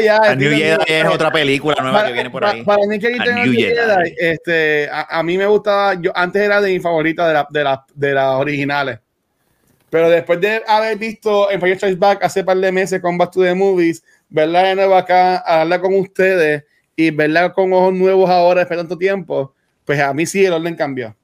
Ya. 0.00 0.16
A 0.22 0.34
New 0.34 0.50
Jedi 0.50 0.84
es 0.86 1.04
otra 1.06 1.30
película 1.30 1.76
nueva 1.80 1.98
para, 1.98 2.08
que 2.08 2.14
viene 2.14 2.30
por 2.30 2.44
ahí 2.44 2.62
para 2.62 2.86
mí 2.86 2.98
que 2.98 3.06
A 3.06 3.10
ahorita 3.10 3.34
New 3.36 3.44
New 3.46 3.54
Jedi. 3.54 3.74
Jedi, 3.74 4.14
este, 4.18 4.88
a, 4.90 5.18
a 5.18 5.22
mí 5.22 5.36
me 5.38 5.46
gustaba, 5.46 5.94
yo 5.94 6.10
antes 6.14 6.42
era 6.42 6.60
de 6.60 6.70
mi 6.72 6.80
favorita 6.80 7.28
de, 7.28 7.34
la- 7.34 7.46
de, 7.50 7.64
la- 7.64 7.84
de 7.94 8.12
las 8.12 8.34
originales. 8.36 8.98
Pero 9.92 10.08
después 10.08 10.40
de 10.40 10.62
haber 10.66 10.96
visto 10.96 11.50
Empire 11.50 11.76
Strikes 11.76 11.98
Back 11.98 12.24
hace 12.24 12.42
par 12.42 12.56
de 12.56 12.72
meses 12.72 12.98
con 13.02 13.18
Back 13.18 13.32
to 13.32 13.42
the 13.42 13.54
Movies, 13.54 14.02
verla 14.30 14.62
de 14.62 14.74
nuevo 14.74 14.96
acá, 14.96 15.36
hablarla 15.36 15.82
con 15.82 15.94
ustedes 15.96 16.64
y 16.96 17.10
verla 17.10 17.52
con 17.52 17.70
ojos 17.74 17.92
nuevos 17.92 18.30
ahora 18.30 18.60
después 18.60 18.78
de 18.78 18.84
tanto 18.84 18.96
tiempo, 18.96 19.52
pues 19.84 20.00
a 20.00 20.14
mí 20.14 20.24
sí 20.24 20.46
el 20.46 20.54
orden 20.54 20.76
cambió. 20.76 21.14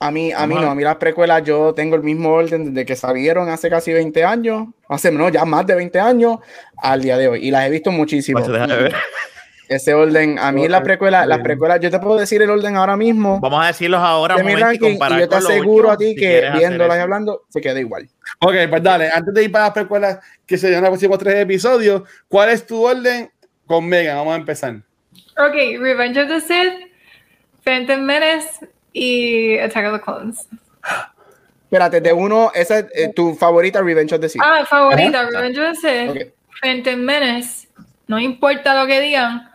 A 0.00 0.10
mí, 0.10 0.32
a 0.32 0.48
mí 0.48 0.56
no, 0.56 0.68
a 0.68 0.74
mí 0.74 0.82
las 0.82 0.96
precuelas 0.96 1.44
yo 1.44 1.74
tengo 1.74 1.94
el 1.94 2.02
mismo 2.02 2.30
orden 2.30 2.74
desde 2.74 2.84
que 2.84 2.96
salieron 2.96 3.48
hace 3.48 3.70
casi 3.70 3.92
20 3.92 4.24
años, 4.24 4.66
hace 4.88 5.12
no, 5.12 5.28
ya 5.28 5.44
más 5.44 5.64
de 5.64 5.76
20 5.76 6.00
años 6.00 6.38
al 6.78 7.02
día 7.02 7.16
de 7.16 7.28
hoy. 7.28 7.46
Y 7.46 7.52
las 7.52 7.68
he 7.68 7.70
visto 7.70 7.92
muchísimo. 7.92 8.44
Pues. 8.44 8.50
Ese 9.72 9.94
orden, 9.94 10.38
a 10.38 10.52
mí 10.52 10.68
las 10.68 10.82
precuelas, 10.82 11.26
las 11.26 11.38
precuelas, 11.38 11.80
yo 11.80 11.90
te 11.90 11.98
puedo 11.98 12.18
decir 12.18 12.42
el 12.42 12.50
orden 12.50 12.76
ahora 12.76 12.96
mismo 12.96 13.40
vamos 13.40 13.64
a 13.64 13.68
decirlos 13.68 14.00
ahora 14.00 14.36
de 14.36 14.42
mi 14.44 14.52
y 14.52 14.56
ranking 14.56 14.88
y 14.88 14.90
comparar 14.92 15.20
yo 15.20 15.28
te 15.28 15.36
aseguro 15.36 15.90
a 15.90 15.96
ti 15.96 16.10
si 16.10 16.16
que 16.16 16.50
viéndolas 16.54 16.98
y 16.98 17.00
hablando 17.00 17.42
se 17.48 17.60
queda 17.60 17.80
igual. 17.80 18.08
Ok, 18.40 18.54
pues 18.68 18.82
dale, 18.82 19.10
antes 19.10 19.32
de 19.32 19.44
ir 19.44 19.50
para 19.52 19.64
las 19.64 19.74
precuelas 19.74 20.18
que 20.46 20.58
se 20.58 20.68
llaman 20.68 20.84
los 20.84 20.90
próximos 20.90 21.18
tres 21.18 21.36
episodios, 21.36 22.02
¿cuál 22.28 22.50
es 22.50 22.66
tu 22.66 22.84
orden 22.84 23.30
con 23.66 23.86
Megan? 23.88 24.16
Vamos 24.16 24.34
a 24.34 24.36
empezar. 24.36 24.74
Ok, 25.38 25.80
Revenge 25.80 26.18
of 26.18 26.28
the 26.28 26.40
Sith, 26.40 26.92
Phantom 27.64 28.00
Menace 28.02 28.68
y 28.92 29.58
Attack 29.58 29.86
of 29.86 29.98
the 29.98 30.04
Clones. 30.04 30.48
Espérate, 31.64 32.02
de 32.02 32.12
uno, 32.12 32.52
esa 32.54 32.80
es 32.80 32.86
eh, 32.94 33.12
tu 33.14 33.34
favorita 33.34 33.80
Revenge 33.80 34.12
of 34.12 34.20
the 34.20 34.28
Sith. 34.28 34.42
Ah, 34.44 34.66
favorita, 34.68 35.20
Ajá. 35.20 35.30
Revenge 35.30 35.58
of 35.58 35.72
the 35.72 35.74
Sith, 35.76 36.10
Ok. 36.10 36.32
Phantom 36.60 37.00
Menace, 37.00 37.68
no 38.06 38.18
importa 38.20 38.74
lo 38.78 38.86
que 38.86 39.00
digan. 39.00 39.48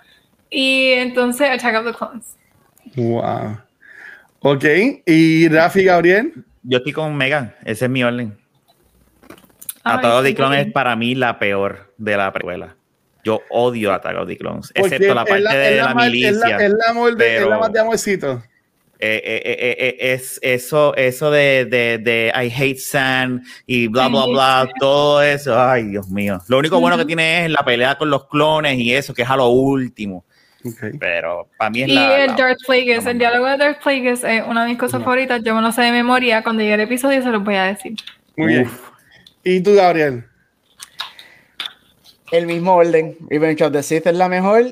Y 0.50 0.92
entonces 0.94 1.50
Attack 1.50 1.76
of 1.78 1.86
the 1.86 1.94
Clones. 1.98 2.38
Wow. 2.96 3.58
Ok, 4.40 4.64
y 5.06 5.48
Rafi 5.50 5.84
Gabriel. 5.84 6.34
yo 6.64 6.78
estoy 6.78 6.94
con 6.94 7.16
Megan 7.16 7.54
ese 7.66 7.86
es 7.86 7.92
mi 7.92 8.04
orden 8.04 8.38
Ay, 9.84 9.98
Attack 9.98 10.12
of 10.14 10.24
the 10.24 10.30
sí, 10.30 10.36
Clones 10.36 10.68
es 10.68 10.72
para 10.74 10.96
mí 10.96 11.16
la 11.16 11.38
peor 11.40 11.94
de 11.98 12.18
la 12.18 12.32
precuela 12.32 12.76
yo 13.24 13.42
odio 13.50 13.94
Attack 13.94 14.18
of 14.18 14.28
the 14.28 14.38
Clones 14.38 14.72
porque 14.76 14.96
excepto 14.96 15.14
la 15.16 15.26
parte 15.26 15.58
de 15.58 15.78
la, 15.82 15.94
milicia 15.94 16.30
Es 16.30 16.36
la, 16.38 16.66
es 16.66 16.72
la 16.72 16.90
amor 16.92 17.16
de- 17.18 17.36
es 17.36 17.42
la 17.42 17.48
pero- 17.48 17.60
más 17.60 17.74
de 17.74 17.80
amorcito. 17.80 18.44
Eh, 19.00 19.22
eh, 19.24 19.42
eh, 19.46 19.56
eh, 19.60 19.76
eh, 20.00 20.14
es 20.14 20.40
eso, 20.42 20.96
eso 20.96 21.30
de, 21.30 21.66
de, 21.66 22.00
de 22.00 22.32
I 22.34 22.50
hate 22.52 22.80
sand 22.80 23.44
y 23.68 23.88
bla, 23.88 24.08
bla, 24.08 24.26
bla, 24.26 24.70
todo 24.80 25.22
eso. 25.22 25.60
Ay, 25.62 25.84
Dios 25.90 26.10
mío. 26.10 26.42
Lo 26.48 26.58
único 26.58 26.80
bueno 26.80 26.98
que 26.98 27.06
tiene 27.06 27.46
es 27.46 27.52
la 27.52 27.64
pelea 27.64 27.96
con 27.96 28.10
los 28.10 28.26
clones 28.28 28.80
y 28.80 28.96
eso, 28.96 29.14
que 29.14 29.22
es 29.22 29.30
a 29.30 29.36
lo 29.36 29.50
último. 29.50 30.26
Pero 31.00 31.48
para 31.58 31.70
mí 31.70 31.82
es 31.84 31.88
Y 31.90 31.94
la. 31.94 32.24
el 32.24 32.28
la- 32.32 32.36
Darth 32.36 32.58
Plagueis, 32.66 33.04
la 33.06 33.12
el 33.12 33.20
diálogo 33.20 33.46
de 33.46 33.58
Darth 33.58 33.82
Plagueis 33.84 34.24
es 34.24 34.44
una 34.46 34.64
de 34.64 34.70
mis 34.70 34.78
cosas 34.78 35.00
No. 35.00 35.06
favoritas. 35.06 35.42
Yo 35.44 35.56
me 35.56 35.62
lo 35.62 35.72
sé 35.72 35.82
de 35.84 35.92
memoria. 35.92 36.44
Cuando 36.44 36.62
llegue 36.62 36.74
el 36.76 36.82
episodio 36.82 37.22
se 37.22 37.30
los 37.30 37.44
voy 37.44 37.56
a 37.56 37.64
decir. 37.66 37.96
Muy 38.36 38.48
bien. 38.48 38.70
¿Y 39.44 39.62
tú, 39.62 39.74
Gabriel? 39.76 40.26
El 42.32 42.46
mismo 42.46 42.76
orden. 42.76 43.18
Revenge 43.30 43.62
of 43.64 43.72
the 43.72 43.84
Sith 43.84 44.08
es 44.08 44.16
la 44.16 44.28
mejor. 44.30 44.64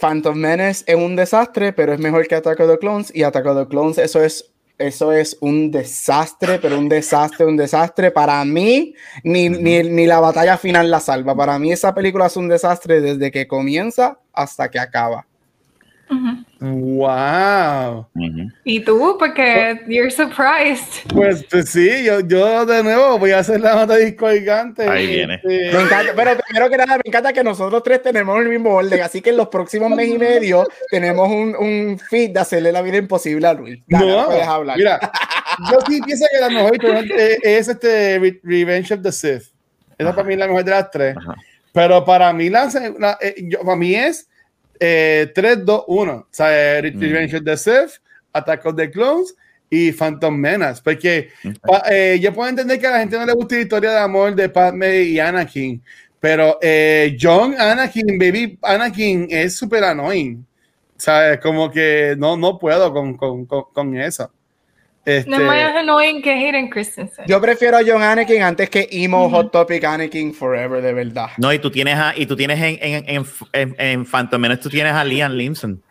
Phantom 0.00 0.36
Menace 0.36 0.84
es 0.86 0.94
un 0.96 1.16
desastre, 1.16 1.72
pero 1.72 1.92
es 1.92 1.98
mejor 1.98 2.26
que 2.26 2.34
Attack 2.36 2.60
of 2.60 2.70
the 2.70 2.78
Clones. 2.78 3.14
Y 3.14 3.22
Attack 3.24 3.46
of 3.46 3.58
the 3.58 3.68
Clones, 3.68 3.98
eso 3.98 4.22
es, 4.22 4.51
eso 4.78 5.12
es 5.12 5.36
un 5.40 5.70
desastre, 5.70 6.58
pero 6.58 6.78
un 6.78 6.88
desastre, 6.88 7.46
un 7.46 7.56
desastre. 7.56 8.10
Para 8.10 8.44
mí, 8.44 8.94
ni, 9.22 9.48
ni, 9.48 9.82
ni 9.82 10.06
la 10.06 10.20
batalla 10.20 10.58
final 10.58 10.90
la 10.90 11.00
salva. 11.00 11.34
Para 11.34 11.58
mí, 11.58 11.72
esa 11.72 11.94
película 11.94 12.26
es 12.26 12.36
un 12.36 12.48
desastre 12.48 13.00
desde 13.00 13.30
que 13.30 13.46
comienza 13.46 14.18
hasta 14.32 14.70
que 14.70 14.78
acaba. 14.78 15.26
Ujú. 16.12 16.44
Wow. 17.06 18.06
Ujú. 18.14 18.50
Y 18.64 18.80
tú, 18.80 19.16
porque 19.18 19.80
you're 19.88 20.10
surprised. 20.10 21.06
Pues, 21.12 21.44
pues 21.50 21.70
sí, 21.70 22.04
yo, 22.04 22.20
yo 22.20 22.64
de 22.66 22.82
nuevo 22.82 23.18
voy 23.18 23.32
a 23.32 23.38
hacer 23.40 23.60
la 23.60 23.74
nota 23.74 23.96
discordante. 23.96 24.88
Ahí 24.88 25.06
viene. 25.06 25.34
Este, 25.36 25.48
Me 25.72 25.82
encanta, 25.82 26.12
pero 26.14 26.30
primero 26.46 26.70
que 26.70 26.76
nada, 26.76 26.96
me 26.96 27.02
encanta 27.04 27.32
que 27.32 27.42
nosotros 27.42 27.82
tres 27.82 28.02
tenemos 28.02 28.38
el 28.40 28.48
mismo 28.48 28.70
orden. 28.70 29.00
Así 29.02 29.20
que 29.20 29.30
en 29.30 29.36
los 29.38 29.48
próximos 29.48 29.90
mes 29.90 30.08
y 30.08 30.18
medio 30.18 30.66
tenemos 30.90 31.28
un, 31.28 31.56
un 31.56 31.98
feed 31.98 32.30
de 32.30 32.40
hacerle 32.40 32.70
la 32.72 32.82
vida 32.82 32.96
imposible 32.98 33.46
a 33.46 33.54
Luis. 33.54 33.80
Dale, 33.88 34.06
no, 34.12 34.26
puedes 34.26 34.46
hablar. 34.46 34.76
mira, 34.76 35.00
yo 35.70 35.78
sí 35.88 36.00
pienso 36.02 36.26
que 36.32 36.40
la 36.40 36.48
mejor 36.48 36.76
es, 37.16 37.38
es 37.42 37.68
este 37.68 38.18
Re- 38.18 38.40
Revenge 38.42 38.92
of 38.94 39.02
the 39.02 39.12
Sith. 39.12 39.42
Esa 39.98 40.08
Ajá. 40.10 40.14
para 40.16 40.26
mí 40.28 40.34
es 40.34 40.38
la 40.40 40.46
mejor 40.46 40.64
de 40.64 40.70
las 40.70 40.90
tres. 40.90 41.16
Ajá. 41.16 41.34
Pero 41.72 42.04
para 42.04 42.32
mí, 42.32 42.50
la, 42.50 42.68
la- 42.98 43.18
eh, 43.20 43.34
yo, 43.48 43.60
para 43.60 43.76
mí 43.76 43.94
es 43.94 44.28
eh, 44.82 45.30
3, 45.32 45.64
2, 45.64 45.84
1. 45.86 46.12
O 46.12 46.26
sea, 46.30 46.78
eh, 46.78 46.92
Mm. 46.92 47.00
Revenge 47.00 47.34
of 47.36 47.44
the 47.44 47.56
Sith, 47.56 48.00
Attack 48.32 48.66
of 48.66 48.76
the 48.76 48.90
Clones 48.90 49.34
y 49.70 49.92
Phantom 49.92 50.36
Menace. 50.36 50.80
Porque 50.82 51.30
eh, 51.90 52.18
yo 52.20 52.32
puedo 52.34 52.48
entender 52.50 52.78
que 52.80 52.86
a 52.86 52.90
la 52.90 52.98
gente 52.98 53.16
no 53.16 53.24
le 53.26 53.32
gusta 53.32 53.54
la 53.54 53.60
historia 53.62 53.90
de 53.92 53.98
amor 53.98 54.34
de 54.34 54.48
Padme 54.48 55.02
y 55.02 55.20
Anakin. 55.20 55.82
Pero 56.20 56.58
eh, 56.60 57.16
John 57.20 57.54
Anakin, 57.58 58.18
baby 58.18 58.58
Anakin 58.62 59.28
es 59.30 59.56
súper 59.56 59.84
annoying. 59.84 60.44
¿Sabes? 60.96 61.38
Como 61.40 61.70
que 61.70 62.14
no, 62.18 62.36
no 62.36 62.58
puedo 62.58 62.92
con, 62.92 63.16
con, 63.16 63.46
con, 63.46 63.64
con 63.72 63.96
eso. 63.96 64.30
Este, 65.04 65.28
No 65.30 65.36
es 65.36 65.42
más 65.42 65.76
annoying 65.76 66.22
que 66.22 66.30
Hayden 66.30 66.70
Christensen. 66.70 67.24
Yo 67.26 67.40
prefiero 67.40 67.76
a 67.76 67.80
John 67.84 68.02
Anakin 68.02 68.42
antes 68.42 68.70
que 68.70 68.88
Emo 68.90 69.28
Hot 69.30 69.50
Topic 69.50 69.82
Anakin 69.82 70.32
Forever, 70.32 70.80
de 70.80 70.92
verdad. 70.92 71.30
No, 71.38 71.52
y 71.52 71.58
tú 71.58 71.70
tienes 71.70 71.98
a, 71.98 72.12
y 72.16 72.26
tú 72.26 72.36
tienes 72.36 72.60
en, 72.60 72.78
en, 72.80 73.04
en, 73.08 73.24
en, 73.52 73.74
en 73.78 74.06
Phantom 74.06 74.40
Menace, 74.40 74.62
tú 74.62 74.70
tienes 74.70 74.92
a 74.92 75.02
Liam 75.04 75.32
Limson. 75.32 75.82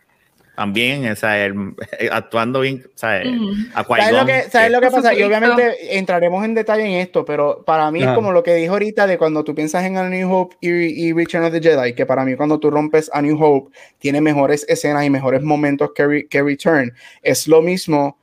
También, 0.54 1.10
o 1.10 1.16
sea, 1.16 1.46
él, 1.46 1.54
eh, 1.98 2.10
actuando 2.12 2.60
bien, 2.60 2.82
o 2.86 2.90
sea, 2.98 3.22
Ujú. 3.24 3.52
a 3.74 3.84
¿Sabes 3.84 4.12
lo 4.12 4.26
que, 4.26 4.42
¿sabes 4.50 4.70
lo 4.70 4.80
que 4.82 4.90
pasa? 4.90 5.14
Y 5.14 5.22
obviamente 5.22 5.96
entraremos 5.98 6.44
en 6.44 6.54
detalle 6.54 6.84
en 6.84 6.92
esto, 7.00 7.24
pero 7.24 7.64
para 7.64 7.90
mí 7.90 8.02
es 8.02 8.10
como 8.10 8.32
lo 8.32 8.42
que 8.42 8.54
dijo 8.54 8.74
ahorita 8.74 9.06
de 9.06 9.16
cuando 9.16 9.44
tú 9.44 9.54
piensas 9.54 9.82
en 9.84 9.96
A 9.96 10.06
New 10.08 10.30
Hope 10.30 10.56
y, 10.60 10.68
y 10.70 11.12
Return 11.14 11.44
of 11.44 11.52
the 11.52 11.60
Jedi, 11.60 11.94
que 11.94 12.04
para 12.04 12.24
mí 12.26 12.36
cuando 12.36 12.60
tú 12.60 12.70
rompes 12.70 13.10
A 13.14 13.22
New 13.22 13.42
Hope 13.42 13.74
tiene 13.98 14.20
mejores 14.20 14.66
escenas 14.68 15.04
y 15.06 15.10
mejores 15.10 15.42
momentos 15.42 15.92
que, 15.94 16.06
Re- 16.06 16.26
que 16.28 16.42
Return. 16.42 16.92
Es 17.22 17.48
lo 17.48 17.62
mismo 17.62 18.18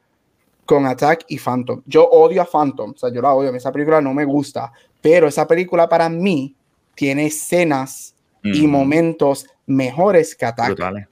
con 0.70 0.86
Attack 0.86 1.26
y 1.30 1.40
Phantom. 1.40 1.82
Yo 1.88 2.08
odio 2.08 2.44
a 2.44 2.46
Phantom, 2.46 2.92
o 2.92 2.98
sea, 2.98 3.12
yo 3.12 3.24
la 3.24 3.34
odio, 3.34 3.50
esa 3.56 3.72
película 3.72 4.00
no 4.02 4.14
me 4.14 4.24
gusta, 4.24 4.72
pero 5.02 5.28
esa 5.28 5.48
película 5.48 5.90
para 5.90 6.10
mí 6.10 6.56
tiene 6.94 7.26
escenas 7.26 8.14
y 8.44 8.68
momentos 8.68 9.48
mejores 9.66 10.36
que 10.36 10.46
Attack. 10.46 10.68
brutales. 10.68 11.08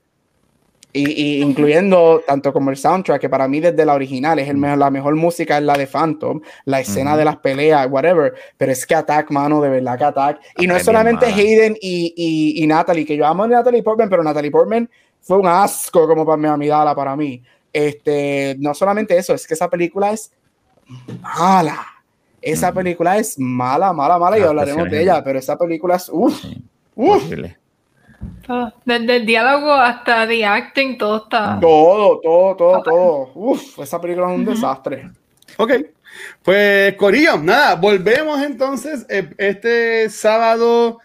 Y, 0.92 1.10
y 1.10 1.42
incluyendo 1.42 2.22
tanto 2.24 2.52
como 2.52 2.70
el 2.70 2.76
soundtrack, 2.76 3.20
que 3.20 3.28
para 3.28 3.48
mí 3.48 3.58
desde 3.58 3.84
la 3.84 3.94
original 3.94 4.38
es 4.38 4.48
el 4.48 4.56
mejor, 4.58 4.78
la 4.78 4.90
mejor 4.90 5.16
música 5.16 5.58
es 5.58 5.64
la 5.64 5.76
de 5.76 5.88
Phantom, 5.88 6.40
la 6.64 6.78
escena 6.78 7.16
de 7.16 7.24
las 7.24 7.38
peleas, 7.38 7.88
whatever, 7.90 8.34
pero 8.56 8.70
es 8.70 8.86
que 8.86 8.94
Attack, 8.94 9.32
mano, 9.32 9.60
de 9.60 9.70
verdad 9.70 9.98
que 9.98 10.04
Attack. 10.04 10.40
Y 10.58 10.68
no 10.68 10.74
Es 10.74 10.82
es 10.82 10.86
solamente. 10.86 11.26
Hayden 11.26 11.76
y, 11.80 12.14
y, 12.16 12.62
y 12.62 12.66
Natalie, 12.68 13.04
que 13.04 13.16
yo 13.16 13.26
amo 13.26 13.42
a 13.42 13.48
Natalie 13.48 13.82
Portman, 13.82 14.08
pero 14.08 14.22
Natalie 14.22 14.52
Portman 14.52 14.88
fue 15.20 15.36
un 15.36 15.48
asco 15.48 16.06
como 16.06 16.24
para 16.24 16.56
mi 16.56 16.68
para 16.68 17.16
mí. 17.16 17.42
Este, 17.72 18.56
no 18.58 18.74
solamente 18.74 19.16
eso, 19.16 19.34
es 19.34 19.46
que 19.46 19.54
esa 19.54 19.68
película 19.68 20.12
es 20.12 20.32
mala. 21.20 21.86
Esa 22.40 22.72
película 22.72 23.18
es 23.18 23.38
mala, 23.38 23.92
mala, 23.92 24.18
mala, 24.18 24.36
y 24.38 24.40
Las 24.40 24.50
hablaremos 24.50 24.90
de 24.90 25.02
ella, 25.02 25.22
pero 25.24 25.38
esa 25.38 25.56
película 25.58 25.96
es 25.96 26.08
uff, 26.12 26.40
Sí. 26.40 26.62
uff. 26.94 27.22
Todo. 28.46 28.72
Desde 28.84 29.16
el 29.16 29.26
diálogo 29.26 29.72
hasta 29.72 30.26
the 30.26 30.44
acting, 30.44 30.98
todo 30.98 31.18
está. 31.24 31.58
Todo, 31.60 32.20
todo, 32.20 32.56
todo, 32.56 32.82
todo. 32.82 33.30
Uf, 33.34 33.78
esa 33.78 34.00
película 34.00 34.32
es 34.32 34.38
un 34.38 34.44
desastre. 34.44 35.10
Ok. 35.56 35.72
Pues, 36.42 36.94
Corillo, 36.96 37.36
nada, 37.38 37.76
volvemos 37.76 38.40
entonces 38.42 39.06
eh, 39.08 39.28
este 39.36 40.08
sábado. 40.10 40.98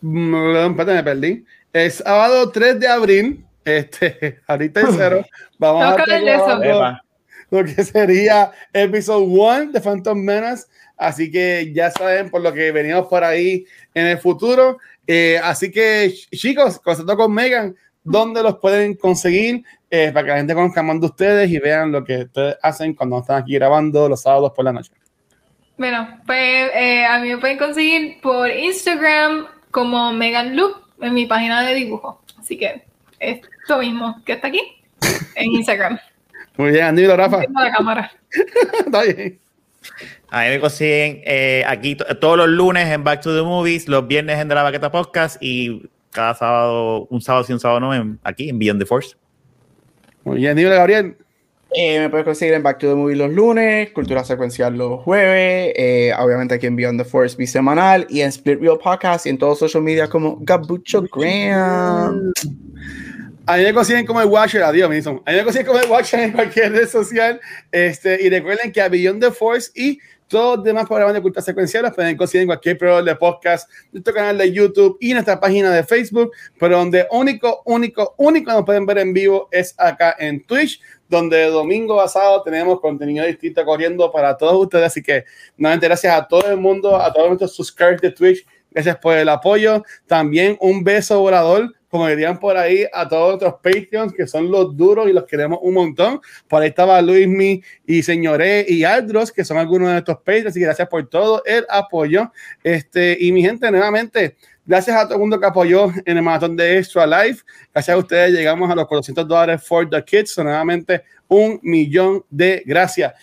mm, 0.00 0.56
Espérate, 0.56 0.94
me 0.94 1.04
perdí. 1.04 1.44
El 1.72 1.90
sábado 1.92 2.50
3 2.50 2.80
de 2.80 2.88
abril, 2.88 3.45
este, 3.66 4.40
ahorita 4.46 4.80
en 4.80 4.86
cero, 4.92 5.24
vamos 5.58 5.82
a 5.84 5.88
hablar 6.52 7.02
lo 7.50 7.64
que 7.64 7.84
sería 7.84 8.50
episodio 8.72 9.24
1 9.26 9.72
de 9.72 9.80
Phantom 9.80 10.18
Menace. 10.18 10.66
Así 10.96 11.30
que 11.30 11.72
ya 11.74 11.90
saben 11.90 12.30
por 12.30 12.40
lo 12.40 12.52
que 12.52 12.72
venimos 12.72 13.06
por 13.06 13.22
ahí 13.22 13.64
en 13.94 14.06
el 14.06 14.18
futuro. 14.18 14.78
Eh, 15.06 15.38
así 15.42 15.70
que, 15.70 16.06
ch- 16.10 16.28
chicos, 16.30 16.80
consultando 16.80 17.22
con 17.22 17.32
Megan, 17.32 17.76
¿dónde 18.02 18.42
los 18.42 18.56
pueden 18.58 18.94
conseguir? 18.94 19.62
Eh, 19.90 20.10
para 20.12 20.24
que 20.24 20.30
la 20.30 20.36
gente 20.38 20.54
conozca 20.54 20.82
más 20.82 20.98
de 21.00 21.06
ustedes 21.06 21.50
y 21.50 21.58
vean 21.58 21.92
lo 21.92 22.02
que 22.02 22.22
ustedes 22.22 22.56
hacen 22.62 22.94
cuando 22.94 23.20
están 23.20 23.42
aquí 23.42 23.54
grabando 23.54 24.08
los 24.08 24.22
sábados 24.22 24.52
por 24.56 24.64
la 24.64 24.72
noche. 24.72 24.90
Bueno, 25.78 26.20
pues 26.26 26.70
eh, 26.74 27.04
a 27.04 27.18
mí 27.20 27.28
me 27.28 27.38
pueden 27.38 27.58
conseguir 27.58 28.20
por 28.22 28.50
Instagram 28.50 29.46
como 29.70 30.12
Megan 30.12 30.56
Loop 30.56 30.74
en 31.00 31.14
mi 31.14 31.26
página 31.26 31.62
de 31.62 31.74
dibujo. 31.74 32.22
Así 32.38 32.56
que 32.58 32.85
es 33.20 33.40
lo 33.68 33.78
mismo 33.78 34.22
que 34.24 34.32
está 34.34 34.48
aquí 34.48 34.60
en 35.34 35.52
Instagram. 35.52 35.98
Muy 36.56 36.70
bien, 36.70 36.84
Andy, 36.84 37.06
Rafa. 37.06 37.42
La 37.54 37.70
cámara. 37.70 38.12
Está 38.86 39.02
bien. 39.02 39.38
A 40.30 40.42
mí 40.42 40.48
me 40.48 40.60
consiguen 40.60 41.20
eh, 41.24 41.62
aquí 41.66 41.94
to- 41.96 42.04
todos 42.18 42.36
los 42.38 42.48
lunes 42.48 42.88
en 42.88 43.04
Back 43.04 43.20
to 43.20 43.34
the 43.36 43.42
Movies, 43.42 43.86
los 43.88 44.06
viernes 44.08 44.38
en 44.40 44.48
De 44.48 44.54
la 44.54 44.62
Baqueta 44.62 44.90
Podcast 44.90 45.36
y 45.40 45.88
cada 46.10 46.34
sábado, 46.34 47.06
un 47.10 47.20
sábado 47.20 47.44
sí, 47.44 47.52
un 47.52 47.60
sábado 47.60 47.80
no, 47.80 47.94
en- 47.94 48.18
aquí 48.24 48.48
en 48.48 48.58
Beyond 48.58 48.80
the 48.80 48.86
Force. 48.86 49.16
Muy 50.24 50.38
bien, 50.38 50.56
Nible 50.56 50.74
Gabriel. 50.74 51.16
Eh, 51.74 52.00
me 52.00 52.08
puedes 52.08 52.24
conseguir 52.24 52.54
en 52.54 52.62
Back 52.62 52.78
to 52.78 52.88
the 52.88 52.94
Movie 52.94 53.16
los 53.16 53.30
lunes, 53.30 53.90
Cultura 53.90 54.24
Secuencial 54.24 54.76
los 54.76 55.00
jueves, 55.02 55.72
eh, 55.76 56.12
obviamente 56.18 56.54
aquí 56.54 56.66
en 56.66 56.74
Beyond 56.76 57.02
the 57.02 57.04
Force 57.04 57.36
bisemanal 57.36 58.06
y 58.08 58.22
en 58.22 58.28
Split 58.30 58.60
Real 58.60 58.78
Podcast 58.82 59.26
y 59.26 59.30
en 59.30 59.38
todos 59.38 59.58
social 59.58 59.82
media 59.82 60.08
como 60.08 60.38
Gabucho 60.40 61.02
Graham. 61.02 62.32
A 63.48 63.56
mí 63.56 63.62
me 63.62 63.72
consiguen 63.72 64.04
como 64.04 64.20
el 64.20 64.26
Watcher, 64.26 64.64
adiós, 64.64 64.90
Mason. 64.90 65.22
A 65.24 65.30
mí 65.30 65.36
me 65.36 65.44
consiguen 65.44 65.66
como 65.68 65.78
el 65.78 65.88
Watcher 65.88 66.18
en 66.18 66.32
cualquier 66.32 66.72
red 66.72 66.88
social. 66.88 67.40
Este, 67.70 68.20
y 68.20 68.28
recuerden 68.28 68.72
que 68.72 68.80
a 68.80 68.88
Beyond 68.88 69.20
the 69.20 69.30
Force 69.30 69.70
y 69.72 70.00
todos 70.26 70.56
los 70.56 70.64
demás 70.64 70.86
programas 70.86 71.14
de 71.14 71.22
cultura 71.22 71.42
secuencial 71.42 71.84
los 71.84 71.94
pueden 71.94 72.16
conseguir 72.16 72.42
en 72.42 72.48
cualquier 72.48 72.76
programa 72.76 73.02
de 73.02 73.14
podcast, 73.14 73.70
nuestro 73.92 74.12
canal 74.12 74.36
de 74.36 74.52
YouTube 74.52 74.98
y 75.00 75.12
nuestra 75.12 75.38
página 75.38 75.70
de 75.70 75.84
Facebook, 75.84 76.32
pero 76.58 76.78
donde 76.78 77.06
único, 77.12 77.62
único, 77.64 78.16
único 78.18 78.50
nos 78.50 78.64
pueden 78.64 78.84
ver 78.84 78.98
en 78.98 79.12
vivo 79.12 79.48
es 79.52 79.76
acá 79.78 80.16
en 80.18 80.44
Twitch, 80.44 80.80
donde 81.08 81.44
domingo 81.44 81.96
pasado 81.96 82.42
tenemos 82.42 82.80
contenido 82.80 83.24
distinto 83.24 83.64
corriendo 83.64 84.10
para 84.10 84.36
todos 84.36 84.60
ustedes. 84.60 84.86
Así 84.86 85.04
que 85.04 85.24
nuevamente 85.56 85.86
gracias 85.86 86.12
a 86.12 86.26
todo 86.26 86.50
el 86.50 86.56
mundo, 86.56 87.00
a 87.00 87.12
todos 87.12 87.28
nuestros 87.28 87.54
subscribers 87.54 88.02
de 88.02 88.10
Twitch. 88.10 88.44
Gracias 88.72 88.96
por 88.96 89.16
el 89.16 89.28
apoyo. 89.28 89.84
También 90.06 90.56
un 90.60 90.82
beso 90.82 91.20
volador, 91.20 91.72
como 91.96 92.08
dirían 92.08 92.38
por 92.38 92.58
ahí, 92.58 92.84
a 92.92 93.08
todos 93.08 93.40
nuestros 93.40 93.54
Patreons, 93.54 94.12
que 94.12 94.26
son 94.26 94.50
los 94.50 94.76
duros 94.76 95.08
y 95.08 95.14
los 95.14 95.24
queremos 95.24 95.60
un 95.62 95.72
montón. 95.72 96.20
Por 96.46 96.60
ahí 96.60 96.68
estaba 96.68 97.00
Luismi 97.00 97.62
y 97.86 98.02
Señoré 98.02 98.66
y 98.68 98.84
Aldros, 98.84 99.32
que 99.32 99.46
son 99.46 99.56
algunos 99.56 99.88
de 99.88 99.92
nuestros 99.94 100.18
Patreons. 100.18 100.52
Que 100.52 100.60
gracias 100.60 100.86
por 100.88 101.08
todo 101.08 101.42
el 101.46 101.64
apoyo. 101.70 102.30
Este, 102.62 103.16
y 103.18 103.32
mi 103.32 103.40
gente, 103.40 103.70
nuevamente, 103.70 104.36
gracias 104.66 104.94
a 104.94 105.04
todo 105.04 105.14
el 105.14 105.20
mundo 105.20 105.40
que 105.40 105.46
apoyó 105.46 105.90
en 106.04 106.18
el 106.18 106.22
maratón 106.22 106.54
de 106.54 106.76
Extra 106.76 107.06
Life. 107.06 107.42
Gracias 107.72 107.94
a 107.94 107.98
ustedes 107.98 108.32
llegamos 108.32 108.70
a 108.70 108.74
los 108.74 108.86
400 108.86 109.26
dólares 109.26 109.66
for 109.66 109.88
the 109.88 110.04
kids. 110.04 110.34
So, 110.34 110.44
nuevamente, 110.44 111.02
un 111.28 111.58
millón 111.62 112.26
de 112.28 112.62
gracias. 112.66 113.14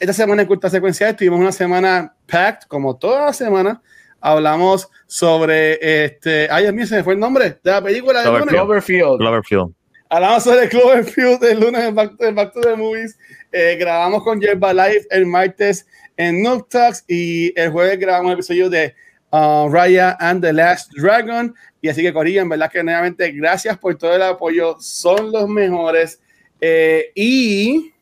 Esta 0.00 0.14
semana 0.14 0.40
en 0.40 0.48
Cultura 0.48 0.70
Secuencial 0.70 1.14
tuvimos 1.14 1.38
una 1.38 1.52
semana 1.52 2.14
packed, 2.26 2.66
como 2.66 2.96
toda 2.96 3.26
la 3.26 3.32
semana. 3.34 3.82
Hablamos 4.22 4.88
sobre 5.06 6.04
este. 6.04 6.48
Ay, 6.48 6.62
Dios 6.62 6.74
mío, 6.74 6.86
se 6.86 6.96
me 6.96 7.04
fue 7.04 7.14
el 7.14 7.20
nombre 7.20 7.58
de 7.62 7.70
la 7.70 7.82
película 7.82 8.22
de. 8.22 8.46
Cloverfield. 8.46 9.18
Cloverfield. 9.18 9.74
Hablamos 10.08 10.44
sobre 10.44 10.68
Cloverfield 10.68 11.42
el 11.42 11.58
lunes 11.58 11.82
en 11.82 11.94
Back, 11.94 12.14
en 12.20 12.34
Back 12.34 12.52
to 12.52 12.60
the 12.60 12.76
Movies. 12.76 13.18
Eh, 13.50 13.76
grabamos 13.80 14.22
con 14.22 14.40
Yerba 14.40 14.72
Live 14.72 15.06
el 15.10 15.26
martes 15.26 15.86
en 16.16 16.42
Nook 16.42 16.68
Talks 16.68 17.04
y 17.08 17.58
el 17.58 17.70
jueves 17.70 17.98
grabamos 17.98 18.30
el 18.30 18.38
episodio 18.38 18.70
de 18.70 18.94
uh, 19.30 19.68
Raya 19.68 20.16
and 20.20 20.40
the 20.40 20.52
Last 20.52 20.92
Dragon. 20.92 21.54
Y 21.80 21.88
así 21.88 22.00
que, 22.00 22.12
Corillo, 22.12 22.42
en 22.42 22.48
verdad 22.48 22.70
que 22.70 22.84
nuevamente 22.84 23.32
gracias 23.32 23.76
por 23.76 23.96
todo 23.96 24.14
el 24.14 24.22
apoyo. 24.22 24.76
Son 24.78 25.32
los 25.32 25.48
mejores. 25.48 26.20
Eh, 26.60 27.10
y 27.16 27.92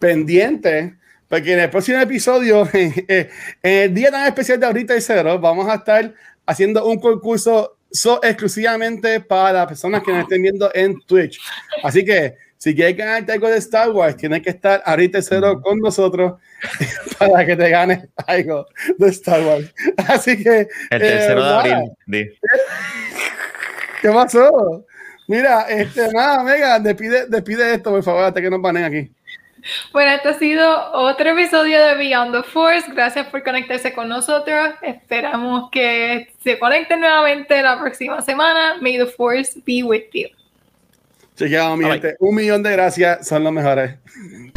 pendiente, 0.00 0.96
porque 1.34 1.52
en 1.52 1.58
el 1.58 1.68
próximo 1.68 1.98
episodio, 1.98 2.68
eh, 2.72 3.28
en 3.60 3.82
el 3.82 3.92
día 3.92 4.12
tan 4.12 4.24
especial 4.24 4.60
de 4.60 4.66
ahorita 4.66 4.94
y 4.94 5.00
cero, 5.00 5.36
vamos 5.40 5.68
a 5.68 5.74
estar 5.74 6.14
haciendo 6.46 6.86
un 6.86 7.00
concurso 7.00 7.76
so 7.90 8.20
exclusivamente 8.22 9.18
para 9.18 9.66
personas 9.66 10.04
que 10.04 10.12
nos 10.12 10.22
estén 10.22 10.42
viendo 10.42 10.70
en 10.72 10.96
Twitch. 11.00 11.40
Así 11.82 12.04
que 12.04 12.36
si 12.56 12.72
quieres 12.72 12.96
ganarte 12.96 13.32
algo 13.32 13.48
de 13.48 13.56
Star 13.56 13.90
Wars, 13.90 14.16
tienes 14.16 14.42
que 14.42 14.50
estar 14.50 14.80
ahorita 14.86 15.18
y 15.18 15.22
cero 15.22 15.60
con 15.60 15.80
nosotros 15.80 16.34
para 17.18 17.44
que 17.44 17.56
te 17.56 17.68
ganes 17.68 18.08
algo 18.28 18.66
de 18.96 19.08
Star 19.08 19.44
Wars. 19.44 19.74
Así 20.06 20.40
que, 20.40 20.68
El 20.90 21.02
eh, 21.02 21.10
tercero 21.10 21.42
de 21.42 21.50
nada. 21.50 21.58
abril. 21.58 21.90
Di. 22.06 22.28
¿qué 24.02 24.08
pasó? 24.08 24.86
Mira, 25.26 25.62
este, 25.62 26.12
nada, 26.12 26.44
Mega, 26.44 26.78
despide, 26.78 27.26
despide 27.26 27.74
esto, 27.74 27.90
por 27.90 28.04
favor, 28.04 28.22
hasta 28.22 28.40
que 28.40 28.50
nos 28.50 28.62
banen 28.62 28.84
aquí. 28.84 29.10
Bueno, 29.92 30.12
este 30.12 30.28
ha 30.28 30.34
sido 30.34 30.92
otro 30.92 31.30
episodio 31.30 31.80
de 31.80 31.94
Beyond 31.96 32.32
the 32.32 32.42
Force. 32.42 32.90
Gracias 32.92 33.26
por 33.28 33.42
conectarse 33.42 33.92
con 33.92 34.08
nosotros. 34.08 34.70
Esperamos 34.82 35.70
que 35.70 36.32
se 36.42 36.58
conecten 36.58 37.00
nuevamente 37.00 37.60
la 37.62 37.78
próxima 37.78 38.20
semana. 38.20 38.76
May 38.80 38.98
the 38.98 39.06
Force 39.06 39.60
be 39.64 39.82
with 39.82 40.04
you. 40.12 40.28
Chequeamos, 41.36 41.78
mi 41.78 41.84
gente. 41.84 42.16
Un 42.20 42.34
millón 42.34 42.62
de 42.62 42.72
gracias, 42.72 43.26
son 43.26 43.42
los 43.44 43.52
mejores. 43.52 43.96